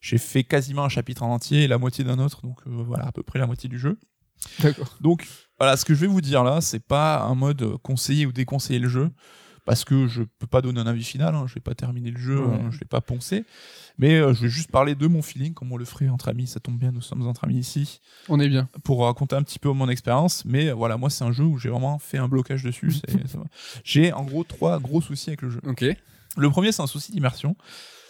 J'ai 0.00 0.18
fait 0.18 0.44
quasiment 0.44 0.84
un 0.84 0.88
chapitre 0.88 1.22
en 1.24 1.32
entier 1.32 1.64
et 1.64 1.68
la 1.68 1.78
moitié 1.78 2.04
d'un 2.04 2.18
autre. 2.18 2.42
Donc 2.42 2.58
euh, 2.66 2.70
voilà, 2.70 3.06
à 3.06 3.12
peu 3.12 3.22
près 3.22 3.38
la 3.38 3.46
moitié 3.46 3.68
du 3.68 3.78
jeu. 3.78 3.98
D'accord. 4.60 4.96
Donc 5.00 5.26
voilà, 5.58 5.76
ce 5.76 5.84
que 5.84 5.94
je 5.94 6.00
vais 6.00 6.06
vous 6.06 6.20
dire 6.20 6.44
là, 6.44 6.60
c'est 6.60 6.78
pas 6.84 7.20
un 7.22 7.34
mode 7.34 7.62
euh, 7.62 7.76
conseiller 7.82 8.24
ou 8.26 8.30
déconseiller 8.32 8.78
le 8.78 8.88
jeu. 8.88 9.10
Parce 9.68 9.84
que 9.84 10.08
je 10.08 10.22
peux 10.22 10.46
pas 10.46 10.62
donner 10.62 10.80
un 10.80 10.86
avis 10.86 11.04
final, 11.04 11.34
hein, 11.34 11.44
je 11.46 11.54
vais 11.54 11.60
pas 11.60 11.74
terminer 11.74 12.10
le 12.10 12.18
jeu, 12.18 12.40
Ouais. 12.40 12.54
hein, 12.54 12.70
je 12.70 12.80
l'ai 12.80 12.86
pas 12.86 13.00
poncé. 13.02 13.44
Mais 13.98 14.14
euh, 14.14 14.32
je 14.32 14.42
vais 14.42 14.48
juste 14.48 14.70
parler 14.70 14.94
de 14.94 15.06
mon 15.06 15.20
feeling, 15.22 15.52
comme 15.54 15.70
on 15.72 15.76
le 15.76 15.84
ferait 15.84 16.08
entre 16.08 16.28
amis, 16.28 16.46
ça 16.46 16.58
tombe 16.58 16.78
bien, 16.78 16.90
nous 16.90 17.02
sommes 17.02 17.26
entre 17.26 17.44
amis 17.44 17.58
ici 17.58 18.00
On 18.28 18.40
est 18.40 18.48
bien. 18.48 18.68
pour 18.82 19.04
raconter 19.04 19.36
un 19.36 19.42
petit 19.42 19.58
peu 19.58 19.70
mon 19.72 19.88
expérience. 19.88 20.44
Mais 20.46 20.68
euh, 20.70 20.74
voilà, 20.74 20.96
moi, 20.96 21.10
c'est 21.10 21.24
un 21.24 21.32
jeu 21.32 21.44
où 21.44 21.58
j'ai 21.58 21.68
vraiment 21.68 21.98
fait 21.98 22.18
un 22.18 22.28
blocage 22.28 22.62
dessus. 22.62 22.90
J'ai 23.84 24.12
en 24.12 24.24
gros 24.24 24.44
trois 24.44 24.78
gros 24.80 25.00
soucis 25.00 25.30
avec 25.30 25.42
le 25.42 25.50
jeu. 25.50 25.60
Ok. 25.66 25.84
Le 26.36 26.50
premier, 26.50 26.72
c'est 26.72 26.82
un 26.82 26.86
souci 26.86 27.12
d'immersion. 27.12 27.56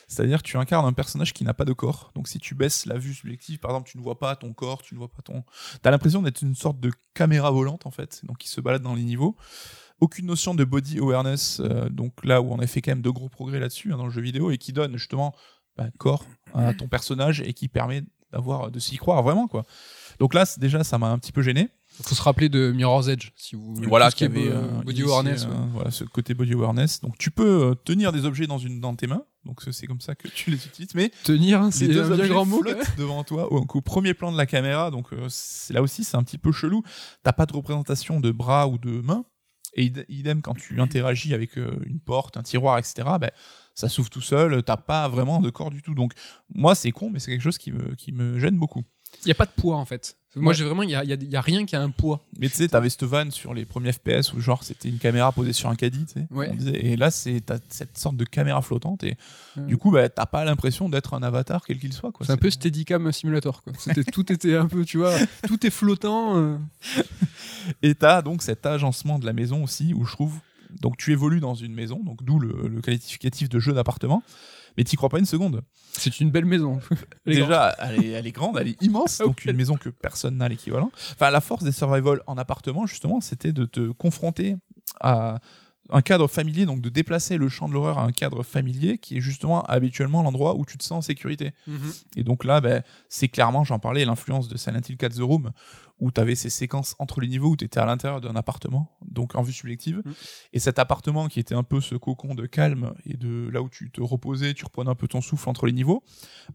C'est-à-dire, 0.06 0.42
tu 0.42 0.56
incarnes 0.56 0.86
un 0.86 0.92
personnage 0.94 1.34
qui 1.34 1.44
n'a 1.44 1.52
pas 1.54 1.64
de 1.66 1.72
corps. 1.74 2.12
Donc, 2.14 2.28
si 2.28 2.38
tu 2.38 2.54
baisses 2.54 2.86
la 2.86 2.96
vue 2.96 3.12
subjective, 3.12 3.58
par 3.58 3.72
exemple, 3.72 3.90
tu 3.90 3.98
ne 3.98 4.02
vois 4.02 4.18
pas 4.18 4.36
ton 4.36 4.52
corps, 4.54 4.80
tu 4.80 4.94
ne 4.94 4.98
vois 4.98 5.08
pas 5.08 5.20
ton. 5.22 5.44
T'as 5.82 5.90
l'impression 5.90 6.22
d'être 6.22 6.40
une 6.40 6.54
sorte 6.54 6.80
de 6.80 6.90
caméra 7.14 7.50
volante, 7.50 7.84
en 7.86 7.90
fait, 7.90 8.22
donc 8.24 8.38
qui 8.38 8.48
se 8.48 8.60
balade 8.62 8.82
dans 8.82 8.94
les 8.94 9.02
niveaux. 9.02 9.36
Aucune 10.00 10.26
notion 10.26 10.54
de 10.54 10.64
body 10.64 10.98
awareness, 10.98 11.60
euh, 11.60 11.88
donc 11.88 12.24
là 12.24 12.40
où 12.40 12.52
on 12.52 12.58
a 12.60 12.66
fait 12.66 12.80
quand 12.80 12.92
même 12.92 13.02
de 13.02 13.10
gros 13.10 13.28
progrès 13.28 13.58
là-dessus, 13.58 13.92
hein, 13.92 13.96
dans 13.96 14.04
le 14.06 14.12
jeu 14.12 14.20
vidéo, 14.22 14.50
et 14.50 14.58
qui 14.58 14.72
donne 14.72 14.96
justement 14.96 15.34
bah, 15.76 15.88
corps 15.98 16.24
à 16.54 16.72
ton 16.74 16.86
personnage 16.88 17.40
et 17.40 17.52
qui 17.52 17.68
permet 17.68 18.02
d'avoir 18.32 18.70
de 18.70 18.78
s'y 18.78 18.96
croire 18.96 19.22
vraiment, 19.22 19.48
quoi. 19.48 19.64
Donc 20.20 20.34
là, 20.34 20.44
déjà, 20.58 20.84
ça 20.84 20.98
m'a 20.98 21.08
un 21.10 21.18
petit 21.18 21.32
peu 21.32 21.42
gêné. 21.42 21.68
Faut 22.02 22.14
se 22.14 22.22
rappeler 22.22 22.48
de 22.48 22.70
Mirror's 22.70 23.08
Edge, 23.08 23.30
si 23.36 23.56
vous. 23.56 23.74
Voilà, 23.88 24.10
qui 24.12 24.24
avait 24.24 24.48
euh, 24.48 24.60
body 24.84 25.02
awareness. 25.02 25.44
euh, 25.44 25.48
ouais. 25.48 25.54
voilà, 25.72 25.90
ce 25.90 26.04
côté 26.04 26.34
body 26.34 26.52
awareness. 26.52 27.00
Donc 27.00 27.16
tu 27.18 27.30
peux 27.30 27.74
tenir 27.84 28.12
des 28.12 28.24
objets 28.24 28.46
dans 28.46 28.58
une 28.58 28.80
dans 28.80 28.94
tes 28.94 29.06
mains. 29.06 29.24
Donc 29.44 29.62
c'est 29.70 29.86
comme 29.86 30.00
ça 30.00 30.14
que 30.14 30.28
tu 30.28 30.50
les 30.50 30.64
utilises. 30.66 30.94
Mais 30.94 31.10
Tenir, 31.24 31.62
hein, 31.62 31.70
c'est 31.70 31.88
deux 31.88 32.02
un 32.04 32.12
objets 32.12 32.28
grand 32.28 32.44
mot. 32.44 32.62
devant 32.98 33.24
toi 33.24 33.50
au, 33.52 33.64
au 33.66 33.80
premier 33.80 34.14
plan 34.14 34.30
de 34.30 34.36
la 34.36 34.46
caméra. 34.46 34.90
Donc 34.90 35.12
euh, 35.12 35.28
là 35.70 35.80
aussi 35.82 36.04
c'est 36.04 36.16
un 36.16 36.22
petit 36.22 36.38
peu 36.38 36.52
chelou. 36.52 36.82
T'as 37.22 37.32
pas 37.32 37.46
de 37.46 37.54
représentation 37.54 38.20
de 38.20 38.30
bras 38.30 38.68
ou 38.68 38.78
de 38.78 39.00
mains. 39.00 39.24
Et 39.74 39.84
id- 39.86 40.06
idem 40.08 40.42
quand 40.42 40.54
tu 40.54 40.80
interagis 40.80 41.34
avec 41.34 41.58
euh, 41.58 41.78
une 41.86 42.00
porte, 42.00 42.36
un 42.36 42.42
tiroir, 42.42 42.78
etc. 42.78 43.18
Ben, 43.20 43.30
ça 43.74 43.88
s'ouvre 43.88 44.10
tout 44.10 44.20
seul. 44.20 44.62
T'as 44.62 44.76
pas 44.76 45.08
vraiment 45.08 45.40
de 45.40 45.50
corps 45.50 45.70
du 45.70 45.82
tout. 45.82 45.94
Donc 45.94 46.12
moi 46.54 46.74
c'est 46.74 46.90
con, 46.90 47.10
mais 47.10 47.18
c'est 47.18 47.30
quelque 47.30 47.42
chose 47.42 47.58
qui 47.58 48.12
me 48.12 48.38
gêne 48.38 48.58
beaucoup. 48.58 48.82
Il 49.24 49.28
y 49.28 49.32
a 49.32 49.34
pas 49.34 49.46
de 49.46 49.50
poids 49.50 49.76
en 49.76 49.84
fait. 49.84 50.16
Moi 50.36 50.50
Ouais. 50.50 50.54
j'ai 50.54 50.64
vraiment, 50.64 50.82
il 50.84 50.90
y 50.90 50.94
a, 50.94 51.02
y 51.02 51.12
a- 51.12 51.16
il 51.16 51.28
y 51.30 51.34
a 51.36 51.40
rien 51.40 51.64
qui 51.66 51.74
a 51.74 51.80
un 51.82 51.90
poids. 51.90 52.24
Mais 52.38 52.48
tu 52.48 52.54
sais, 52.56 52.68
t'avais 52.68 52.90
cette 52.90 53.02
vanne 53.02 53.30
sur 53.32 53.54
les 53.54 53.64
premiers 53.64 53.90
FPS 53.92 54.32
où 54.34 54.40
genre 54.40 54.62
c'était 54.62 54.88
une 54.88 54.98
caméra 54.98 55.32
posée 55.32 55.52
sur 55.52 55.68
un 55.68 55.74
caddie, 55.74 56.04
tu 56.06 56.12
sais. 56.20 56.26
Ouais. 56.30 56.52
Et 56.74 56.96
là, 56.96 57.10
c'est 57.10 57.40
t'as 57.44 57.58
cette 57.70 57.98
sorte 57.98 58.16
de 58.16 58.24
caméra 58.24 58.62
flottante 58.62 59.02
et 59.02 59.16
Ouais. 59.56 59.64
du 59.66 59.76
coup, 59.76 59.90
bah, 59.90 60.08
t'as 60.08 60.26
pas 60.26 60.44
l'impression 60.44 60.88
d'être 60.88 61.14
un 61.14 61.22
avatar 61.22 61.64
quel 61.66 61.78
qu'il 61.80 61.92
soit. 61.92 62.12
quoi. 62.12 62.24
C'est 62.26 62.32
un 62.32 62.36
peu 62.36 62.50
Steadicam 62.50 63.10
Simulator. 63.10 63.62
Quoi. 63.64 63.72
Tout 64.12 64.30
était 64.32 64.54
un 64.54 64.66
peu, 64.68 64.84
tu 64.84 64.98
vois, 64.98 65.14
tout 65.46 65.66
est 65.66 65.70
flottant. 65.70 66.36
euh. 66.36 66.56
Et 67.82 67.94
t'as 67.94 68.22
donc 68.22 68.42
cet 68.42 68.66
agencement 68.66 69.18
de 69.18 69.26
la 69.26 69.32
maison 69.32 69.64
aussi 69.64 69.94
où 69.94 70.04
je 70.04 70.12
trouve. 70.12 70.34
Donc 70.82 70.98
tu 70.98 71.12
évolues 71.12 71.40
dans 71.40 71.54
une 71.54 71.72
maison, 71.74 71.98
donc 72.04 72.22
d'où 72.22 72.38
le, 72.38 72.68
le 72.68 72.80
qualificatif 72.82 73.48
de 73.48 73.58
jeu 73.58 73.72
d'appartement. 73.72 74.22
Mais 74.78 74.84
t'y 74.84 74.94
crois 74.94 75.08
pas 75.08 75.18
une 75.18 75.26
seconde. 75.26 75.62
C'est 75.92 76.20
une 76.20 76.30
belle 76.30 76.44
maison. 76.44 76.78
Elle. 77.26 77.34
Déjà, 77.34 77.74
elle 77.80 78.04
est, 78.04 78.08
elle 78.10 78.26
est 78.28 78.32
grande, 78.32 78.56
elle 78.58 78.68
est 78.68 78.80
immense, 78.80 79.18
Ah 79.20 79.24
donc 79.24 79.44
une 79.44 79.56
maison 79.56 79.76
que 79.76 79.88
personne 79.88 80.36
n'a 80.36 80.48
l'équivalent. 80.48 80.92
Enfin, 81.14 81.30
la 81.30 81.40
force 81.40 81.64
des 81.64 81.72
survival 81.72 82.22
en 82.28 82.38
appartement, 82.38 82.86
justement, 82.86 83.20
c'était 83.20 83.52
de 83.52 83.64
te 83.64 83.90
confronter 83.90 84.54
à 85.00 85.40
un 85.90 86.00
cadre 86.00 86.28
familier, 86.28 86.64
donc 86.64 86.80
de 86.80 86.90
déplacer 86.90 87.38
le 87.38 87.48
champ 87.48 87.68
de 87.68 87.72
l'horreur 87.72 87.98
à 87.98 88.04
un 88.04 88.12
cadre 88.12 88.44
familier 88.44 88.98
qui 88.98 89.16
est 89.16 89.20
justement 89.20 89.62
habituellement 89.64 90.22
l'endroit 90.22 90.54
où 90.54 90.64
tu 90.64 90.78
te 90.78 90.84
sens 90.84 90.98
en 90.98 91.02
sécurité. 91.02 91.54
Mhm. 91.66 91.92
Et 92.14 92.22
donc 92.22 92.44
là, 92.44 92.60
ben, 92.60 92.84
c'est 93.08 93.28
clairement, 93.28 93.64
j'en 93.64 93.80
parlais, 93.80 94.04
l'influence 94.04 94.46
de 94.46 94.56
Silent 94.56 94.80
Hill 94.88 94.96
4 94.96 95.16
The 95.16 95.20
Room, 95.22 95.50
où 96.00 96.10
tu 96.10 96.20
avais 96.20 96.34
ces 96.34 96.50
séquences 96.50 96.94
entre 96.98 97.20
les 97.20 97.28
niveaux 97.28 97.50
où 97.50 97.56
tu 97.56 97.64
étais 97.64 97.80
à 97.80 97.86
l'intérieur 97.86 98.20
d'un 98.20 98.36
appartement, 98.36 98.96
donc 99.06 99.34
en 99.34 99.42
vue 99.42 99.52
subjective. 99.52 100.02
Mm. 100.04 100.12
Et 100.52 100.58
cet 100.58 100.78
appartement 100.78 101.28
qui 101.28 101.40
était 101.40 101.54
un 101.54 101.62
peu 101.62 101.80
ce 101.80 101.94
cocon 101.94 102.34
de 102.34 102.46
calme 102.46 102.94
et 103.04 103.16
de 103.16 103.48
là 103.50 103.62
où 103.62 103.68
tu 103.68 103.90
te 103.90 104.00
reposais, 104.00 104.54
tu 104.54 104.64
reprenais 104.64 104.90
un 104.90 104.94
peu 104.94 105.08
ton 105.08 105.20
souffle 105.20 105.48
entre 105.48 105.66
les 105.66 105.72
niveaux, 105.72 106.02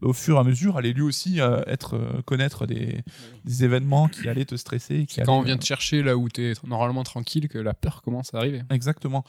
bah, 0.00 0.08
au 0.08 0.12
fur 0.12 0.36
et 0.36 0.40
à 0.40 0.44
mesure, 0.44 0.76
allait 0.76 0.92
lui 0.92 1.02
aussi 1.02 1.40
euh, 1.40 1.62
être 1.66 1.96
euh, 1.96 2.22
connaître 2.22 2.66
des, 2.66 3.02
des 3.44 3.64
événements 3.64 4.08
qui 4.08 4.28
allaient 4.28 4.44
te 4.44 4.56
stresser. 4.56 5.00
et 5.00 5.06
Qui 5.06 5.20
Quand 5.20 5.38
on 5.38 5.42
vient 5.42 5.56
euh, 5.56 5.58
te 5.58 5.64
chercher 5.64 6.02
là 6.02 6.16
où 6.16 6.28
t'es 6.28 6.52
normalement 6.64 7.02
tranquille, 7.02 7.48
que 7.48 7.58
la 7.58 7.74
peur 7.74 8.02
commence 8.02 8.34
à 8.34 8.38
arriver. 8.38 8.62
Exactement. 8.70 9.24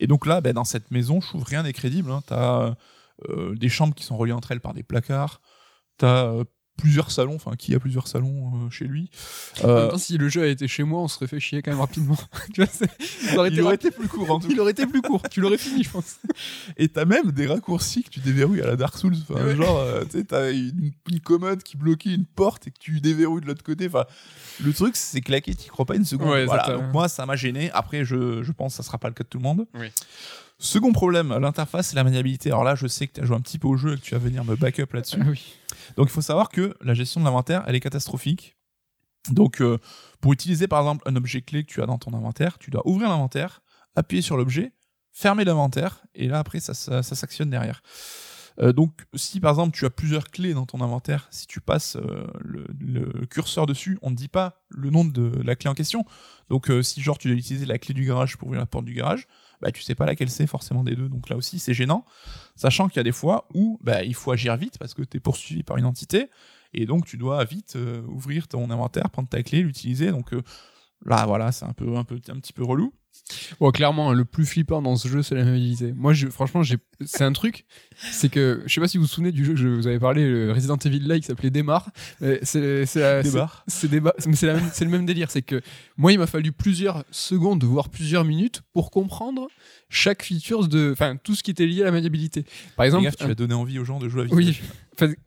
Et 0.00 0.06
donc 0.06 0.26
là, 0.26 0.40
ben, 0.40 0.52
dans 0.52 0.64
cette 0.64 0.90
maison, 0.90 1.20
je 1.20 1.28
trouve 1.28 1.44
rien 1.44 1.62
n'est 1.62 1.72
crédible. 1.72 2.10
Hein. 2.10 2.22
T'as 2.26 2.74
euh, 3.28 3.54
des 3.54 3.68
chambres 3.68 3.94
qui 3.94 4.04
sont 4.04 4.16
reliées 4.16 4.32
entre 4.32 4.52
elles 4.52 4.60
par 4.60 4.74
des 4.74 4.82
placards. 4.82 5.40
T'as 5.98 6.26
euh, 6.26 6.44
plusieurs 6.80 7.10
salons. 7.10 7.34
Enfin, 7.36 7.52
qui 7.56 7.74
a 7.74 7.78
plusieurs 7.78 8.08
salons 8.08 8.52
euh, 8.66 8.70
chez 8.70 8.84
lui 8.86 9.10
Euh, 9.64 9.82
même 9.82 9.90
temps, 9.90 9.98
si 9.98 10.18
le 10.18 10.28
jeu 10.28 10.42
a 10.42 10.46
été 10.46 10.66
chez 10.68 10.82
moi, 10.82 11.00
on 11.00 11.08
serait 11.08 11.26
fait 11.26 11.40
chier 11.40 11.62
quand 11.62 11.70
même 11.70 11.80
rapidement. 11.80 12.16
tu 12.54 12.62
vois, 12.62 12.70
c'est- 12.72 12.90
ça 13.28 13.36
aurait 13.38 13.48
été 13.48 13.58
Il 13.58 13.62
aurait 13.62 13.74
été 13.76 13.90
plus 13.90 14.08
court 14.08 14.30
en 14.30 14.40
tout 14.40 14.48
Il 14.50 14.58
aurait 14.60 14.72
été 14.72 14.86
plus 14.86 15.02
court. 15.02 15.22
Tu 15.30 15.40
l'aurais 15.40 15.58
fini, 15.58 15.84
je 15.84 15.90
pense. 15.90 16.16
Et 16.76 16.88
t'as 16.88 17.04
même 17.04 17.30
des 17.32 17.46
raccourcis 17.46 18.02
que 18.02 18.10
tu 18.10 18.20
déverrouilles 18.20 18.62
à 18.62 18.66
la 18.66 18.76
Dark 18.76 18.96
Souls. 18.98 19.14
Enfin, 19.28 19.44
Ouais. 19.44 19.56
Genre, 19.56 19.78
euh, 19.78 20.04
tu 20.04 20.18
sais, 20.18 20.24
t'as 20.24 20.50
une, 20.52 20.92
une 21.10 21.20
commode 21.20 21.62
qui 21.62 21.76
bloquait 21.76 22.14
une 22.14 22.24
porte 22.26 22.66
et 22.66 22.70
que 22.70 22.78
tu 22.78 23.00
déverrouilles 23.00 23.42
de 23.42 23.46
l'autre 23.46 23.62
côté. 23.62 23.86
Enfin, 23.86 24.04
le 24.62 24.72
truc, 24.72 24.96
c'est 24.96 25.20
claqué, 25.20 25.54
t'y 25.54 25.68
crois 25.68 25.84
pas 25.86 25.96
une 25.96 26.04
seconde. 26.04 26.28
Ouais, 26.30 26.44
voilà. 26.46 26.64
ça 26.64 26.70
t'a- 26.72 26.76
Donc 26.78 26.92
moi, 26.92 27.08
ça 27.08 27.26
m'a 27.26 27.36
gêné. 27.36 27.70
Après, 27.72 28.04
je, 28.04 28.42
je 28.42 28.52
pense 28.52 28.72
que 28.72 28.76
ça 28.78 28.82
sera 28.82 28.98
pas 28.98 29.08
le 29.08 29.14
cas 29.14 29.24
de 29.24 29.28
tout 29.28 29.38
le 29.38 29.44
monde. 29.44 29.66
Oui. 29.74 29.86
Second 30.58 30.92
problème, 30.92 31.34
l'interface 31.40 31.92
et 31.92 31.96
la 31.96 32.04
maniabilité. 32.04 32.50
Alors 32.50 32.64
là, 32.64 32.74
je 32.74 32.86
sais 32.86 33.06
que 33.06 33.14
tu 33.14 33.20
as 33.22 33.24
joué 33.24 33.34
un 33.34 33.40
petit 33.40 33.58
peu 33.58 33.66
au 33.66 33.76
jeu 33.78 33.94
et 33.94 33.96
que 33.96 34.02
tu 34.02 34.12
vas 34.14 34.20
venir 34.20 34.44
me 34.44 34.56
backup 34.56 34.92
là-dessus. 34.92 35.16
Ah 35.22 35.26
oui. 35.30 35.54
Donc 35.96 36.08
il 36.08 36.12
faut 36.12 36.20
savoir 36.20 36.48
que 36.48 36.74
la 36.80 36.94
gestion 36.94 37.20
de 37.20 37.24
l'inventaire, 37.24 37.64
elle 37.66 37.74
est 37.74 37.80
catastrophique. 37.80 38.56
Donc 39.30 39.60
euh, 39.60 39.78
pour 40.20 40.32
utiliser 40.32 40.66
par 40.66 40.80
exemple 40.80 41.02
un 41.06 41.16
objet 41.16 41.42
clé 41.42 41.64
que 41.64 41.72
tu 41.72 41.82
as 41.82 41.86
dans 41.86 41.98
ton 41.98 42.14
inventaire, 42.14 42.58
tu 42.58 42.70
dois 42.70 42.86
ouvrir 42.86 43.08
l'inventaire, 43.08 43.62
appuyer 43.94 44.22
sur 44.22 44.36
l'objet, 44.36 44.72
fermer 45.12 45.44
l'inventaire, 45.44 46.02
et 46.14 46.28
là 46.28 46.38
après 46.38 46.60
ça, 46.60 46.74
ça, 46.74 47.02
s'actionne 47.02 47.50
derrière. 47.50 47.82
Euh, 48.60 48.72
donc 48.72 49.06
si 49.14 49.40
par 49.40 49.50
exemple 49.50 49.76
tu 49.76 49.84
as 49.84 49.90
plusieurs 49.90 50.24
clés 50.30 50.54
dans 50.54 50.66
ton 50.66 50.80
inventaire, 50.80 51.28
si 51.30 51.46
tu 51.46 51.60
passes 51.60 51.96
euh, 51.96 52.26
le, 52.40 53.26
curseur 53.26 53.66
dessus, 53.66 53.98
on 54.02 54.10
ne 54.10 54.16
dit 54.16 54.28
pas 54.28 54.62
le 54.70 54.90
nom 54.90 55.04
de 55.04 55.32
la 55.42 55.54
clé 55.54 55.68
en 55.68 55.74
question. 55.74 56.04
Donc 56.48 56.70
si 56.82 57.02
genre 57.02 57.18
tu 57.18 57.28
dois 57.28 57.36
utiliser 57.36 57.66
la 57.66 57.78
clé 57.78 57.94
du 57.94 58.04
garage 58.04 58.38
pour 58.38 58.48
ouvrir 58.48 58.60
la 58.60 58.66
porte 58.66 58.86
du 58.86 58.94
garage, 58.94 59.26
bah 59.60 59.70
tu 59.72 59.82
sais 59.82 59.94
pas 59.94 60.06
laquelle 60.06 60.30
c'est 60.30 60.46
forcément 60.46 60.84
des 60.84 60.96
deux. 60.96 61.08
Donc 61.08 61.28
là 61.28 61.36
aussi 61.36 61.58
c'est 61.58 61.74
gênant, 61.74 62.04
sachant 62.56 62.88
qu'il 62.88 62.96
y 62.96 63.00
a 63.00 63.04
des 63.04 63.12
fois 63.12 63.46
où 63.54 63.78
bah, 63.82 64.02
il 64.02 64.14
faut 64.14 64.32
agir 64.32 64.56
vite 64.56 64.78
parce 64.78 64.94
que 64.94 65.02
tu 65.02 65.16
es 65.16 65.20
poursuivi 65.20 65.62
par 65.62 65.76
une 65.76 65.84
entité 65.84 66.28
et 66.72 66.86
donc 66.86 67.06
tu 67.06 67.16
dois 67.16 67.44
vite 67.44 67.74
euh, 67.76 68.02
ouvrir 68.08 68.48
ton 68.48 68.70
inventaire, 68.70 69.10
prendre 69.10 69.28
ta 69.28 69.42
clé, 69.42 69.62
l'utiliser. 69.62 70.10
Donc 70.10 70.32
euh, 70.32 70.42
là 71.06 71.26
voilà 71.26 71.52
c'est 71.52 71.64
un 71.64 71.72
peu 71.72 71.96
un 71.96 72.04
peu 72.04 72.18
un 72.28 72.38
petit 72.40 72.52
peu 72.52 72.64
relou. 72.64 72.92
Bon, 73.60 73.70
clairement, 73.70 74.12
le 74.12 74.24
plus 74.24 74.46
flippant 74.46 74.82
dans 74.82 74.96
ce 74.96 75.06
jeu, 75.06 75.22
c'est 75.22 75.34
la 75.34 75.44
maniabilité. 75.44 75.92
Moi, 75.92 76.14
je, 76.14 76.28
franchement, 76.28 76.62
j'ai, 76.62 76.78
c'est 77.04 77.22
un 77.22 77.32
truc, 77.32 77.64
c'est 78.10 78.28
que, 78.28 78.62
je 78.66 78.72
sais 78.74 78.80
pas 78.80 78.88
si 78.88 78.96
vous 78.98 79.04
vous 79.04 79.08
souvenez 79.08 79.30
du 79.30 79.44
jeu 79.44 79.52
que 79.52 79.58
je 79.58 79.68
vous 79.68 79.86
avais 79.86 79.98
parlé, 80.00 80.28
le 80.28 80.52
Resident 80.52 80.76
Evil 80.76 81.00
là, 81.00 81.16
qui 81.18 81.24
s'appelait 81.26 81.50
Démarre. 81.50 81.90
C'est, 82.42 82.86
c'est, 82.86 83.22
Démarre. 83.22 83.64
C'est 83.68 83.90
mais 83.92 84.00
c'est, 84.34 84.46
même- 84.46 84.70
c'est 84.72 84.84
le 84.84 84.90
même 84.90 85.06
délire. 85.06 85.30
C'est 85.30 85.42
que 85.42 85.60
moi, 85.96 86.12
il 86.12 86.18
m'a 86.18 86.26
fallu 86.26 86.50
plusieurs 86.50 87.04
secondes, 87.10 87.62
voire 87.62 87.88
plusieurs 87.88 88.24
minutes, 88.24 88.62
pour 88.72 88.90
comprendre 88.90 89.48
chaque 89.88 90.24
feature 90.24 90.66
de, 90.66 90.90
enfin, 90.92 91.16
tout 91.16 91.34
ce 91.34 91.42
qui 91.42 91.50
était 91.50 91.66
lié 91.66 91.82
à 91.82 91.86
la 91.86 91.92
maniabilité. 91.92 92.44
Par 92.76 92.86
exemple, 92.86 93.04
gaffe, 93.04 93.16
tu 93.16 93.26
vas 93.26 93.34
donner 93.34 93.54
envie 93.54 93.78
aux 93.78 93.84
gens 93.84 93.98
de 93.98 94.08
jouer 94.08 94.22
à 94.22 94.34
Oui. 94.34 94.60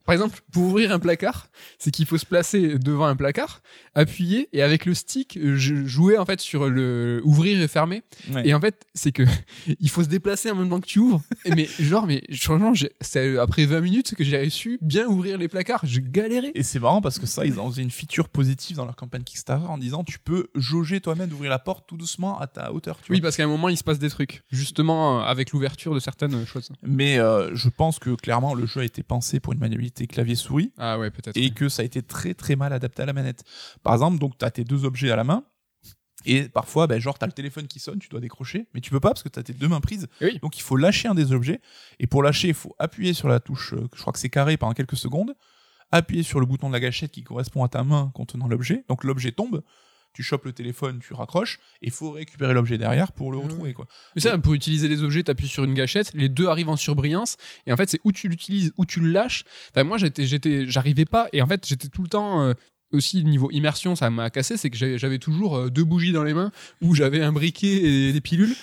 Par 0.05 0.13
exemple, 0.13 0.39
pour 0.51 0.63
ouvrir 0.63 0.91
un 0.91 0.99
placard, 0.99 1.47
c'est 1.79 1.91
qu'il 1.91 2.05
faut 2.05 2.17
se 2.17 2.25
placer 2.25 2.77
devant 2.79 3.05
un 3.05 3.15
placard, 3.15 3.61
appuyer 3.95 4.49
et 4.53 4.61
avec 4.61 4.85
le 4.85 4.93
stick 4.93 5.39
jouer 5.55 6.17
en 6.17 6.25
fait 6.25 6.39
sur 6.41 6.69
le 6.69 7.21
ouvrir 7.23 7.61
et 7.61 7.67
fermer. 7.67 8.03
Ouais. 8.31 8.47
Et 8.47 8.53
en 8.53 8.59
fait, 8.59 8.85
c'est 8.93 9.11
que 9.11 9.23
il 9.79 9.89
faut 9.89 10.03
se 10.03 10.09
déplacer 10.09 10.51
en 10.51 10.55
même 10.55 10.69
temps 10.69 10.79
que 10.81 10.87
tu 10.87 10.99
ouvres. 10.99 11.21
Mais 11.55 11.67
genre, 11.79 12.05
mais 12.07 12.21
franchement, 12.39 12.73
c'est 13.01 13.37
après 13.37 13.65
20 13.65 13.81
minutes 13.81 14.15
que 14.15 14.23
j'ai 14.23 14.37
réussi 14.37 14.77
bien 14.81 15.05
ouvrir 15.07 15.37
les 15.37 15.47
placards. 15.47 15.81
J'ai 15.83 16.01
galéré. 16.01 16.51
Et 16.55 16.63
c'est 16.63 16.79
marrant 16.79 17.01
parce 17.01 17.19
que 17.19 17.25
ça, 17.25 17.45
ils 17.45 17.59
ont 17.59 17.71
une 17.71 17.91
feature 17.91 18.29
positive 18.29 18.77
dans 18.77 18.85
leur 18.85 18.95
campagne 18.95 19.23
Kickstarter 19.23 19.67
en 19.67 19.77
disant 19.77 20.03
tu 20.03 20.19
peux 20.19 20.47
jauger 20.55 20.99
toi-même 21.01 21.29
d'ouvrir 21.29 21.49
la 21.49 21.59
porte 21.59 21.85
tout 21.87 21.97
doucement 21.97 22.39
à 22.39 22.47
ta 22.47 22.71
hauteur. 22.73 22.99
Tu 23.03 23.11
Oui, 23.11 23.19
vois. 23.19 23.27
parce 23.27 23.37
qu'à 23.37 23.43
un 23.43 23.47
moment, 23.47 23.69
il 23.69 23.77
se 23.77 23.83
passe 23.83 23.99
des 23.99 24.09
trucs, 24.09 24.43
justement 24.51 25.21
avec 25.23 25.51
l'ouverture 25.51 25.93
de 25.93 25.99
certaines 25.99 26.45
choses. 26.45 26.69
Mais 26.83 27.19
euh, 27.19 27.55
je 27.55 27.69
pense 27.69 27.99
que 27.99 28.11
clairement 28.15 28.53
le 28.53 28.65
jeu 28.65 28.81
a 28.81 28.83
été 28.83 29.03
pensé 29.03 29.39
pour 29.39 29.53
une 29.53 29.59
maniabilité 29.63 30.05
clavier-souris 30.07 30.71
Ah 30.77 30.99
ouais, 30.99 31.09
peut-être. 31.11 31.35
et 31.35 31.49
que 31.51 31.67
ça 31.69 31.81
a 31.81 31.85
été 31.85 32.01
très 32.03 32.33
très 32.33 32.55
mal 32.55 32.71
adapté 32.73 33.01
à 33.01 33.05
la 33.05 33.13
manette. 33.13 33.43
Par 33.81 33.93
exemple, 33.93 34.19
donc 34.19 34.37
tu 34.37 34.45
as 34.45 34.51
tes 34.51 34.63
deux 34.63 34.85
objets 34.85 35.11
à 35.11 35.15
la 35.15 35.23
main. 35.23 35.43
Et 36.25 36.43
parfois, 36.47 36.87
ben, 36.87 36.99
genre, 37.01 37.19
tu 37.19 37.25
as 37.25 37.27
le 37.27 37.33
téléphone 37.33 37.67
qui 37.67 37.79
sonne, 37.79 37.99
tu 37.99 38.07
dois 38.07 38.21
décrocher, 38.21 38.67
mais 38.73 38.79
tu 38.79 38.91
peux 38.91 39.01
pas 39.01 39.09
parce 39.09 39.23
que 39.23 39.29
tu 39.29 39.39
as 39.39 39.43
tes 39.43 39.51
deux 39.51 39.67
mains 39.67 39.81
prises. 39.81 40.07
Oui. 40.21 40.39
Donc, 40.41 40.57
il 40.57 40.61
faut 40.61 40.77
lâcher 40.77 41.09
un 41.09 41.15
des 41.15 41.33
objets. 41.33 41.59
Et 41.99 42.07
pour 42.07 42.23
lâcher, 42.23 42.47
il 42.47 42.53
faut 42.53 42.73
appuyer 42.79 43.13
sur 43.13 43.27
la 43.27 43.41
touche, 43.41 43.73
euh, 43.73 43.89
je 43.93 43.99
crois 43.99 44.13
que 44.13 44.19
c'est 44.19 44.29
carré 44.29 44.55
pendant 44.55 44.73
quelques 44.73 44.95
secondes, 44.95 45.35
appuyer 45.91 46.23
sur 46.23 46.39
le 46.39 46.45
bouton 46.45 46.69
de 46.69 46.73
la 46.73 46.79
gâchette 46.79 47.11
qui 47.11 47.23
correspond 47.23 47.63
à 47.65 47.67
ta 47.67 47.83
main 47.83 48.09
contenant 48.13 48.47
l'objet. 48.47 48.85
Donc, 48.87 49.03
l'objet 49.03 49.33
tombe, 49.33 49.63
tu 50.13 50.23
chopes 50.23 50.45
le 50.45 50.53
téléphone, 50.53 50.99
tu 50.99 51.13
raccroches, 51.13 51.59
et 51.81 51.87
il 51.87 51.91
faut 51.91 52.11
récupérer 52.11 52.53
l'objet 52.53 52.77
derrière 52.77 53.11
pour 53.11 53.31
le 53.31 53.39
Ah 53.39 53.43
retrouver. 53.43 53.73
Quoi. 53.73 53.87
Mais 54.15 54.21
ça, 54.21 54.37
pour 54.37 54.53
utiliser 54.53 54.87
les 54.87 55.03
objets, 55.03 55.23
t'appuies 55.23 55.47
sur 55.47 55.63
une 55.63 55.73
gâchette, 55.73 56.11
les 56.13 56.29
deux 56.29 56.47
arrivent 56.47 56.69
en 56.69 56.77
surbrillance, 56.77 57.37
et 57.65 57.73
en 57.73 57.77
fait, 57.77 57.89
c'est 57.89 57.99
où 58.03 58.11
tu 58.11 58.27
l'utilises, 58.29 58.71
où 58.77 58.85
tu 58.85 58.99
le 58.99 59.11
lâches. 59.11 59.43
Enfin, 59.71 59.83
moi, 59.83 59.97
j'étais, 59.97 60.25
j'étais, 60.25 60.67
j'arrivais 60.67 61.05
pas, 61.05 61.27
et 61.33 61.41
en 61.41 61.47
fait, 61.47 61.67
j'étais 61.67 61.87
tout 61.89 62.03
le 62.03 62.09
temps. 62.09 62.41
euh, 62.43 62.53
aussi 62.93 63.23
niveau 63.23 63.49
immersion 63.51 63.95
ça 63.95 64.09
m'a 64.09 64.29
cassé 64.29 64.57
c'est 64.57 64.69
que 64.69 64.97
j'avais 64.97 65.19
toujours 65.19 65.57
euh, 65.57 65.69
deux 65.69 65.83
bougies 65.83 66.11
dans 66.11 66.23
les 66.23 66.33
mains 66.33 66.51
où 66.81 66.95
j'avais 66.95 67.21
un 67.21 67.31
briquet 67.31 67.67
et 68.07 68.13
des 68.13 68.21
pilules 68.21 68.55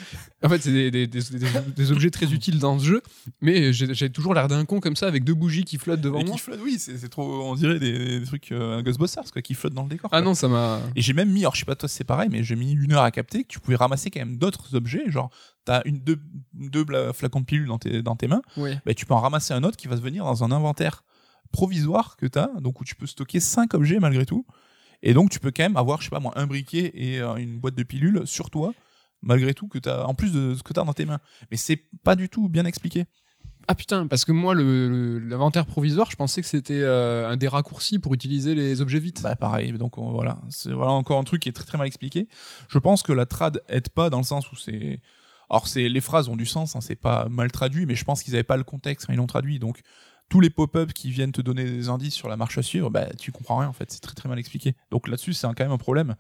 en 0.43 0.49
fait 0.49 0.63
c'est 0.63 0.73
des, 0.73 0.91
des, 0.91 1.07
des- 1.07 1.21
des- 1.21 1.47
des 1.77 1.93
objets 1.93 2.11
très 2.11 2.33
utiles 2.33 2.59
dans 2.59 2.79
ce 2.79 2.85
jeu 2.85 3.03
mais 3.41 3.73
j'ai 3.73 4.11
toujours 4.11 4.35
l'air 4.35 4.49
d'un 4.49 4.65
con 4.65 4.81
comme 4.81 4.97
ça 4.97 5.07
avec 5.07 5.25
deux 5.25 5.35
bougies 5.35 5.65
qui 5.65 5.79
flottent 5.79 6.01
devant 6.01 6.21
Et 6.21 6.25
moi 6.25 6.35
qui 6.35 6.41
flotte, 6.41 6.61
oui, 6.63 6.77
c'est 6.79 7.09
trop, 7.09 7.43
on 7.45 7.55
dirait 7.55 7.79
des, 7.79 8.23
trucs 8.25 8.53
euh, 8.53 8.83
Ghostbusters 8.83 9.31
quoi, 9.33 9.43
qui 9.43 9.55
flottent 9.55 9.75
dans 9.75 9.83
le 9.85 9.89
décor. 9.89 10.09
ah 10.13 10.19
quoi. 10.19 10.21
non 10.23 10.35
ça 10.35 10.49
m'a 10.49 10.81
Et 10.97 11.03
j'ai 11.03 11.13
même 11.13 11.31
mis, 11.31 11.41
alors 11.41 11.55
je 11.55 11.61
sais 11.61 11.65
pas 11.67 11.75
toi 11.77 11.89
c'est 11.89 12.05
pareil, 12.05 12.29
mais 12.31 12.43
j'ai 12.45 12.57
mis 12.57 12.73
une 12.73 12.93
heure 12.93 13.03
à 13.03 13.11
capter 13.11 13.43
que 13.43 13.49
tu 13.49 13.61
pouvais 13.61 13.77
ramasser 13.77 14.11
quand 14.11 14.21
même 14.21 14.37
d'autres 14.37 14.75
objets. 14.75 15.11
Genre, 15.11 15.31
t'as 15.65 15.83
une, 15.85 15.99
deux, 16.01 16.19
deux 16.55 16.85
flacons 17.13 17.41
de 17.41 17.45
pilules 17.45 17.67
dans 17.67 17.79
tes, 17.79 18.03
dans 18.03 18.17
tes 18.17 18.29
mains, 18.29 18.43
ouais 18.57 18.79
bah, 18.87 18.95
tu 18.95 19.07
peux 19.07 19.15
en 19.15 19.21
ramasser 19.21 19.53
un 19.55 19.63
autre 19.65 19.77
qui 19.77 19.89
va 19.89 19.97
se 19.97 20.03
venir 20.03 20.25
dans 20.25 20.45
un 20.45 20.51
inventaire 20.53 21.03
provisoire 21.53 22.17
que 22.17 22.27
t'as, 22.27 22.49
donc 22.61 22.81
où 22.81 22.85
tu 22.85 22.95
peux 22.95 23.07
stocker 23.07 23.41
cinq 23.41 23.75
objets 23.75 23.99
malgré 24.01 24.27
tout. 24.27 24.47
Et 25.03 25.15
donc 25.15 25.31
tu 25.31 25.41
peux 25.41 25.51
quand 25.51 25.63
même 25.63 25.77
avoir, 25.77 26.01
je 26.01 26.05
sais 26.07 26.11
pas 26.11 26.21
moi, 26.21 26.33
un 26.37 26.47
briquet 26.47 26.91
et 26.95 27.21
euh, 27.21 27.37
une 27.37 27.59
boîte 27.59 27.75
de 27.75 27.83
pilules 27.83 28.23
sur 28.27 28.51
toi, 28.51 28.73
malgré 29.23 29.55
tout, 29.55 29.67
que 29.69 29.79
t'as, 29.79 30.05
en 30.05 30.15
plus 30.15 30.33
de 30.33 30.55
ce 30.55 30.63
que 30.63 30.73
t'as 30.73 30.85
dans 30.85 30.93
tes 30.93 31.07
mains. 31.07 31.21
Mais 31.51 31.57
c'est 31.57 31.83
pas 32.05 32.17
du 32.17 32.29
tout 32.29 32.49
bien 32.49 32.65
expliqué. 32.67 33.07
ah 33.69 33.75
putain 33.75 34.07
parce 34.07 34.25
que 34.25 34.33
moi 34.33 34.55
le- 34.55 34.89
le- 34.89 35.19
l'inventaire 35.21 35.65
provisoire 35.67 36.11
je 36.11 36.17
pensais 36.17 36.41
que 36.43 36.49
c'était 36.49 36.81
euh, 36.83 37.29
un 37.29 37.37
des 37.37 37.47
raccourcis 37.49 37.99
pour 37.99 38.13
utiliser 38.15 38.55
les 38.55 38.81
objets 38.81 38.99
vite 38.99 39.21
Bah 39.23 39.37
pareil, 39.37 39.73
donc 39.73 39.97
on- 39.99 40.11
voilà, 40.13 40.39
c'est 40.49 40.73
voilà 40.73 40.93
encore 40.93 41.19
un 41.19 41.25
truc 41.25 41.43
qui 41.43 41.49
est 41.49 41.53
très 41.53 41.65
très 41.65 41.79
mal 41.79 41.87
expliqué. 41.87 42.27
Je 42.69 42.79
pense 42.79 43.03
que 43.03 43.13
la 43.13 43.27
trad 43.27 43.63
aide 43.69 43.89
pas 43.91 44.11
dans 44.11 44.19
le 44.19 44.25
sens 44.25 44.51
où 44.53 44.57
c'est 44.57 45.01
alors 45.51 45.67
c'est 45.67 45.89
les 45.89 46.01
phrases 46.01 46.29
ont 46.29 46.37
du 46.37 46.47
sens, 46.47 46.77
hein, 46.77 46.81
c'est 46.81 46.95
pas 46.97 47.29
mal 47.29 47.51
traduit, 47.51 47.85
mais 47.87 47.95
je 47.97 48.05
pense 48.05 48.23
qu'ils 48.23 48.35
avaient 48.35 48.45
pas 48.45 48.57
le 48.57 48.65
contexte 48.65 49.07
quand 49.07 49.13
ils 49.13 49.17
l'ont 49.17 49.27
traduit. 49.27 49.59
Donc 49.59 49.81
tous 50.31 50.41
les 50.41 50.49
pop-up 50.49 50.95
qui 50.95 51.11
viennent 51.11 51.33
te 51.33 51.43
donner 51.43 51.65
des 51.65 51.91
indices 51.91 52.15
sur 52.15 52.29
la 52.29 52.39
marche 52.39 52.57
à 52.57 52.63
suivre, 52.63 52.89
bah 52.89 53.07
tu 53.19 53.33
comprends 53.33 53.59
rien 53.59 53.69
en 53.69 53.75
fait, 53.75 53.91
c'est 53.93 54.01
très 54.01 54.15
très 54.15 54.29
mal 54.29 54.39
expliqué. 54.39 54.75
Donc 54.91 55.09
là-dessus 55.09 55.35
c'est 55.35 55.47
quand 55.47 55.61
même 55.61 55.73
un 55.73 55.79
problème. 55.79 56.17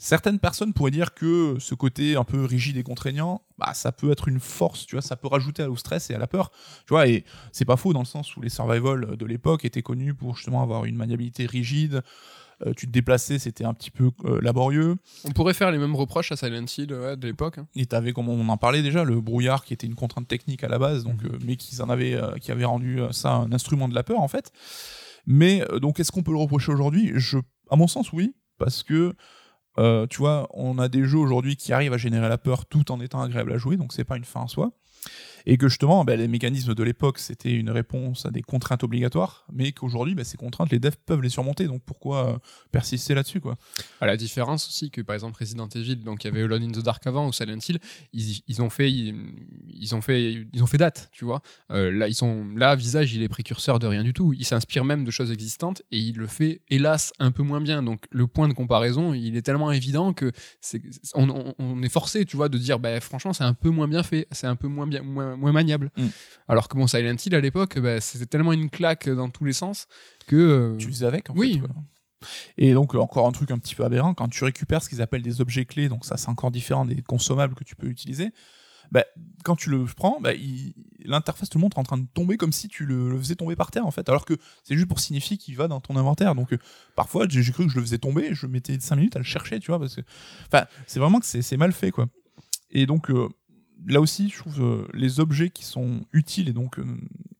Certaines 0.00 0.38
personnes 0.38 0.74
pourraient 0.74 0.92
dire 0.92 1.12
que 1.12 1.56
ce 1.58 1.74
côté 1.74 2.14
un 2.14 2.22
peu 2.22 2.44
rigide 2.44 2.76
et 2.76 2.84
contraignant, 2.84 3.42
bah 3.58 3.74
ça 3.74 3.90
peut 3.90 4.12
être 4.12 4.28
une 4.28 4.38
force, 4.38 4.86
tu 4.86 4.94
vois, 4.94 5.02
ça 5.02 5.16
peut 5.16 5.26
rajouter 5.26 5.64
au 5.64 5.76
stress 5.76 6.10
et 6.10 6.14
à 6.14 6.18
la 6.18 6.28
peur, 6.28 6.52
tu 6.86 6.90
vois, 6.90 7.08
et 7.08 7.24
c'est 7.50 7.64
pas 7.64 7.76
faux 7.76 7.92
dans 7.92 8.00
le 8.00 8.04
sens 8.04 8.36
où 8.36 8.40
les 8.40 8.48
survival 8.48 9.16
de 9.16 9.26
l'époque 9.26 9.64
étaient 9.64 9.82
connus 9.82 10.14
pour 10.14 10.36
justement 10.36 10.62
avoir 10.62 10.84
une 10.84 10.94
maniabilité 10.94 11.46
rigide, 11.46 12.02
euh, 12.66 12.72
tu 12.76 12.86
te 12.86 12.92
déplaçais, 12.92 13.38
c'était 13.38 13.64
un 13.64 13.72
petit 13.72 13.90
peu 13.90 14.10
euh, 14.24 14.40
laborieux. 14.40 14.96
on 15.24 15.30
pourrait 15.30 15.54
faire 15.54 15.70
les 15.70 15.78
mêmes 15.78 15.94
reproches 15.94 16.32
à 16.32 16.36
Silent 16.36 16.64
Hill 16.76 16.92
ouais, 16.92 17.16
de 17.16 17.26
l'époque 17.28 17.58
hein. 17.58 17.68
Et 17.76 17.86
t'avais, 17.86 18.12
comme 18.12 18.28
on 18.28 18.48
en 18.48 18.56
parlait 18.56 18.82
déjà, 18.82 19.04
le 19.04 19.20
brouillard 19.20 19.64
qui 19.64 19.74
était 19.74 19.86
une 19.86 19.94
contrainte 19.94 20.26
technique 20.26 20.64
à 20.64 20.68
la 20.68 20.78
base, 20.78 21.04
donc, 21.04 21.24
euh, 21.24 21.38
mais 21.44 21.56
qui 21.56 21.80
en 21.80 21.88
avait, 21.88 22.18
qui 22.40 22.50
avait 22.50 22.64
rendu 22.64 23.00
ça 23.12 23.32
un 23.32 23.52
instrument 23.52 23.88
de 23.88 23.94
la 23.94 24.02
peur 24.02 24.20
en 24.20 24.28
fait. 24.28 24.50
Mais 25.26 25.62
donc, 25.80 26.00
est-ce 26.00 26.10
qu'on 26.10 26.22
peut 26.22 26.32
le 26.32 26.38
reprocher 26.38 26.72
aujourd'hui? 26.72 27.12
Je, 27.14 27.38
à 27.70 27.76
mon 27.76 27.86
sens, 27.86 28.12
oui, 28.12 28.34
parce 28.58 28.82
que 28.82 29.14
tu 30.10 30.18
vois, 30.18 30.48
on 30.54 30.78
a 30.78 30.88
des 30.88 31.04
jeux 31.04 31.18
aujourd'hui 31.18 31.54
qui 31.56 31.72
arrivent 31.72 31.92
à 31.92 31.98
générer 31.98 32.28
la 32.28 32.38
peur 32.38 32.66
tout 32.66 32.90
en 32.90 33.00
étant 33.00 33.22
agréable 33.22 33.52
à 33.52 33.58
jouer, 33.58 33.76
donc 33.76 33.92
c'est 33.92 34.04
pas 34.04 34.16
une 34.16 34.24
fin 34.24 34.40
en 34.40 34.48
soi. 34.48 34.72
Et 35.46 35.56
que 35.56 35.68
justement 35.68 36.04
bah, 36.04 36.16
les 36.16 36.28
mécanismes 36.28 36.74
de 36.74 36.82
l'époque 36.82 37.18
c'était 37.18 37.52
une 37.52 37.70
réponse 37.70 38.26
à 38.26 38.30
des 38.30 38.42
contraintes 38.42 38.84
obligatoires 38.84 39.46
mais 39.52 39.72
qu'aujourd'hui 39.72 40.14
bah, 40.14 40.24
ces 40.24 40.36
contraintes 40.36 40.70
les 40.70 40.78
devs 40.78 40.96
peuvent 41.06 41.22
les 41.22 41.28
surmonter. 41.28 41.66
Donc 41.66 41.82
pourquoi 41.84 42.28
euh, 42.28 42.38
persister 42.72 43.14
là-dessus 43.14 43.40
quoi? 43.40 43.56
À 44.00 44.06
la 44.06 44.16
différence 44.16 44.66
aussi 44.68 44.90
que 44.90 45.00
par 45.00 45.14
exemple 45.14 45.36
Resident 45.38 45.68
Evil 45.68 45.96
donc 45.96 46.24
il 46.24 46.28
y 46.28 46.30
avait 46.30 46.42
Alone 46.42 46.62
in 46.62 46.72
the 46.72 46.82
Dark 46.82 47.06
avant 47.06 47.26
ou 47.26 47.32
Silent 47.32 47.58
Hill 47.66 47.78
ils, 48.12 48.62
ont 48.62 48.70
fait 48.70 48.90
ils, 48.90 49.94
ont 49.94 50.00
fait 50.00 50.46
ils 50.52 50.62
ont 50.62 50.66
fait 50.66 50.78
date 50.78 51.08
tu 51.12 51.24
vois. 51.24 51.42
Euh, 51.70 51.90
là 51.90 52.08
ils 52.08 52.14
sont 52.14 52.46
là 52.56 52.74
visage 52.74 53.14
il 53.14 53.22
est 53.22 53.28
précurseur 53.28 53.78
de 53.78 53.86
rien 53.86 54.02
du 54.02 54.12
tout. 54.12 54.32
Il 54.32 54.44
s'inspire 54.44 54.84
même 54.84 55.04
de 55.04 55.10
choses 55.10 55.30
existantes 55.30 55.82
et 55.90 55.98
il 55.98 56.16
le 56.16 56.26
fait 56.26 56.62
hélas 56.68 57.12
un 57.18 57.30
peu 57.30 57.42
moins 57.42 57.60
bien. 57.60 57.82
Donc 57.82 58.04
le 58.10 58.26
point 58.26 58.48
de 58.48 58.54
comparaison 58.54 59.14
il 59.14 59.36
est 59.36 59.42
tellement 59.42 59.72
évident 59.72 60.12
que 60.12 60.32
on, 61.14 61.82
est 61.82 61.88
forcé 61.88 62.24
tu 62.24 62.36
vois 62.36 62.48
de 62.48 62.58
dire 62.58 62.78
bah, 62.78 63.00
franchement 63.00 63.32
c'est 63.32 63.44
un 63.44 63.54
peu 63.54 63.70
moins 63.70 63.88
bien 63.88 64.02
fait. 64.02 64.26
C'est 64.32 64.46
un 64.46 64.56
peu 64.56 64.68
moins 64.68 64.86
bien 64.86 65.02
moins 65.36 65.52
maniable. 65.52 65.90
Mm. 65.96 66.06
Alors 66.48 66.68
que 66.68 66.76
bon, 66.76 66.86
Silent 66.86 67.16
Hill 67.24 67.34
à 67.34 67.40
l'époque, 67.40 67.78
bah, 67.78 68.00
c'était 68.00 68.26
tellement 68.26 68.52
une 68.52 68.70
claque 68.70 69.08
dans 69.08 69.30
tous 69.30 69.44
les 69.44 69.52
sens 69.52 69.86
que. 70.26 70.36
Euh, 70.36 70.76
tu 70.76 70.88
faisais 70.88 71.06
avec, 71.06 71.30
en 71.30 71.34
oui. 71.34 71.60
Et 72.56 72.74
donc 72.74 72.94
encore 72.94 73.26
un 73.26 73.32
truc 73.32 73.50
un 73.50 73.58
petit 73.58 73.74
peu 73.74 73.84
aberrant, 73.84 74.14
quand 74.14 74.28
tu 74.28 74.42
récupères 74.44 74.82
ce 74.82 74.88
qu'ils 74.88 75.02
appellent 75.02 75.22
des 75.22 75.40
objets 75.40 75.64
clés, 75.64 75.88
donc 75.88 76.04
ça 76.04 76.16
c'est 76.16 76.28
encore 76.28 76.50
différent 76.50 76.84
des 76.84 77.02
consommables 77.02 77.54
que 77.54 77.64
tu 77.64 77.76
peux 77.76 77.86
utiliser. 77.86 78.32
Bah, 78.90 79.04
quand 79.44 79.54
tu 79.54 79.68
le 79.68 79.84
prends, 79.84 80.18
bah, 80.20 80.30
l'interface 81.04 81.50
te 81.50 81.58
montre 81.58 81.78
en 81.78 81.82
train 81.82 81.98
de 81.98 82.06
tomber 82.14 82.36
comme 82.36 82.52
si 82.52 82.68
tu 82.68 82.86
le, 82.86 83.16
faisais 83.18 83.36
tomber 83.36 83.54
par 83.54 83.70
terre 83.70 83.86
en 83.86 83.90
fait, 83.90 84.08
alors 84.08 84.24
que 84.24 84.34
c'est 84.64 84.74
juste 84.74 84.88
pour 84.88 85.00
signifier 85.00 85.36
qu'il 85.36 85.56
va 85.56 85.68
dans 85.68 85.80
ton 85.80 85.96
inventaire. 85.96 86.34
Donc 86.34 86.52
euh, 86.52 86.58
parfois 86.96 87.26
j'ai 87.28 87.52
cru 87.52 87.66
que 87.66 87.72
je 87.72 87.76
le 87.76 87.82
faisais 87.82 87.98
tomber, 87.98 88.34
je 88.34 88.46
mettais 88.46 88.78
5 88.78 88.96
minutes 88.96 89.16
à 89.16 89.18
le 89.18 89.24
chercher, 89.24 89.60
tu 89.60 89.70
vois, 89.70 89.78
parce 89.78 89.94
que 89.94 90.00
enfin 90.46 90.66
c'est 90.86 91.00
vraiment 91.00 91.20
que 91.20 91.26
c'est 91.26 91.56
mal 91.56 91.72
fait 91.72 91.90
quoi. 91.90 92.06
Et 92.70 92.86
donc 92.86 93.10
euh, 93.10 93.28
là 93.86 94.00
aussi, 94.00 94.28
je 94.28 94.38
trouve 94.38 94.62
euh, 94.62 94.88
les 94.94 95.20
objets 95.20 95.50
qui 95.50 95.64
sont 95.64 96.04
utiles 96.12 96.48
et 96.48 96.52
donc 96.52 96.78
euh, 96.78 96.84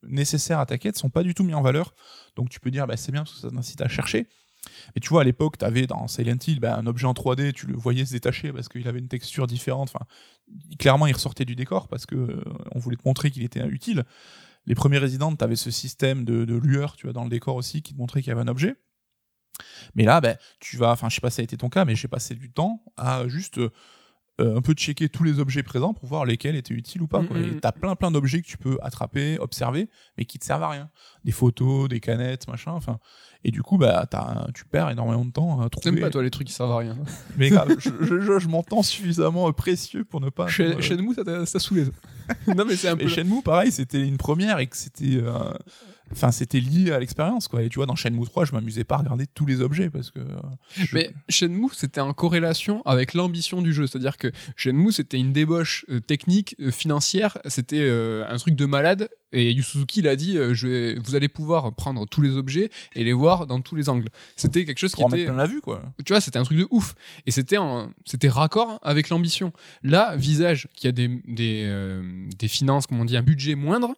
nécessaires 0.03 0.61
à 0.61 0.67
ta 0.67 0.79
quête 0.79 0.97
sont 0.97 1.11
pas 1.11 1.23
du 1.23 1.35
tout 1.35 1.45
mis 1.45 1.55
en 1.55 1.63
valeur. 1.63 1.95
Donc 2.37 2.49
tu 2.49 2.61
peux 2.61 2.71
dire, 2.71 2.87
bah, 2.87 2.97
c'est 2.97 3.13
bien 3.13 3.23
parce 3.23 3.35
que 3.35 3.41
ça 3.41 3.51
t'incite 3.51 3.81
à 3.81 3.89
chercher. 3.89 4.29
Et 4.97 5.01
tu 5.01 5.09
vois, 5.09 5.23
à 5.23 5.25
l'époque, 5.25 5.59
tu 5.59 5.65
avais 5.65 5.87
dans 5.87 6.09
Silent 6.09 6.39
Hill 6.47 6.61
bah, 6.61 6.77
un 6.77 6.87
objet 6.87 7.07
en 7.07 7.13
3D, 7.13 7.53
tu 7.53 7.67
le 7.67 7.77
voyais 7.77 8.05
se 8.05 8.13
détacher 8.13 8.53
parce 8.53 8.69
qu'il 8.69 8.87
avait 8.89 8.99
une 8.99 9.09
texture 9.09 9.47
différente. 9.47 9.91
Enfin, 9.95 10.05
clairement, 10.79 11.07
il 11.07 11.13
ressortait 11.13 11.45
du 11.45 11.57
décor 11.57 11.89
parce 11.89 12.07
que 12.07 12.17
euh, 12.17 12.43
on 12.73 12.79
voulait 12.79 12.97
te 12.97 13.07
montrer 13.07 13.31
qu'il 13.31 13.45
était 13.45 13.67
utile. 13.67 14.05
Les 14.67 14.75
premiers 14.75 14.99
résidents, 14.99 15.35
tu 15.35 15.43
avais 15.45 15.57
ce 15.57 15.71
système 15.71 16.25
de, 16.25 16.55
lueur, 16.55 16.97
tu 16.97 17.07
vois, 17.07 17.13
dans 17.13 17.25
le 17.25 17.31
décor 17.31 17.57
aussi, 17.57 17.83
qui 17.83 17.95
te 17.95 17.99
montrait 17.99 18.21
qu'il 18.21 18.29
y 18.29 18.33
avait 18.33 18.43
un 18.43 18.49
objet. 18.49 18.77
Mais 19.95 20.05
là, 20.05 20.21
ben, 20.21 20.37
tu 20.61 20.77
vas, 20.77 20.93
enfin, 20.93 21.09
je 21.09 21.15
sais 21.15 21.21
pas 21.21 21.31
si 21.31 21.37
ça 21.37 21.43
a 21.43 21.45
été 21.45 21.57
ton 21.57 21.69
cas, 21.69 21.85
mais 21.85 21.97
j'ai 21.97 22.09
passé 22.09 22.35
du 22.35 22.53
temps 22.53 22.85
à 22.97 23.27
juste 23.29 23.59
euh, 24.41 24.57
un 24.57 24.61
peu 24.61 24.73
checker 24.73 25.09
tous 25.09 25.25
les 25.25 25.41
objets 25.41 25.63
présents 25.63 25.95
pour 25.95 26.09
voir 26.09 26.25
lesquels 26.25 26.55
étaient 26.55 26.75
utiles 26.75 27.03
ou 27.03 27.09
pas. 27.09 27.25
Quoi. 27.25 27.37
T'as 27.61 27.73
plein 27.73 27.97
plein 27.97 28.11
d'objets 28.11 28.41
que 28.41 28.47
tu 28.47 28.57
peux 28.57 28.79
attraper, 28.83 29.37
observer, 29.39 29.89
mais 30.17 30.25
qui 30.25 30.39
te 30.39 30.45
servent 30.45 30.63
à 30.63 30.71
rien. 30.71 30.91
Des 31.25 31.33
photos, 31.33 31.89
des 31.89 31.99
canettes, 31.99 32.47
machin. 32.47 32.73
Enfin, 32.73 32.99
et 33.45 33.51
du 33.51 33.63
coup, 33.63 33.79
bah, 33.79 34.07
tu 34.55 34.65
perds 34.65 34.91
énormément 34.91 35.25
de 35.25 35.33
temps 35.33 35.61
à 35.61 35.69
trouver. 35.69 35.91
T'aimes 35.91 36.01
pas 36.01 36.11
toi 36.11 36.23
les 36.23 36.31
trucs 36.31 36.47
qui 36.47 36.53
servent 36.53 36.73
à 36.73 36.79
rien. 36.79 36.97
Mais 37.37 37.51
grave, 37.51 37.75
je, 37.79 37.91
je, 38.01 38.39
je 38.39 38.49
m'entends 38.49 38.83
suffisamment 38.83 39.53
précieux 39.53 40.05
pour 40.05 40.21
ne 40.21 40.31
pas. 40.31 40.47
Chez, 40.49 40.81
Shenmue, 40.81 41.15
ça 41.15 41.25
t'a 41.25 41.47
saoulé. 41.47 41.87
non 42.47 42.65
mais 42.65 42.77
c'est 42.77 42.89
un 42.89 42.97
peu. 42.97 43.09
Shenmue, 43.09 43.43
pareil, 43.43 43.73
c'était 43.73 44.07
une 44.07 44.19
première 44.19 44.59
et 44.59 44.67
que 44.67 44.77
c'était. 44.77 45.17
Euh, 45.17 45.53
enfin 46.13 46.31
c'était 46.33 46.61
lié 46.61 46.91
à 46.93 46.99
l'expérience 46.99 47.49
quoi. 47.49 47.63
Et 47.63 47.69
tu 47.69 47.77
vois 47.77 47.87
dans 47.87 47.97
Shenmue 47.97 48.25
3 48.25 48.45
je 48.45 48.53
m'amusais 48.53 48.85
pas 48.85 48.97
à 48.97 48.99
regarder 48.99 49.27
tous 49.27 49.47
les 49.47 49.61
objets 49.61 49.91
parce 49.91 50.11
que 50.11 50.21
euh, 50.21 50.41
mais 50.93 51.11
Shenmue 51.29 51.71
c'était 51.73 52.01
en 52.01 52.13
corrélation 52.13 52.83
avec 52.85 53.15
l'ambition 53.15 53.63
du 53.63 53.73
jeu. 53.73 53.87
C'est-à-dire 53.87 54.17
que 54.17 54.31
Shenmue 54.57 54.93
c'était 54.93 55.19
une 55.19 55.33
débauche 55.33 55.85
euh, 55.91 56.01
technique 56.01 56.57
euh, 56.61 56.71
financière. 56.71 57.39
C'était 57.47 57.89
un 57.89 58.37
truc 58.37 58.55
de 58.55 58.67
malade. 58.67 59.09
Et 59.33 59.53
Yu 59.53 59.63
Suzuki 59.63 60.01
l'a 60.01 60.17
dit 60.17 60.39
je 60.53 60.99
vous 61.01 61.15
allez 61.15 61.29
pouvoir 61.29 61.75
prendre 61.75 62.07
tous 62.07 62.23
les 62.23 62.37
objets 62.37 62.71
et 62.95 63.05
les 63.05 63.13
voir 63.13 63.47
dans 63.47 63.61
tous 63.61 63.75
les 63.75 63.91
angles. 63.91 64.09
C'était 64.37 64.65
quelque 64.65 64.79
chose 64.79 64.95
qui 64.95 65.03
était 65.03 65.27
plein 65.27 65.35
la 65.35 65.47
vue 65.47 65.61
quoi. 65.61 65.83
Tu 66.05 66.15
vois 66.15 66.23
c'était 66.23 66.39
un 66.39 66.45
truc 66.45 66.57
de 66.57 66.67
ouf. 66.71 66.95
Et 67.27 67.31
c'était 67.31 67.59
en... 67.59 67.91
c'était 68.07 68.31
raccord 68.31 68.79
avec 68.83 69.11
l'ambition. 69.11 69.53
Là 69.83 70.17
visage 70.17 70.69
qui 70.75 70.89
a 70.89 70.93
des 70.93 71.09
des, 71.27 72.01
des 72.39 72.49
finances 72.49 72.87
comme 72.87 73.01
on 73.01 73.05
dit 73.05 73.19
un 73.19 73.23
budget 73.23 73.55
moindre 73.55 73.95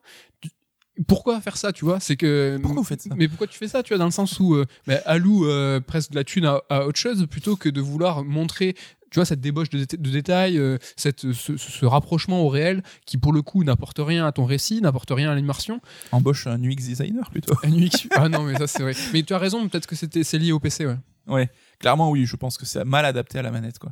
pourquoi 1.06 1.40
faire 1.40 1.56
ça, 1.56 1.72
tu 1.72 1.84
vois? 1.84 2.00
C'est 2.00 2.16
que. 2.16 2.58
Pourquoi 2.60 2.82
vous 2.82 2.86
faites 2.86 3.02
ça? 3.02 3.10
Mais 3.16 3.28
pourquoi 3.28 3.46
tu 3.46 3.58
fais 3.58 3.68
ça, 3.68 3.82
tu 3.82 3.90
vois, 3.90 3.98
dans 3.98 4.04
le 4.04 4.10
sens 4.10 4.38
où 4.40 4.54
euh, 4.54 4.66
bah, 4.86 5.00
alloue 5.06 5.46
euh, 5.46 5.80
presque 5.80 6.10
de 6.10 6.16
la 6.16 6.24
thune 6.24 6.44
à, 6.44 6.86
autre 6.86 6.98
chose 6.98 7.26
plutôt 7.28 7.56
que 7.56 7.68
de 7.68 7.80
vouloir 7.80 8.24
montrer. 8.24 8.74
Tu 9.10 9.16
vois, 9.16 9.24
cette 9.24 9.40
débauche 9.40 9.70
de, 9.70 9.84
détails, 9.96 10.56
euh, 10.56 10.78
cette, 10.94 11.32
ce, 11.32 11.84
rapprochement 11.84 12.42
au 12.42 12.48
réel 12.48 12.84
qui, 13.06 13.18
pour 13.18 13.32
le 13.32 13.42
coup, 13.42 13.64
n'apporte 13.64 13.98
rien 13.98 14.24
à 14.24 14.30
ton 14.30 14.44
récit, 14.44 14.80
n'apporte 14.80 15.10
rien 15.10 15.32
à 15.32 15.34
l'immersion. 15.34 15.80
Embauche 16.12 16.46
un 16.46 16.62
UX 16.62 16.76
designer 16.76 17.28
plutôt. 17.28 17.54
Un 17.64 17.72
UX. 17.72 18.06
ah 18.12 18.28
non, 18.28 18.44
mais 18.44 18.56
ça, 18.56 18.68
c'est 18.68 18.84
vrai. 18.84 18.92
Mais 19.12 19.24
tu 19.24 19.34
as 19.34 19.38
raison, 19.38 19.68
peut-être 19.68 19.88
que 19.88 19.96
c'est 19.96 20.38
lié 20.38 20.52
au 20.52 20.60
PC, 20.60 20.86
ouais. 20.86 20.96
Ouais, 21.26 21.50
clairement, 21.80 22.10
oui, 22.10 22.24
je 22.24 22.36
pense 22.36 22.56
que 22.56 22.64
c'est 22.64 22.84
mal 22.84 23.04
adapté 23.04 23.40
à 23.40 23.42
la 23.42 23.50
manette, 23.50 23.80
quoi. 23.80 23.90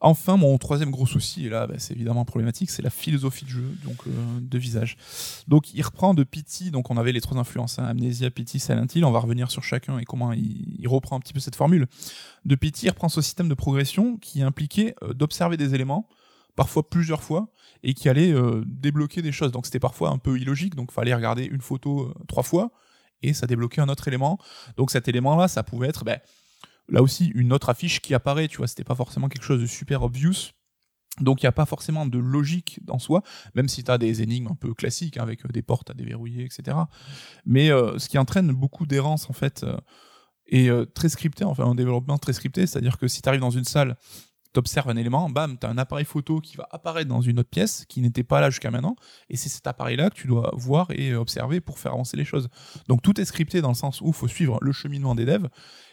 Enfin, 0.00 0.36
mon 0.36 0.58
troisième 0.58 0.90
gros 0.90 1.06
souci, 1.06 1.46
et 1.46 1.48
là, 1.48 1.66
bah, 1.66 1.76
c'est 1.78 1.94
évidemment 1.94 2.26
problématique, 2.26 2.68
c'est 2.68 2.82
la 2.82 2.90
philosophie 2.90 3.46
de 3.46 3.50
jeu, 3.50 3.76
donc 3.82 3.96
euh, 4.06 4.10
de 4.40 4.58
visage. 4.58 4.96
Donc, 5.48 5.72
il 5.72 5.80
reprend 5.82 6.12
de 6.12 6.22
Pity, 6.22 6.70
donc 6.70 6.90
on 6.90 6.98
avait 6.98 7.12
les 7.12 7.22
trois 7.22 7.38
influences, 7.38 7.78
hein, 7.78 7.84
Amnesia, 7.84 8.30
Pity, 8.30 8.60
Silent 8.60 8.86
Hill, 8.94 9.06
on 9.06 9.10
va 9.10 9.20
revenir 9.20 9.50
sur 9.50 9.64
chacun 9.64 9.98
et 9.98 10.04
comment 10.04 10.32
il, 10.34 10.86
reprend 10.86 11.16
un 11.16 11.20
petit 11.20 11.32
peu 11.32 11.40
cette 11.40 11.56
formule. 11.56 11.86
De 12.44 12.54
Pity, 12.54 12.86
il 12.86 12.90
reprend 12.90 13.08
ce 13.08 13.22
système 13.22 13.48
de 13.48 13.54
progression 13.54 14.18
qui 14.18 14.42
impliquait 14.42 14.94
euh, 15.02 15.14
d'observer 15.14 15.56
des 15.56 15.74
éléments, 15.74 16.08
parfois 16.56 16.88
plusieurs 16.88 17.22
fois, 17.22 17.48
et 17.82 17.94
qui 17.94 18.10
allait 18.10 18.32
euh, 18.32 18.62
débloquer 18.66 19.22
des 19.22 19.32
choses. 19.32 19.50
Donc, 19.50 19.64
c'était 19.64 19.80
parfois 19.80 20.10
un 20.10 20.18
peu 20.18 20.38
illogique, 20.38 20.74
donc 20.74 20.92
fallait 20.92 21.14
regarder 21.14 21.44
une 21.44 21.62
photo 21.62 22.12
trois 22.28 22.42
fois, 22.42 22.70
et 23.22 23.32
ça 23.32 23.46
débloquait 23.46 23.80
un 23.80 23.88
autre 23.88 24.08
élément. 24.08 24.38
Donc, 24.76 24.90
cet 24.90 25.08
élément-là, 25.08 25.48
ça 25.48 25.62
pouvait 25.62 25.88
être... 25.88 26.04
Ben, 26.04 26.20
là 26.88 27.02
aussi 27.02 27.26
une 27.34 27.52
autre 27.52 27.68
affiche 27.68 28.00
qui 28.00 28.14
apparaît, 28.14 28.48
tu 28.48 28.58
vois, 28.58 28.66
c'était 28.66 28.84
pas 28.84 28.94
forcément 28.94 29.28
quelque 29.28 29.44
chose 29.44 29.60
de 29.60 29.66
super 29.66 30.02
obvious. 30.02 30.52
Donc 31.20 31.42
il 31.42 31.46
n'y 31.46 31.48
a 31.48 31.52
pas 31.52 31.66
forcément 31.66 32.06
de 32.06 32.18
logique 32.18 32.80
en 32.88 32.98
soi, 32.98 33.22
même 33.54 33.68
si 33.68 33.82
tu 33.82 33.90
as 33.90 33.98
des 33.98 34.22
énigmes 34.22 34.48
un 34.48 34.54
peu 34.54 34.74
classiques 34.74 35.16
hein, 35.16 35.22
avec 35.22 35.44
euh, 35.44 35.48
des 35.48 35.62
portes 35.62 35.90
à 35.90 35.94
déverrouiller, 35.94 36.44
etc. 36.44 36.76
Mais 37.46 37.70
euh, 37.70 37.98
ce 37.98 38.08
qui 38.08 38.18
entraîne 38.18 38.52
beaucoup 38.52 38.86
d'errance 38.86 39.30
en 39.30 39.32
fait, 39.32 39.64
euh, 39.64 39.76
et 40.48 40.70
très 40.94 41.08
scripté, 41.08 41.42
enfin 41.42 41.64
un 41.64 41.74
développement 41.74 42.18
très 42.18 42.32
scripté, 42.32 42.68
c'est-à-dire 42.68 42.98
que 42.98 43.08
si 43.08 43.20
tu 43.20 43.28
arrives 43.28 43.40
dans 43.40 43.50
une 43.50 43.64
salle, 43.64 43.96
tu 44.56 44.58
observes 44.58 44.88
un 44.88 44.96
élément, 44.96 45.28
bam, 45.28 45.58
tu 45.58 45.66
as 45.66 45.70
un 45.70 45.76
appareil 45.76 46.06
photo 46.06 46.40
qui 46.40 46.56
va 46.56 46.66
apparaître 46.70 47.08
dans 47.08 47.20
une 47.20 47.38
autre 47.38 47.50
pièce 47.50 47.84
qui 47.86 48.00
n'était 48.00 48.24
pas 48.24 48.40
là 48.40 48.48
jusqu'à 48.48 48.70
maintenant, 48.70 48.96
et 49.28 49.36
c'est 49.36 49.50
cet 49.50 49.66
appareil-là 49.66 50.08
que 50.08 50.14
tu 50.14 50.26
dois 50.26 50.50
voir 50.54 50.90
et 50.92 51.14
observer 51.14 51.60
pour 51.60 51.78
faire 51.78 51.92
avancer 51.92 52.16
les 52.16 52.24
choses. 52.24 52.48
Donc 52.88 53.02
tout 53.02 53.20
est 53.20 53.26
scripté 53.26 53.60
dans 53.60 53.68
le 53.68 53.74
sens 53.74 54.00
où 54.00 54.08
il 54.08 54.14
faut 54.14 54.28
suivre 54.28 54.58
le 54.62 54.72
cheminement 54.72 55.14
des 55.14 55.26
devs, 55.26 55.48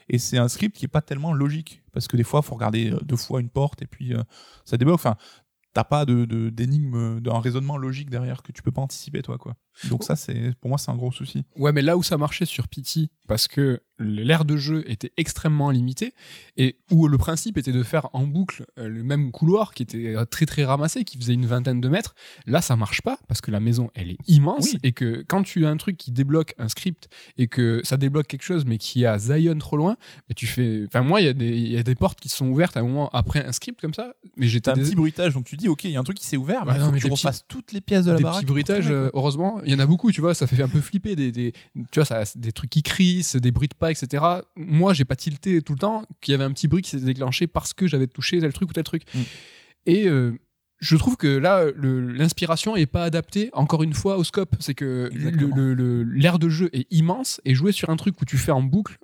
et 0.08 0.18
c'est 0.18 0.38
un 0.38 0.48
script 0.48 0.78
qui 0.78 0.86
est 0.86 0.90
pas 0.90 1.02
tellement 1.02 1.34
logique 1.34 1.84
parce 1.92 2.08
que 2.08 2.16
des 2.16 2.24
fois 2.24 2.40
il 2.42 2.48
faut 2.48 2.56
regarder 2.56 2.92
euh, 2.92 3.00
deux 3.04 3.18
fois 3.18 3.42
une 3.42 3.50
porte 3.50 3.82
et 3.82 3.88
puis 3.88 4.14
euh, 4.14 4.24
ça 4.66 4.78
débloque. 4.78 4.96
Enfin 4.96 5.18
t'as 5.74 5.84
pas 5.84 6.06
de 6.06 6.26
d'énigme 6.50 7.20
d'un 7.20 7.40
raisonnement 7.40 7.78
logique 7.78 8.10
derrière 8.10 8.44
que 8.44 8.52
tu 8.52 8.62
peux 8.62 8.72
pas 8.72 8.82
anticiper 8.82 9.22
toi 9.22 9.38
quoi. 9.38 9.56
Donc 9.90 10.04
ça 10.04 10.16
c'est 10.16 10.54
pour 10.60 10.70
moi 10.70 10.78
c'est 10.78 10.92
un 10.92 10.96
gros 10.96 11.12
souci. 11.12 11.46
Ouais 11.56 11.72
mais 11.72 11.82
là 11.82 11.98
où 11.98 12.04
ça 12.04 12.18
marchait 12.18 12.46
sur 12.46 12.68
Pity 12.68 13.10
parce 13.28 13.48
que 13.48 13.82
l'aire 14.00 14.46
de 14.46 14.58
jeu 14.58 14.84
était 14.90 15.12
extrêmement 15.18 15.72
limité 15.72 16.14
et 16.58 16.78
où 16.92 17.08
le 17.08 17.18
principe 17.18 17.58
était 17.58 17.72
de 17.72 17.84
faire 17.84 18.10
en 18.14 18.24
boucle 18.24 18.66
euh, 18.80 18.88
le 18.88 19.04
même 19.04 19.32
couloir 19.32 19.74
qui 19.74 19.84
était 19.84 20.16
très 20.30 20.46
très 20.46 20.66
ramassé, 20.66 21.04
qui 21.04 21.18
faisait 21.18 21.34
une 21.34 21.46
vingtaine 21.46 21.82
de 21.82 21.90
mètres. 21.90 22.16
Là, 22.46 22.62
ça 22.62 22.76
marche 22.76 23.02
pas 23.02 23.18
parce 23.28 23.42
que 23.42 23.52
la 23.52 23.60
maison 23.60 23.90
elle 23.96 24.12
est 24.12 24.18
immense 24.28 24.76
et 24.84 24.92
que 24.92 25.24
quand 25.28 25.44
tu 25.44 25.66
as 25.66 25.70
un 25.70 25.78
truc 25.78 25.98
qui 25.98 26.12
débloque 26.12 26.54
un 26.58 26.70
script 26.70 27.10
et 27.38 27.48
que 27.48 27.82
ça 27.84 27.98
débloque 27.98 28.28
quelque 28.28 28.44
chose 28.44 28.66
mais 28.66 28.78
qui 28.78 29.06
a 29.06 29.18
Zion 29.18 29.58
trop 29.58 29.78
loin, 29.78 29.98
mais 30.30 30.36
tu 30.36 30.48
fais. 30.48 30.84
Enfin 30.88 31.02
moi, 31.02 31.22
il 31.22 31.26
y, 31.26 31.30
a 31.30 31.34
des, 31.34 31.58
y 31.58 31.78
a 31.78 31.84
des 31.84 31.96
portes 31.96 32.20
qui 32.20 32.30
sont 32.30 32.48
ouvertes 32.48 32.78
à 32.78 32.82
un 32.82 32.84
moment 32.84 33.10
après 33.10 33.46
un 33.46 33.52
script 33.52 33.80
comme 33.80 33.94
ça, 33.94 34.14
mais 34.38 34.48
j'étais 34.48 34.70
un 34.70 34.76
petit 34.76 34.96
bruitage 34.96 35.34
donc 35.34 35.46
tu 35.46 35.58
dis 35.58 35.68
ok, 35.68 35.84
il 35.86 35.92
y 35.92 35.96
a 35.96 36.00
un 36.00 36.04
truc 36.04 36.18
qui 36.18 36.26
s'est 36.26 36.38
ouvert, 36.38 36.66
mais, 36.66 36.74
il 36.76 36.82
faut 36.82 36.92
que 36.92 36.98
tu 36.98 37.08
refasses 37.08 37.46
toutes 37.48 37.72
les 37.72 37.82
pièces 37.82 38.06
de 38.06 38.12
la 38.12 38.18
des 38.18 38.24
baraque. 38.24 38.42
Petits 38.42 38.52
bruitages, 38.52 38.90
euh, 38.90 39.10
heureusement, 39.14 39.62
il 39.66 39.72
y 39.72 39.76
en 39.76 39.80
a 39.80 39.86
beaucoup, 39.86 40.12
tu 40.12 40.22
vois, 40.22 40.34
ça 40.34 40.48
fait 40.48 40.62
un 40.62 40.68
peu 40.68 40.82
flipper 40.82 41.16
des, 41.16 41.32
des 41.32 41.54
tu 41.92 42.00
vois, 42.00 42.06
ça, 42.06 42.24
des 42.36 42.52
trucs 42.52 42.70
qui 42.70 42.84
crissent, 42.84 43.36
des 43.36 43.52
bruits 43.52 43.68
de 43.68 43.74
pas, 43.84 43.92
etc. 43.92 44.24
Moi, 44.56 44.94
j'ai 44.94 45.04
pas 45.04 45.18
tilté 45.18 45.62
tout 45.62 45.74
le 45.74 45.80
temps 45.80 46.06
qu'il 46.22 46.32
y 46.32 46.36
avait 46.36 46.46
un 46.46 46.52
petit 46.54 46.70
bruit 46.70 46.82
qui 46.82 46.90
s'était 46.90 47.04
déclenché 47.04 47.48
parce 47.48 47.74
que 47.74 47.86
j'avais 47.86 48.08
touché 48.08 48.40
tel 48.40 48.54
truc 48.54 48.70
ou 48.70 48.74
tel 48.74 48.86
truc. 48.86 49.04
Mm. 49.14 49.20
Et 49.88 50.08
euh, 50.08 50.40
je 50.80 50.96
trouve 50.96 51.18
que 51.18 51.28
là, 51.28 51.66
l'inspiration 51.76 52.78
est 52.78 52.86
pas 52.86 53.04
adaptée, 53.04 53.50
encore 53.52 53.84
une 53.84 53.94
fois, 53.94 54.18
au 54.18 54.24
scope. 54.24 54.56
C'est 54.62 54.74
que 54.74 55.10
l'air 55.14 56.40
de 56.40 56.50
jeu 56.50 56.70
est 56.72 56.88
immense 56.92 57.42
et 57.44 57.56
jouer 57.56 57.74
sur 57.74 57.90
un 57.90 57.98
truc 57.98 58.22
où 58.22 58.26
tu 58.26 58.38
fais 58.38 58.52
en 58.54 58.64
boucle, 58.64 58.98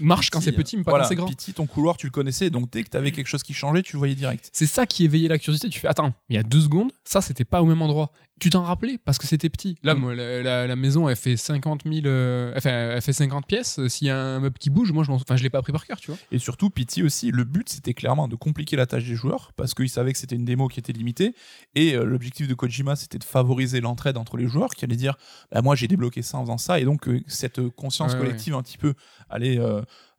marche 0.00 0.30
quand 0.30 0.40
c'est 0.40 0.52
petit, 0.52 0.76
mais 0.76 0.82
pas 0.82 0.92
voilà, 0.92 1.04
quand 1.04 1.08
c'est 1.10 1.14
grand. 1.14 1.26
Pity, 1.28 1.54
ton 1.54 1.66
couloir, 1.66 1.96
tu 1.96 2.06
le 2.06 2.10
connaissais, 2.10 2.50
donc 2.50 2.70
dès 2.72 2.82
que 2.82 2.88
t'avais 2.88 3.12
quelque 3.12 3.28
chose 3.28 3.42
qui 3.42 3.54
changeait, 3.54 3.82
tu 3.82 3.92
le 3.92 3.98
voyais 3.98 4.14
direct. 4.14 4.50
C'est 4.52 4.66
ça 4.66 4.86
qui 4.86 5.04
éveillait 5.04 5.28
la 5.28 5.38
curiosité. 5.38 5.68
Tu 5.68 5.78
fais, 5.78 5.88
attends, 5.88 6.12
il 6.28 6.36
y 6.36 6.38
a 6.38 6.42
deux 6.42 6.60
secondes, 6.60 6.90
ça, 7.04 7.20
c'était 7.20 7.44
pas 7.44 7.62
au 7.62 7.66
même 7.66 7.82
endroit. 7.82 8.10
Tu 8.40 8.50
t'en 8.50 8.62
rappelais 8.64 8.98
parce 9.04 9.18
que 9.18 9.26
c'était 9.28 9.48
petit. 9.48 9.76
Là, 9.84 9.94
Mm. 9.94 9.98
moi, 9.98 10.14
la, 10.14 10.42
la- 10.42 10.66
la 10.66 10.76
maison, 10.76 11.08
elle 11.08 11.14
fait 11.16 11.36
50 11.36 11.82
000, 11.86 12.04
euh, 12.06 12.52
enfin, 12.56 12.70
elle 12.70 13.00
fait 13.00 13.12
50 13.12 13.46
pièces. 13.46 13.78
Euh, 13.78 13.88
S'il 13.88 14.08
y 14.08 14.10
a 14.10 14.18
un 14.18 14.40
meuble 14.40 14.58
qui 14.58 14.70
bouge, 14.70 14.90
moi, 14.92 15.04
je, 15.04 15.12
enfin, 15.12 15.36
je 15.36 15.42
l'ai 15.44 15.50
pas 15.50 15.58
appris 15.58 15.72
par 15.72 15.86
cœur, 15.86 15.98
tu 16.00 16.10
vois. 16.10 16.18
Et 16.32 16.38
surtout, 16.40 16.68
Pity 16.68 17.04
aussi, 17.04 17.30
le 17.30 17.44
but 17.44 17.68
c'était 17.68 17.94
clairement 17.94 18.26
de 18.26 18.34
compliquer 18.34 18.74
la 18.76 18.86
tâche 18.86 19.04
des 19.04 19.14
joueurs 19.14 19.52
parce 19.56 19.72
qu'ils 19.72 19.88
savaient 19.88 20.12
que 20.12 20.18
c'était 20.18 20.34
une 20.34 20.44
démo 20.44 20.66
qui 20.66 20.80
était 20.80 20.92
limitée. 20.92 21.34
Et 21.76 21.94
euh, 21.94 22.04
l'objectif 22.04 22.48
de 22.48 22.54
Kojima 22.54 22.96
c'était 22.96 23.18
de 23.18 23.24
favoriser 23.24 23.80
l'entraide 23.80 24.16
entre 24.16 24.36
les 24.36 24.48
joueurs 24.48 24.70
qui 24.70 24.84
allaient 24.84 24.96
dire 24.96 25.16
bah, 25.52 25.62
Moi 25.62 25.76
j'ai 25.76 25.86
débloqué 25.86 26.22
ça 26.22 26.36
en 26.38 26.42
faisant 26.42 26.58
ça. 26.58 26.80
Et 26.80 26.84
donc, 26.84 27.06
euh, 27.08 27.20
cette 27.28 27.60
conscience 27.70 28.14
Ouais, 28.14 28.18
collective 28.18 28.54
un 28.54 28.62
petit 28.62 28.78
peu 28.78 28.94
allait, 29.30 29.58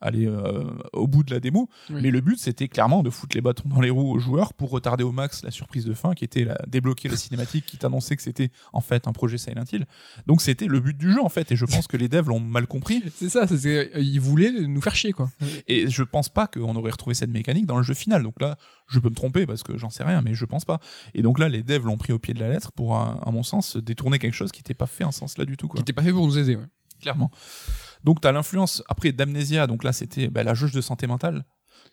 aller 0.01 0.26
euh, 0.27 0.63
au 0.93 1.07
bout 1.07 1.23
de 1.23 1.34
la 1.34 1.39
démo. 1.39 1.69
Oui. 1.89 1.99
Mais 2.01 2.11
le 2.11 2.22
but 2.22 2.38
c'était 2.39 2.67
clairement 2.67 3.03
de 3.03 3.09
foutre 3.09 3.35
les 3.35 3.41
bâtons 3.41 3.67
dans 3.69 3.81
les 3.81 3.89
roues 3.89 4.11
aux 4.11 4.19
joueurs 4.19 4.53
pour 4.53 4.69
retarder 4.69 5.03
au 5.03 5.11
max 5.11 5.43
la 5.43 5.51
surprise 5.51 5.85
de 5.85 5.93
fin 5.93 6.13
qui 6.13 6.23
était 6.26 6.43
la, 6.43 6.57
débloquer 6.67 7.09
la 7.09 7.17
cinématique 7.17 7.65
qui 7.65 7.77
t'annonçait 7.77 8.15
que 8.15 8.22
c'était 8.22 8.49
en 8.73 8.81
fait 8.81 9.07
un 9.07 9.11
projet 9.13 9.38
Silent 9.38 9.63
Hill. 9.72 9.85
Donc, 10.27 10.41
c'était 10.41 10.67
le 10.67 10.80
but 10.80 10.97
du 10.97 11.11
jeu 11.11 11.22
en 11.22 11.30
fait. 11.30 11.51
Et 11.51 11.55
je 11.55 11.65
pense 11.65 11.88
que 11.88 11.97
les 11.97 12.07
devs 12.09 12.27
l'ont 12.30 12.39
mal 12.39 12.67
compris. 12.67 13.03
C'est 13.15 13.30
ça, 13.30 13.47
c'est- 13.47 13.57
c'est- 13.57 13.91
ils 13.95 14.19
voulaient 14.19 14.51
nous 14.51 14.81
faire 14.81 14.95
chier, 14.95 15.11
quoi. 15.13 15.30
Et 15.67 15.89
je 15.89 16.03
pense 16.03 16.30
pas 16.30 16.47
qu'on 16.47 16.76
aurait 16.76 16.91
retrouvé 16.91 17.13
cette 17.15 17.30
mécanique 17.30 17.65
dans 17.65 17.77
le 17.77 17.84
jeu 17.84 17.93
final. 17.93 18.23
Donc 18.23 18.41
là, 18.41 18.57
je 18.88 18.99
peux 18.99 19.09
me 19.09 19.15
tromper 19.15 19.45
parce 19.45 19.63
que 19.63 19.77
j'en 19.77 19.89
sais 19.89 20.03
rien, 20.03 20.22
mais 20.22 20.34
je 20.34 20.45
pense 20.45 20.65
pas. 20.65 20.80
Et 21.13 21.22
donc 21.22 21.39
là, 21.39 21.49
les 21.49 21.63
devs 21.63 21.85
l'ont 21.85 21.97
pris 21.97 22.13
au 22.13 22.19
pied 22.19 22.34
de 22.34 22.39
la 22.39 22.49
lettre 22.49 22.72
pour, 22.72 22.95
à, 22.95 23.19
à 23.26 23.31
mon 23.31 23.43
sens, 23.43 23.77
détourner 23.77 24.19
quelque 24.19 24.34
chose 24.34 24.51
qui 24.51 24.59
n'était 24.59 24.73
pas 24.73 24.88
fait 24.88 25.03
en 25.03 25.11
ce 25.11 25.19
sens-là 25.19 25.45
du 25.45 25.57
tout. 25.57 25.67
Qui 25.69 25.77
n'était 25.77 25.93
pas 25.93 26.03
fait 26.03 26.11
pour 26.11 26.26
nous 26.26 26.38
aider, 26.38 26.55
ouais. 26.55 26.65
Clairement. 27.01 27.30
Donc 28.06 28.22
tu 28.22 28.27
as 28.27 28.32
l'influence 28.32 28.84
après 28.88 29.11
d'Amnesia. 29.11 29.68
Donc 29.68 29.84
là, 29.84 29.91
c'était 29.91 30.27
bah, 30.27 30.44
la 30.44 30.53
jauge 30.53 30.72
de 30.72 30.82
santé 30.82 31.07
mentale. 31.07 31.44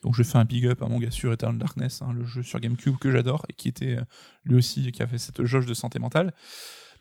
Donc 0.02 0.14
je 0.14 0.22
fais 0.22 0.38
un 0.38 0.44
big 0.44 0.66
up 0.66 0.82
à 0.82 0.86
mon 0.86 0.98
gars 0.98 1.10
sur 1.10 1.32
Eternal 1.32 1.58
Darkness, 1.58 2.02
hein, 2.02 2.12
le 2.12 2.24
jeu 2.24 2.42
sur 2.42 2.60
GameCube 2.60 2.96
que 2.98 3.10
j'adore 3.10 3.46
et 3.48 3.52
qui 3.52 3.68
était 3.68 3.96
euh, 3.96 4.04
lui 4.44 4.56
aussi 4.56 4.90
qui 4.90 5.02
a 5.02 5.06
fait 5.06 5.18
cette 5.18 5.44
jauge 5.44 5.66
de 5.66 5.74
santé 5.74 5.98
mentale. 5.98 6.34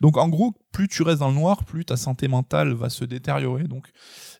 Donc 0.00 0.16
en 0.16 0.28
gros, 0.28 0.54
plus 0.72 0.88
tu 0.88 1.02
restes 1.02 1.20
dans 1.20 1.28
le 1.28 1.34
noir, 1.34 1.64
plus 1.64 1.84
ta 1.84 1.96
santé 1.96 2.26
mentale 2.26 2.72
va 2.72 2.90
se 2.90 3.04
détériorer. 3.04 3.64
Donc 3.64 3.90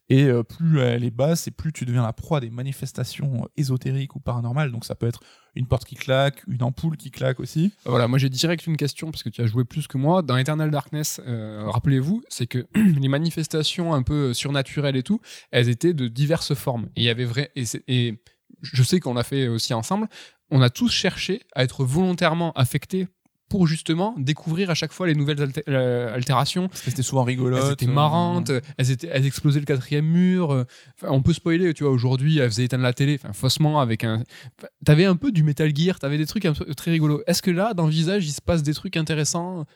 et 0.08 0.24
euh, 0.24 0.42
plus 0.42 0.80
elle 0.80 1.04
est 1.04 1.10
basse 1.10 1.46
et 1.46 1.50
plus 1.50 1.72
tu 1.72 1.84
deviens 1.84 2.02
la 2.02 2.12
proie 2.12 2.40
des 2.40 2.50
manifestations 2.50 3.44
euh, 3.44 3.48
ésotériques 3.56 4.16
ou 4.16 4.20
paranormales. 4.20 4.72
Donc 4.72 4.84
ça 4.84 4.94
peut 4.94 5.06
être 5.06 5.20
une 5.54 5.66
porte 5.66 5.84
qui 5.84 5.94
claque, 5.94 6.42
une 6.46 6.62
ampoule 6.62 6.96
qui 6.96 7.10
claque 7.10 7.40
aussi. 7.40 7.72
Voilà, 7.84 8.08
moi 8.08 8.18
j'ai 8.18 8.28
direct 8.28 8.66
une 8.66 8.76
question 8.76 9.10
parce 9.10 9.22
que 9.22 9.28
tu 9.28 9.42
as 9.42 9.46
joué 9.46 9.64
plus 9.64 9.86
que 9.86 9.98
moi. 9.98 10.22
Dans 10.22 10.36
Eternal 10.36 10.70
Darkness, 10.70 11.20
euh, 11.26 11.64
rappelez-vous, 11.66 12.22
c'est 12.28 12.46
que 12.46 12.66
les 12.74 13.08
manifestations 13.08 13.94
un 13.94 14.02
peu 14.02 14.34
surnaturelles 14.34 14.96
et 14.96 15.02
tout, 15.02 15.20
elles 15.50 15.68
étaient 15.68 15.94
de 15.94 16.08
diverses 16.08 16.54
formes. 16.54 16.86
Et 16.96 17.02
il 17.02 17.04
y 17.04 17.10
avait 17.10 17.24
vrai 17.24 17.50
et, 17.56 17.64
et 17.88 18.22
je 18.60 18.82
sais 18.82 19.00
qu'on 19.00 19.14
l'a 19.14 19.24
fait 19.24 19.48
aussi 19.48 19.74
ensemble. 19.74 20.08
On 20.50 20.60
a 20.60 20.68
tous 20.68 20.90
cherché 20.90 21.42
à 21.54 21.64
être 21.64 21.84
volontairement 21.84 22.52
affectés 22.52 23.08
pour 23.52 23.66
justement 23.66 24.14
découvrir 24.16 24.70
à 24.70 24.74
chaque 24.74 24.92
fois 24.92 25.06
les 25.06 25.14
nouvelles 25.14 25.36
alté- 25.38 25.62
euh, 25.68 26.14
altérations. 26.14 26.68
Parce 26.68 26.80
que 26.80 26.88
c'était 26.88 27.02
souvent 27.02 27.22
rigolote. 27.22 27.62
Elles 27.66 27.72
étaient 27.74 27.86
euh, 27.86 27.92
marrantes, 27.92 28.50
elles, 28.78 28.90
étaient, 28.90 29.10
elles 29.12 29.26
explosaient 29.26 29.60
le 29.60 29.66
quatrième 29.66 30.06
mur. 30.06 30.52
euh, 30.52 30.64
Enfin, 30.96 31.12
on 31.12 31.20
peut 31.20 31.34
spoiler, 31.34 31.74
tu 31.74 31.84
vois, 31.84 31.92
aujourd'hui, 31.92 32.38
elles 32.38 32.48
faisaient 32.50 32.64
éteindre 32.64 32.82
la 32.82 32.94
télé, 32.94 33.20
enfin, 33.22 33.34
faussement, 33.34 33.78
avec 33.80 34.04
un. 34.04 34.24
enfin, 34.58 34.68
T'avais 34.86 35.04
un 35.04 35.16
peu 35.16 35.32
du 35.32 35.42
Metal 35.42 35.70
Gear, 35.76 35.98
t'avais 35.98 36.16
des 36.16 36.24
trucs 36.24 36.46
un 36.46 36.54
peu 36.54 36.64
très 36.74 36.90
rigolos. 36.92 37.20
Est-ce 37.26 37.42
que 37.42 37.50
là, 37.50 37.74
dans 37.74 37.84
le 37.84 37.92
visage, 37.92 38.24
il 38.26 38.32
se 38.32 38.40
passe 38.40 38.62
des 38.62 38.72
trucs 38.72 38.96
intéressants? 38.96 39.66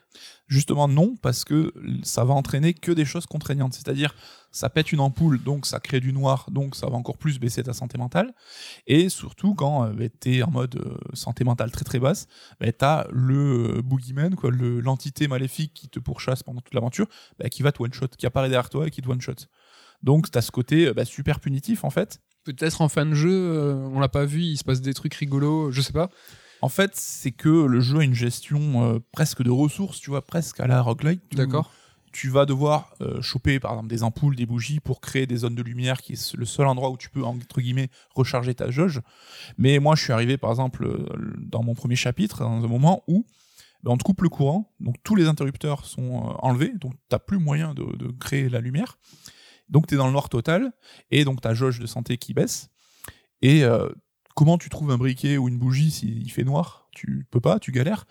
Justement 0.48 0.89
non, 0.89 1.16
parce 1.20 1.44
que 1.44 1.74
ça 2.03 2.24
va 2.24 2.32
entraîner 2.32 2.73
que 2.73 2.93
des 2.93 3.05
choses 3.05 3.27
contraignantes. 3.27 3.74
C'est-à-dire, 3.74 4.15
ça 4.56 4.70
pète 4.70 4.90
une 4.92 5.00
ampoule, 5.00 5.42
donc 5.42 5.66
ça 5.66 5.80
crée 5.80 6.00
du 6.00 6.12
noir, 6.12 6.46
donc 6.50 6.74
ça 6.74 6.86
va 6.88 6.96
encore 6.96 7.18
plus 7.18 7.38
baisser 7.38 7.62
ta 7.62 7.72
santé 7.72 7.98
mentale. 7.98 8.32
Et 8.86 9.08
surtout, 9.08 9.54
quand 9.54 9.90
tu 9.94 10.10
t'es 10.10 10.42
en 10.42 10.50
mode 10.50 10.76
euh, 10.76 10.96
santé 11.12 11.44
mentale 11.44 11.70
très 11.70 11.84
très 11.84 11.98
basse, 11.98 12.26
bah, 12.58 12.72
t'as 12.72 13.06
le 13.10 13.76
euh, 13.78 13.82
boogeyman, 13.82 14.34
quoi, 14.34 14.50
le- 14.50 14.80
l'entité 14.80 15.28
maléfique 15.28 15.72
qui 15.74 15.88
te 15.88 15.98
pourchasse 16.00 16.42
pendant 16.42 16.60
toute 16.60 16.74
l'aventure, 16.74 17.06
bah, 17.38 17.48
qui 17.48 17.62
va 17.62 17.72
te 17.72 17.82
one-shot, 17.82 18.08
qui 18.16 18.24
apparaît 18.26 18.48
derrière 18.48 18.70
toi 18.70 18.86
et 18.86 18.90
qui 18.90 19.02
te 19.02 19.08
one-shot. 19.08 19.34
Donc 20.02 20.30
t'as 20.30 20.42
ce 20.42 20.50
côté 20.50 20.86
euh, 20.86 20.94
bah, 20.94 21.04
super 21.04 21.38
punitif 21.40 21.84
en 21.84 21.90
fait. 21.90 22.20
Peut-être 22.44 22.80
en 22.80 22.88
fin 22.88 23.04
de 23.06 23.14
jeu, 23.14 23.30
euh, 23.32 23.74
on 23.92 23.98
l'a 24.00 24.08
pas 24.08 24.24
vu, 24.24 24.40
il 24.42 24.56
se 24.56 24.64
passe 24.64 24.80
des 24.80 24.94
trucs 24.94 25.14
rigolos, 25.14 25.70
je 25.72 25.80
sais 25.82 25.92
pas. 25.92 26.08
En 26.62 26.68
fait, 26.70 26.92
c'est 26.94 27.32
que 27.32 27.48
le 27.66 27.80
jeu 27.80 27.98
a 27.98 28.04
une 28.04 28.14
gestion 28.14 28.94
euh, 28.94 28.98
presque 29.12 29.42
de 29.42 29.50
ressources, 29.50 30.00
tu 30.00 30.10
vois, 30.10 30.22
presque 30.24 30.60
à 30.60 30.66
la 30.66 30.80
roguelite. 30.80 31.22
où 31.32 31.36
D'accord 31.36 31.70
tu 32.12 32.28
vas 32.28 32.46
devoir 32.46 32.94
euh, 33.00 33.20
choper 33.20 33.60
par 33.60 33.72
exemple 33.72 33.88
des 33.88 34.02
ampoules, 34.02 34.36
des 34.36 34.46
bougies 34.46 34.80
pour 34.80 35.00
créer 35.00 35.26
des 35.26 35.36
zones 35.36 35.54
de 35.54 35.62
lumière 35.62 36.00
qui 36.00 36.14
est 36.14 36.34
le 36.34 36.44
seul 36.44 36.66
endroit 36.66 36.90
où 36.90 36.96
tu 36.96 37.10
peux 37.10 37.22
entre 37.22 37.60
guillemets 37.60 37.90
recharger 38.14 38.54
ta 38.54 38.70
jauge. 38.70 39.00
Mais 39.58 39.78
moi 39.78 39.94
je 39.94 40.02
suis 40.02 40.12
arrivé 40.12 40.36
par 40.36 40.50
exemple 40.50 40.84
euh, 40.86 41.34
dans 41.38 41.62
mon 41.62 41.74
premier 41.74 41.96
chapitre 41.96 42.40
dans 42.40 42.64
un 42.64 42.68
moment 42.68 43.04
où 43.06 43.26
ben, 43.82 43.92
on 43.92 43.96
te 43.96 44.02
coupe 44.02 44.22
le 44.22 44.28
courant, 44.28 44.74
donc 44.80 44.96
tous 45.04 45.14
les 45.14 45.26
interrupteurs 45.26 45.84
sont 45.84 46.16
euh, 46.16 46.32
enlevés, 46.38 46.72
donc 46.80 46.94
t'as 47.08 47.18
plus 47.18 47.38
moyen 47.38 47.74
de, 47.74 48.10
créer 48.18 48.48
la 48.48 48.60
lumière. 48.60 48.98
Donc 49.68 49.86
tu 49.86 49.94
es 49.94 49.96
dans 49.96 50.06
le 50.06 50.12
noir 50.12 50.28
total 50.28 50.72
et 51.10 51.24
donc 51.24 51.40
ta 51.40 51.52
jauge 51.52 51.80
de 51.80 51.86
santé 51.86 52.18
qui 52.18 52.34
baisse. 52.34 52.70
Et 53.42 53.64
comment 54.34 54.58
tu 54.58 54.70
trouves 54.70 54.90
un 54.92 54.96
briquet 54.96 55.36
ou 55.36 55.48
une 55.48 55.58
bougie 55.58 55.90
s'il 55.90 56.30
fait 56.30 56.44
noir? 56.44 56.88
Tu 56.92 57.26
peux 57.30 57.40
pas, 57.40 57.58
tu 57.58 57.72
galères. 57.72 58.06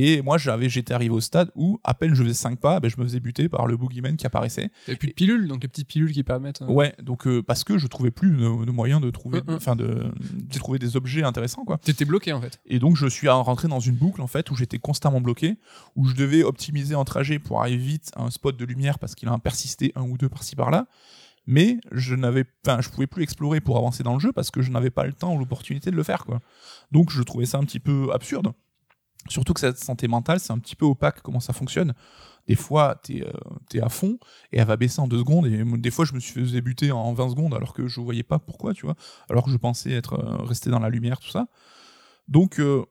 Et 0.00 0.22
moi, 0.22 0.38
j'avais, 0.38 0.68
j'étais 0.68 0.94
arrivé 0.94 1.12
au 1.12 1.20
stade 1.20 1.50
où, 1.56 1.80
à 1.82 1.92
peine 1.92 2.14
je 2.14 2.22
faisais 2.22 2.32
5 2.34 2.60
pas, 2.60 2.78
ben, 2.78 2.88
je 2.88 2.96
me 2.98 3.02
faisais 3.02 3.18
buter 3.18 3.48
par 3.48 3.66
le 3.66 3.76
boogeyman 3.76 4.16
qui 4.16 4.26
apparaissait. 4.26 4.70
Et 4.86 4.94
plus 4.94 5.08
de 5.08 5.12
pilules, 5.12 5.48
donc 5.48 5.62
les 5.62 5.68
petites 5.68 5.88
pilules 5.88 6.12
qui 6.12 6.22
permettent. 6.22 6.62
euh, 6.62 6.66
Ouais, 6.66 6.94
donc 7.02 7.26
euh, 7.26 7.42
parce 7.42 7.64
que 7.64 7.78
je 7.78 7.86
trouvais 7.88 8.12
plus 8.12 8.30
de, 8.30 8.64
de 8.64 8.70
moyen 8.70 9.00
de 9.00 9.10
trouver, 9.10 9.40
Mm, 9.40 9.50
mm. 9.52 9.54
enfin 9.56 9.74
de, 9.74 10.04
de 10.32 10.58
trouver 10.58 10.78
des 10.78 10.96
objets 10.96 11.24
intéressants, 11.24 11.64
quoi. 11.64 11.78
T'étais 11.78 12.04
bloqué 12.04 12.32
en 12.32 12.40
fait. 12.40 12.60
Et 12.66 12.78
donc 12.78 12.96
je 12.96 13.06
suis 13.08 13.28
rentré 13.28 13.66
dans 13.66 13.80
une 13.80 13.96
boucle 13.96 14.20
en 14.20 14.26
fait 14.28 14.50
où 14.52 14.54
j'étais 14.54 14.78
constamment 14.78 15.20
bloqué, 15.20 15.56
où 15.96 16.06
je 16.06 16.14
devais 16.14 16.44
optimiser 16.44 16.94
un 16.94 17.04
trajet 17.04 17.38
pour 17.40 17.60
arriver 17.60 17.82
vite 17.82 18.12
à 18.14 18.22
un 18.22 18.30
spot 18.30 18.56
de 18.56 18.64
lumière 18.64 18.98
parce 19.00 19.14
qu'il 19.16 19.28
a 19.28 19.36
persisté 19.38 19.92
un 19.96 20.02
ou 20.02 20.16
deux 20.16 20.28
par-ci 20.28 20.54
par-là. 20.54 20.86
Mais 21.50 21.78
je 21.92 22.14
n'avais, 22.14 22.44
enfin, 22.66 22.80
je 22.82 22.90
pouvais 22.90 23.06
plus 23.06 23.22
explorer 23.22 23.60
pour 23.62 23.78
avancer 23.78 24.02
dans 24.02 24.12
le 24.14 24.20
jeu 24.20 24.32
parce 24.32 24.50
que 24.50 24.60
je 24.60 24.70
n'avais 24.70 24.90
pas 24.90 25.06
le 25.06 25.14
temps 25.14 25.34
ou 25.34 25.38
l'opportunité 25.38 25.90
de 25.90 25.96
le 25.96 26.02
faire, 26.02 26.24
quoi. 26.26 26.40
Donc 26.92 27.10
je 27.10 27.22
trouvais 27.22 27.46
ça 27.46 27.56
un 27.58 27.64
petit 27.64 27.80
peu 27.80 28.08
absurde. 28.12 28.52
Surtout 29.28 29.54
que 29.54 29.60
cette 29.60 29.78
santé 29.78 30.08
mentale, 30.08 30.40
c'est 30.40 30.52
un 30.52 30.58
petit 30.58 30.76
peu 30.76 30.86
opaque 30.86 31.20
comment 31.22 31.40
ça 31.40 31.52
fonctionne. 31.52 31.94
Des 32.46 32.54
fois, 32.54 32.98
t'es 33.02 33.22
euh, 33.22 33.82
à 33.82 33.88
fond 33.90 34.18
et 34.52 34.58
elle 34.58 34.66
va 34.66 34.76
baisser 34.76 35.00
en 35.00 35.08
deux 35.08 35.18
secondes. 35.18 35.46
Et 35.46 35.62
des 35.64 35.90
fois, 35.90 36.04
je 36.04 36.14
me 36.14 36.20
suis 36.20 36.46
fait 36.46 36.60
buter 36.62 36.92
en 36.92 37.12
20 37.12 37.30
secondes 37.30 37.54
alors 37.54 37.74
que 37.74 37.86
je 37.86 38.00
voyais 38.00 38.22
pas 38.22 38.38
pourquoi, 38.38 38.72
tu 38.72 38.86
vois. 38.86 38.96
Alors 39.28 39.44
que 39.44 39.50
je 39.50 39.56
pensais 39.56 39.92
être 39.92 40.14
euh, 40.14 40.44
resté 40.44 40.70
dans 40.70 40.80
la 40.80 40.88
lumière, 40.88 41.20
tout 41.20 41.28
ça. 41.28 41.48
Donc, 42.26 42.58
euh, 42.58 42.84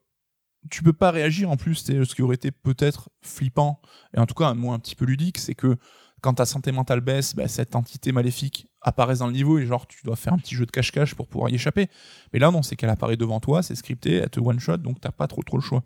tu 0.70 0.84
peux 0.84 0.94
pas 0.94 1.12
réagir 1.12 1.50
en 1.50 1.58
plus. 1.58 1.76
Ce 1.76 2.16
qui 2.16 2.22
aurait 2.22 2.36
été 2.36 2.52
peut-être 2.52 3.10
flippant, 3.22 3.82
et 4.16 4.20
en 4.20 4.26
tout 4.26 4.36
cas 4.36 4.46
un 4.46 4.56
mot 4.56 4.72
un 4.72 4.80
petit 4.80 4.96
peu 4.96 5.06
ludique, 5.06 5.38
c'est 5.40 5.56
que 5.56 5.78
quand 6.22 6.34
ta 6.34 6.46
santé 6.46 6.72
mentale 6.72 7.02
baisse, 7.02 7.36
bah, 7.36 7.48
cette 7.48 7.76
entité 7.76 8.12
maléfique 8.12 8.68
apparaît 8.82 9.18
dans 9.18 9.28
le 9.28 9.34
niveau 9.34 9.60
et 9.60 9.66
genre 9.66 9.86
tu 9.88 10.04
dois 10.04 10.16
faire 10.16 10.34
un 10.34 10.38
petit 10.38 10.56
jeu 10.56 10.66
de 10.66 10.72
cache-cache 10.72 11.14
pour 11.16 11.28
pouvoir 11.28 11.52
y 11.52 11.56
échapper. 11.56 11.90
Mais 12.34 12.40
là 12.40 12.52
non, 12.52 12.64
c'est 12.64 12.76
qu'elle 12.76 12.90
apparaît 12.90 13.18
devant 13.18 13.40
toi, 13.40 13.62
c'est 13.62 13.76
scripté, 13.76 14.16
elle 14.16 14.30
te 14.30 14.40
one-shot, 14.40 14.78
donc 14.78 15.00
t'as 15.00 15.12
pas 15.12 15.28
trop 15.28 15.44
trop 15.44 15.58
le 15.58 15.64
choix. 15.64 15.84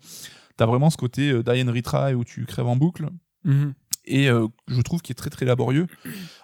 T'as 0.56 0.66
vraiment 0.66 0.90
ce 0.90 0.96
côté 0.96 1.30
euh, 1.30 1.42
die 1.42 1.62
and 1.62 1.72
retry 1.72 2.14
où 2.14 2.24
tu 2.24 2.44
crèves 2.46 2.66
en 2.66 2.76
boucle, 2.76 3.08
Mhm. 3.44 3.74
et 4.04 4.28
euh, 4.30 4.46
je 4.68 4.80
trouve 4.82 5.00
qu'il 5.02 5.12
est 5.12 5.16
très 5.16 5.30
très 5.30 5.44
laborieux. 5.46 5.86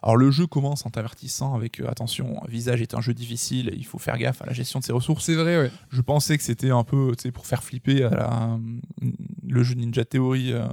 Alors 0.02 0.16
le 0.16 0.30
jeu 0.30 0.46
commence 0.46 0.84
en 0.86 0.90
t'avertissant 0.90 1.54
avec 1.54 1.80
euh, 1.80 1.88
attention, 1.88 2.40
Visage 2.48 2.82
est 2.82 2.94
un 2.94 3.00
jeu 3.00 3.14
difficile, 3.14 3.72
il 3.76 3.86
faut 3.86 3.98
faire 3.98 4.18
gaffe 4.18 4.42
à 4.42 4.46
la 4.46 4.52
gestion 4.52 4.80
de 4.80 4.84
ses 4.84 4.92
ressources. 4.92 5.24
C'est 5.24 5.34
vrai, 5.36 5.58
ouais. 5.58 5.70
Je 5.90 6.00
pensais 6.00 6.36
que 6.36 6.42
c'était 6.42 6.70
un 6.70 6.82
peu, 6.84 7.12
tu 7.16 7.22
sais, 7.24 7.30
pour 7.32 7.46
faire 7.46 7.62
flipper 7.62 8.02
à 8.04 8.10
la, 8.10 8.58
le 9.46 9.62
jeu 9.62 9.74
Ninja 9.74 10.04
Theory. 10.04 10.52
euh, 10.52 10.66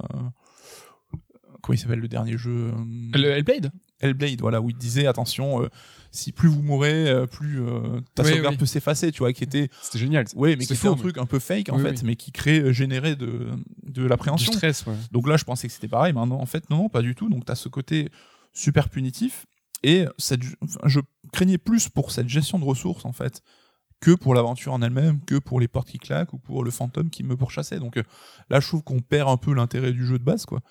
comment 1.61 1.73
il 1.75 1.77
s'appelle 1.79 1.99
le 1.99 2.07
dernier 2.07 2.37
jeu 2.37 2.71
Le 3.13 3.29
Hellblade? 3.31 3.71
Hellblade, 3.99 4.41
voilà, 4.41 4.61
où 4.61 4.69
il 4.69 4.75
disait 4.77 5.07
attention, 5.07 5.67
si 6.15 6.31
plus 6.31 6.49
vous 6.49 6.61
mourrez, 6.61 7.07
euh, 7.09 7.25
plus 7.27 7.61
euh, 7.61 7.99
ta 8.15 8.23
Oui, 8.23 8.29
sauvegarde 8.31 8.53
oui. 8.55 8.57
peut 8.59 8.65
s'effacer, 8.65 9.11
tu 9.11 9.19
vois, 9.19 9.33
qui 9.33 9.43
était, 9.43 9.69
C'était 9.81 9.99
génial. 9.99 10.25
ouais, 10.35 10.55
mais 10.55 10.63
C'était 10.63 10.75
qui 10.75 10.79
était 10.81 10.87
un 10.87 10.95
truc 10.95 11.17
un 11.17 11.25
peu 11.25 11.39
fake 11.39 11.69
en 11.69 11.77
Oui, 11.77 11.83
fait, 11.83 11.91
oui. 11.91 12.01
mais 12.03 12.15
qui 12.15 12.31
crée, 12.31 12.59
euh, 12.59 12.71
générait 12.73 13.15
de, 13.15 13.49
de 13.83 14.01
Du 14.03 14.07
l'appréhension. 14.07 14.51
stress, 14.53 14.85
ouais. 14.85 14.95
Donc 15.11 15.27
là, 15.27 15.37
je 15.37 15.43
pensais 15.43 15.67
que 15.67 15.73
c'était 15.73 15.87
pareil, 15.87 16.13
mais 16.13 16.25
non, 16.25 16.39
en 16.41 16.45
fait, 16.45 16.69
non, 16.69 16.77
non, 16.77 16.89
pas 16.89 17.01
du 17.01 17.15
tout. 17.15 17.29
Donc 17.29 17.45
tu 17.45 17.51
as 17.51 17.55
ce 17.55 17.69
côté 17.69 18.09
super 18.53 18.89
punitif. 18.89 19.45
Et 19.83 20.05
cette, 20.17 20.41
enfin, 20.63 20.79
je 20.85 20.99
craignais 21.31 21.57
plus 21.59 21.89
pour 21.89 22.11
cette 22.11 22.27
gestion 22.29 22.57
de 22.57 22.65
ressources, 22.65 23.05
en 23.05 23.11
fait, 23.11 23.41
que 23.99 24.11
pour 24.11 24.33
l'aventure 24.33 24.73
en 24.73 24.81
elle-même, 24.81 25.19
que 25.25 25.37
pour 25.37 25.59
les 25.59 25.67
portes 25.67 25.89
qui 25.89 25.99
claquent 25.99 26.33
ou 26.33 26.37
pour 26.39 26.63
le 26.63 26.71
fantôme 26.71 27.09
qui 27.09 27.23
me 27.23 27.35
pourchassait. 27.37 27.79
Donc 27.79 27.95
là, 28.49 28.59
je 28.59 28.67
trouve 28.67 28.83
qu'on 28.83 28.99
perd 28.99 29.29
un 29.29 29.37
peu 29.37 29.53
l'intérêt 29.53 29.91
du 29.91 30.05
jeu 30.05 30.17
de 30.17 30.23
base, 30.23 30.45
quoi. 30.45 30.61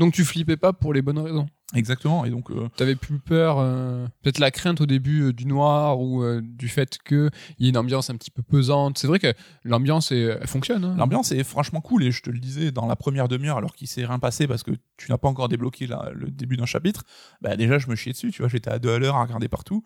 Donc 0.00 0.12
tu 0.14 0.24
flippais 0.24 0.56
pas 0.56 0.72
pour 0.72 0.92
les 0.92 1.02
bonnes 1.02 1.18
raisons. 1.18 1.46
Exactement. 1.74 2.24
Et 2.24 2.30
donc, 2.30 2.50
euh, 2.50 2.68
T'avais 2.76 2.96
plus 2.96 3.20
peur, 3.20 3.58
euh, 3.60 4.04
peut-être 4.22 4.40
la 4.40 4.50
crainte 4.50 4.80
au 4.80 4.86
début 4.86 5.22
euh, 5.26 5.32
du 5.32 5.46
noir 5.46 6.00
ou 6.00 6.24
du 6.40 6.68
fait 6.68 6.98
qu'il 7.06 7.30
y 7.60 7.66
ait 7.66 7.68
une 7.68 7.76
ambiance 7.76 8.10
un 8.10 8.16
petit 8.16 8.32
peu 8.32 8.42
pesante. 8.42 8.98
C'est 8.98 9.06
vrai 9.06 9.20
que 9.20 9.32
l'ambiance, 9.62 10.10
elle 10.10 10.44
fonctionne. 10.48 10.84
hein. 10.84 10.96
l'ambiance 10.98 11.30
est 11.30 11.44
franchement 11.44 11.80
cool. 11.80 12.02
Et 12.02 12.10
je 12.10 12.22
te 12.22 12.30
le 12.30 12.40
disais, 12.40 12.72
dans 12.72 12.86
la 12.86 12.96
première 12.96 13.28
demi-heure, 13.28 13.58
alors 13.58 13.74
qu'il 13.76 13.86
s'est 13.86 14.04
rien 14.04 14.18
passé 14.18 14.48
parce 14.48 14.64
que 14.64 14.72
tu 14.96 15.10
n'as 15.12 15.18
pas 15.18 15.28
encore 15.28 15.48
débloqué 15.48 15.86
le 15.86 16.30
début 16.30 16.56
d'un 16.56 16.66
chapitre, 16.66 17.04
bah 17.40 17.56
déjà, 17.56 17.78
je 17.78 17.88
me 17.88 17.94
chiais 17.94 18.12
dessus, 18.12 18.32
tu 18.32 18.42
vois. 18.42 18.48
J'étais 18.48 18.70
à 18.70 18.78
deux 18.80 18.90
à 18.90 18.98
l'heure 18.98 19.14
à 19.16 19.22
regarder 19.22 19.48
partout. 19.48 19.84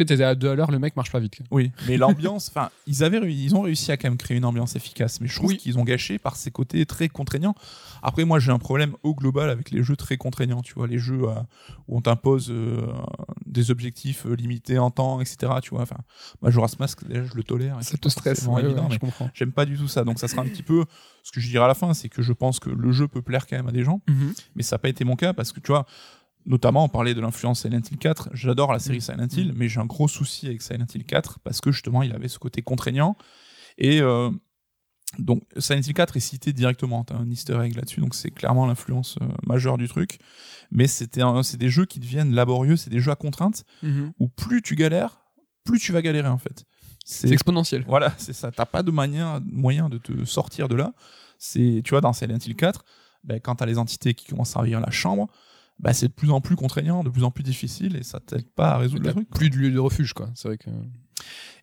Après, 0.00 0.16
t'es 0.16 0.22
à 0.22 0.34
deux 0.34 0.48
à 0.48 0.54
l'heure, 0.54 0.70
le 0.70 0.78
mec 0.78 0.96
marche 0.96 1.12
pas 1.12 1.20
vite. 1.20 1.40
Oui, 1.50 1.72
mais 1.86 1.98
l'ambiance, 1.98 2.48
enfin, 2.48 2.70
ils 2.86 3.04
avaient, 3.04 3.20
ils 3.32 3.54
ont 3.54 3.60
réussi 3.60 3.92
à 3.92 3.98
quand 3.98 4.08
même 4.08 4.16
créer 4.16 4.38
une 4.38 4.46
ambiance 4.46 4.74
efficace, 4.76 5.20
mais 5.20 5.28
je 5.28 5.34
trouve 5.34 5.50
Oui. 5.50 5.56
qu'ils 5.58 5.78
ont 5.78 5.84
gâché 5.84 6.18
par 6.18 6.36
ces 6.36 6.50
côtés 6.50 6.86
très 6.86 7.08
contraignants. 7.10 7.54
Après, 8.02 8.24
moi, 8.24 8.38
j'ai 8.38 8.50
un 8.50 8.58
problème 8.58 8.94
au 9.02 9.14
global 9.14 9.50
avec 9.50 9.70
les 9.70 9.82
jeux 9.82 9.96
très 9.96 10.16
contraignants, 10.16 10.62
tu 10.62 10.72
vois, 10.72 10.86
les 10.86 10.98
jeux 10.98 11.24
euh, 11.28 11.34
où 11.86 11.98
on 11.98 12.00
t'impose 12.00 12.48
euh, 12.50 12.86
des 13.44 13.70
objectifs 13.70 14.24
euh, 14.24 14.34
limités 14.34 14.78
en 14.78 14.90
temps, 14.90 15.20
etc. 15.20 15.52
Tu 15.62 15.70
vois, 15.70 15.82
enfin, 15.82 15.98
Majora's 16.40 16.78
Mask, 16.78 17.06
déjà, 17.06 17.24
je 17.24 17.34
le 17.34 17.42
tolère. 17.42 17.76
Ça 17.82 17.98
te 17.98 18.08
stresse, 18.08 18.46
ouais, 18.46 18.62
évident, 18.64 18.82
ouais, 18.84 18.88
mais 18.88 18.94
je 18.94 19.00
comprends. 19.00 19.28
J'aime 19.34 19.52
pas 19.52 19.66
du 19.66 19.76
tout 19.76 19.88
ça, 19.88 20.04
donc 20.04 20.18
ça 20.18 20.28
sera 20.28 20.40
un 20.40 20.46
petit 20.46 20.62
peu 20.62 20.86
ce 21.22 21.30
que 21.32 21.40
je 21.40 21.48
dirai 21.50 21.64
à 21.64 21.68
la 21.68 21.74
fin, 21.74 21.92
c'est 21.92 22.08
que 22.08 22.22
je 22.22 22.32
pense 22.32 22.58
que 22.58 22.70
le 22.70 22.92
jeu 22.92 23.06
peut 23.06 23.20
plaire 23.20 23.46
quand 23.46 23.56
même 23.56 23.68
à 23.68 23.72
des 23.72 23.84
gens, 23.84 24.00
Mhm. 24.08 24.32
mais 24.56 24.62
ça 24.62 24.76
n'a 24.76 24.78
pas 24.78 24.88
été 24.88 25.04
mon 25.04 25.16
cas 25.16 25.34
parce 25.34 25.52
que 25.52 25.60
tu 25.60 25.66
vois, 25.72 25.84
notamment 26.50 26.84
on 26.84 26.88
parlait 26.88 27.14
de 27.14 27.20
l'influence 27.22 27.62
Silent 27.62 27.80
Hill 27.90 27.96
4, 27.96 28.28
j'adore 28.34 28.72
la 28.72 28.78
série 28.78 28.98
Mm. 28.98 29.00
Silent 29.00 29.28
Hill, 29.34 29.52
mais 29.56 29.68
j'ai 29.70 29.80
un 29.80 29.86
gros 29.86 30.08
souci 30.08 30.46
avec 30.46 30.60
Silent 30.60 30.84
Hill 30.94 31.04
4 31.04 31.38
parce 31.40 31.60
que 31.62 31.72
justement 31.72 32.02
il 32.02 32.12
avait 32.12 32.28
ce 32.28 32.38
côté 32.38 32.60
contraignant 32.60 33.16
et 33.78 34.02
euh, 34.02 34.30
donc 35.18 35.42
Silent 35.58 35.80
Hill 35.80 35.94
4 35.94 36.16
est 36.16 36.20
cité 36.20 36.52
directement, 36.52 37.02
t'as 37.04 37.16
un 37.16 37.28
easter 37.30 37.58
egg 37.62 37.74
là-dessus, 37.74 38.00
donc 38.00 38.14
c'est 38.14 38.30
clairement 38.30 38.66
l'influence 38.66 39.16
euh, 39.22 39.26
majeure 39.46 39.78
du 39.78 39.88
truc, 39.88 40.18
mais 40.70 40.86
c'était 40.86 41.22
c'est 41.42 41.56
des 41.56 41.70
jeux 41.70 41.86
qui 41.86 41.98
deviennent 42.00 42.34
laborieux, 42.34 42.76
c'est 42.76 42.90
des 42.90 43.00
jeux 43.00 43.10
à 43.10 43.16
contrainte 43.16 43.64
Mhm. 43.82 44.12
où 44.20 44.28
plus 44.28 44.60
tu 44.62 44.76
galères, 44.76 45.22
plus 45.64 45.78
tu 45.80 45.92
vas 45.92 46.02
galérer 46.02 46.28
en 46.28 46.38
fait. 46.38 46.64
C'est 47.04 47.30
exponentiel. 47.32 47.82
Voilà, 47.88 48.12
c'est 48.18 48.32
ça. 48.34 48.52
T'as 48.52 48.66
pas 48.66 48.82
de 48.84 48.90
moyen, 48.92 49.40
moyen 49.50 49.88
de 49.88 49.98
te 49.98 50.24
sortir 50.24 50.68
de 50.68 50.76
là. 50.76 50.92
C'est, 51.38 51.80
tu 51.84 51.90
vois, 51.90 52.00
dans 52.00 52.12
Silent 52.12 52.38
Hill 52.44 52.54
4, 52.54 52.84
ben, 53.24 53.40
quand 53.40 53.56
t'as 53.56 53.66
les 53.66 53.78
entités 53.78 54.14
qui 54.14 54.26
commencent 54.26 54.54
à 54.54 54.60
envahir 54.60 54.78
la 54.80 54.90
chambre, 54.90 55.26
ben, 55.80 55.92
c'est 55.92 56.08
de 56.08 56.12
plus 56.12 56.30
en 56.30 56.40
plus 56.40 56.56
contraignant, 56.56 57.02
de 57.02 57.10
plus 57.10 57.24
en 57.24 57.30
plus 57.30 57.42
difficile, 57.42 57.96
et 57.96 58.02
ça 58.02 58.20
t'aide 58.20 58.48
pas 58.50 58.72
à 58.74 58.78
résoudre 58.78 59.04
le 59.06 59.12
truc. 59.12 59.30
plus 59.30 59.50
de 59.50 59.56
lieu 59.56 59.70
de 59.70 59.78
refuge, 59.78 60.12
quoi. 60.12 60.28
C'est 60.34 60.48
vrai 60.48 60.58
que. 60.58 60.70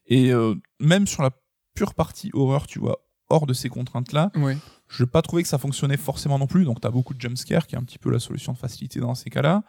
Et 0.07 0.31
euh, 0.33 0.55
même 0.79 1.07
sur 1.07 1.21
la 1.23 1.31
pure 1.75 1.93
partie 1.93 2.29
horreur, 2.33 2.67
tu 2.67 2.79
vois, 2.79 2.99
hors 3.29 3.45
de 3.45 3.53
ces 3.53 3.69
contraintes-là, 3.69 4.31
Ouais. 4.35 4.57
je 4.87 5.03
n'ai 5.03 5.07
pas 5.09 5.21
trouvé 5.21 5.43
que 5.43 5.49
ça 5.49 5.57
fonctionnait 5.57 5.97
forcément 5.97 6.39
non 6.39 6.47
plus. 6.47 6.63
Donc, 6.65 6.79
tu 6.81 6.87
as 6.87 6.91
beaucoup 6.91 7.13
de 7.13 7.21
jumpscares, 7.21 7.67
qui 7.67 7.75
est 7.75 7.77
un 7.77 7.83
petit 7.83 7.99
peu 7.99 8.09
la 8.09 8.19
solution 8.19 8.53
de 8.53 8.57
facilité 8.57 8.99
dans 8.99 9.15
ces 9.15 9.29
cas-là. 9.29 9.63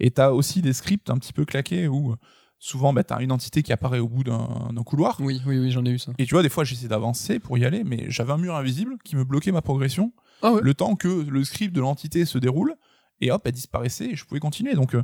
Et 0.00 0.10
tu 0.10 0.20
as 0.20 0.32
aussi 0.32 0.62
des 0.62 0.72
scripts 0.72 1.10
un 1.10 1.18
petit 1.18 1.32
peu 1.32 1.44
claqués 1.44 1.86
où 1.86 2.16
souvent, 2.58 2.92
ben, 2.94 3.04
tu 3.04 3.12
as 3.12 3.20
une 3.20 3.30
entité 3.30 3.62
qui 3.62 3.72
apparaît 3.72 3.98
au 3.98 4.08
bout 4.08 4.24
d'un 4.24 4.70
d'un 4.72 4.82
couloir. 4.82 5.18
Oui, 5.20 5.40
oui, 5.46 5.58
oui, 5.58 5.70
j'en 5.70 5.84
ai 5.84 5.90
eu 5.90 5.98
ça. 5.98 6.12
Et 6.18 6.24
tu 6.24 6.34
vois, 6.34 6.42
des 6.42 6.48
fois, 6.48 6.64
j'essaie 6.64 6.88
d'avancer 6.88 7.38
pour 7.38 7.58
y 7.58 7.64
aller, 7.66 7.84
mais 7.84 8.06
j'avais 8.08 8.32
un 8.32 8.38
mur 8.38 8.56
invisible 8.56 8.96
qui 9.04 9.16
me 9.16 9.24
bloquait 9.24 9.52
ma 9.52 9.60
progression 9.62 10.12
Ah 10.42 10.52
ouais. 10.54 10.60
le 10.62 10.72
temps 10.74 10.96
que 10.96 11.08
le 11.08 11.44
script 11.44 11.74
de 11.74 11.80
l'entité 11.82 12.24
se 12.24 12.38
déroule. 12.38 12.74
Et 13.20 13.30
hop, 13.30 13.42
elle 13.44 13.52
disparaissait 13.52 14.06
et 14.10 14.16
je 14.16 14.24
pouvais 14.24 14.40
continuer. 14.40 14.74
Donc, 14.74 14.94
euh, 14.94 15.02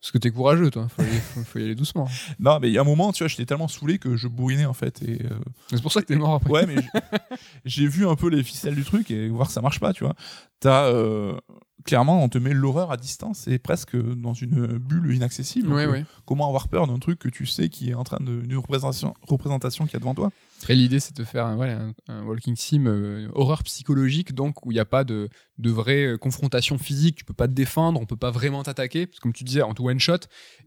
Parce 0.00 0.10
que 0.10 0.18
t'es 0.18 0.30
courageux, 0.30 0.70
toi. 0.70 0.88
Faut, 0.88 1.02
aller- 1.02 1.10
faut, 1.12 1.44
faut 1.44 1.58
y 1.58 1.62
aller 1.64 1.74
doucement. 1.74 2.08
non, 2.40 2.58
mais 2.60 2.68
il 2.68 2.74
y 2.74 2.78
a 2.78 2.80
un 2.80 2.84
moment, 2.84 3.12
tu 3.12 3.22
vois, 3.22 3.28
j'étais 3.28 3.46
tellement 3.46 3.68
saoulé 3.68 3.98
que 3.98 4.16
je 4.16 4.26
bourrinais 4.28 4.64
en 4.66 4.72
fait. 4.74 5.00
Et, 5.02 5.24
euh, 5.24 5.28
C'est 5.70 5.82
pour 5.82 5.92
ça 5.92 6.00
que 6.02 6.06
t'es 6.06 6.16
mort 6.16 6.34
après. 6.34 6.50
Ouais, 6.50 6.66
mais 6.66 6.76
j'ai- 7.64 7.86
vu 7.86 8.06
un 8.06 8.16
peu 8.16 8.28
les 8.28 8.42
ficelles 8.42 8.74
du 8.74 8.84
truc 8.84 9.10
et 9.10 9.28
voir 9.28 9.46
que 9.48 9.52
ça 9.52 9.60
marche 9.60 9.80
pas, 9.80 9.92
tu 9.92 10.04
vois. 10.04 10.14
T'as 10.60 10.86
euh, 10.86 11.36
clairement, 11.84 12.22
on 12.22 12.28
te 12.28 12.38
met 12.38 12.52
l'horreur 12.54 12.90
à 12.92 12.96
distance 12.96 13.46
et 13.48 13.58
presque 13.58 13.96
dans 13.96 14.34
une 14.34 14.66
bulle 14.78 15.14
inaccessible. 15.14 15.72
Ouais, 15.72 15.84
Donc, 15.86 15.94
ouais. 15.94 16.04
Comment 16.26 16.46
avoir 16.48 16.68
peur 16.68 16.86
d'un 16.86 16.98
truc 16.98 17.18
que 17.18 17.28
tu 17.28 17.46
sais 17.46 17.68
qui 17.68 17.90
est 17.90 17.94
en 17.94 18.04
train 18.04 18.18
de 18.20 18.40
d'une 18.40 18.56
représentation 18.58 19.14
représentation 19.28 19.86
qui 19.86 19.96
est 19.96 20.00
devant 20.00 20.14
toi? 20.14 20.30
Après, 20.62 20.74
l'idée, 20.76 21.00
c'est 21.00 21.16
de 21.16 21.24
faire 21.24 21.46
un, 21.46 21.56
ouais, 21.56 21.70
un, 21.70 21.92
un 22.08 22.22
walking 22.24 22.54
sim 22.56 22.84
euh, 22.86 23.28
horreur 23.34 23.62
psychologique, 23.64 24.32
donc 24.34 24.64
où 24.64 24.70
il 24.70 24.74
n'y 24.74 24.80
a 24.80 24.84
pas 24.84 25.02
de, 25.04 25.28
de 25.58 25.70
vraie 25.70 26.04
euh, 26.06 26.16
confrontation 26.18 26.78
physique, 26.78 27.16
tu 27.16 27.24
peux 27.24 27.34
pas 27.34 27.48
te 27.48 27.52
défendre, 27.52 28.00
on 28.00 28.06
peut 28.06 28.16
pas 28.16 28.30
vraiment 28.30 28.62
t'attaquer, 28.62 29.06
parce 29.06 29.18
que 29.18 29.22
comme 29.22 29.32
tu 29.32 29.42
disais, 29.44 29.62
on 29.62 29.74
te 29.74 29.82
one-shot, 29.82 30.18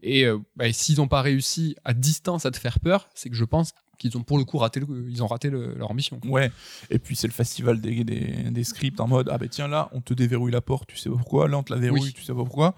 et 0.02 0.26
euh, 0.26 0.38
bah, 0.54 0.70
s'ils 0.72 0.98
n'ont 0.98 1.08
pas 1.08 1.22
réussi 1.22 1.76
à 1.84 1.94
distance 1.94 2.44
à 2.44 2.50
te 2.50 2.58
faire 2.58 2.78
peur, 2.78 3.08
c'est 3.14 3.30
que 3.30 3.36
je 3.36 3.44
pense 3.44 3.72
qu'ils 3.98 4.14
ont 4.18 4.22
pour 4.22 4.36
le 4.36 4.44
coup 4.44 4.58
raté, 4.58 4.80
le- 4.80 5.06
ils 5.08 5.22
ont 5.22 5.26
raté 5.26 5.48
le- 5.48 5.74
leur 5.74 5.88
quoi. 5.88 6.30
Ouais. 6.30 6.52
Et 6.90 6.98
puis 6.98 7.16
c'est 7.16 7.26
le 7.26 7.32
festival 7.32 7.80
des, 7.80 8.04
des, 8.04 8.20
des 8.50 8.64
scripts 8.64 9.00
en 9.00 9.08
mode 9.08 9.30
ah 9.32 9.38
ben 9.38 9.48
tiens 9.48 9.68
là 9.68 9.88
on 9.92 10.02
te 10.02 10.12
déverrouille 10.12 10.52
la 10.52 10.60
porte, 10.60 10.86
tu 10.88 10.98
sais 10.98 11.08
pas 11.08 11.16
pourquoi. 11.16 11.48
Là 11.48 11.56
on 11.56 11.62
te 11.62 11.72
la 11.72 11.78
verrouille, 11.80 12.00
Oui. 12.02 12.12
tu 12.12 12.20
sais 12.22 12.34
pas 12.34 12.44
pourquoi. 12.44 12.74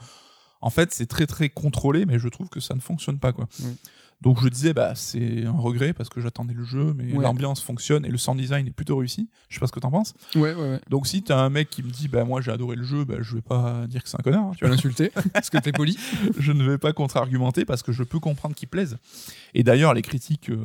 En 0.61 0.71
fait 0.71 0.95
c'est 0.95 1.07
très 1.07 1.27
très 1.27 1.49
contrôlé, 1.49 2.07
mais 2.07 2.21
je 2.21 2.29
trouve 2.29 2.49
que 2.49 2.61
ça 2.61 2.77
ne 2.77 2.81
fonctionne 2.81 3.19
pas 3.19 3.33
quoi. 3.33 3.49
Donc 4.21 4.43
je 4.43 4.49
disais 4.49 4.75
bah 4.75 4.95
c'est 4.97 5.45
un 5.47 5.53
regret 5.53 5.93
parce 5.93 6.09
que 6.09 6.21
j'attendais 6.21 6.53
le 6.55 6.65
jeu, 6.65 6.93
mais 6.97 7.13
Ouais. 7.15 7.23
l'ambiance 7.23 7.63
fonctionne 7.63 8.05
et 8.05 8.09
le 8.09 8.19
sound 8.19 8.41
design 8.41 8.67
est 8.67 8.73
plutôt 8.73 8.97
réussi. 8.97 9.29
Je 9.49 9.55
sais 9.55 9.61
pas 9.61 9.69
ce 9.69 9.73
que 9.73 9.79
t'en 9.79 9.93
penses. 9.93 10.13
Ouais, 10.35 10.55
ouais, 10.55 10.57
ouais. 10.57 10.81
Donc 10.91 11.07
si 11.07 11.23
t'as 11.23 11.39
un 11.39 11.51
mec 11.51 11.71
qui 11.71 11.85
me 11.85 11.91
dit 11.91 12.09
bah 12.09 12.25
moi 12.25 12.41
j'ai 12.41 12.51
adoré 12.51 12.75
le 12.75 12.83
jeu, 12.83 13.05
bah 13.05 13.15
je 13.21 13.37
vais 13.37 13.43
pas 13.43 13.87
dire 13.87 14.03
que 14.03 14.09
c'est 14.09 14.19
un 14.19 14.23
connard. 14.25 14.47
hein, 14.47 14.53
tu 14.57 14.65
vas 14.65 14.71
l'insulter, 14.71 15.13
parce 15.33 15.51
que 15.51 15.59
t'es 15.59 15.71
poli. 15.71 15.97
je 16.37 16.51
ne 16.51 16.69
vais 16.69 16.79
pas 16.79 16.93
contre-argumenter 16.93 17.65
parce 17.65 17.85
que 17.85 17.93
je 17.93 18.03
peux 18.03 18.19
comprendre 18.19 18.57
qu'il 18.57 18.69
plaise. 18.69 18.99
Et 19.55 19.63
d'ailleurs 19.63 19.95
les 19.95 20.03
critiques 20.03 20.51
euh, 20.51 20.59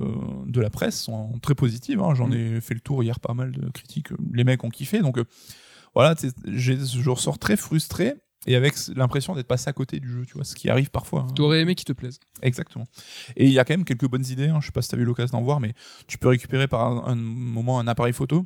de 0.47 0.59
la 0.59 0.71
presse 0.71 0.99
sont 0.99 1.38
très 1.39 1.53
positives. 1.53 2.01
hein. 2.01 2.15
J'en 2.15 2.30
Mm. 2.30 2.34
ai 2.34 2.61
fait 2.61 2.73
le 2.73 2.80
tour 2.80 3.03
hier 3.03 3.19
pas 3.19 3.35
mal 3.35 3.51
de 3.51 3.69
critiques. 3.69 4.11
euh, 4.13 4.17
Les 4.34 4.43
mecs 4.43 4.63
ont 4.63 4.69
kiffé. 4.69 4.99
Donc 5.01 5.19
euh, 5.19 5.25
voilà, 5.93 6.15
je 6.47 7.09
ressors 7.09 7.38
très 7.38 7.55
frustré 7.55 8.15
et 8.48 8.56
avec 8.56 8.74
l'impression 8.95 9.36
d'être 9.36 9.48
passé 9.48 9.70
à 9.70 9.74
côté 9.74 9.99
du 9.99 10.10
jeu, 10.10 10.26
tu 10.26 10.34
vois, 10.34 10.44
ce 10.44 10.56
qui 10.56 10.70
arrive 10.70 10.90
parfois. 10.91 11.22
hein. 11.30 11.34
T'aurais 11.34 11.61
aimé 11.61 11.76
qu'il 11.76 11.86
te 11.86 11.94
plaise. 11.94 12.20
Exactement. 12.41 12.86
Et 13.38 13.45
il 13.45 13.52
y 13.53 13.60
a 13.60 13.64
quand 13.65 13.74
même 13.74 13.86
quelques 13.86 14.07
bonnes 14.10 14.26
idées. 14.26 14.48
hein. 14.49 14.60
Je 14.61 14.65
sais 14.68 14.72
pas 14.72 14.82
si 14.82 14.90
t'as 14.90 14.98
eu 14.98 15.03
l'occasion 15.06 15.38
d'en 15.38 15.44
voir, 15.44 15.60
mais 15.60 15.74
tu 16.07 16.18
peux 16.18 16.28
récupérer 16.28 16.68
par 16.68 16.82
un, 16.82 17.11
un 17.11 17.15
moment 17.15 17.80
un 17.80 17.88
appareil 17.88 18.14
photo 18.14 18.45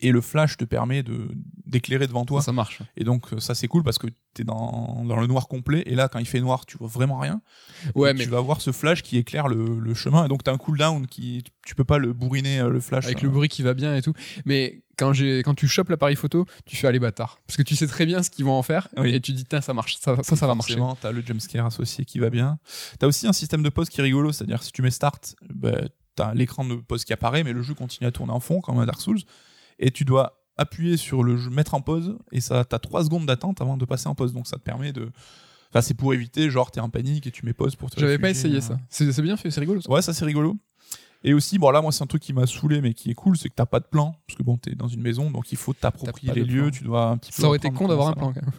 et 0.00 0.12
le 0.12 0.20
flash 0.20 0.56
te 0.56 0.64
permet 0.64 1.02
de 1.02 1.28
d'éclairer 1.66 2.06
devant 2.06 2.24
toi. 2.24 2.40
Ça, 2.40 2.46
ça 2.46 2.52
marche. 2.52 2.80
Et 2.96 3.04
donc 3.04 3.32
euh, 3.32 3.40
ça 3.40 3.54
c'est 3.54 3.68
cool 3.68 3.82
parce 3.82 3.98
que 3.98 4.06
t'es 4.32 4.44
dans, 4.44 5.04
dans 5.04 5.20
le 5.20 5.26
noir 5.26 5.48
complet 5.48 5.82
et 5.86 5.94
là 5.94 6.08
quand 6.08 6.18
il 6.18 6.26
fait 6.26 6.40
noir 6.40 6.64
tu 6.66 6.78
vois 6.78 6.88
vraiment 6.88 7.18
rien. 7.18 7.42
Ouais, 7.94 8.14
mais 8.14 8.24
tu 8.24 8.30
vas 8.30 8.40
voir 8.40 8.60
ce 8.60 8.72
flash 8.72 9.02
qui 9.02 9.18
éclaire 9.18 9.48
le, 9.48 9.78
le 9.78 9.94
chemin 9.94 10.24
et 10.24 10.28
donc 10.28 10.44
t'as 10.44 10.52
un 10.52 10.58
cooldown 10.58 11.06
qui 11.06 11.44
tu 11.66 11.74
peux 11.74 11.84
pas 11.84 11.98
le 11.98 12.12
bourriner 12.12 12.60
euh, 12.60 12.70
le 12.70 12.80
flash. 12.80 13.04
avec 13.04 13.18
euh. 13.18 13.26
le 13.26 13.28
bruit 13.30 13.48
qui 13.48 13.62
va 13.62 13.74
bien 13.74 13.94
et 13.94 14.02
tout. 14.02 14.14
Mais 14.46 14.82
quand, 14.96 15.12
j'ai, 15.12 15.42
quand 15.42 15.54
tu 15.54 15.68
chopes 15.68 15.90
l'appareil 15.90 16.16
photo, 16.16 16.46
tu 16.64 16.74
fais 16.76 16.86
aller 16.88 16.98
bâtard. 16.98 17.38
Parce 17.46 17.56
que 17.56 17.62
tu 17.62 17.76
sais 17.76 17.86
très 17.86 18.06
bien 18.06 18.22
ce 18.22 18.30
qu'ils 18.30 18.44
vont 18.44 18.52
en 18.54 18.62
faire 18.62 18.88
Oui. 18.96 19.14
et 19.14 19.20
tu 19.20 19.32
dis, 19.32 19.44
tiens, 19.44 19.60
ça 19.60 19.74
marche, 19.74 19.98
ça, 19.98 20.16
ça, 20.22 20.34
ça 20.34 20.46
va 20.46 20.54
marcher. 20.54 20.76
T'as 21.00 21.12
le 21.12 21.22
jumpscare 21.22 21.66
associé 21.66 22.04
qui 22.04 22.18
va 22.18 22.30
bien. 22.30 22.58
T'as 22.98 23.06
aussi 23.06 23.26
un 23.26 23.32
système 23.32 23.62
de 23.62 23.68
pause 23.68 23.88
qui 23.90 24.00
est 24.00 24.02
rigolo, 24.02 24.32
c'est-à-dire 24.32 24.62
si 24.62 24.72
tu 24.72 24.82
mets 24.82 24.90
start, 24.90 25.36
bah, 25.54 25.82
t'as 26.16 26.34
l'écran 26.34 26.64
de 26.64 26.74
pause 26.76 27.04
qui 27.04 27.12
apparaît, 27.12 27.44
mais 27.44 27.52
le 27.52 27.62
jeu 27.62 27.74
continue 27.74 28.08
à 28.08 28.10
tourner 28.10 28.32
en 28.32 28.40
fond 28.40 28.60
comme 28.60 28.78
un 28.78 28.86
Dark 28.86 29.00
Souls, 29.00 29.20
et 29.78 29.90
tu 29.90 30.04
dois 30.04 30.38
appuyer 30.56 30.96
sur 30.96 31.22
le 31.22 31.36
jeu, 31.36 31.50
mettre 31.50 31.74
en 31.74 31.80
pause, 31.80 32.18
et 32.32 32.40
ça, 32.40 32.64
t'as 32.64 32.78
3 32.78 33.04
secondes 33.04 33.26
d'attente 33.26 33.60
avant 33.60 33.76
de 33.76 33.84
passer 33.84 34.08
en 34.08 34.14
pause, 34.14 34.32
donc 34.32 34.46
ça 34.46 34.56
te 34.56 34.62
permet 34.62 34.92
de. 34.92 35.10
Enfin, 35.70 35.82
c'est 35.82 35.94
pour 35.94 36.14
éviter, 36.14 36.50
genre, 36.50 36.70
t'es 36.70 36.80
en 36.80 36.88
panique 36.88 37.26
et 37.26 37.30
tu 37.30 37.44
mets 37.44 37.52
pause 37.52 37.76
pour 37.76 37.90
te. 37.90 38.00
J'avais 38.00 38.18
pas 38.18 38.30
essayé 38.30 38.60
ça. 38.60 38.78
C'est, 38.88 39.22
bien 39.22 39.36
fait, 39.36 39.50
c'est 39.50 39.60
rigolo. 39.60 39.80
ça. 39.80 39.90
Ouais, 39.90 40.02
ça 40.02 40.12
c'est 40.12 40.24
rigolo. 40.24 40.56
Et 41.24 41.34
aussi, 41.34 41.58
bon 41.58 41.70
là, 41.70 41.82
moi, 41.82 41.92
c'est 41.92 42.02
un 42.02 42.06
truc 42.06 42.22
qui 42.22 42.32
m'a 42.32 42.46
saoulé, 42.46 42.80
mais 42.80 42.94
qui 42.94 43.10
est 43.10 43.14
cool, 43.14 43.36
c'est 43.36 43.48
que 43.48 43.54
t'as 43.54 43.66
pas 43.66 43.80
de 43.80 43.86
plan, 43.86 44.16
parce 44.26 44.36
que 44.36 44.42
bon, 44.42 44.56
t'es 44.56 44.74
dans 44.74 44.88
une 44.88 45.02
maison, 45.02 45.30
donc 45.30 45.50
il 45.52 45.58
faut 45.58 45.74
t'approprier 45.74 46.32
les 46.32 46.44
lieux, 46.44 46.62
plan. 46.62 46.70
tu 46.70 46.84
dois 46.84 47.08
un 47.08 47.18
petit 47.18 47.32
peu. 47.32 47.42
Ça 47.42 47.48
aurait 47.48 47.58
été 47.58 47.70
con 47.70 47.88
d'avoir 47.88 48.08
un 48.08 48.12
plan 48.12 48.32
quand 48.32 48.42
même. 48.42 48.52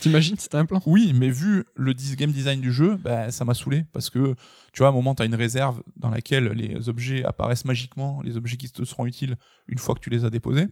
T'imagines, 0.00 0.36
c'était 0.38 0.56
un 0.56 0.66
plan. 0.66 0.82
oui, 0.86 1.12
mais 1.14 1.28
vu 1.30 1.64
le 1.76 1.92
game 2.16 2.32
design 2.32 2.60
du 2.60 2.72
jeu, 2.72 2.96
bah, 2.96 3.30
ça 3.30 3.44
m'a 3.44 3.54
saoulé 3.54 3.84
parce 3.92 4.10
que 4.10 4.34
tu 4.72 4.78
vois, 4.78 4.88
à 4.88 4.90
un 4.90 4.94
moment, 4.94 5.14
tu 5.14 5.22
as 5.22 5.26
une 5.26 5.34
réserve 5.34 5.82
dans 5.96 6.10
laquelle 6.10 6.46
les 6.48 6.88
objets 6.88 7.24
apparaissent 7.24 7.64
magiquement, 7.64 8.20
les 8.22 8.36
objets 8.36 8.56
qui 8.56 8.68
te 8.70 8.84
seront 8.84 9.06
utiles 9.06 9.36
une 9.68 9.78
fois 9.78 9.94
que 9.94 10.00
tu 10.00 10.10
les 10.10 10.24
as 10.24 10.30
déposés. 10.30 10.66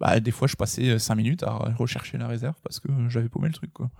Bah, 0.00 0.18
des 0.20 0.30
fois, 0.30 0.48
je 0.48 0.56
passais 0.56 0.98
5 0.98 1.14
minutes 1.14 1.42
à 1.42 1.52
rechercher 1.76 2.16
la 2.18 2.26
réserve 2.28 2.54
parce 2.62 2.80
que 2.80 2.88
j'avais 3.08 3.28
paumé 3.28 3.48
le 3.48 3.54
truc. 3.54 3.72
Quoi. 3.72 3.90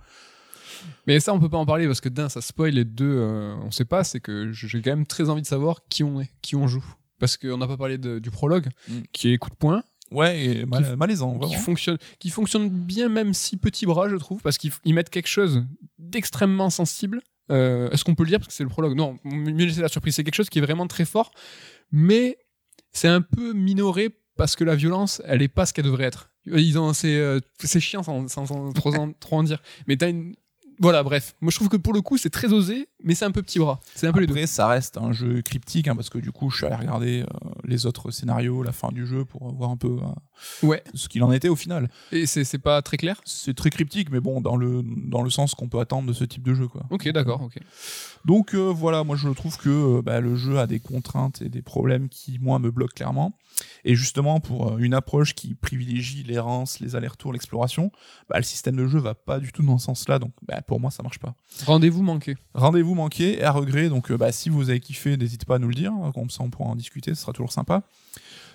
Mais 1.07 1.19
ça, 1.19 1.33
on 1.33 1.39
peut 1.39 1.49
pas 1.49 1.57
en 1.57 1.65
parler 1.65 1.87
parce 1.87 2.01
que 2.01 2.09
d'un, 2.09 2.29
ça 2.29 2.41
spoil 2.41 2.77
et 2.77 2.85
deux, 2.85 3.05
euh, 3.17 3.55
on 3.63 3.71
sait 3.71 3.85
pas. 3.85 4.03
C'est 4.03 4.19
que 4.19 4.51
j'ai 4.51 4.81
quand 4.81 4.91
même 4.91 5.05
très 5.05 5.29
envie 5.29 5.41
de 5.41 5.47
savoir 5.47 5.81
qui 5.89 6.03
on 6.03 6.19
est, 6.21 6.29
qui 6.41 6.55
on 6.55 6.67
joue. 6.67 6.83
Parce 7.19 7.37
qu'on 7.37 7.57
n'a 7.57 7.67
pas 7.67 7.77
parlé 7.77 7.97
de- 7.97 8.19
du 8.19 8.29
prologue, 8.29 8.67
Mm. 8.89 8.93
qui 9.13 9.31
est 9.31 9.37
coup 9.37 9.49
de 9.49 9.55
poing, 9.55 9.83
Ouais, 10.11 10.45
et 10.45 10.65
mal- 10.65 10.95
malaisant, 10.95 11.33
vraiment. 11.33 11.47
qui 11.51 11.55
fonctionne, 11.59 11.97
qui 12.19 12.29
fonctionne 12.29 12.69
bien, 12.69 13.09
même 13.09 13.33
si 13.33 13.57
petit 13.57 13.85
bras, 13.85 14.07
je 14.09 14.15
trouve, 14.15 14.41
parce 14.41 14.57
qu'ils 14.57 14.71
ils 14.85 14.93
mettent 14.93 15.09
quelque 15.09 15.27
chose 15.27 15.63
d'extrêmement 15.97 16.69
sensible. 16.69 17.21
Euh, 17.51 17.89
Est-ce 17.91 18.03
qu'on 18.03 18.15
peut 18.15 18.23
le 18.23 18.29
dire? 18.29 18.39
Parce 18.39 18.47
que 18.49 18.53
c'est 18.53 18.63
le 18.63 18.69
prologue 18.69 18.95
Non, 18.95 19.17
mieux 19.23 19.65
laisser 19.65 19.81
la 19.81 19.87
surprise. 19.87 20.15
C'est 20.15 20.23
quelque 20.23 20.35
chose 20.35 20.49
qui 20.49 20.59
est 20.59 20.61
vraiment 20.63 20.87
très 20.87 21.05
fort, 21.05 21.31
mais 21.91 22.37
c'est 22.91 23.07
un 23.07 23.21
peu 23.21 23.53
minoré 23.53 24.09
parce 24.37 24.55
que 24.55 24.63
la 24.63 24.75
violence, 24.75 25.21
elle 25.25 25.41
est 25.41 25.47
pas 25.47 25.65
ce 25.65 25.73
qu'elle 25.73 25.85
devrait 25.85 26.05
être. 26.05 26.31
Ils 26.45 26.77
ont, 26.77 26.93
c'est, 26.93 27.15
euh, 27.17 27.39
c'est 27.63 27.79
chiant 27.79 28.03
sans, 28.03 28.27
sans- 28.27 28.45
sans 28.45 28.71
trop, 28.73 28.93
en, 28.95 29.11
trop 29.13 29.37
en 29.37 29.43
dire. 29.43 29.61
Mais 29.87 29.97
t'as 29.97 30.09
une, 30.09 30.35
voilà, 30.79 31.03
bref. 31.03 31.35
Moi, 31.41 31.51
je 31.51 31.55
trouve 31.55 31.69
que 31.69 31.77
pour 31.77 31.93
le 31.93 32.01
coup, 32.01 32.17
c'est 32.17 32.29
très 32.29 32.51
osé, 32.51 32.87
mais 33.03 33.15
c'est 33.15 33.25
un 33.25 33.31
peu 33.31 33.41
petit 33.41 33.59
bras. 33.59 33.79
C'est 33.95 34.07
un 34.07 34.11
peu 34.13 34.19
les 34.19 34.27
deux. 34.27 34.45
Ça 34.45 34.67
reste 34.67 34.97
un 34.97 35.11
jeu 35.11 35.41
cryptique 35.41 35.87
hein, 35.87 35.95
parce 35.95 36.09
que 36.09 36.17
du 36.17 36.31
coup, 36.31 36.49
je 36.49 36.57
suis 36.57 36.65
allé 36.65 36.75
regarder 36.75 37.21
euh, 37.21 37.49
les 37.63 37.85
autres 37.85 38.11
scénarios, 38.11 38.63
la 38.63 38.71
fin 38.71 38.89
du 38.89 39.05
jeu 39.07 39.25
pour 39.25 39.53
voir 39.55 39.69
un 39.69 39.77
peu 39.77 39.97
euh, 40.01 40.67
Ouais. 40.67 40.83
ce 40.93 41.07
qu'il 41.07 41.23
en 41.23 41.31
était 41.31 41.47
au 41.49 41.55
final. 41.55 41.89
Et 42.11 42.25
c'est, 42.25 42.43
c'est 42.43 42.57
pas 42.59 42.81
très 42.81 42.97
clair? 42.97 43.21
C'est 43.25 43.55
très 43.55 43.69
cryptique, 43.69 44.09
mais 44.11 44.19
bon, 44.19 44.41
dans 44.41 44.55
le, 44.57 44.81
dans 44.83 45.21
le 45.21 45.29
sens 45.29 45.55
qu'on 45.55 45.69
peut 45.69 45.79
attendre 45.79 46.07
de 46.07 46.13
ce 46.13 46.23
type 46.23 46.43
de 46.43 46.53
jeu. 46.53 46.67
Quoi. 46.67 46.83
Ok, 46.89 47.07
d'accord, 47.09 47.41
ok. 47.41 47.57
Donc 48.25 48.55
euh, 48.55 48.73
voilà, 48.75 49.03
moi 49.03 49.15
je 49.15 49.29
trouve 49.29 49.57
que 49.57 49.69
euh, 49.69 50.01
bah, 50.01 50.19
le 50.19 50.35
jeu 50.35 50.59
a 50.59 50.67
des 50.67 50.79
contraintes 50.79 51.41
et 51.41 51.49
des 51.49 51.61
problèmes 51.61 52.09
qui, 52.09 52.39
moi, 52.39 52.59
me 52.59 52.71
bloquent 52.71 52.95
clairement. 52.95 53.37
Et 53.85 53.95
justement, 53.95 54.39
pour 54.39 54.73
euh, 54.73 54.77
une 54.79 54.93
approche 54.93 55.35
qui 55.35 55.53
privilégie 55.53 56.23
l'errance, 56.23 56.79
les 56.79 56.95
allers-retours, 56.95 57.31
l'exploration, 57.31 57.91
bah, 58.27 58.37
le 58.37 58.43
système 58.43 58.75
de 58.75 58.87
jeu 58.87 58.99
va 58.99 59.13
pas 59.13 59.39
du 59.39 59.51
tout 59.51 59.63
dans 59.63 59.77
ce 59.77 59.85
sens-là. 59.85 60.19
Donc 60.19 60.33
bah, 60.47 60.61
pour 60.61 60.79
moi, 60.79 60.91
ça 60.91 61.03
marche 61.03 61.19
pas. 61.19 61.35
Rendez-vous 61.65 62.01
manqué. 62.01 62.35
Rendez-vous 62.55 62.95
manqué 62.95 63.39
et 63.39 63.43
à 63.43 63.51
regret. 63.51 63.89
Donc, 63.89 64.11
si 64.31 64.49
vous 64.49 64.69
avez 64.69 64.79
kiffé, 64.79 65.15
n'hésitez 65.17 65.45
pas 65.45 65.55
à 65.55 65.59
nous 65.59 65.69
le 65.69 65.75
dire. 65.75 65.93
Comme 66.13 66.29
ça, 66.29 66.43
on 66.43 66.49
pourra 66.49 66.69
en 66.69 66.75
discuter. 66.75 67.13
Ce 67.13 67.21
sera 67.21 67.31
toujours 67.31 67.51
sympa. 67.51 67.83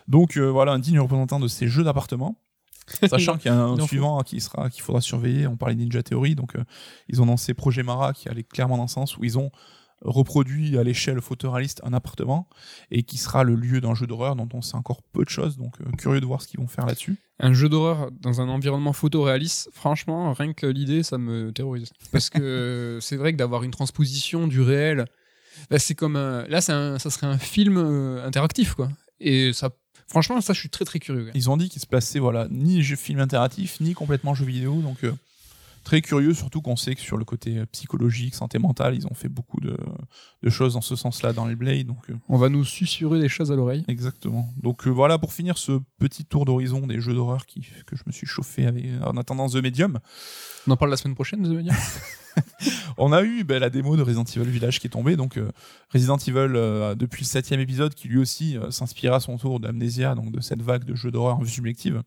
Donc, 0.08 0.36
euh, 0.36 0.50
voilà, 0.50 0.72
un 0.72 0.80
digne 0.80 0.98
représentant 0.98 1.38
de 1.38 1.46
ces 1.46 1.68
jeux 1.68 1.84
d'appartement. 1.84 2.36
Sachant 3.08 3.36
qu'il 3.38 3.50
y 3.50 3.54
a 3.54 3.58
un 3.60 3.76
faut. 3.78 3.86
suivant 3.86 4.20
qui 4.22 4.40
sera 4.40 4.68
qu'il 4.70 4.82
faudra 4.82 5.00
surveiller. 5.00 5.46
On 5.46 5.56
parlait 5.56 5.74
Ninja 5.74 6.02
Theory, 6.02 6.34
donc 6.34 6.56
euh, 6.56 6.64
ils 7.08 7.22
ont 7.22 7.26
lancé 7.26 7.54
Projet 7.54 7.82
Mara 7.82 8.12
qui 8.12 8.28
allait 8.28 8.42
clairement 8.44 8.76
dans 8.76 8.84
le 8.84 8.88
sens 8.88 9.16
où 9.16 9.24
ils 9.24 9.38
ont 9.38 9.50
reproduit 10.02 10.78
à 10.78 10.82
l'échelle 10.82 11.20
photoréaliste 11.20 11.82
un 11.84 11.92
appartement 11.92 12.48
et 12.90 13.02
qui 13.02 13.18
sera 13.18 13.44
le 13.44 13.54
lieu 13.54 13.82
d'un 13.82 13.94
jeu 13.94 14.06
d'horreur 14.06 14.34
dont 14.34 14.48
on 14.54 14.62
sait 14.62 14.76
encore 14.76 15.02
peu 15.02 15.24
de 15.24 15.28
choses. 15.28 15.58
Donc 15.58 15.74
euh, 15.80 15.90
curieux 15.98 16.20
de 16.20 16.26
voir 16.26 16.40
ce 16.40 16.48
qu'ils 16.48 16.58
vont 16.60 16.66
faire 16.68 16.86
là-dessus. 16.86 17.16
Un 17.38 17.52
jeu 17.52 17.68
d'horreur 17.68 18.10
dans 18.20 18.40
un 18.40 18.48
environnement 18.48 18.92
photoréaliste, 18.94 19.68
franchement, 19.72 20.32
rien 20.32 20.52
que 20.54 20.66
l'idée, 20.66 21.02
ça 21.02 21.18
me 21.18 21.52
terrorise. 21.52 21.90
Parce 22.12 22.30
que 22.30 22.98
c'est 23.02 23.16
vrai 23.16 23.32
que 23.32 23.36
d'avoir 23.38 23.62
une 23.62 23.70
transposition 23.72 24.46
du 24.46 24.62
réel, 24.62 25.04
bah, 25.70 25.78
c'est 25.78 25.94
comme 25.94 26.16
un- 26.16 26.46
là, 26.48 26.60
un- 26.68 26.98
ça 26.98 27.10
serait 27.10 27.26
un 27.26 27.38
film 27.38 27.76
euh, 27.76 28.26
interactif, 28.26 28.74
quoi. 28.74 28.88
Et 29.20 29.52
ça, 29.52 29.68
franchement, 30.10 30.40
ça, 30.40 30.52
je 30.52 30.60
suis 30.60 30.68
très 30.68 30.84
très 30.84 30.98
curieux. 30.98 31.30
Ils 31.34 31.48
ont 31.48 31.56
dit 31.56 31.68
qu'ils 31.68 31.80
se 31.80 31.86
plaçaient 31.86 32.18
voilà 32.18 32.46
ni 32.50 32.82
jeu 32.82 32.96
film 32.96 33.20
interactif 33.20 33.80
ni 33.80 33.94
complètement 33.94 34.34
jeu 34.34 34.44
vidéo. 34.44 34.80
Donc 34.82 35.04
euh, 35.04 35.14
très 35.84 36.00
curieux, 36.00 36.34
surtout 36.34 36.60
qu'on 36.60 36.76
sait 36.76 36.94
que 36.94 37.00
sur 37.00 37.16
le 37.16 37.24
côté 37.24 37.58
euh, 37.58 37.66
psychologique, 37.72 38.34
santé 38.34 38.58
mentale, 38.58 38.94
ils 38.94 39.06
ont 39.06 39.14
fait 39.14 39.28
beaucoup 39.28 39.60
de, 39.60 39.76
de 40.42 40.50
choses 40.50 40.74
dans 40.74 40.80
ce 40.80 40.96
sens-là 40.96 41.32
dans 41.32 41.46
les 41.46 41.56
Blade. 41.56 41.86
Donc 41.86 42.10
euh, 42.10 42.14
On 42.28 42.38
va 42.38 42.48
nous 42.48 42.64
susurrer 42.64 43.20
des 43.20 43.28
choses 43.28 43.52
à 43.52 43.56
l'oreille. 43.56 43.84
Exactement. 43.88 44.48
Donc 44.62 44.86
euh, 44.86 44.90
voilà 44.90 45.18
pour 45.18 45.32
finir 45.32 45.58
ce 45.58 45.80
petit 45.98 46.24
tour 46.24 46.44
d'horizon 46.44 46.86
des 46.86 47.00
jeux 47.00 47.14
d'horreur 47.14 47.46
qui 47.46 47.66
que 47.86 47.96
je 47.96 48.02
me 48.06 48.12
suis 48.12 48.26
chauffé 48.26 48.66
avec, 48.66 48.86
en 49.04 49.16
attendant 49.16 49.48
The 49.48 49.56
Medium. 49.56 49.98
On 50.66 50.72
en 50.72 50.76
parle 50.76 50.90
la 50.90 50.96
semaine 50.96 51.14
prochaine, 51.14 51.42
de 51.42 51.54
manière. 51.54 51.76
On 52.98 53.12
a 53.12 53.22
eu 53.22 53.44
ben, 53.44 53.58
la 53.58 53.70
démo 53.70 53.96
de 53.96 54.02
Resident 54.02 54.24
Evil 54.24 54.50
Village 54.50 54.80
qui 54.80 54.86
est 54.86 54.90
tombée. 54.90 55.16
Donc 55.16 55.36
euh, 55.36 55.50
Resident 55.92 56.16
Evil 56.16 56.54
euh, 56.54 56.94
depuis 56.94 57.22
le 57.22 57.26
septième 57.26 57.60
épisode 57.60 57.94
qui 57.94 58.08
lui 58.08 58.18
aussi 58.18 58.56
euh, 58.56 58.70
s'inspira 58.70 59.16
à 59.16 59.20
son 59.20 59.36
tour 59.36 59.60
d'Amnesia, 59.60 60.14
donc 60.14 60.32
de 60.32 60.40
cette 60.40 60.62
vague 60.62 60.84
de 60.84 60.94
jeux 60.94 61.10
d'horreur 61.10 61.36
en 61.36 61.42
vue 61.42 61.50
subjective. 61.50 62.02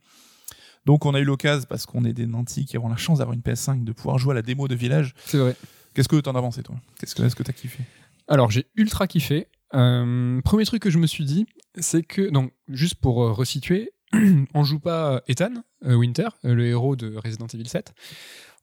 Donc 0.86 1.06
on 1.06 1.14
a 1.14 1.20
eu 1.20 1.24
l'occasion 1.24 1.66
parce 1.70 1.86
qu'on 1.86 2.04
est 2.06 2.14
des 2.14 2.26
nantis 2.26 2.66
qui 2.66 2.76
avons 2.76 2.90
la 2.90 2.98
chance 2.98 3.20
d'avoir 3.20 3.34
une 3.34 3.42
PS5 3.42 3.84
de 3.84 3.92
pouvoir 3.94 4.18
jouer 4.18 4.32
à 4.32 4.36
la 4.36 4.42
démo 4.42 4.68
de 4.68 4.76
Village. 4.76 5.14
C'est 5.26 5.38
vrai. 5.38 5.56
Qu'est-ce 5.94 6.10
que 6.10 6.16
t'en 6.20 6.36
as 6.36 6.42
pensé 6.42 6.64
toi? 6.64 6.76
Qu'est-ce 7.00 7.16
que 7.16 7.24
est-ce 7.24 7.36
que 7.36 7.44
t'as 7.44 7.54
kiffé? 7.54 7.84
Alors, 8.28 8.50
j'ai 8.52 8.66
ultra 8.76 9.08
kiffé. 9.08 9.48
Euh, 9.76 10.42
premier 10.42 10.66
truc 10.66 10.82
que 10.82 10.90
je 10.90 10.98
me 11.00 11.08
suis 11.08 11.24
dit, 11.26 11.46
c'est 11.80 12.04
que, 12.04 12.30
donc, 12.30 12.52
juste 12.68 12.96
pour 12.96 13.24
euh, 13.24 13.32
resituer, 13.32 13.92
on 14.54 14.64
joue 14.64 14.80
pas 14.80 15.22
Ethan 15.28 15.52
euh, 15.86 15.96
Winter, 15.96 16.28
euh, 16.46 16.54
le 16.54 16.66
héros 16.68 16.96
de 16.96 17.16
Resident 17.16 17.48
Evil 17.48 17.68
7. 17.68 17.94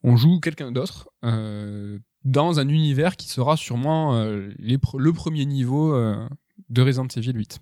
On 0.03 0.15
joue 0.17 0.39
quelqu'un 0.39 0.71
d'autre 0.71 1.09
euh, 1.23 1.99
dans 2.23 2.59
un 2.59 2.67
univers 2.69 3.15
qui 3.17 3.27
sera 3.29 3.55
sûrement 3.57 4.15
euh, 4.15 4.49
les 4.57 4.77
pr- 4.77 4.99
le 4.99 5.13
premier 5.13 5.45
niveau 5.45 5.95
de 6.69 6.81
Resident 6.81 7.07
Evil 7.15 7.33
8. 7.33 7.59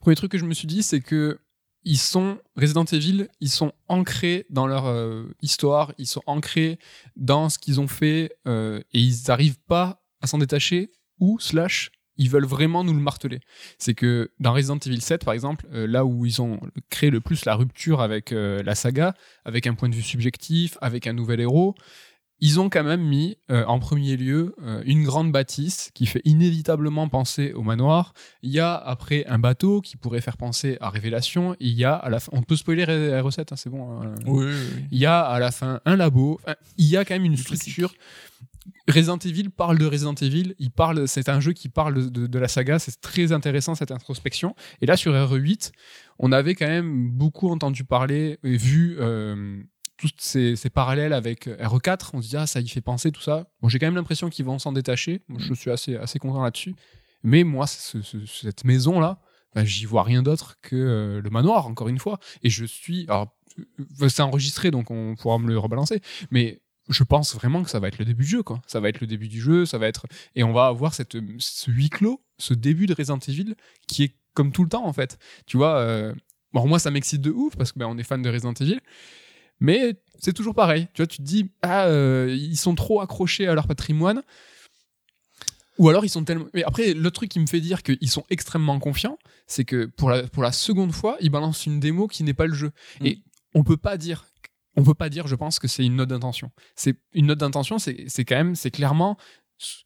Premier 0.00 0.16
truc 0.16 0.32
que 0.32 0.38
je 0.38 0.44
me 0.44 0.54
suis 0.54 0.66
dit, 0.66 0.82
c'est 0.82 1.00
que 1.00 1.38
ils 1.84 1.98
sont 1.98 2.38
Resident 2.56 2.84
Evil, 2.84 3.28
ils 3.40 3.50
sont 3.50 3.72
ancrés 3.88 4.46
dans 4.50 4.66
leur 4.66 4.86
euh, 4.86 5.24
histoire, 5.42 5.92
ils 5.98 6.06
sont 6.06 6.22
ancrés 6.26 6.78
dans 7.16 7.48
ce 7.48 7.58
qu'ils 7.58 7.80
ont 7.80 7.88
fait 7.88 8.36
euh, 8.46 8.80
et 8.92 9.00
ils 9.00 9.16
n'arrivent 9.28 9.60
pas 9.66 10.02
à 10.20 10.26
s'en 10.26 10.38
détacher 10.38 10.90
ou 11.18 11.38
slash 11.40 11.90
ils 12.16 12.28
veulent 12.28 12.46
vraiment 12.46 12.84
nous 12.84 12.92
le 12.92 13.00
marteler. 13.00 13.40
C'est 13.78 13.94
que 13.94 14.30
dans 14.40 14.52
Resident 14.52 14.76
Evil 14.76 15.00
7 15.00 15.24
par 15.24 15.32
exemple, 15.32 15.66
euh, 15.72 15.86
là 15.86 16.04
où 16.04 16.26
ils 16.26 16.42
ont 16.42 16.60
créé 16.90 17.08
le 17.08 17.20
plus 17.20 17.46
la 17.46 17.54
rupture 17.54 18.02
avec 18.02 18.30
la 18.30 18.74
saga, 18.74 19.14
avec 19.46 19.66
un 19.66 19.74
point 19.74 19.88
de 19.88 19.94
vue 19.94 20.02
subjectif, 20.02 20.76
avec 20.82 21.06
un 21.06 21.14
nouvel 21.14 21.40
héros, 21.40 21.74
ils 22.40 22.58
ont 22.60 22.70
quand 22.70 22.84
même 22.84 23.02
mis 23.02 23.36
euh, 23.50 23.64
en 23.66 23.78
premier 23.78 24.16
lieu 24.16 24.54
euh, 24.62 24.82
une 24.86 25.04
grande 25.04 25.30
bâtisse 25.32 25.90
qui 25.94 26.06
fait 26.06 26.22
inévitablement 26.24 27.08
penser 27.08 27.52
au 27.52 27.62
manoir. 27.62 28.12
Il 28.42 28.50
y 28.50 28.60
a 28.60 28.74
après 28.74 29.26
un 29.26 29.38
bateau 29.38 29.80
qui 29.80 29.96
pourrait 29.96 30.20
faire 30.20 30.36
penser 30.36 30.78
à 30.80 30.90
Révélation. 30.90 31.54
Il 31.60 31.72
y 31.74 31.84
a 31.84 31.94
à 31.94 32.08
la 32.08 32.20
fin, 32.20 32.30
on 32.34 32.42
peut 32.42 32.56
spoiler 32.56 32.86
la 32.86 33.20
recette, 33.22 33.52
c'est 33.56 33.70
bon. 33.70 34.00
hein. 34.00 34.14
Oui, 34.26 34.52
Il 34.90 34.98
y 34.98 35.06
a 35.06 35.20
à 35.20 35.38
la 35.38 35.50
fin 35.50 35.80
un 35.84 35.96
labo. 35.96 36.40
Enfin, 36.42 36.56
il 36.78 36.86
y 36.86 36.96
a 36.96 37.04
quand 37.04 37.14
même 37.14 37.24
une 37.24 37.36
structure. 37.36 37.92
Resident 38.88 39.18
Evil 39.18 39.50
parle 39.50 39.78
de 39.78 39.86
Resident 39.86 40.14
Evil. 40.14 40.54
Il 40.58 40.70
parle. 40.70 41.08
C'est 41.08 41.28
un 41.28 41.40
jeu 41.40 41.52
qui 41.52 41.68
parle 41.68 42.10
de, 42.10 42.26
de 42.26 42.38
la 42.38 42.48
saga. 42.48 42.78
C'est 42.78 43.00
très 43.00 43.32
intéressant 43.32 43.74
cette 43.74 43.90
introspection. 43.90 44.54
Et 44.80 44.86
là 44.86 44.96
sur 44.96 45.12
RE8, 45.12 45.72
on 46.18 46.32
avait 46.32 46.54
quand 46.54 46.66
même 46.66 47.10
beaucoup 47.10 47.50
entendu 47.50 47.84
parler 47.84 48.38
et 48.44 48.56
vu 48.56 48.96
euh, 49.00 49.62
tous 50.00 50.10
ces, 50.18 50.56
ces 50.56 50.70
parallèles 50.70 51.12
avec 51.12 51.46
RE4. 51.46 52.10
On 52.14 52.22
se 52.22 52.28
dit 52.30 52.36
ah 52.36 52.46
ça 52.46 52.60
y 52.60 52.68
fait 52.68 52.80
penser 52.80 53.12
tout 53.12 53.20
ça. 53.20 53.48
Bon 53.60 53.68
j'ai 53.68 53.78
quand 53.78 53.86
même 53.86 53.94
l'impression 53.96 54.30
qu'ils 54.30 54.44
vont 54.46 54.58
s'en 54.58 54.72
détacher. 54.72 55.22
Moi, 55.28 55.38
je 55.40 55.52
suis 55.54 55.70
assez 55.70 55.96
assez 55.96 56.18
content 56.18 56.42
là-dessus. 56.42 56.74
Mais 57.22 57.44
moi 57.44 57.66
ce- 57.66 58.00
ce- 58.02 58.24
cette 58.26 58.64
maison 58.64 58.98
là, 58.98 59.20
bah, 59.54 59.64
j'y 59.64 59.84
vois 59.84 60.02
rien 60.02 60.22
d'autre 60.22 60.56
que 60.62 60.74
euh, 60.76 61.20
le 61.20 61.30
manoir 61.30 61.66
encore 61.66 61.88
une 61.88 61.98
fois. 61.98 62.18
Et 62.42 62.48
je 62.50 62.64
suis 62.64 63.04
alors 63.08 63.36
euh, 64.00 64.08
c'est 64.08 64.22
enregistré 64.22 64.70
donc 64.70 64.90
on 64.90 65.14
pourra 65.16 65.38
me 65.38 65.48
le 65.48 65.58
rebalancer. 65.58 66.00
Mais 66.30 66.60
je 66.88 67.04
pense 67.04 67.34
vraiment 67.34 67.62
que 67.62 67.70
ça 67.70 67.78
va 67.78 67.86
être 67.88 67.98
le 67.98 68.04
début 68.04 68.24
du 68.24 68.30
jeu, 68.30 68.42
quoi. 68.42 68.60
Ça 68.66 68.80
va 68.80 68.88
être 68.88 69.00
le 69.00 69.06
début 69.06 69.28
du 69.28 69.40
jeu, 69.40 69.64
ça 69.66 69.78
va 69.78 69.86
être 69.86 70.06
et 70.34 70.42
on 70.42 70.52
va 70.52 70.66
avoir 70.66 70.94
cette 70.94 71.16
ce 71.38 71.70
huis 71.70 71.90
clos, 71.90 72.20
ce 72.38 72.54
début 72.54 72.86
de 72.86 72.94
Resident 72.94 73.18
Evil 73.28 73.54
qui 73.86 74.02
est 74.04 74.16
comme 74.34 74.50
tout 74.50 74.62
le 74.64 74.68
temps 74.70 74.86
en 74.86 74.92
fait. 74.92 75.18
Tu 75.46 75.56
vois, 75.56 75.76
euh, 75.78 76.14
bon 76.52 76.66
moi 76.66 76.78
ça 76.78 76.90
m'excite 76.90 77.20
de 77.20 77.30
ouf 77.30 77.54
parce 77.56 77.70
que 77.72 77.78
ben, 77.78 77.86
on 77.86 77.98
est 77.98 78.02
fan 78.02 78.22
de 78.22 78.30
Resident 78.30 78.54
Evil, 78.54 78.80
mais 79.60 79.94
c'est 80.18 80.32
toujours 80.32 80.54
pareil. 80.54 80.88
Tu 80.94 81.02
vois, 81.02 81.06
tu 81.06 81.18
te 81.18 81.22
dis 81.22 81.50
ah 81.62 81.86
euh, 81.86 82.34
ils 82.38 82.56
sont 82.56 82.74
trop 82.74 83.00
accrochés 83.00 83.46
à 83.46 83.54
leur 83.54 83.66
patrimoine. 83.66 84.22
Ou 85.78 85.88
alors 85.88 86.04
ils 86.04 86.10
sont 86.10 86.24
tellement. 86.24 86.46
Mais 86.52 86.62
après, 86.64 86.92
le 86.92 87.10
truc 87.10 87.30
qui 87.30 87.40
me 87.40 87.46
fait 87.46 87.60
dire 87.60 87.82
qu'ils 87.82 88.10
sont 88.10 88.24
extrêmement 88.28 88.78
confiants, 88.78 89.18
c'est 89.46 89.64
que 89.64 89.86
pour 89.86 90.10
la, 90.10 90.24
pour 90.24 90.42
la 90.42 90.52
seconde 90.52 90.92
fois, 90.92 91.16
ils 91.20 91.30
balancent 91.30 91.64
une 91.64 91.80
démo 91.80 92.06
qui 92.06 92.22
n'est 92.22 92.34
pas 92.34 92.46
le 92.46 92.54
jeu. 92.54 92.70
Mm. 93.00 93.06
Et 93.06 93.22
on 93.54 93.64
peut 93.64 93.78
pas 93.78 93.96
dire. 93.96 94.26
On 94.76 94.84
peut 94.84 94.94
pas 94.94 95.08
dire, 95.08 95.26
je 95.26 95.34
pense, 95.34 95.58
que 95.58 95.66
c'est 95.66 95.84
une 95.84 95.96
note 95.96 96.10
d'intention. 96.10 96.52
C'est 96.76 96.96
une 97.12 97.26
note 97.26 97.38
d'intention, 97.38 97.78
c'est 97.78 98.04
c'est 98.08 98.24
quand 98.24 98.36
même, 98.36 98.54
c'est 98.54 98.70
clairement 98.70 99.16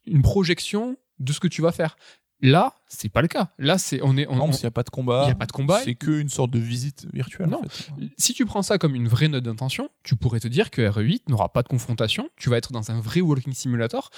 une 0.05 0.21
projection 0.21 0.97
de 1.19 1.33
ce 1.33 1.39
que 1.39 1.47
tu 1.47 1.61
vas 1.61 1.71
faire. 1.71 1.97
Là, 2.41 2.73
c'est 2.87 3.09
pas 3.09 3.21
le 3.21 3.27
cas. 3.27 3.51
Là, 3.57 3.77
c'est 3.77 4.01
on 4.03 4.17
est 4.17 4.27
on- 4.27 4.35
Non, 4.35 4.49
qu'il 4.49 4.59
n'y 4.59 4.65
a 4.65 4.71
pas 4.71 4.83
de 4.83 4.89
combat. 4.89 5.23
il 5.25 5.29
y 5.29 5.31
a 5.31 5.35
pas 5.35 5.45
de 5.45 5.51
combat. 5.51 5.81
C'est 5.83 5.95
qu'une 5.95 6.29
sorte 6.29 6.51
de 6.51 6.59
visite 6.59 7.07
virtuelle. 7.13 7.47
Non. 7.49 7.61
En 7.63 7.69
fait. 7.69 7.91
si 8.17 8.33
tu 8.33 8.45
prends 8.45 8.61
ça 8.61 8.77
comme 8.77 8.93
une 8.93 9.07
vraie 9.07 9.27
note 9.29 9.43
d'intention, 9.43 9.89
tu 10.03 10.15
pourrais 10.15 10.39
te 10.41 10.47
dire 10.47 10.69
que 10.69 10.81
RE8 10.81 11.23
n'aura 11.29 11.51
pas 11.53 11.63
de 11.63 11.67
confrontation. 11.69 12.29
Tu 12.35 12.49
vas 12.49 12.57
être 12.57 12.71
dans 12.73 12.91
un 12.91 12.99
vrai 12.99 13.21
walking 13.21 13.53
simulator 13.53 14.09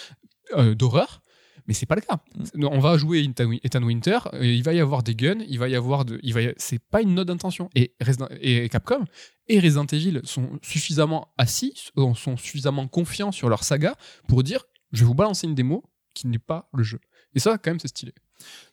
euh, 0.55 0.73
d'horreur, 0.73 1.21
mais 1.67 1.73
c'est 1.75 1.85
pas 1.85 1.95
le 1.95 2.01
cas. 2.01 2.19
Mm. 2.55 2.65
On 2.71 2.79
va 2.79 2.97
jouer 2.97 3.23
Ethan 3.63 3.83
Winter, 3.83 4.19
il 4.41 4.63
va 4.63 4.73
y 4.73 4.79
avoir 4.79 5.03
des 5.03 5.13
guns, 5.15 5.43
il 5.47 5.59
va 5.59 5.69
y 5.69 5.75
avoir 5.75 6.03
de, 6.03 6.19
il 6.23 6.33
va 6.33 6.41
y- 6.41 6.53
c'est 6.57 6.79
pas 6.79 7.01
une 7.01 7.13
note 7.13 7.27
d'intention. 7.27 7.69
Et, 7.75 7.93
Resident- 8.01 8.29
et 8.41 8.67
Capcom 8.69 9.05
et 9.47 9.59
Resident 9.59 9.85
Evil 9.85 10.21
sont 10.23 10.57
suffisamment 10.63 11.33
assis, 11.37 11.73
sont 12.15 12.35
suffisamment 12.35 12.87
confiants 12.87 13.31
sur 13.31 13.47
leur 13.47 13.63
saga 13.63 13.95
pour 14.27 14.41
dire, 14.43 14.63
je 14.91 15.01
vais 15.01 15.05
vous 15.05 15.13
balancer 15.15 15.45
une 15.47 15.55
démo 15.55 15.83
qui 16.13 16.27
n'est 16.27 16.39
pas 16.39 16.67
le 16.73 16.83
jeu. 16.83 16.99
Et 17.37 17.39
ça, 17.39 17.59
quand 17.59 17.69
même, 17.69 17.79
c'est 17.79 17.89
stylé. 17.89 18.15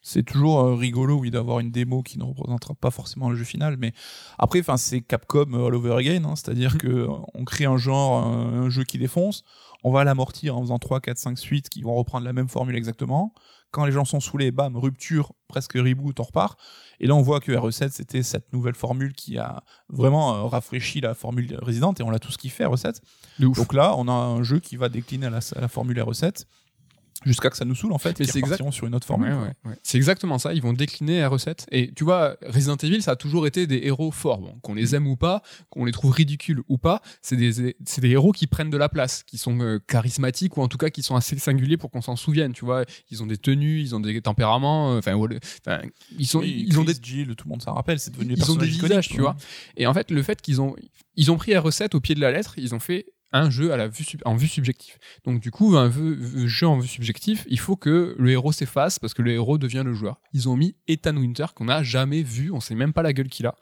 C'est 0.01 0.23
toujours 0.23 0.61
euh, 0.61 0.75
rigolo, 0.75 1.17
oui, 1.17 1.31
d'avoir 1.31 1.61
une 1.61 1.71
démo 1.71 2.03
qui 2.03 2.19
ne 2.19 2.25
représentera 2.25 2.73
pas 2.73 2.91
forcément 2.91 3.29
le 3.29 3.37
jeu 3.37 3.45
final, 3.45 3.77
mais 3.77 3.93
après, 4.39 4.61
enfin, 4.61 4.79
c'est 4.79 5.03
Capcom 5.03 5.53
euh, 5.53 5.67
all 5.67 5.75
over 5.75 5.93
again, 5.99 6.25
hein, 6.25 6.35
c'est-à-dire 6.35 6.79
que 6.79 6.89
euh, 6.89 7.09
on 7.35 7.45
crée 7.45 7.67
un 7.67 7.77
genre, 7.77 8.27
un, 8.27 8.63
un 8.63 8.71
jeu 8.71 8.85
qui 8.85 8.97
défonce, 8.97 9.45
on 9.83 9.93
va 9.93 10.03
l'amortir 10.03 10.57
en 10.57 10.63
faisant 10.63 10.79
3, 10.79 11.01
4, 11.01 11.19
5 11.19 11.39
suites 11.39 11.69
qui 11.69 11.83
vont 11.83 11.95
reprendre 11.95 12.25
la 12.25 12.33
même 12.33 12.49
formule 12.49 12.75
exactement. 12.75 13.35
Quand 13.71 13.85
les 13.85 13.93
gens 13.93 14.07
sont 14.07 14.21
saoulés, 14.21 14.51
bam, 14.51 14.79
rupture, 14.79 15.33
presque 15.47 15.75
reboot, 15.75 16.19
on 16.21 16.23
repart. 16.23 16.59
Et 17.01 17.07
là, 17.07 17.15
on 17.15 17.21
voit 17.21 17.41
que 17.41 17.53
RE7, 17.53 17.91
c'était 17.91 18.23
cette 18.23 18.51
nouvelle 18.55 18.77
formule 18.77 19.13
qui 19.13 19.37
a 19.37 19.63
vraiment 19.91 20.49
rafraîchi 20.49 21.03
la 21.03 21.13
formule 21.13 21.59
résidente, 21.61 22.01
et 22.01 22.03
on 22.03 22.09
l'a 22.09 22.19
tous 22.19 22.39
kiffé, 22.39 22.65
RE7. 22.65 23.03
De 23.41 23.47
ouf. 23.47 23.59
Donc 23.59 23.75
là, 23.75 23.95
on 23.99 24.09
a 24.09 24.13
un 24.13 24.43
jeu 24.43 24.59
qui 24.59 24.77
va 24.77 24.89
décliner 24.89 25.27
à 25.27 25.31
la, 25.31 25.41
à 25.55 25.61
la 25.61 25.69
formule 25.69 25.99
RE7 25.99 26.47
jusqu'à 27.25 27.51
que 27.51 27.57
ça 27.57 27.65
nous 27.65 27.75
saoule 27.75 27.93
en 27.93 27.99
fait 27.99 28.19
Mais 28.19 28.27
et 28.27 28.29
c'est 28.29 28.39
exact- 28.39 28.71
sur 28.73 28.87
une 28.87 28.95
autre. 28.95 29.11
Ouais, 29.17 29.29
ouais, 29.33 29.53
ouais. 29.65 29.75
C'est 29.83 29.97
exactement 29.99 30.39
ça. 30.39 30.53
Ils 30.55 30.63
vont 30.63 30.73
décliner 30.73 31.21
la 31.21 31.29
recette. 31.29 31.67
Et 31.71 31.93
tu 31.95 32.05
vois, 32.05 32.37
Resident 32.47 32.77
Evil, 32.77 33.03
ça 33.03 33.13
a 33.13 33.17
toujours 33.17 33.47
été 33.47 33.67
des 33.67 33.81
héros 33.85 34.11
forts. 34.11 34.41
Bon, 34.41 34.55
qu'on 34.63 34.75
les 34.75 34.95
aime 34.95 35.07
ou 35.07 35.17
pas, 35.17 35.43
qu'on 35.71 35.85
les 35.85 35.93
trouve 35.93 36.13
ridicules 36.13 36.63
ou 36.69 36.79
pas, 36.79 37.01
c'est 37.23 37.37
des, 37.37 37.77
c'est 37.85 38.01
des 38.01 38.11
héros 38.11 38.33
qui 38.33 38.47
prennent 38.47 38.71
de 38.71 38.77
la 38.77 38.89
place, 38.89 39.23
qui 39.23 39.39
sont 39.39 39.59
euh, 39.61 39.79
charismatiques 39.87 40.57
ou 40.57 40.63
en 40.63 40.69
tout 40.69 40.79
cas 40.79 40.91
qui 40.91 41.03
sont 41.03 41.17
assez 41.17 41.39
singuliers 41.39 41.77
pour 41.77 41.91
qu'on 41.91 42.03
s'en 42.03 42.17
souvienne. 42.17 42.53
Tu 42.53 42.65
vois, 42.65 42.85
ils 43.11 43.23
ont 43.23 43.27
des 43.27 43.39
tenues, 43.39 43.81
ils 43.81 43.95
ont 43.95 44.01
des 44.01 44.21
tempéraments. 44.23 44.95
euh, 44.95 44.99
Enfin, 44.99 45.13
ils 46.19 46.27
sont, 46.27 46.41
Oui, 46.41 46.65
ils 46.69 46.79
ont 46.79 46.85
des 46.85 46.95
Jill, 47.01 47.35
tout 47.37 47.47
le 47.47 47.51
monde 47.51 47.63
s'en 47.63 47.75
rappelle, 47.75 47.99
c'est 47.99 48.11
devenu 48.13 48.35
ils 48.37 48.51
ont 48.51 48.57
des 48.57 48.67
visages, 48.67 49.09
tu 49.09 49.21
vois. 49.21 49.37
Et 49.77 49.87
en 49.87 49.95
fait, 49.95 50.11
le 50.11 50.23
fait 50.23 50.41
qu'ils 50.41 50.61
ont, 50.61 50.75
ils 51.17 51.31
ont 51.31 51.37
pris 51.37 51.53
la 51.53 51.61
recette 51.61 51.95
au 51.95 52.01
pied 52.01 52.15
de 52.15 52.21
la 52.21 52.31
lettre, 52.33 52.55
ils 52.57 52.75
ont 52.75 52.81
fait 52.81 53.07
un 53.35 53.51
jeu 53.51 53.73
à 53.73 53.77
la 53.77 53.89
vue 53.89 54.05
en 54.25 54.37
vue 54.37 54.49
subjective. 54.49 54.97
Donc 55.25 55.41
du 55.41 55.51
coup, 55.51 55.77
un 55.77 55.91
jeu 56.47 56.67
en 56.67 56.79
vue 56.79 56.89
subjective, 56.89 57.45
il 57.49 57.59
faut 57.59 57.77
que 57.77 58.15
le 58.17 58.31
héros 58.31 58.53
s'efface 58.53 58.99
parce 58.99 59.13
que 59.13 59.23
le 59.23 59.33
héros 59.33 59.59
devient 59.59 59.83
le 59.85 59.93
joueur. 59.93 60.21
Ils 60.33 60.49
ont 60.49 60.57
mis 60.57 60.77
Ethan 60.87 61.17
Winter 61.17 61.47
qu'on 61.55 61.67
n'a 61.67 61.83
jamais 61.83 62.23
vu, 62.23 62.51
on 62.53 62.61
sait 62.61 62.77
même 62.77 62.93
pas 62.93 63.03
la 63.03 63.13
gueule 63.13 63.29
qu'il 63.29 63.47
a. 63.47 63.57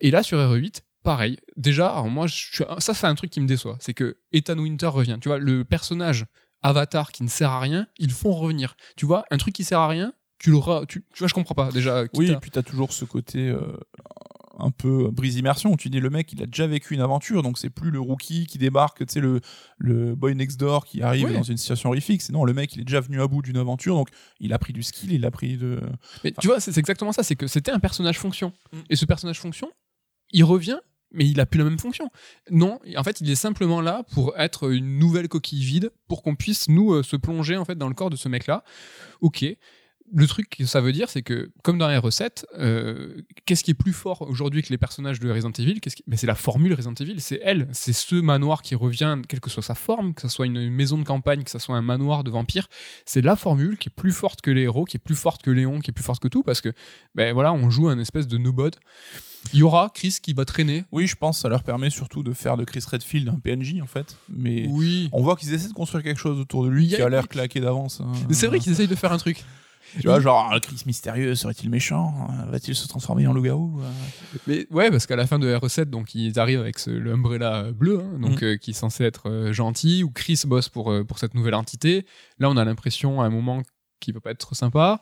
Et 0.00 0.10
là 0.10 0.22
sur 0.22 0.38
RE8, 0.38 0.82
pareil. 1.02 1.38
Déjà, 1.56 1.88
alors 1.88 2.08
moi, 2.08 2.28
je 2.28 2.62
ça, 2.78 2.94
c'est 2.94 3.06
un 3.06 3.14
truc 3.16 3.30
qui 3.30 3.40
me 3.40 3.46
déçoit. 3.46 3.76
C'est 3.80 3.94
que 3.94 4.18
Ethan 4.32 4.58
Winter 4.58 4.86
revient. 4.86 5.18
Tu 5.20 5.28
vois, 5.28 5.38
le 5.38 5.64
personnage 5.64 6.26
Avatar 6.62 7.10
qui 7.10 7.24
ne 7.24 7.28
sert 7.28 7.50
à 7.50 7.60
rien, 7.60 7.88
ils 7.98 8.12
font 8.12 8.32
revenir. 8.32 8.76
Tu 8.96 9.06
vois, 9.06 9.24
un 9.30 9.38
truc 9.38 9.54
qui 9.54 9.64
sert 9.64 9.80
à 9.80 9.88
rien, 9.88 10.12
tu 10.38 10.50
l'auras. 10.50 10.86
Tu, 10.86 11.04
tu 11.12 11.18
vois, 11.18 11.28
je 11.28 11.34
comprends 11.34 11.54
pas. 11.54 11.72
Déjà, 11.72 12.04
Oui, 12.14 12.30
et 12.30 12.36
puis 12.36 12.50
t'as 12.50 12.62
toujours 12.62 12.92
ce 12.92 13.04
côté 13.04 13.48
euh, 13.48 13.76
un 14.60 14.70
peu 14.70 15.10
brise 15.10 15.36
immersion 15.36 15.72
où 15.72 15.76
tu 15.76 15.90
dis 15.90 16.00
le 16.00 16.10
mec 16.10 16.32
il 16.32 16.42
a 16.42 16.46
déjà 16.46 16.66
vécu 16.66 16.94
une 16.94 17.00
aventure 17.00 17.42
donc 17.42 17.58
c'est 17.58 17.70
plus 17.70 17.90
le 17.90 18.00
rookie 18.00 18.46
qui 18.46 18.58
débarque, 18.58 19.06
tu 19.06 19.12
sais 19.12 19.20
le 19.20 19.40
le 19.78 20.14
boy 20.14 20.34
next 20.34 20.58
door 20.58 20.86
qui 20.86 21.02
arrive 21.02 21.26
Oui. 21.26 21.34
dans 21.34 21.42
une 21.42 21.58
situation 21.58 21.90
horrifique, 21.90 22.22
c'est 22.22 22.32
non 22.32 22.44
le 22.44 22.54
mec 22.54 22.74
il 22.74 22.80
est 22.80 22.84
déjà 22.84 23.00
venu 23.00 23.20
à 23.20 23.26
bout 23.26 23.42
d'une 23.42 23.58
aventure 23.58 23.96
donc 23.96 24.08
il 24.40 24.52
a 24.52 24.58
pris 24.58 24.72
du 24.72 24.82
skill, 24.82 25.12
il 25.12 25.26
a 25.26 25.30
pris 25.30 25.56
de 25.56 25.80
Mais 26.24 26.32
tu 26.32 26.46
vois, 26.46 26.58
c'est 26.58 26.70
c'est 26.72 26.80
exactement 26.80 27.12
ça. 27.12 27.22
C'est 27.22 27.36
que 27.36 27.46
c'était 27.46 27.70
un 27.70 27.80
personnage 27.80 28.18
fonction. 28.18 28.52
Mm. 28.72 28.78
Et 28.90 28.96
ce 28.96 29.04
personnage 29.04 29.38
fonction, 29.38 29.70
il 30.32 30.44
revient, 30.44 30.78
mais 31.12 31.26
il 31.26 31.40
a 31.40 31.46
plus 31.46 31.58
la 31.58 31.64
même 31.64 31.78
fonction. 31.78 32.10
Non, 32.50 32.78
en 32.96 33.04
fait, 33.04 33.20
il 33.20 33.30
est 33.30 33.34
simplement 33.36 33.80
là 33.80 34.04
pour 34.12 34.38
être 34.38 34.70
une 34.70 34.98
nouvelle 34.98 35.28
coquille 35.28 35.62
vide, 35.62 35.90
pour 36.08 36.22
qu'on 36.22 36.36
puisse 36.36 36.68
nous 36.68 36.92
euh, 36.92 37.02
se 37.02 37.16
plonger 37.16 37.56
en 37.56 37.64
fait 37.64 37.76
dans 37.76 37.88
le 37.88 37.94
corps 37.94 38.10
de 38.10 38.16
ce 38.16 38.28
mec-là. 38.28 38.64
Ok. 39.20 39.44
Le 40.12 40.26
truc 40.26 40.48
que 40.50 40.66
ça 40.66 40.80
veut 40.80 40.92
dire, 40.92 41.08
c'est 41.08 41.22
que, 41.22 41.50
comme 41.62 41.78
dans 41.78 41.88
les 41.88 41.96
recettes, 41.96 42.44
euh, 42.58 43.14
qu'est-ce 43.46 43.62
qui 43.62 43.70
est 43.70 43.74
plus 43.74 43.92
fort 43.92 44.22
aujourd'hui 44.22 44.60
que 44.62 44.70
les 44.70 44.78
personnages 44.78 45.20
de 45.20 45.30
Resident 45.30 45.52
Evil 45.58 45.78
qui- 45.80 45.90
ben, 46.06 46.16
C'est 46.16 46.26
la 46.26 46.34
formule 46.34 46.74
Resident 46.74 46.94
Evil, 46.98 47.20
c'est 47.20 47.40
elle, 47.44 47.68
c'est 47.72 47.92
ce 47.92 48.16
manoir 48.16 48.62
qui 48.62 48.74
revient, 48.74 49.18
quelle 49.28 49.38
que 49.40 49.50
soit 49.50 49.62
sa 49.62 49.76
forme, 49.76 50.12
que 50.14 50.22
ce 50.22 50.28
soit 50.28 50.46
une 50.46 50.68
maison 50.70 50.98
de 50.98 51.04
campagne, 51.04 51.44
que 51.44 51.50
ce 51.50 51.60
soit 51.60 51.76
un 51.76 51.82
manoir 51.82 52.24
de 52.24 52.30
vampires, 52.30 52.68
c'est 53.06 53.22
la 53.22 53.36
formule 53.36 53.78
qui 53.78 53.88
est 53.88 53.94
plus 53.94 54.10
forte 54.12 54.40
que 54.40 54.50
les 54.50 54.62
héros, 54.62 54.84
qui 54.84 54.96
est 54.96 55.00
plus 55.00 55.14
forte 55.14 55.42
que 55.42 55.50
Léon, 55.50 55.78
qui 55.78 55.90
est 55.90 55.94
plus 55.94 56.02
forte 56.04 56.20
que 56.20 56.28
tout, 56.28 56.42
parce 56.42 56.60
que, 56.60 56.72
ben 57.14 57.32
voilà, 57.32 57.52
on 57.52 57.70
joue 57.70 57.88
un 57.88 57.98
espèce 58.00 58.26
de 58.26 58.36
nobody. 58.36 58.76
Il 59.52 59.60
y 59.60 59.62
aura 59.62 59.90
Chris 59.94 60.16
qui 60.20 60.32
va 60.34 60.44
traîner. 60.44 60.84
Oui, 60.92 61.06
je 61.06 61.14
pense 61.16 61.36
que 61.38 61.42
ça 61.42 61.48
leur 61.48 61.62
permet 61.62 61.88
surtout 61.88 62.22
de 62.22 62.32
faire 62.32 62.56
de 62.56 62.64
Chris 62.64 62.82
Redfield 62.86 63.28
un 63.28 63.38
PNJ 63.38 63.80
en 63.80 63.86
fait, 63.86 64.16
mais 64.28 64.66
Oui. 64.68 65.08
on 65.12 65.22
voit 65.22 65.36
qu'ils 65.36 65.54
essaient 65.54 65.68
de 65.68 65.72
construire 65.72 66.02
quelque 66.04 66.18
chose 66.20 66.38
autour 66.40 66.64
de 66.64 66.68
lui 66.68 66.92
a- 66.92 66.96
qui 66.96 67.02
a 67.02 67.08
l'air 67.08 67.28
claqué 67.28 67.60
d'avance. 67.60 68.00
hein. 68.00 68.12
C'est 68.32 68.48
vrai 68.48 68.58
qu'ils 68.58 68.72
essayent 68.72 68.88
de 68.88 68.94
faire 68.96 69.12
un 69.12 69.18
truc. 69.18 69.44
Tu 69.98 70.06
vois, 70.06 70.20
genre, 70.20 70.50
ah, 70.52 70.60
Chris 70.60 70.82
mystérieux, 70.86 71.34
serait-il 71.34 71.70
méchant 71.70 72.28
Euh, 72.30 72.50
Va-t-il 72.50 72.74
se 72.74 72.86
transformer 72.86 73.26
en 73.26 73.32
loup-garou 73.32 73.80
Euh, 73.80 74.38
Mais 74.46 74.66
ouais, 74.70 74.90
parce 74.90 75.06
qu'à 75.06 75.16
la 75.16 75.26
fin 75.26 75.38
de 75.38 75.52
R7, 75.52 75.86
donc 75.86 76.14
ils 76.14 76.38
arrivent 76.38 76.60
avec 76.60 76.78
ce, 76.78 76.90
le 76.90 77.12
Umbrella 77.12 77.72
bleu, 77.72 78.00
hein, 78.00 78.18
donc 78.20 78.42
euh, 78.42 78.56
qui 78.56 78.70
est 78.70 78.74
censé 78.74 79.04
être 79.04 79.28
euh, 79.28 79.52
gentil, 79.52 80.04
ou 80.04 80.10
Chris 80.10 80.40
bosse 80.46 80.68
pour, 80.68 80.92
euh, 80.92 81.04
pour 81.04 81.18
cette 81.18 81.34
nouvelle 81.34 81.54
entité. 81.54 82.06
Là, 82.38 82.50
on 82.50 82.56
a 82.56 82.64
l'impression 82.64 83.20
à 83.20 83.24
un 83.26 83.30
moment 83.30 83.62
qu'il 84.00 84.14
va 84.14 84.20
pas 84.20 84.30
être 84.32 84.54
sympa. 84.54 85.00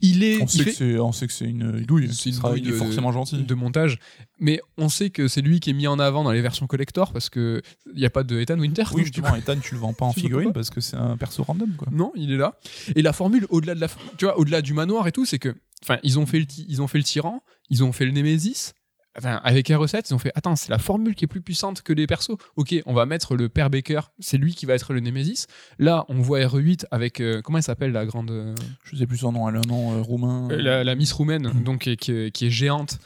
Il 0.00 0.22
est, 0.22 0.40
On 0.40 0.44
il 0.44 0.48
sait, 0.48 0.58
fait 0.64 0.70
que 0.70 0.76
c'est, 0.76 0.98
on 0.98 1.12
sait 1.12 1.26
que 1.26 1.32
c'est 1.32 1.46
une 1.46 1.80
douille. 1.80 2.12
C'est 2.12 2.30
une 2.30 2.38
douille 2.38 2.62
de- 2.62 2.72
forcément 2.72 3.10
gentil. 3.12 3.42
de 3.42 3.54
montage, 3.54 3.98
mais 4.38 4.60
on 4.76 4.88
sait 4.88 5.10
que 5.10 5.26
c'est 5.28 5.40
lui 5.42 5.60
qui 5.60 5.70
est 5.70 5.72
mis 5.72 5.86
en 5.86 5.98
avant 5.98 6.22
dans 6.24 6.32
les 6.32 6.40
versions 6.42 6.66
collector 6.66 7.12
parce 7.12 7.30
que 7.30 7.62
il 7.94 8.00
y 8.00 8.06
a 8.06 8.10
pas 8.10 8.22
de 8.22 8.38
Ethan 8.40 8.58
Winter. 8.58 8.84
Oui, 8.94 9.02
justement, 9.02 9.34
Ethan, 9.34 9.58
tu 9.60 9.74
le 9.74 9.80
vends 9.80 9.92
pas 9.94 10.04
en 10.04 10.12
figurine 10.22 10.52
parce 10.52 10.70
que 10.70 10.80
c'est 10.80 10.96
un 10.96 11.16
perso 11.16 11.42
random, 11.42 11.72
quoi. 11.76 11.88
Non, 11.90 12.12
il 12.14 12.30
est 12.32 12.36
là. 12.36 12.58
Et 12.94 13.02
la 13.02 13.12
formule, 13.12 13.46
au-delà 13.50 13.74
de 13.74 13.80
la, 13.80 13.88
tu 14.16 14.24
vois, 14.26 14.38
au-delà 14.38 14.62
du 14.62 14.74
manoir 14.74 15.06
et 15.08 15.12
tout, 15.12 15.24
c'est 15.24 15.38
que, 15.38 15.54
enfin, 15.82 15.98
ils 16.02 16.18
ont 16.18 16.26
fait 16.26 16.38
le, 16.40 16.46
ils 16.68 16.82
ont 16.82 16.86
fait 16.86 16.98
le 16.98 17.04
tyran, 17.04 17.42
ils 17.70 17.82
ont 17.82 17.92
fait 17.92 18.04
le 18.04 18.12
Némésis. 18.12 18.74
Enfin, 19.18 19.40
avec 19.44 19.68
R7, 19.68 20.02
ils 20.10 20.14
ont 20.14 20.18
fait, 20.18 20.32
attends, 20.34 20.56
c'est 20.56 20.70
la 20.70 20.78
formule 20.78 21.14
qui 21.14 21.24
est 21.24 21.28
plus 21.28 21.40
puissante 21.42 21.82
que 21.82 21.92
les 21.92 22.06
persos. 22.06 22.36
Ok, 22.56 22.74
on 22.86 22.94
va 22.94 23.04
mettre 23.06 23.34
le 23.36 23.48
père 23.48 23.68
Baker, 23.70 24.00
c'est 24.20 24.38
lui 24.38 24.54
qui 24.54 24.64
va 24.66 24.74
être 24.74 24.92
le 24.92 25.00
Némésis. 25.00 25.46
Là, 25.78 26.04
on 26.08 26.20
voit 26.20 26.40
R8 26.40 26.86
avec, 26.90 27.20
euh, 27.20 27.42
comment 27.42 27.58
elle 27.58 27.64
s'appelle 27.64 27.92
la 27.92 28.06
grande, 28.06 28.30
euh, 28.30 28.54
Je 28.84 28.96
sais 28.96 29.06
plus 29.06 29.18
son 29.18 29.32
nom, 29.32 29.48
elle 29.48 29.56
a 29.56 29.58
un 29.58 29.68
nom 29.68 29.92
euh, 29.98 30.00
roumain. 30.02 30.48
la, 30.50 30.84
la 30.84 30.94
Miss 30.94 31.12
roumaine, 31.12 31.50
donc 31.64 31.80
qui 31.80 31.90
est, 32.12 32.30
qui 32.30 32.46
est- 32.46 32.50
géante. 32.50 32.98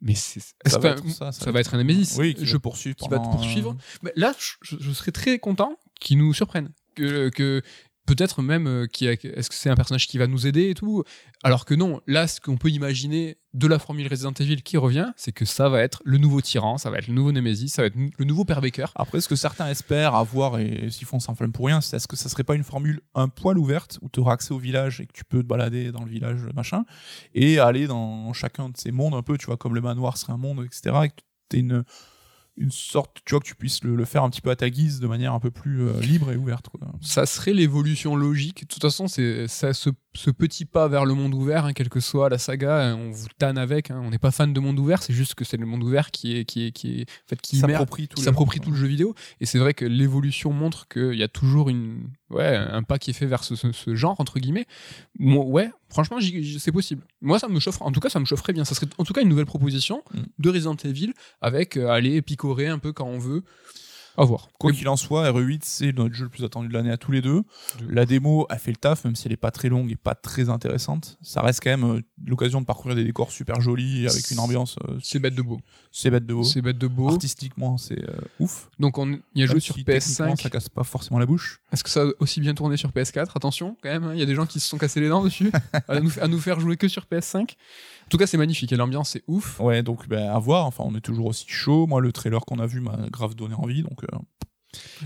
Mais 0.00 0.14
c'est, 0.14 0.40
ça, 0.66 0.78
va 0.78 0.94
que- 0.94 0.98
être 1.00 1.08
ça, 1.10 1.32
ça 1.32 1.50
va 1.50 1.60
être 1.60 1.74
un 1.74 1.78
Némésis. 1.78 2.16
Oui, 2.18 2.34
qui 2.34 2.46
je 2.46 2.56
poursuivre. 2.56 2.96
qui 2.96 3.08
va 3.08 3.18
te 3.18 3.24
poursuivre. 3.24 3.76
Mais 4.02 4.12
là, 4.16 4.32
je, 4.62 4.76
je 4.80 4.92
serais 4.92 5.10
très 5.12 5.38
content 5.38 5.76
qu'ils 6.00 6.18
nous 6.18 6.32
surprennent. 6.32 6.70
Que, 6.94 7.28
que 7.28 7.62
peut-être 8.08 8.40
même, 8.40 8.66
euh, 8.66 8.86
a- 9.02 9.04
est-ce 9.04 9.50
que 9.50 9.54
c'est 9.54 9.68
un 9.68 9.74
personnage 9.76 10.06
qui 10.08 10.16
va 10.16 10.26
nous 10.26 10.46
aider 10.46 10.70
et 10.70 10.74
tout? 10.74 11.04
Alors 11.44 11.66
que 11.66 11.74
non, 11.74 12.00
là, 12.06 12.26
ce 12.26 12.40
qu'on 12.40 12.56
peut 12.56 12.70
imaginer 12.70 13.36
de 13.52 13.66
la 13.66 13.78
formule 13.78 14.08
Resident 14.08 14.32
Evil 14.32 14.62
qui 14.62 14.78
revient, 14.78 15.12
c'est 15.16 15.32
que 15.32 15.44
ça 15.44 15.68
va 15.68 15.82
être 15.82 16.00
le 16.04 16.16
nouveau 16.16 16.40
tyran, 16.40 16.78
ça 16.78 16.90
va 16.90 16.98
être 16.98 17.06
le 17.08 17.12
nouveau 17.14 17.32
Nemesis, 17.32 17.68
ça 17.68 17.82
va 17.82 17.86
être 17.86 17.96
le 17.96 18.24
nouveau 18.24 18.44
Père 18.46 18.60
Baker. 18.62 18.86
Après, 18.94 19.20
ce 19.20 19.28
que 19.28 19.36
certains 19.36 19.68
espèrent 19.68 20.14
avoir, 20.14 20.58
et 20.58 20.88
s'ils 20.90 21.06
font 21.06 21.20
s'enflamme 21.20 21.52
pour 21.52 21.66
rien, 21.66 21.80
c'est 21.82 21.96
est-ce 21.96 22.08
que 22.08 22.16
ça 22.16 22.28
serait 22.30 22.44
pas 22.44 22.54
une 22.54 22.64
formule 22.64 23.00
un 23.14 23.28
poil 23.28 23.58
ouverte 23.58 23.98
où 24.00 24.08
tu 24.08 24.20
auras 24.20 24.32
accès 24.32 24.52
au 24.52 24.58
village 24.58 25.00
et 25.00 25.06
que 25.06 25.12
tu 25.12 25.24
peux 25.24 25.42
te 25.42 25.46
balader 25.46 25.92
dans 25.92 26.04
le 26.04 26.10
village, 26.10 26.40
machin, 26.54 26.84
et 27.34 27.58
aller 27.58 27.86
dans 27.86 28.32
chacun 28.32 28.70
de 28.70 28.76
ces 28.76 28.90
mondes 28.90 29.14
un 29.14 29.22
peu, 29.22 29.36
tu 29.36 29.46
vois, 29.46 29.56
comme 29.58 29.74
le 29.74 29.80
manoir 29.82 30.16
serait 30.16 30.32
un 30.32 30.38
monde, 30.38 30.64
etc. 30.64 30.96
Et 31.04 31.08
que 31.10 31.14
tu 31.50 31.58
une, 31.58 31.84
une 32.58 32.70
sorte, 32.70 33.18
tu 33.24 33.34
vois, 33.34 33.40
que 33.40 33.46
tu 33.46 33.54
puisses 33.54 33.82
le, 33.84 33.94
le 33.94 34.04
faire 34.04 34.22
un 34.22 34.30
petit 34.30 34.40
peu 34.40 34.50
à 34.50 34.56
ta 34.56 34.68
guise 34.68 35.00
de 35.00 35.06
manière 35.06 35.32
un 35.32 35.40
peu 35.40 35.50
plus 35.50 35.82
euh, 35.82 36.00
libre 36.00 36.32
et 36.32 36.36
ouverte. 36.36 36.68
Quoi. 36.68 36.80
Ça 37.00 37.26
serait 37.26 37.52
l'évolution 37.52 38.16
logique. 38.16 38.62
De 38.62 38.66
toute 38.66 38.82
façon, 38.82 39.08
c'est 39.08 39.46
ça, 39.48 39.72
ce, 39.72 39.90
ce 40.18 40.30
petit 40.30 40.64
pas 40.64 40.88
vers 40.88 41.04
le 41.04 41.14
monde 41.14 41.32
ouvert, 41.34 41.64
hein, 41.64 41.72
quelle 41.72 41.88
que 41.88 42.00
soit 42.00 42.28
la 42.28 42.38
saga, 42.38 42.90
hein, 42.90 42.96
on 42.96 43.10
vous 43.10 43.28
tanne 43.38 43.56
avec. 43.58 43.90
hein. 43.90 44.00
On 44.04 44.10
n'est 44.10 44.18
pas 44.18 44.30
fan 44.30 44.52
de 44.52 44.60
monde 44.60 44.78
ouvert, 44.78 45.02
c'est 45.02 45.12
juste 45.12 45.34
que 45.34 45.44
c'est 45.44 45.56
le 45.56 45.66
monde 45.66 45.82
ouvert 45.82 46.10
qui 46.10 46.36
est, 46.36 46.44
qui 46.44 46.66
est, 46.66 46.72
qui 46.72 47.00
est, 47.00 47.02
en 47.02 47.28
fait, 47.28 47.40
qui 47.40 47.56
s'approprie 47.56 48.08
tout, 48.08 48.20
le 48.20 48.24
tout 48.60 48.74
jeu 48.74 48.86
vidéo. 48.86 49.14
Et 49.40 49.46
c'est 49.46 49.58
vrai 49.58 49.74
que 49.74 49.84
l'évolution 49.84 50.52
montre 50.52 50.88
qu'il 50.88 51.14
y 51.14 51.22
a 51.22 51.28
toujours 51.28 51.68
une, 51.68 52.10
ouais, 52.30 52.56
un 52.56 52.82
pas 52.82 52.98
qui 52.98 53.10
est 53.10 53.14
fait 53.14 53.26
vers 53.26 53.44
ce, 53.44 53.54
ce- 53.54 53.72
ce 53.72 53.94
genre, 53.94 54.16
entre 54.20 54.38
guillemets. 54.40 54.66
Moi, 55.18 55.44
ouais, 55.44 55.70
franchement, 55.88 56.18
c'est 56.58 56.72
possible. 56.72 57.02
Moi, 57.22 57.38
ça 57.38 57.48
me 57.48 57.60
chauffe. 57.60 57.80
En 57.80 57.92
tout 57.92 58.00
cas, 58.00 58.08
ça 58.08 58.18
me 58.20 58.24
chaufferait 58.24 58.52
bien. 58.52 58.64
Ça 58.64 58.74
serait 58.74 58.86
en 58.98 59.04
tout 59.04 59.12
cas 59.12 59.22
une 59.22 59.28
nouvelle 59.28 59.46
proposition 59.46 60.02
Mm. 60.12 60.18
de 60.38 60.50
Resident 60.50 60.76
Evil 60.84 61.12
avec 61.40 61.76
euh, 61.76 61.88
aller 61.88 62.20
picorer 62.22 62.66
un 62.68 62.78
peu 62.78 62.92
quand 62.92 63.06
on 63.06 63.18
veut. 63.18 63.42
À 64.18 64.24
voir. 64.24 64.48
Quoi 64.58 64.72
qu'il 64.72 64.88
en 64.88 64.96
soit, 64.96 65.30
RE8, 65.30 65.60
c'est 65.62 65.96
notre 65.96 66.14
jeu 66.14 66.24
le 66.24 66.30
plus 66.30 66.44
attendu 66.44 66.68
de 66.68 66.72
l'année 66.74 66.90
à 66.90 66.96
tous 66.96 67.12
les 67.12 67.22
deux. 67.22 67.42
De- 67.78 67.88
La 67.88 68.04
démo 68.04 68.46
a 68.50 68.58
fait 68.58 68.72
le 68.72 68.76
taf, 68.76 69.04
même 69.04 69.14
si 69.14 69.26
elle 69.26 69.32
est 69.32 69.36
pas 69.36 69.50
très 69.52 69.68
longue 69.68 69.90
et 69.92 69.96
pas 69.96 70.14
très 70.16 70.48
intéressante. 70.48 71.18
Ça 71.22 71.40
reste 71.40 71.60
quand 71.62 71.70
même 71.70 71.84
euh, 71.84 72.00
l'occasion 72.26 72.60
de 72.60 72.66
parcourir 72.66 72.96
des 72.96 73.04
décors 73.04 73.30
super 73.30 73.60
jolis 73.60 74.08
avec 74.08 74.30
une 74.30 74.40
ambiance. 74.40 74.76
euh, 74.88 74.98
C'est 75.02 75.18
bête 75.20 75.34
de 75.36 75.42
beau. 75.42 75.60
c'est 75.92 76.10
bête 76.10 76.26
de 76.26 76.34
beau. 76.34 76.42
C'est 76.42 76.60
bête 76.62 76.78
de 76.78 76.86
beau. 76.88 77.08
Artistiquement, 77.10 77.76
c'est 77.78 77.98
euh, 78.08 78.16
ouf. 78.40 78.68
Donc, 78.80 78.98
on 78.98 79.18
y 79.34 79.42
a 79.42 79.46
joué 79.46 79.54
Même 79.54 79.60
sur 79.60 79.74
si 79.76 79.84
techniquement, 79.84 80.34
PS5. 80.34 80.42
Ça 80.42 80.50
casse 80.50 80.68
pas 80.68 80.84
forcément 80.84 81.18
la 81.20 81.26
bouche. 81.26 81.60
Est-ce 81.72 81.84
que 81.84 81.90
ça 81.90 82.02
a 82.02 82.06
aussi 82.18 82.40
bien 82.40 82.54
tourné 82.54 82.76
sur 82.76 82.90
PS4 82.90 83.28
Attention, 83.36 83.76
quand 83.82 83.88
même, 83.90 84.04
hein, 84.04 84.10
il 84.14 84.18
y 84.18 84.22
a 84.22 84.26
des 84.26 84.34
gens 84.34 84.46
qui 84.46 84.58
se 84.58 84.68
sont 84.68 84.78
cassés 84.78 85.00
les 85.00 85.08
dents 85.08 85.22
dessus, 85.22 85.52
à, 85.88 86.00
nous, 86.00 86.10
à 86.20 86.26
nous 86.26 86.40
faire 86.40 86.58
jouer 86.58 86.76
que 86.76 86.88
sur 86.88 87.04
PS5. 87.04 87.54
En 88.08 88.10
tout 88.10 88.16
cas, 88.16 88.26
c'est 88.26 88.38
magnifique 88.38 88.72
et 88.72 88.76
l'ambiance 88.76 89.10
c'est 89.10 89.22
ouf. 89.26 89.60
Ouais, 89.60 89.82
donc 89.82 90.08
ben, 90.08 90.30
à 90.30 90.38
voir. 90.38 90.64
Enfin, 90.64 90.82
on 90.86 90.94
est 90.94 91.02
toujours 91.02 91.26
aussi 91.26 91.44
chaud. 91.46 91.86
Moi, 91.86 92.00
le 92.00 92.10
trailer 92.10 92.42
qu'on 92.46 92.58
a 92.58 92.64
vu 92.64 92.80
m'a 92.80 92.96
grave 93.10 93.34
donné 93.34 93.54
envie. 93.54 93.82
Donc, 93.82 94.02
euh, 94.02 94.16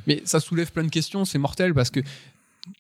Mais 0.07 0.23
ça 0.25 0.39
soulève 0.39 0.71
plein 0.71 0.85
de 0.85 0.89
questions, 0.89 1.25
c'est 1.25 1.39
mortel 1.39 1.75
parce 1.75 1.91
que, 1.91 1.99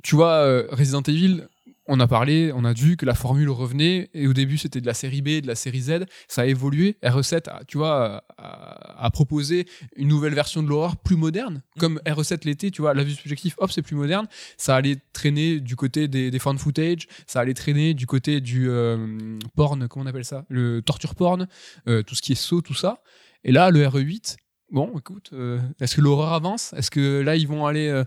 tu 0.04 0.14
vois, 0.14 0.34
euh, 0.34 0.68
Resident 0.70 1.02
Evil, 1.02 1.48
on 1.86 1.98
a 1.98 2.06
parlé, 2.06 2.52
on 2.54 2.64
a 2.64 2.72
vu 2.72 2.96
que 2.96 3.04
la 3.04 3.14
formule 3.14 3.50
revenait 3.50 4.10
et 4.14 4.26
au 4.26 4.32
début 4.32 4.56
c'était 4.58 4.80
de 4.80 4.86
la 4.86 4.94
série 4.94 5.20
B, 5.20 5.40
de 5.40 5.46
la 5.46 5.54
série 5.54 5.80
Z, 5.80 6.04
ça 6.28 6.42
a 6.42 6.46
évolué. 6.46 6.96
R7, 7.02 7.50
a, 7.50 7.64
tu 7.64 7.78
vois, 7.78 8.24
a, 8.38 9.04
a 9.04 9.10
proposé 9.10 9.66
une 9.96 10.08
nouvelle 10.08 10.34
version 10.34 10.62
de 10.62 10.68
l'horreur 10.68 10.96
plus 10.96 11.16
moderne, 11.16 11.62
comme 11.78 12.00
R7 12.06 12.44
l'était, 12.44 12.70
tu 12.70 12.82
vois, 12.82 12.94
la 12.94 13.02
vue 13.02 13.12
subjective, 13.12 13.54
hop, 13.58 13.70
c'est 13.72 13.82
plus 13.82 13.96
moderne. 13.96 14.26
Ça 14.56 14.76
allait 14.76 14.96
traîner 15.12 15.60
du 15.60 15.76
côté 15.76 16.08
des, 16.08 16.30
des 16.30 16.38
fan 16.38 16.56
footage, 16.56 17.08
ça 17.26 17.40
allait 17.40 17.54
traîner 17.54 17.94
du 17.94 18.06
côté 18.06 18.40
du 18.40 18.68
euh, 18.68 19.38
porn, 19.56 19.88
comment 19.88 20.04
on 20.04 20.08
appelle 20.08 20.24
ça, 20.24 20.44
le 20.48 20.82
torture 20.82 21.14
porn, 21.14 21.48
euh, 21.88 22.02
tout 22.02 22.14
ce 22.14 22.22
qui 22.22 22.32
est 22.32 22.36
saut, 22.36 22.60
tout 22.60 22.74
ça. 22.74 23.02
Et 23.44 23.50
là, 23.50 23.70
le 23.70 23.84
RE8, 23.84 24.36
bon, 24.70 24.92
écoute, 24.96 25.30
euh, 25.32 25.60
est-ce 25.80 25.96
que 25.96 26.00
l'horreur 26.00 26.32
avance? 26.32 26.72
Est-ce 26.74 26.90
que 26.90 27.20
là, 27.20 27.34
ils 27.34 27.48
vont 27.48 27.66
aller. 27.66 28.02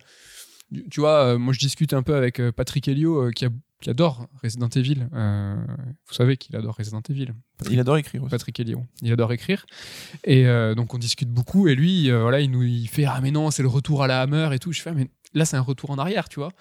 Tu 0.89 0.99
vois, 0.99 1.25
euh, 1.25 1.37
moi, 1.37 1.53
je 1.53 1.59
discute 1.59 1.93
un 1.93 2.03
peu 2.03 2.15
avec 2.15 2.39
euh, 2.39 2.51
Patrick 2.51 2.87
Helio, 2.87 3.27
euh, 3.27 3.31
qui, 3.31 3.45
qui 3.81 3.89
adore 3.89 4.27
Resident 4.43 4.69
Evil. 4.69 5.07
Vous 5.11 6.13
savez 6.13 6.37
qu'il 6.37 6.55
adore 6.55 6.75
Resident 6.75 7.01
Evil. 7.09 7.33
Il 7.71 7.79
adore 7.79 7.97
écrire 7.97 8.23
aussi. 8.23 8.31
Patrick 8.31 8.59
Helio. 8.59 8.83
Il 9.01 9.11
adore 9.11 9.31
écrire. 9.33 9.65
Et 10.23 10.45
euh, 10.47 10.75
donc, 10.75 10.93
on 10.93 10.97
discute 10.97 11.29
beaucoup. 11.29 11.67
Et 11.67 11.75
lui, 11.75 12.09
euh, 12.09 12.21
voilà, 12.21 12.39
il 12.41 12.51
nous 12.51 12.63
il 12.63 12.87
fait 12.87 13.05
Ah, 13.05 13.19
mais 13.21 13.31
non, 13.31 13.51
c'est 13.51 13.63
le 13.63 13.69
retour 13.69 14.03
à 14.03 14.07
la 14.07 14.21
Hammer 14.21 14.49
et 14.53 14.59
tout. 14.59 14.71
Je 14.71 14.81
fais 14.81 14.89
Ah, 14.91 14.93
mais 14.95 15.09
là, 15.33 15.43
c'est 15.45 15.57
un 15.57 15.61
retour 15.61 15.89
en 15.91 15.97
arrière, 15.97 16.29
tu 16.29 16.39
vois. 16.39 16.51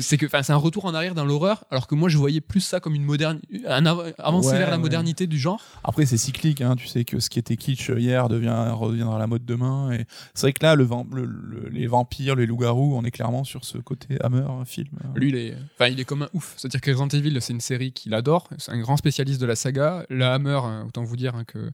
C'est 0.00 0.18
que, 0.18 0.26
enfin, 0.26 0.42
c'est 0.42 0.52
un 0.52 0.56
retour 0.56 0.84
en 0.84 0.92
arrière 0.92 1.14
dans 1.14 1.24
l'horreur, 1.24 1.64
alors 1.70 1.86
que 1.86 1.94
moi, 1.94 2.10
je 2.10 2.18
voyais 2.18 2.42
plus 2.42 2.60
ça 2.60 2.78
comme 2.78 2.94
une 2.94 3.04
moderne, 3.04 3.40
un 3.66 3.86
av- 3.86 4.12
avancée 4.18 4.50
Ouais, 4.50 4.58
vers 4.58 4.68
la 4.68 4.76
ouais. 4.76 4.82
modernité 4.82 5.26
du 5.26 5.38
genre. 5.38 5.62
Après, 5.82 6.04
c'est 6.04 6.18
cyclique. 6.18 6.60
Hein. 6.60 6.76
Tu 6.76 6.86
sais 6.88 7.04
que 7.06 7.20
ce 7.20 7.30
qui 7.30 7.38
était 7.38 7.56
kitsch 7.56 7.88
hier 7.96 8.28
devient 8.28 8.54
reviendra 8.72 9.16
à 9.16 9.18
la 9.18 9.26
mode 9.26 9.46
demain. 9.46 9.92
Et 9.92 10.04
c'est 10.34 10.42
vrai 10.42 10.52
que 10.52 10.62
là, 10.64 10.74
le, 10.74 10.84
vamp- 10.84 11.06
le- 11.14 11.24
le- 11.24 11.68
les 11.70 11.86
vampires, 11.86 12.36
les 12.36 12.44
loups-garous, 12.44 12.94
on 12.98 13.02
est 13.04 13.10
clairement 13.10 13.44
sur 13.44 13.64
ce 13.64 13.78
côté 13.78 14.18
Hammer 14.22 14.44
un 14.46 14.66
film. 14.66 14.90
Lui, 15.14 15.30
il 15.30 15.36
est, 15.36 15.56
enfin, 15.78 15.88
il 15.90 15.98
est 15.98 16.04
comme 16.04 16.22
un 16.22 16.28
ouf. 16.34 16.52
C'est-à-dire 16.58 16.82
que 16.82 16.90
Resident 16.90 17.08
Evil, 17.08 17.38
c'est 17.40 17.54
une 17.54 17.60
série 17.62 17.92
qu'il 17.92 18.12
adore. 18.12 18.50
C'est 18.58 18.72
un 18.72 18.78
grand 18.78 18.98
spécialiste 18.98 19.40
de 19.40 19.46
la 19.46 19.56
saga. 19.56 20.04
La 20.10 20.37
Hammer, 20.38 20.60
hein, 20.64 20.84
autant 20.88 21.02
vous 21.04 21.16
dire 21.16 21.34
hein, 21.34 21.44
que, 21.44 21.70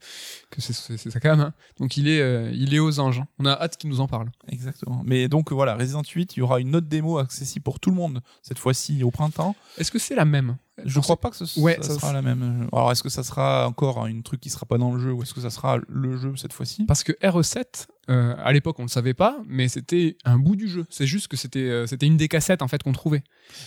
que 0.50 0.60
c'est, 0.60 0.96
sa 0.96 1.20
cam. 1.20 1.40
hein. 1.40 1.52
Donc 1.78 1.96
il 1.96 2.08
est, 2.08 2.20
euh, 2.20 2.50
il 2.52 2.74
est 2.74 2.78
aux 2.78 3.00
anges. 3.00 3.20
hein. 3.20 3.28
On 3.38 3.46
a 3.46 3.52
hâte 3.52 3.76
qu'il 3.76 3.88
nous 3.90 4.00
en 4.00 4.08
parle. 4.08 4.30
Exactement. 4.48 5.02
Mais 5.04 5.28
donc 5.28 5.52
voilà, 5.52 5.74
Resident 5.76 6.02
8, 6.02 6.36
il 6.36 6.40
y 6.40 6.42
aura 6.42 6.60
une 6.60 6.74
autre 6.76 6.86
démo 6.88 7.18
accessible 7.18 7.62
pour 7.62 7.80
tout 7.80 7.90
le 7.90 7.96
monde 7.96 8.20
cette 8.42 8.58
fois-ci 8.58 9.02
au 9.04 9.10
printemps. 9.10 9.54
Est-ce 9.78 9.90
que 9.90 9.98
c'est 9.98 10.14
la 10.14 10.24
même? 10.24 10.56
Je 10.84 10.98
crois 10.98 11.20
pas 11.20 11.30
que 11.30 11.36
ce 11.36 11.60
Ouais, 11.60 11.76
ça 11.80 11.88
ça- 11.94 11.94
sera 12.00 12.12
la 12.12 12.20
même. 12.22 12.68
Alors, 12.72 12.90
est-ce 12.90 13.02
que 13.02 13.08
ça 13.08 13.22
sera 13.22 13.68
encore 13.68 14.04
un 14.04 14.20
truc 14.22 14.40
qui 14.40 14.50
sera 14.50 14.66
pas 14.66 14.76
dans 14.76 14.92
le 14.92 15.00
jeu 15.00 15.12
ou 15.12 15.22
est-ce 15.22 15.32
que 15.32 15.40
ça 15.40 15.50
sera 15.50 15.78
le 15.88 16.16
jeu 16.16 16.34
cette 16.36 16.52
fois-ci? 16.52 16.84
Parce 16.86 17.04
que 17.04 17.12
RE7, 17.22 17.86
euh, 18.10 18.34
à 18.42 18.52
l'époque, 18.52 18.76
on 18.80 18.82
le 18.82 18.88
savait 18.88 19.14
pas, 19.14 19.38
mais 19.46 19.68
c'était 19.68 20.16
un 20.24 20.36
bout 20.36 20.56
du 20.56 20.68
jeu. 20.68 20.84
C'est 20.90 21.06
juste 21.06 21.28
que 21.28 21.36
c'était 21.36 21.60
euh, 21.60 21.86
c'était 21.86 22.06
une 22.06 22.16
des 22.16 22.26
cassettes 22.26 22.60
en 22.60 22.66
fait 22.68 22.82
qu'on 22.82 22.92
trouvait. 22.92 23.22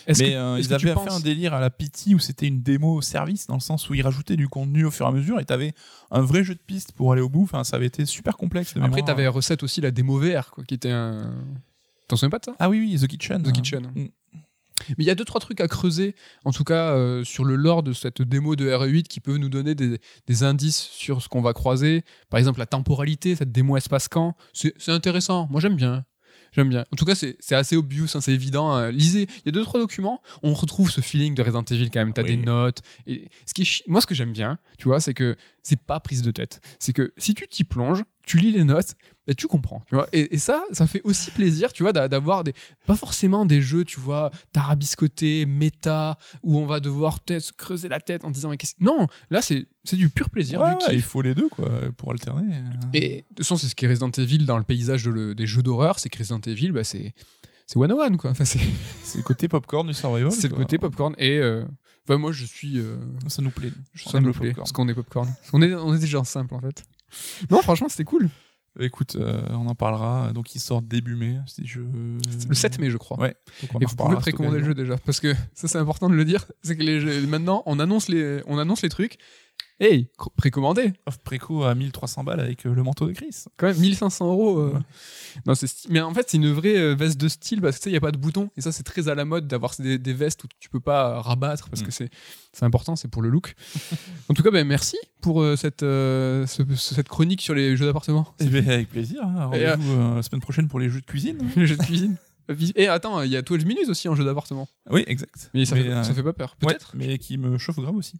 Est-ce 0.05 0.21
Mais 0.21 0.31
que- 0.31 0.35
euh, 0.35 0.55
est-ce 0.57 0.67
ils 0.67 0.75
que 0.75 0.79
tu 0.81 0.89
avaient 0.89 0.99
fait 1.01 1.09
un 1.11 1.19
délire 1.21 1.53
à 1.53 1.61
la 1.61 1.69
Pity 1.69 2.13
où 2.13 2.19
c'était 2.19 2.47
une 2.47 2.61
démo 2.61 3.01
service 3.01 3.47
dans 3.47 3.55
le 3.55 3.61
sens 3.61 3.89
où 3.89 3.93
ils 3.93 4.01
rajoutaient 4.01 4.35
du 4.35 4.49
contenu 4.49 4.84
au 4.84 4.91
fur 4.91 5.05
et 5.05 5.09
à 5.09 5.11
mesure 5.13 5.39
et 5.39 5.45
t'avais 5.45 5.73
un 6.11 6.21
vrai 6.21 6.43
jeu 6.43 6.55
de 6.55 6.59
piste 6.59 6.91
pour 6.91 7.13
aller 7.13 7.21
au 7.21 7.29
bout. 7.29 7.43
Enfin, 7.43 7.63
ça 7.63 7.77
avait 7.77 7.85
été 7.88 8.05
super 8.05 8.35
complexe. 8.35 8.73
de 8.73 8.79
Après, 8.81 9.01
mémoire. 9.01 9.05
t'avais 9.05 9.27
RE7 9.29 9.63
aussi 9.63 9.79
la 9.79 9.91
démo 9.91 10.19
VR, 10.19 10.51
quoi, 10.51 10.65
qui 10.65 10.73
était 10.73 10.91
un. 10.91 11.34
T'en 12.09 12.15
souviens 12.17 12.29
pas 12.29 12.39
de 12.39 12.45
ça? 12.45 12.55
Ah 12.59 12.69
oui, 12.69 12.79
oui, 12.79 12.99
The 12.99 13.07
Kitchen. 13.07 13.43
The 13.43 13.51
Kitchen. 13.53 13.91
Mm. 13.95 14.05
Mais 14.89 14.95
il 14.99 15.05
y 15.05 15.09
a 15.09 15.15
deux 15.15 15.25
trois 15.25 15.41
trucs 15.41 15.59
à 15.61 15.67
creuser, 15.67 16.15
en 16.45 16.51
tout 16.51 16.63
cas 16.63 16.91
euh, 16.93 17.23
sur 17.23 17.43
le 17.45 17.55
lore 17.55 17.83
de 17.83 17.93
cette 17.93 18.21
démo 18.21 18.55
de 18.55 18.69
RE8 18.69 19.03
qui 19.03 19.19
peuvent 19.19 19.37
nous 19.37 19.49
donner 19.49 19.75
des, 19.75 19.99
des 20.27 20.43
indices 20.43 20.79
sur 20.91 21.21
ce 21.21 21.29
qu'on 21.29 21.41
va 21.41 21.53
croiser. 21.53 22.03
Par 22.29 22.37
exemple, 22.37 22.59
la 22.59 22.65
temporalité, 22.67 23.35
cette 23.35 23.51
démo 23.51 23.77
espace-camp, 23.77 24.35
c'est 24.53 24.73
c'est 24.77 24.91
intéressant. 24.91 25.47
Moi, 25.49 25.61
j'aime 25.61 25.75
bien. 25.75 26.05
J'aime 26.53 26.69
bien. 26.69 26.85
En 26.93 26.95
tout 26.95 27.03
cas, 27.05 27.13
c'est 27.13 27.37
assez 27.55 27.75
obvious, 27.75 28.07
hein, 28.15 28.21
c'est 28.21 28.31
évident. 28.33 28.75
euh, 28.77 28.89
lisez. 28.89 29.23
Il 29.23 29.47
y 29.47 29.49
a 29.49 29.51
deux 29.51 29.63
trois 29.63 29.79
documents. 29.81 30.21
On 30.43 30.53
retrouve 30.53 30.89
ce 30.89 31.01
feeling 31.01 31.35
de 31.35 31.41
Resident 31.43 31.63
Evil 31.63 31.89
quand 31.91 31.99
même. 31.99 32.13
T'as 32.13 32.23
Oui. 32.23 32.37
des 32.37 32.43
notes. 32.43 32.81
Et 33.05 33.27
ce 33.45 33.53
qui 33.53 33.63
est 33.63 33.87
moi, 33.87 33.99
ce 33.99 34.07
que 34.07 34.15
j'aime 34.15 34.31
bien, 34.31 34.57
tu 34.77 34.87
vois, 34.87 35.01
c'est 35.01 35.13
que 35.13 35.35
c'est 35.61 35.79
pas 35.81 35.99
prise 35.99 36.21
de 36.21 36.31
tête. 36.31 36.61
C'est 36.79 36.93
que 36.93 37.13
si 37.17 37.33
tu 37.35 37.47
t'y 37.49 37.63
plonges, 37.65 38.03
tu 38.27 38.37
lis 38.37 38.51
les 38.51 38.63
notes, 38.63 38.93
bah, 39.25 39.33
tu 39.33 39.47
comprends. 39.47 39.81
Tu 39.87 39.95
vois. 39.95 40.07
Et, 40.13 40.35
et 40.35 40.37
ça, 40.37 40.63
ça 40.71 40.85
fait 40.85 41.01
aussi 41.03 41.31
plaisir, 41.31 41.73
tu 41.73 41.81
vois, 41.81 41.93
d'a- 41.93 42.07
d'avoir 42.07 42.43
des 42.43 42.53
pas 42.85 42.95
forcément 42.95 43.45
des 43.45 43.61
jeux, 43.61 43.83
tu 43.85 43.99
vois, 43.99 44.29
tarabiscotés, 44.51 45.45
méta, 45.45 46.17
où 46.43 46.57
on 46.59 46.65
va 46.65 46.79
devoir 46.79 47.19
peut-être 47.21 47.41
se 47.43 47.53
creuser 47.53 47.87
la 47.89 47.99
tête 47.99 48.25
en 48.25 48.31
disant 48.31 48.49
mais 48.49 48.57
non, 48.79 49.07
là 49.29 49.41
c'est 49.41 49.65
c'est 49.83 49.95
du 49.95 50.09
pur 50.09 50.29
plaisir, 50.29 50.59
Ouais, 50.61 50.69
du 50.69 50.73
ouais, 50.75 50.79
kiff. 50.81 50.93
il 50.93 51.01
faut 51.01 51.21
les 51.21 51.33
deux 51.33 51.47
quoi 51.49 51.69
pour 51.97 52.11
alterner. 52.11 52.55
Et 52.93 53.09
de 53.09 53.21
toute 53.29 53.37
façon, 53.39 53.55
c'est 53.57 53.67
ce 53.67 53.75
qui 53.75 53.85
est 53.85 53.87
Resident 53.87 54.11
Evil 54.11 54.39
dans 54.45 54.57
le 54.57 54.63
paysage 54.63 55.03
de 55.05 55.11
le- 55.11 55.33
des 55.35 55.47
jeux 55.47 55.63
d'horreur, 55.63 55.97
c'est 55.99 56.09
que 56.09 56.17
Resident 56.19 56.41
Evil, 56.45 56.71
bah, 56.71 56.83
c'est 56.83 57.13
c'est 57.65 57.77
one 57.77 57.91
one 57.91 58.17
quoi. 58.17 58.31
Enfin, 58.31 58.45
c'est 58.45 58.59
le 59.17 59.23
côté 59.23 59.47
popcorn 59.47 59.87
du 59.87 59.93
survival. 59.93 60.31
c'est 60.31 60.49
le 60.49 60.55
côté 60.55 60.77
popcorn 60.77 61.15
et 61.17 61.37
euh, 61.39 61.63
enfin, 62.07 62.17
moi 62.17 62.31
je 62.33 62.45
suis 62.45 62.77
euh, 62.79 62.97
Ça 63.27 63.41
nous 63.41 63.51
plaît. 63.51 63.71
ça 63.95 64.17
On 64.17 64.21
le 64.21 64.31
plaît 64.33 64.53
parce 64.53 64.71
qu'on 64.71 64.87
est 64.89 64.93
popcorn. 64.93 65.33
on 65.53 65.61
est 65.61 65.73
on 65.73 65.93
est 65.95 65.99
des 65.99 66.07
gens 66.07 66.23
simples 66.23 66.53
en 66.55 66.61
fait. 66.61 66.83
Non, 67.49 67.61
franchement, 67.61 67.89
c'était 67.89 68.03
cool. 68.03 68.29
Écoute, 68.79 69.15
euh, 69.15 69.41
on 69.49 69.65
en 69.67 69.73
parlera. 69.73 70.31
Donc, 70.34 70.53
il 70.53 70.59
sort 70.59 70.84
début 70.84 71.15
mai. 71.15 71.38
Si 71.47 71.65
je... 71.65 71.79
Le 72.47 72.53
7 72.53 72.77
mai, 72.79 72.91
je 72.91 72.97
crois. 72.97 73.19
Ouais. 73.19 73.35
Donc, 73.61 73.71
on 73.73 73.79
Et 73.79 73.85
vous 73.85 73.95
pouvez 73.95 74.15
précommander 74.17 74.59
le 74.59 74.65
jeu 74.65 74.75
déjà, 74.75 74.97
parce 74.97 75.19
que 75.19 75.34
ça 75.53 75.67
c'est 75.67 75.79
important 75.79 76.09
de 76.09 76.15
le 76.15 76.23
dire, 76.25 76.45
c'est 76.61 76.77
que 76.77 76.84
les 76.84 76.99
jeux- 76.99 77.25
maintenant 77.25 77.63
on 77.65 77.79
annonce 77.79 78.07
les, 78.07 78.41
on 78.45 78.59
annonce 78.59 78.84
les 78.84 78.89
trucs. 78.89 79.17
Hey, 79.79 80.09
précommandez 80.38 80.93
Offre 81.05 81.19
préco 81.19 81.63
à 81.63 81.75
1300 81.75 82.23
balles 82.23 82.39
avec 82.39 82.65
euh, 82.65 82.73
le 82.73 82.81
manteau 82.81 83.05
de 83.05 83.11
Chris. 83.13 83.43
quand 83.57 83.67
même 83.67 83.77
1500 83.77 84.25
euros. 84.27 84.57
euh. 84.59 84.71
Ouais. 84.73 84.79
Non, 85.45 85.53
c'est 85.53 85.67
sti- 85.67 85.85
mais 85.91 86.01
en 86.01 86.11
fait 86.15 86.25
c'est 86.27 86.38
une 86.38 86.51
vraie 86.51 86.75
euh, 86.77 86.95
veste 86.95 87.19
de 87.21 87.27
style 87.27 87.61
parce 87.61 87.77
que 87.77 87.84
sais 87.84 87.89
il 87.91 87.93
y 87.93 87.97
a 87.97 88.01
pas 88.01 88.11
de 88.11 88.17
bouton 88.17 88.49
et 88.57 88.61
ça 88.61 88.71
c'est 88.71 88.81
très 88.81 89.07
à 89.07 89.13
la 89.13 89.23
mode 89.23 89.47
d'avoir 89.47 89.73
des, 89.77 89.99
des 89.99 90.13
vestes 90.13 90.43
où 90.43 90.47
tu 90.59 90.69
peux 90.71 90.79
pas 90.79 91.21
rabattre 91.21 91.69
parce 91.69 91.84
Mm. 91.84 91.85
que 91.85 91.91
c'est 91.91 92.09
c'est 92.53 92.65
important, 92.65 92.95
c'est 92.95 93.07
pour 93.07 93.21
le 93.21 93.29
look. 93.29 93.53
en 94.29 94.34
tout 94.34 94.41
cas, 94.41 94.49
ben 94.49 94.65
merci 94.65 94.97
pour 95.21 95.43
euh, 95.43 95.55
cette 95.55 95.81
ce- 95.81 96.45
ce- 96.47 96.95
cette 96.95 97.07
chronique 97.07 97.41
sur 97.43 97.53
les 97.53 97.77
jeux 97.77 97.85
d'appartement, 97.85 98.34
Eh 98.39 98.45
ben, 98.45 98.67
avec 98.67 98.89
plaisir. 98.89 99.21
hein. 99.23 99.45
Rendez-vous 99.45 100.15
la 100.15 100.23
semaine 100.23 100.41
prochaine 100.41 100.67
pour 100.69 100.79
les 100.79 100.89
jeux 100.89 101.01
de 101.01 101.05
cuisine. 101.05 101.38
les 101.55 101.67
jeux 101.67 101.77
de 101.77 101.84
cuisine. 101.84 102.15
Et 102.76 102.88
attends, 102.88 103.22
il 103.22 103.32
y 103.32 103.36
a 103.38 103.41
12 103.41 103.65
minutes 103.65 103.90
aussi 103.90 104.07
en 104.07 104.15
jeu 104.15 104.24
d'appartement. 104.24 104.68
Oui, 104.90 105.03
exact. 105.07 105.49
Mais 105.53 105.65
ça, 105.65 105.76
fait, 105.76 105.88
euh, 105.88 106.03
ça 106.03 106.14
fait 106.14 106.24
pas 106.24 106.34
peur. 106.34 106.56
ouais, 106.64 106.74
Peut-être. 106.74 106.91
mais 106.95 107.18
qui 107.18 107.38
me 107.38 107.57
chauffe 107.57 107.78
grave 107.80 107.95
aussi. 107.95 108.14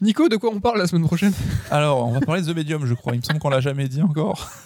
Nico, 0.00 0.28
de 0.28 0.36
quoi 0.36 0.50
on 0.52 0.60
parle 0.60 0.78
la 0.78 0.86
semaine 0.86 1.04
prochaine? 1.06 1.32
Alors, 1.70 2.06
on 2.06 2.12
va 2.12 2.20
parler 2.20 2.42
de 2.42 2.52
The 2.52 2.56
Medium, 2.56 2.86
je 2.86 2.94
crois. 2.94 3.14
Il 3.14 3.18
me 3.18 3.22
semble 3.24 3.38
qu'on 3.40 3.48
l'a 3.50 3.60
jamais 3.60 3.88
dit 3.88 4.02
encore. 4.02 4.50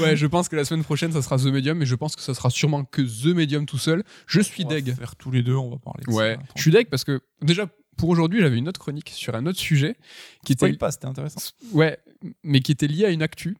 Ouais, 0.00 0.16
je 0.16 0.26
pense 0.28 0.48
que 0.48 0.54
la 0.54 0.64
semaine 0.64 0.84
prochaine, 0.84 1.10
ça 1.12 1.22
sera 1.22 1.38
The 1.38 1.46
Medium, 1.46 1.76
mais 1.78 1.86
je 1.86 1.96
pense 1.96 2.14
que 2.14 2.22
ça 2.22 2.34
sera 2.34 2.50
sûrement 2.50 2.84
que 2.84 3.02
The 3.02 3.34
Medium 3.34 3.66
tout 3.66 3.78
seul. 3.78 4.04
Je 4.28 4.40
suis 4.40 4.64
On 4.64 4.68
va 4.68 4.74
deg. 4.80 4.94
Faire 4.94 5.16
tous 5.16 5.32
les 5.32 5.42
deux, 5.42 5.56
on 5.56 5.70
va 5.70 5.76
parler. 5.78 6.04
De 6.06 6.12
Ouais, 6.12 6.36
ça. 6.36 6.42
je 6.54 6.62
suis 6.62 6.70
deg 6.70 6.88
parce 6.88 7.02
que 7.02 7.20
déjà, 7.42 7.66
pour 7.96 8.10
aujourd'hui, 8.10 8.40
j'avais 8.40 8.58
une 8.58 8.68
autre 8.68 8.78
chronique 8.78 9.10
sur 9.12 9.34
un 9.34 9.44
autre 9.46 9.58
sujet 9.58 9.96
qui 10.44 10.52
était, 10.52 10.66
Spoil 10.66 10.78
pas, 10.78 10.92
c'était 10.92 11.06
intéressant. 11.06 11.40
ouais, 11.72 11.98
mais 12.44 12.60
qui 12.60 12.70
était 12.70 12.86
lié 12.86 13.06
à 13.06 13.10
une 13.10 13.22
actu. 13.22 13.56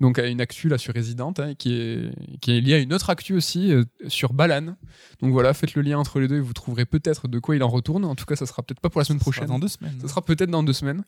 Donc 0.00 0.20
à 0.20 0.26
une 0.26 0.40
actu 0.40 0.68
là 0.68 0.78
sur 0.78 0.94
Resident, 0.94 1.34
hein, 1.38 1.54
qui 1.56 1.74
est 1.74 2.12
qui 2.40 2.52
est 2.56 2.60
liée 2.60 2.74
à 2.74 2.78
une 2.78 2.94
autre 2.94 3.10
actu 3.10 3.34
aussi 3.34 3.72
euh, 3.72 3.82
sur 4.06 4.32
Balan. 4.32 4.76
Donc 5.20 5.32
voilà, 5.32 5.52
faites 5.54 5.74
le 5.74 5.82
lien 5.82 5.98
entre 5.98 6.20
les 6.20 6.28
deux 6.28 6.36
et 6.36 6.40
vous 6.40 6.52
trouverez 6.52 6.84
peut-être 6.86 7.26
de 7.26 7.38
quoi 7.40 7.56
il 7.56 7.62
en 7.64 7.68
retourne. 7.68 8.04
En 8.04 8.14
tout 8.14 8.24
cas, 8.24 8.36
ça 8.36 8.46
sera 8.46 8.62
peut-être 8.62 8.80
pas 8.80 8.90
pour 8.90 9.00
la 9.00 9.04
semaine 9.04 9.18
Ça 9.18 9.24
sera 9.24 9.32
prochaine. 9.32 9.48
Dans 9.48 9.58
deux 9.58 9.66
semaines. 9.66 9.98
Ça 10.00 10.06
sera 10.06 10.22
peut-être 10.22 10.50
dans 10.50 10.62
deux 10.62 10.72
semaines. 10.72 11.02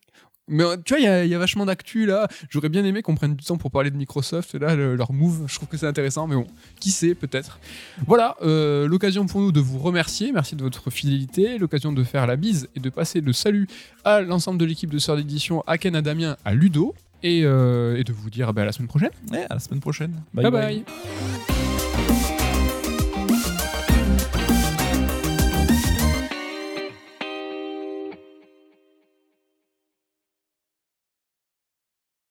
Mais 0.49 0.65
euh, 0.65 0.77
tu 0.85 0.95
vois, 0.95 0.99
il 1.01 1.05
y 1.05 1.07
a- 1.07 1.25
il 1.25 1.31
y, 1.31 1.35
a 1.37 1.39
vachement 1.39 1.65
d'actu 1.67 2.05
là. 2.07 2.27
J'aurais 2.49 2.69
bien 2.69 2.85
aimé 2.85 3.03
qu'on 3.03 3.15
prenne 3.15 3.37
du 3.37 3.45
temps 3.45 3.57
pour 3.59 3.71
parler 3.71 3.93
de 3.93 3.97
Microsoft, 3.97 4.57
là, 4.57 4.75
le- 4.75 4.97
leur 4.97 5.13
move. 5.13 5.45
Je 5.47 5.55
trouve 5.55 5.69
que 5.69 5.77
c'est 5.77 5.87
intéressant, 5.87 6.27
mais 6.27 6.35
bon, 6.35 6.49
qui 6.81 6.91
sait, 6.91 7.15
peut-être. 7.15 7.61
Voilà, 8.09 8.35
euh, 8.43 8.89
l'occasion 8.89 9.25
pour 9.27 9.41
nous 9.41 9.53
de 9.53 9.61
vous 9.61 9.79
remercier. 9.79 10.33
Merci 10.33 10.57
de 10.57 10.63
votre 10.65 10.91
fidélité. 10.91 11.59
L'occasion 11.59 11.93
de 11.93 12.03
faire 12.03 12.27
la 12.27 12.35
bise 12.35 12.69
et 12.75 12.81
de 12.81 12.91
passer 12.91 13.21
le 13.21 13.33
salut 13.33 13.69
à 14.03 14.21
l'ensemble 14.23 14.59
de 14.59 14.65
l'équipe 14.65 14.91
de 14.91 14.99
Sœurs 14.99 15.17
d'édition, 15.17 15.63
à 15.69 15.79
Ken, 15.79 15.95
à 15.95 16.03
Damien, 16.03 16.37
à 16.45 16.55
Ludo. 16.55 16.93
Et, 17.23 17.43
euh, 17.45 17.97
et 17.97 18.05
de 18.05 18.13
vous 18.13 18.31
dire 18.31 18.53
bah, 18.53 18.63
à 18.63 18.65
la 18.65 18.73
semaine 18.73 18.89
prochaine. 18.89 19.11
Ouais, 19.31 19.47
à 19.49 19.55
la 19.55 19.61
semaine 19.61 19.81
prochaine. 19.81 20.15
bye. 20.33 20.51
bye. 20.51 20.85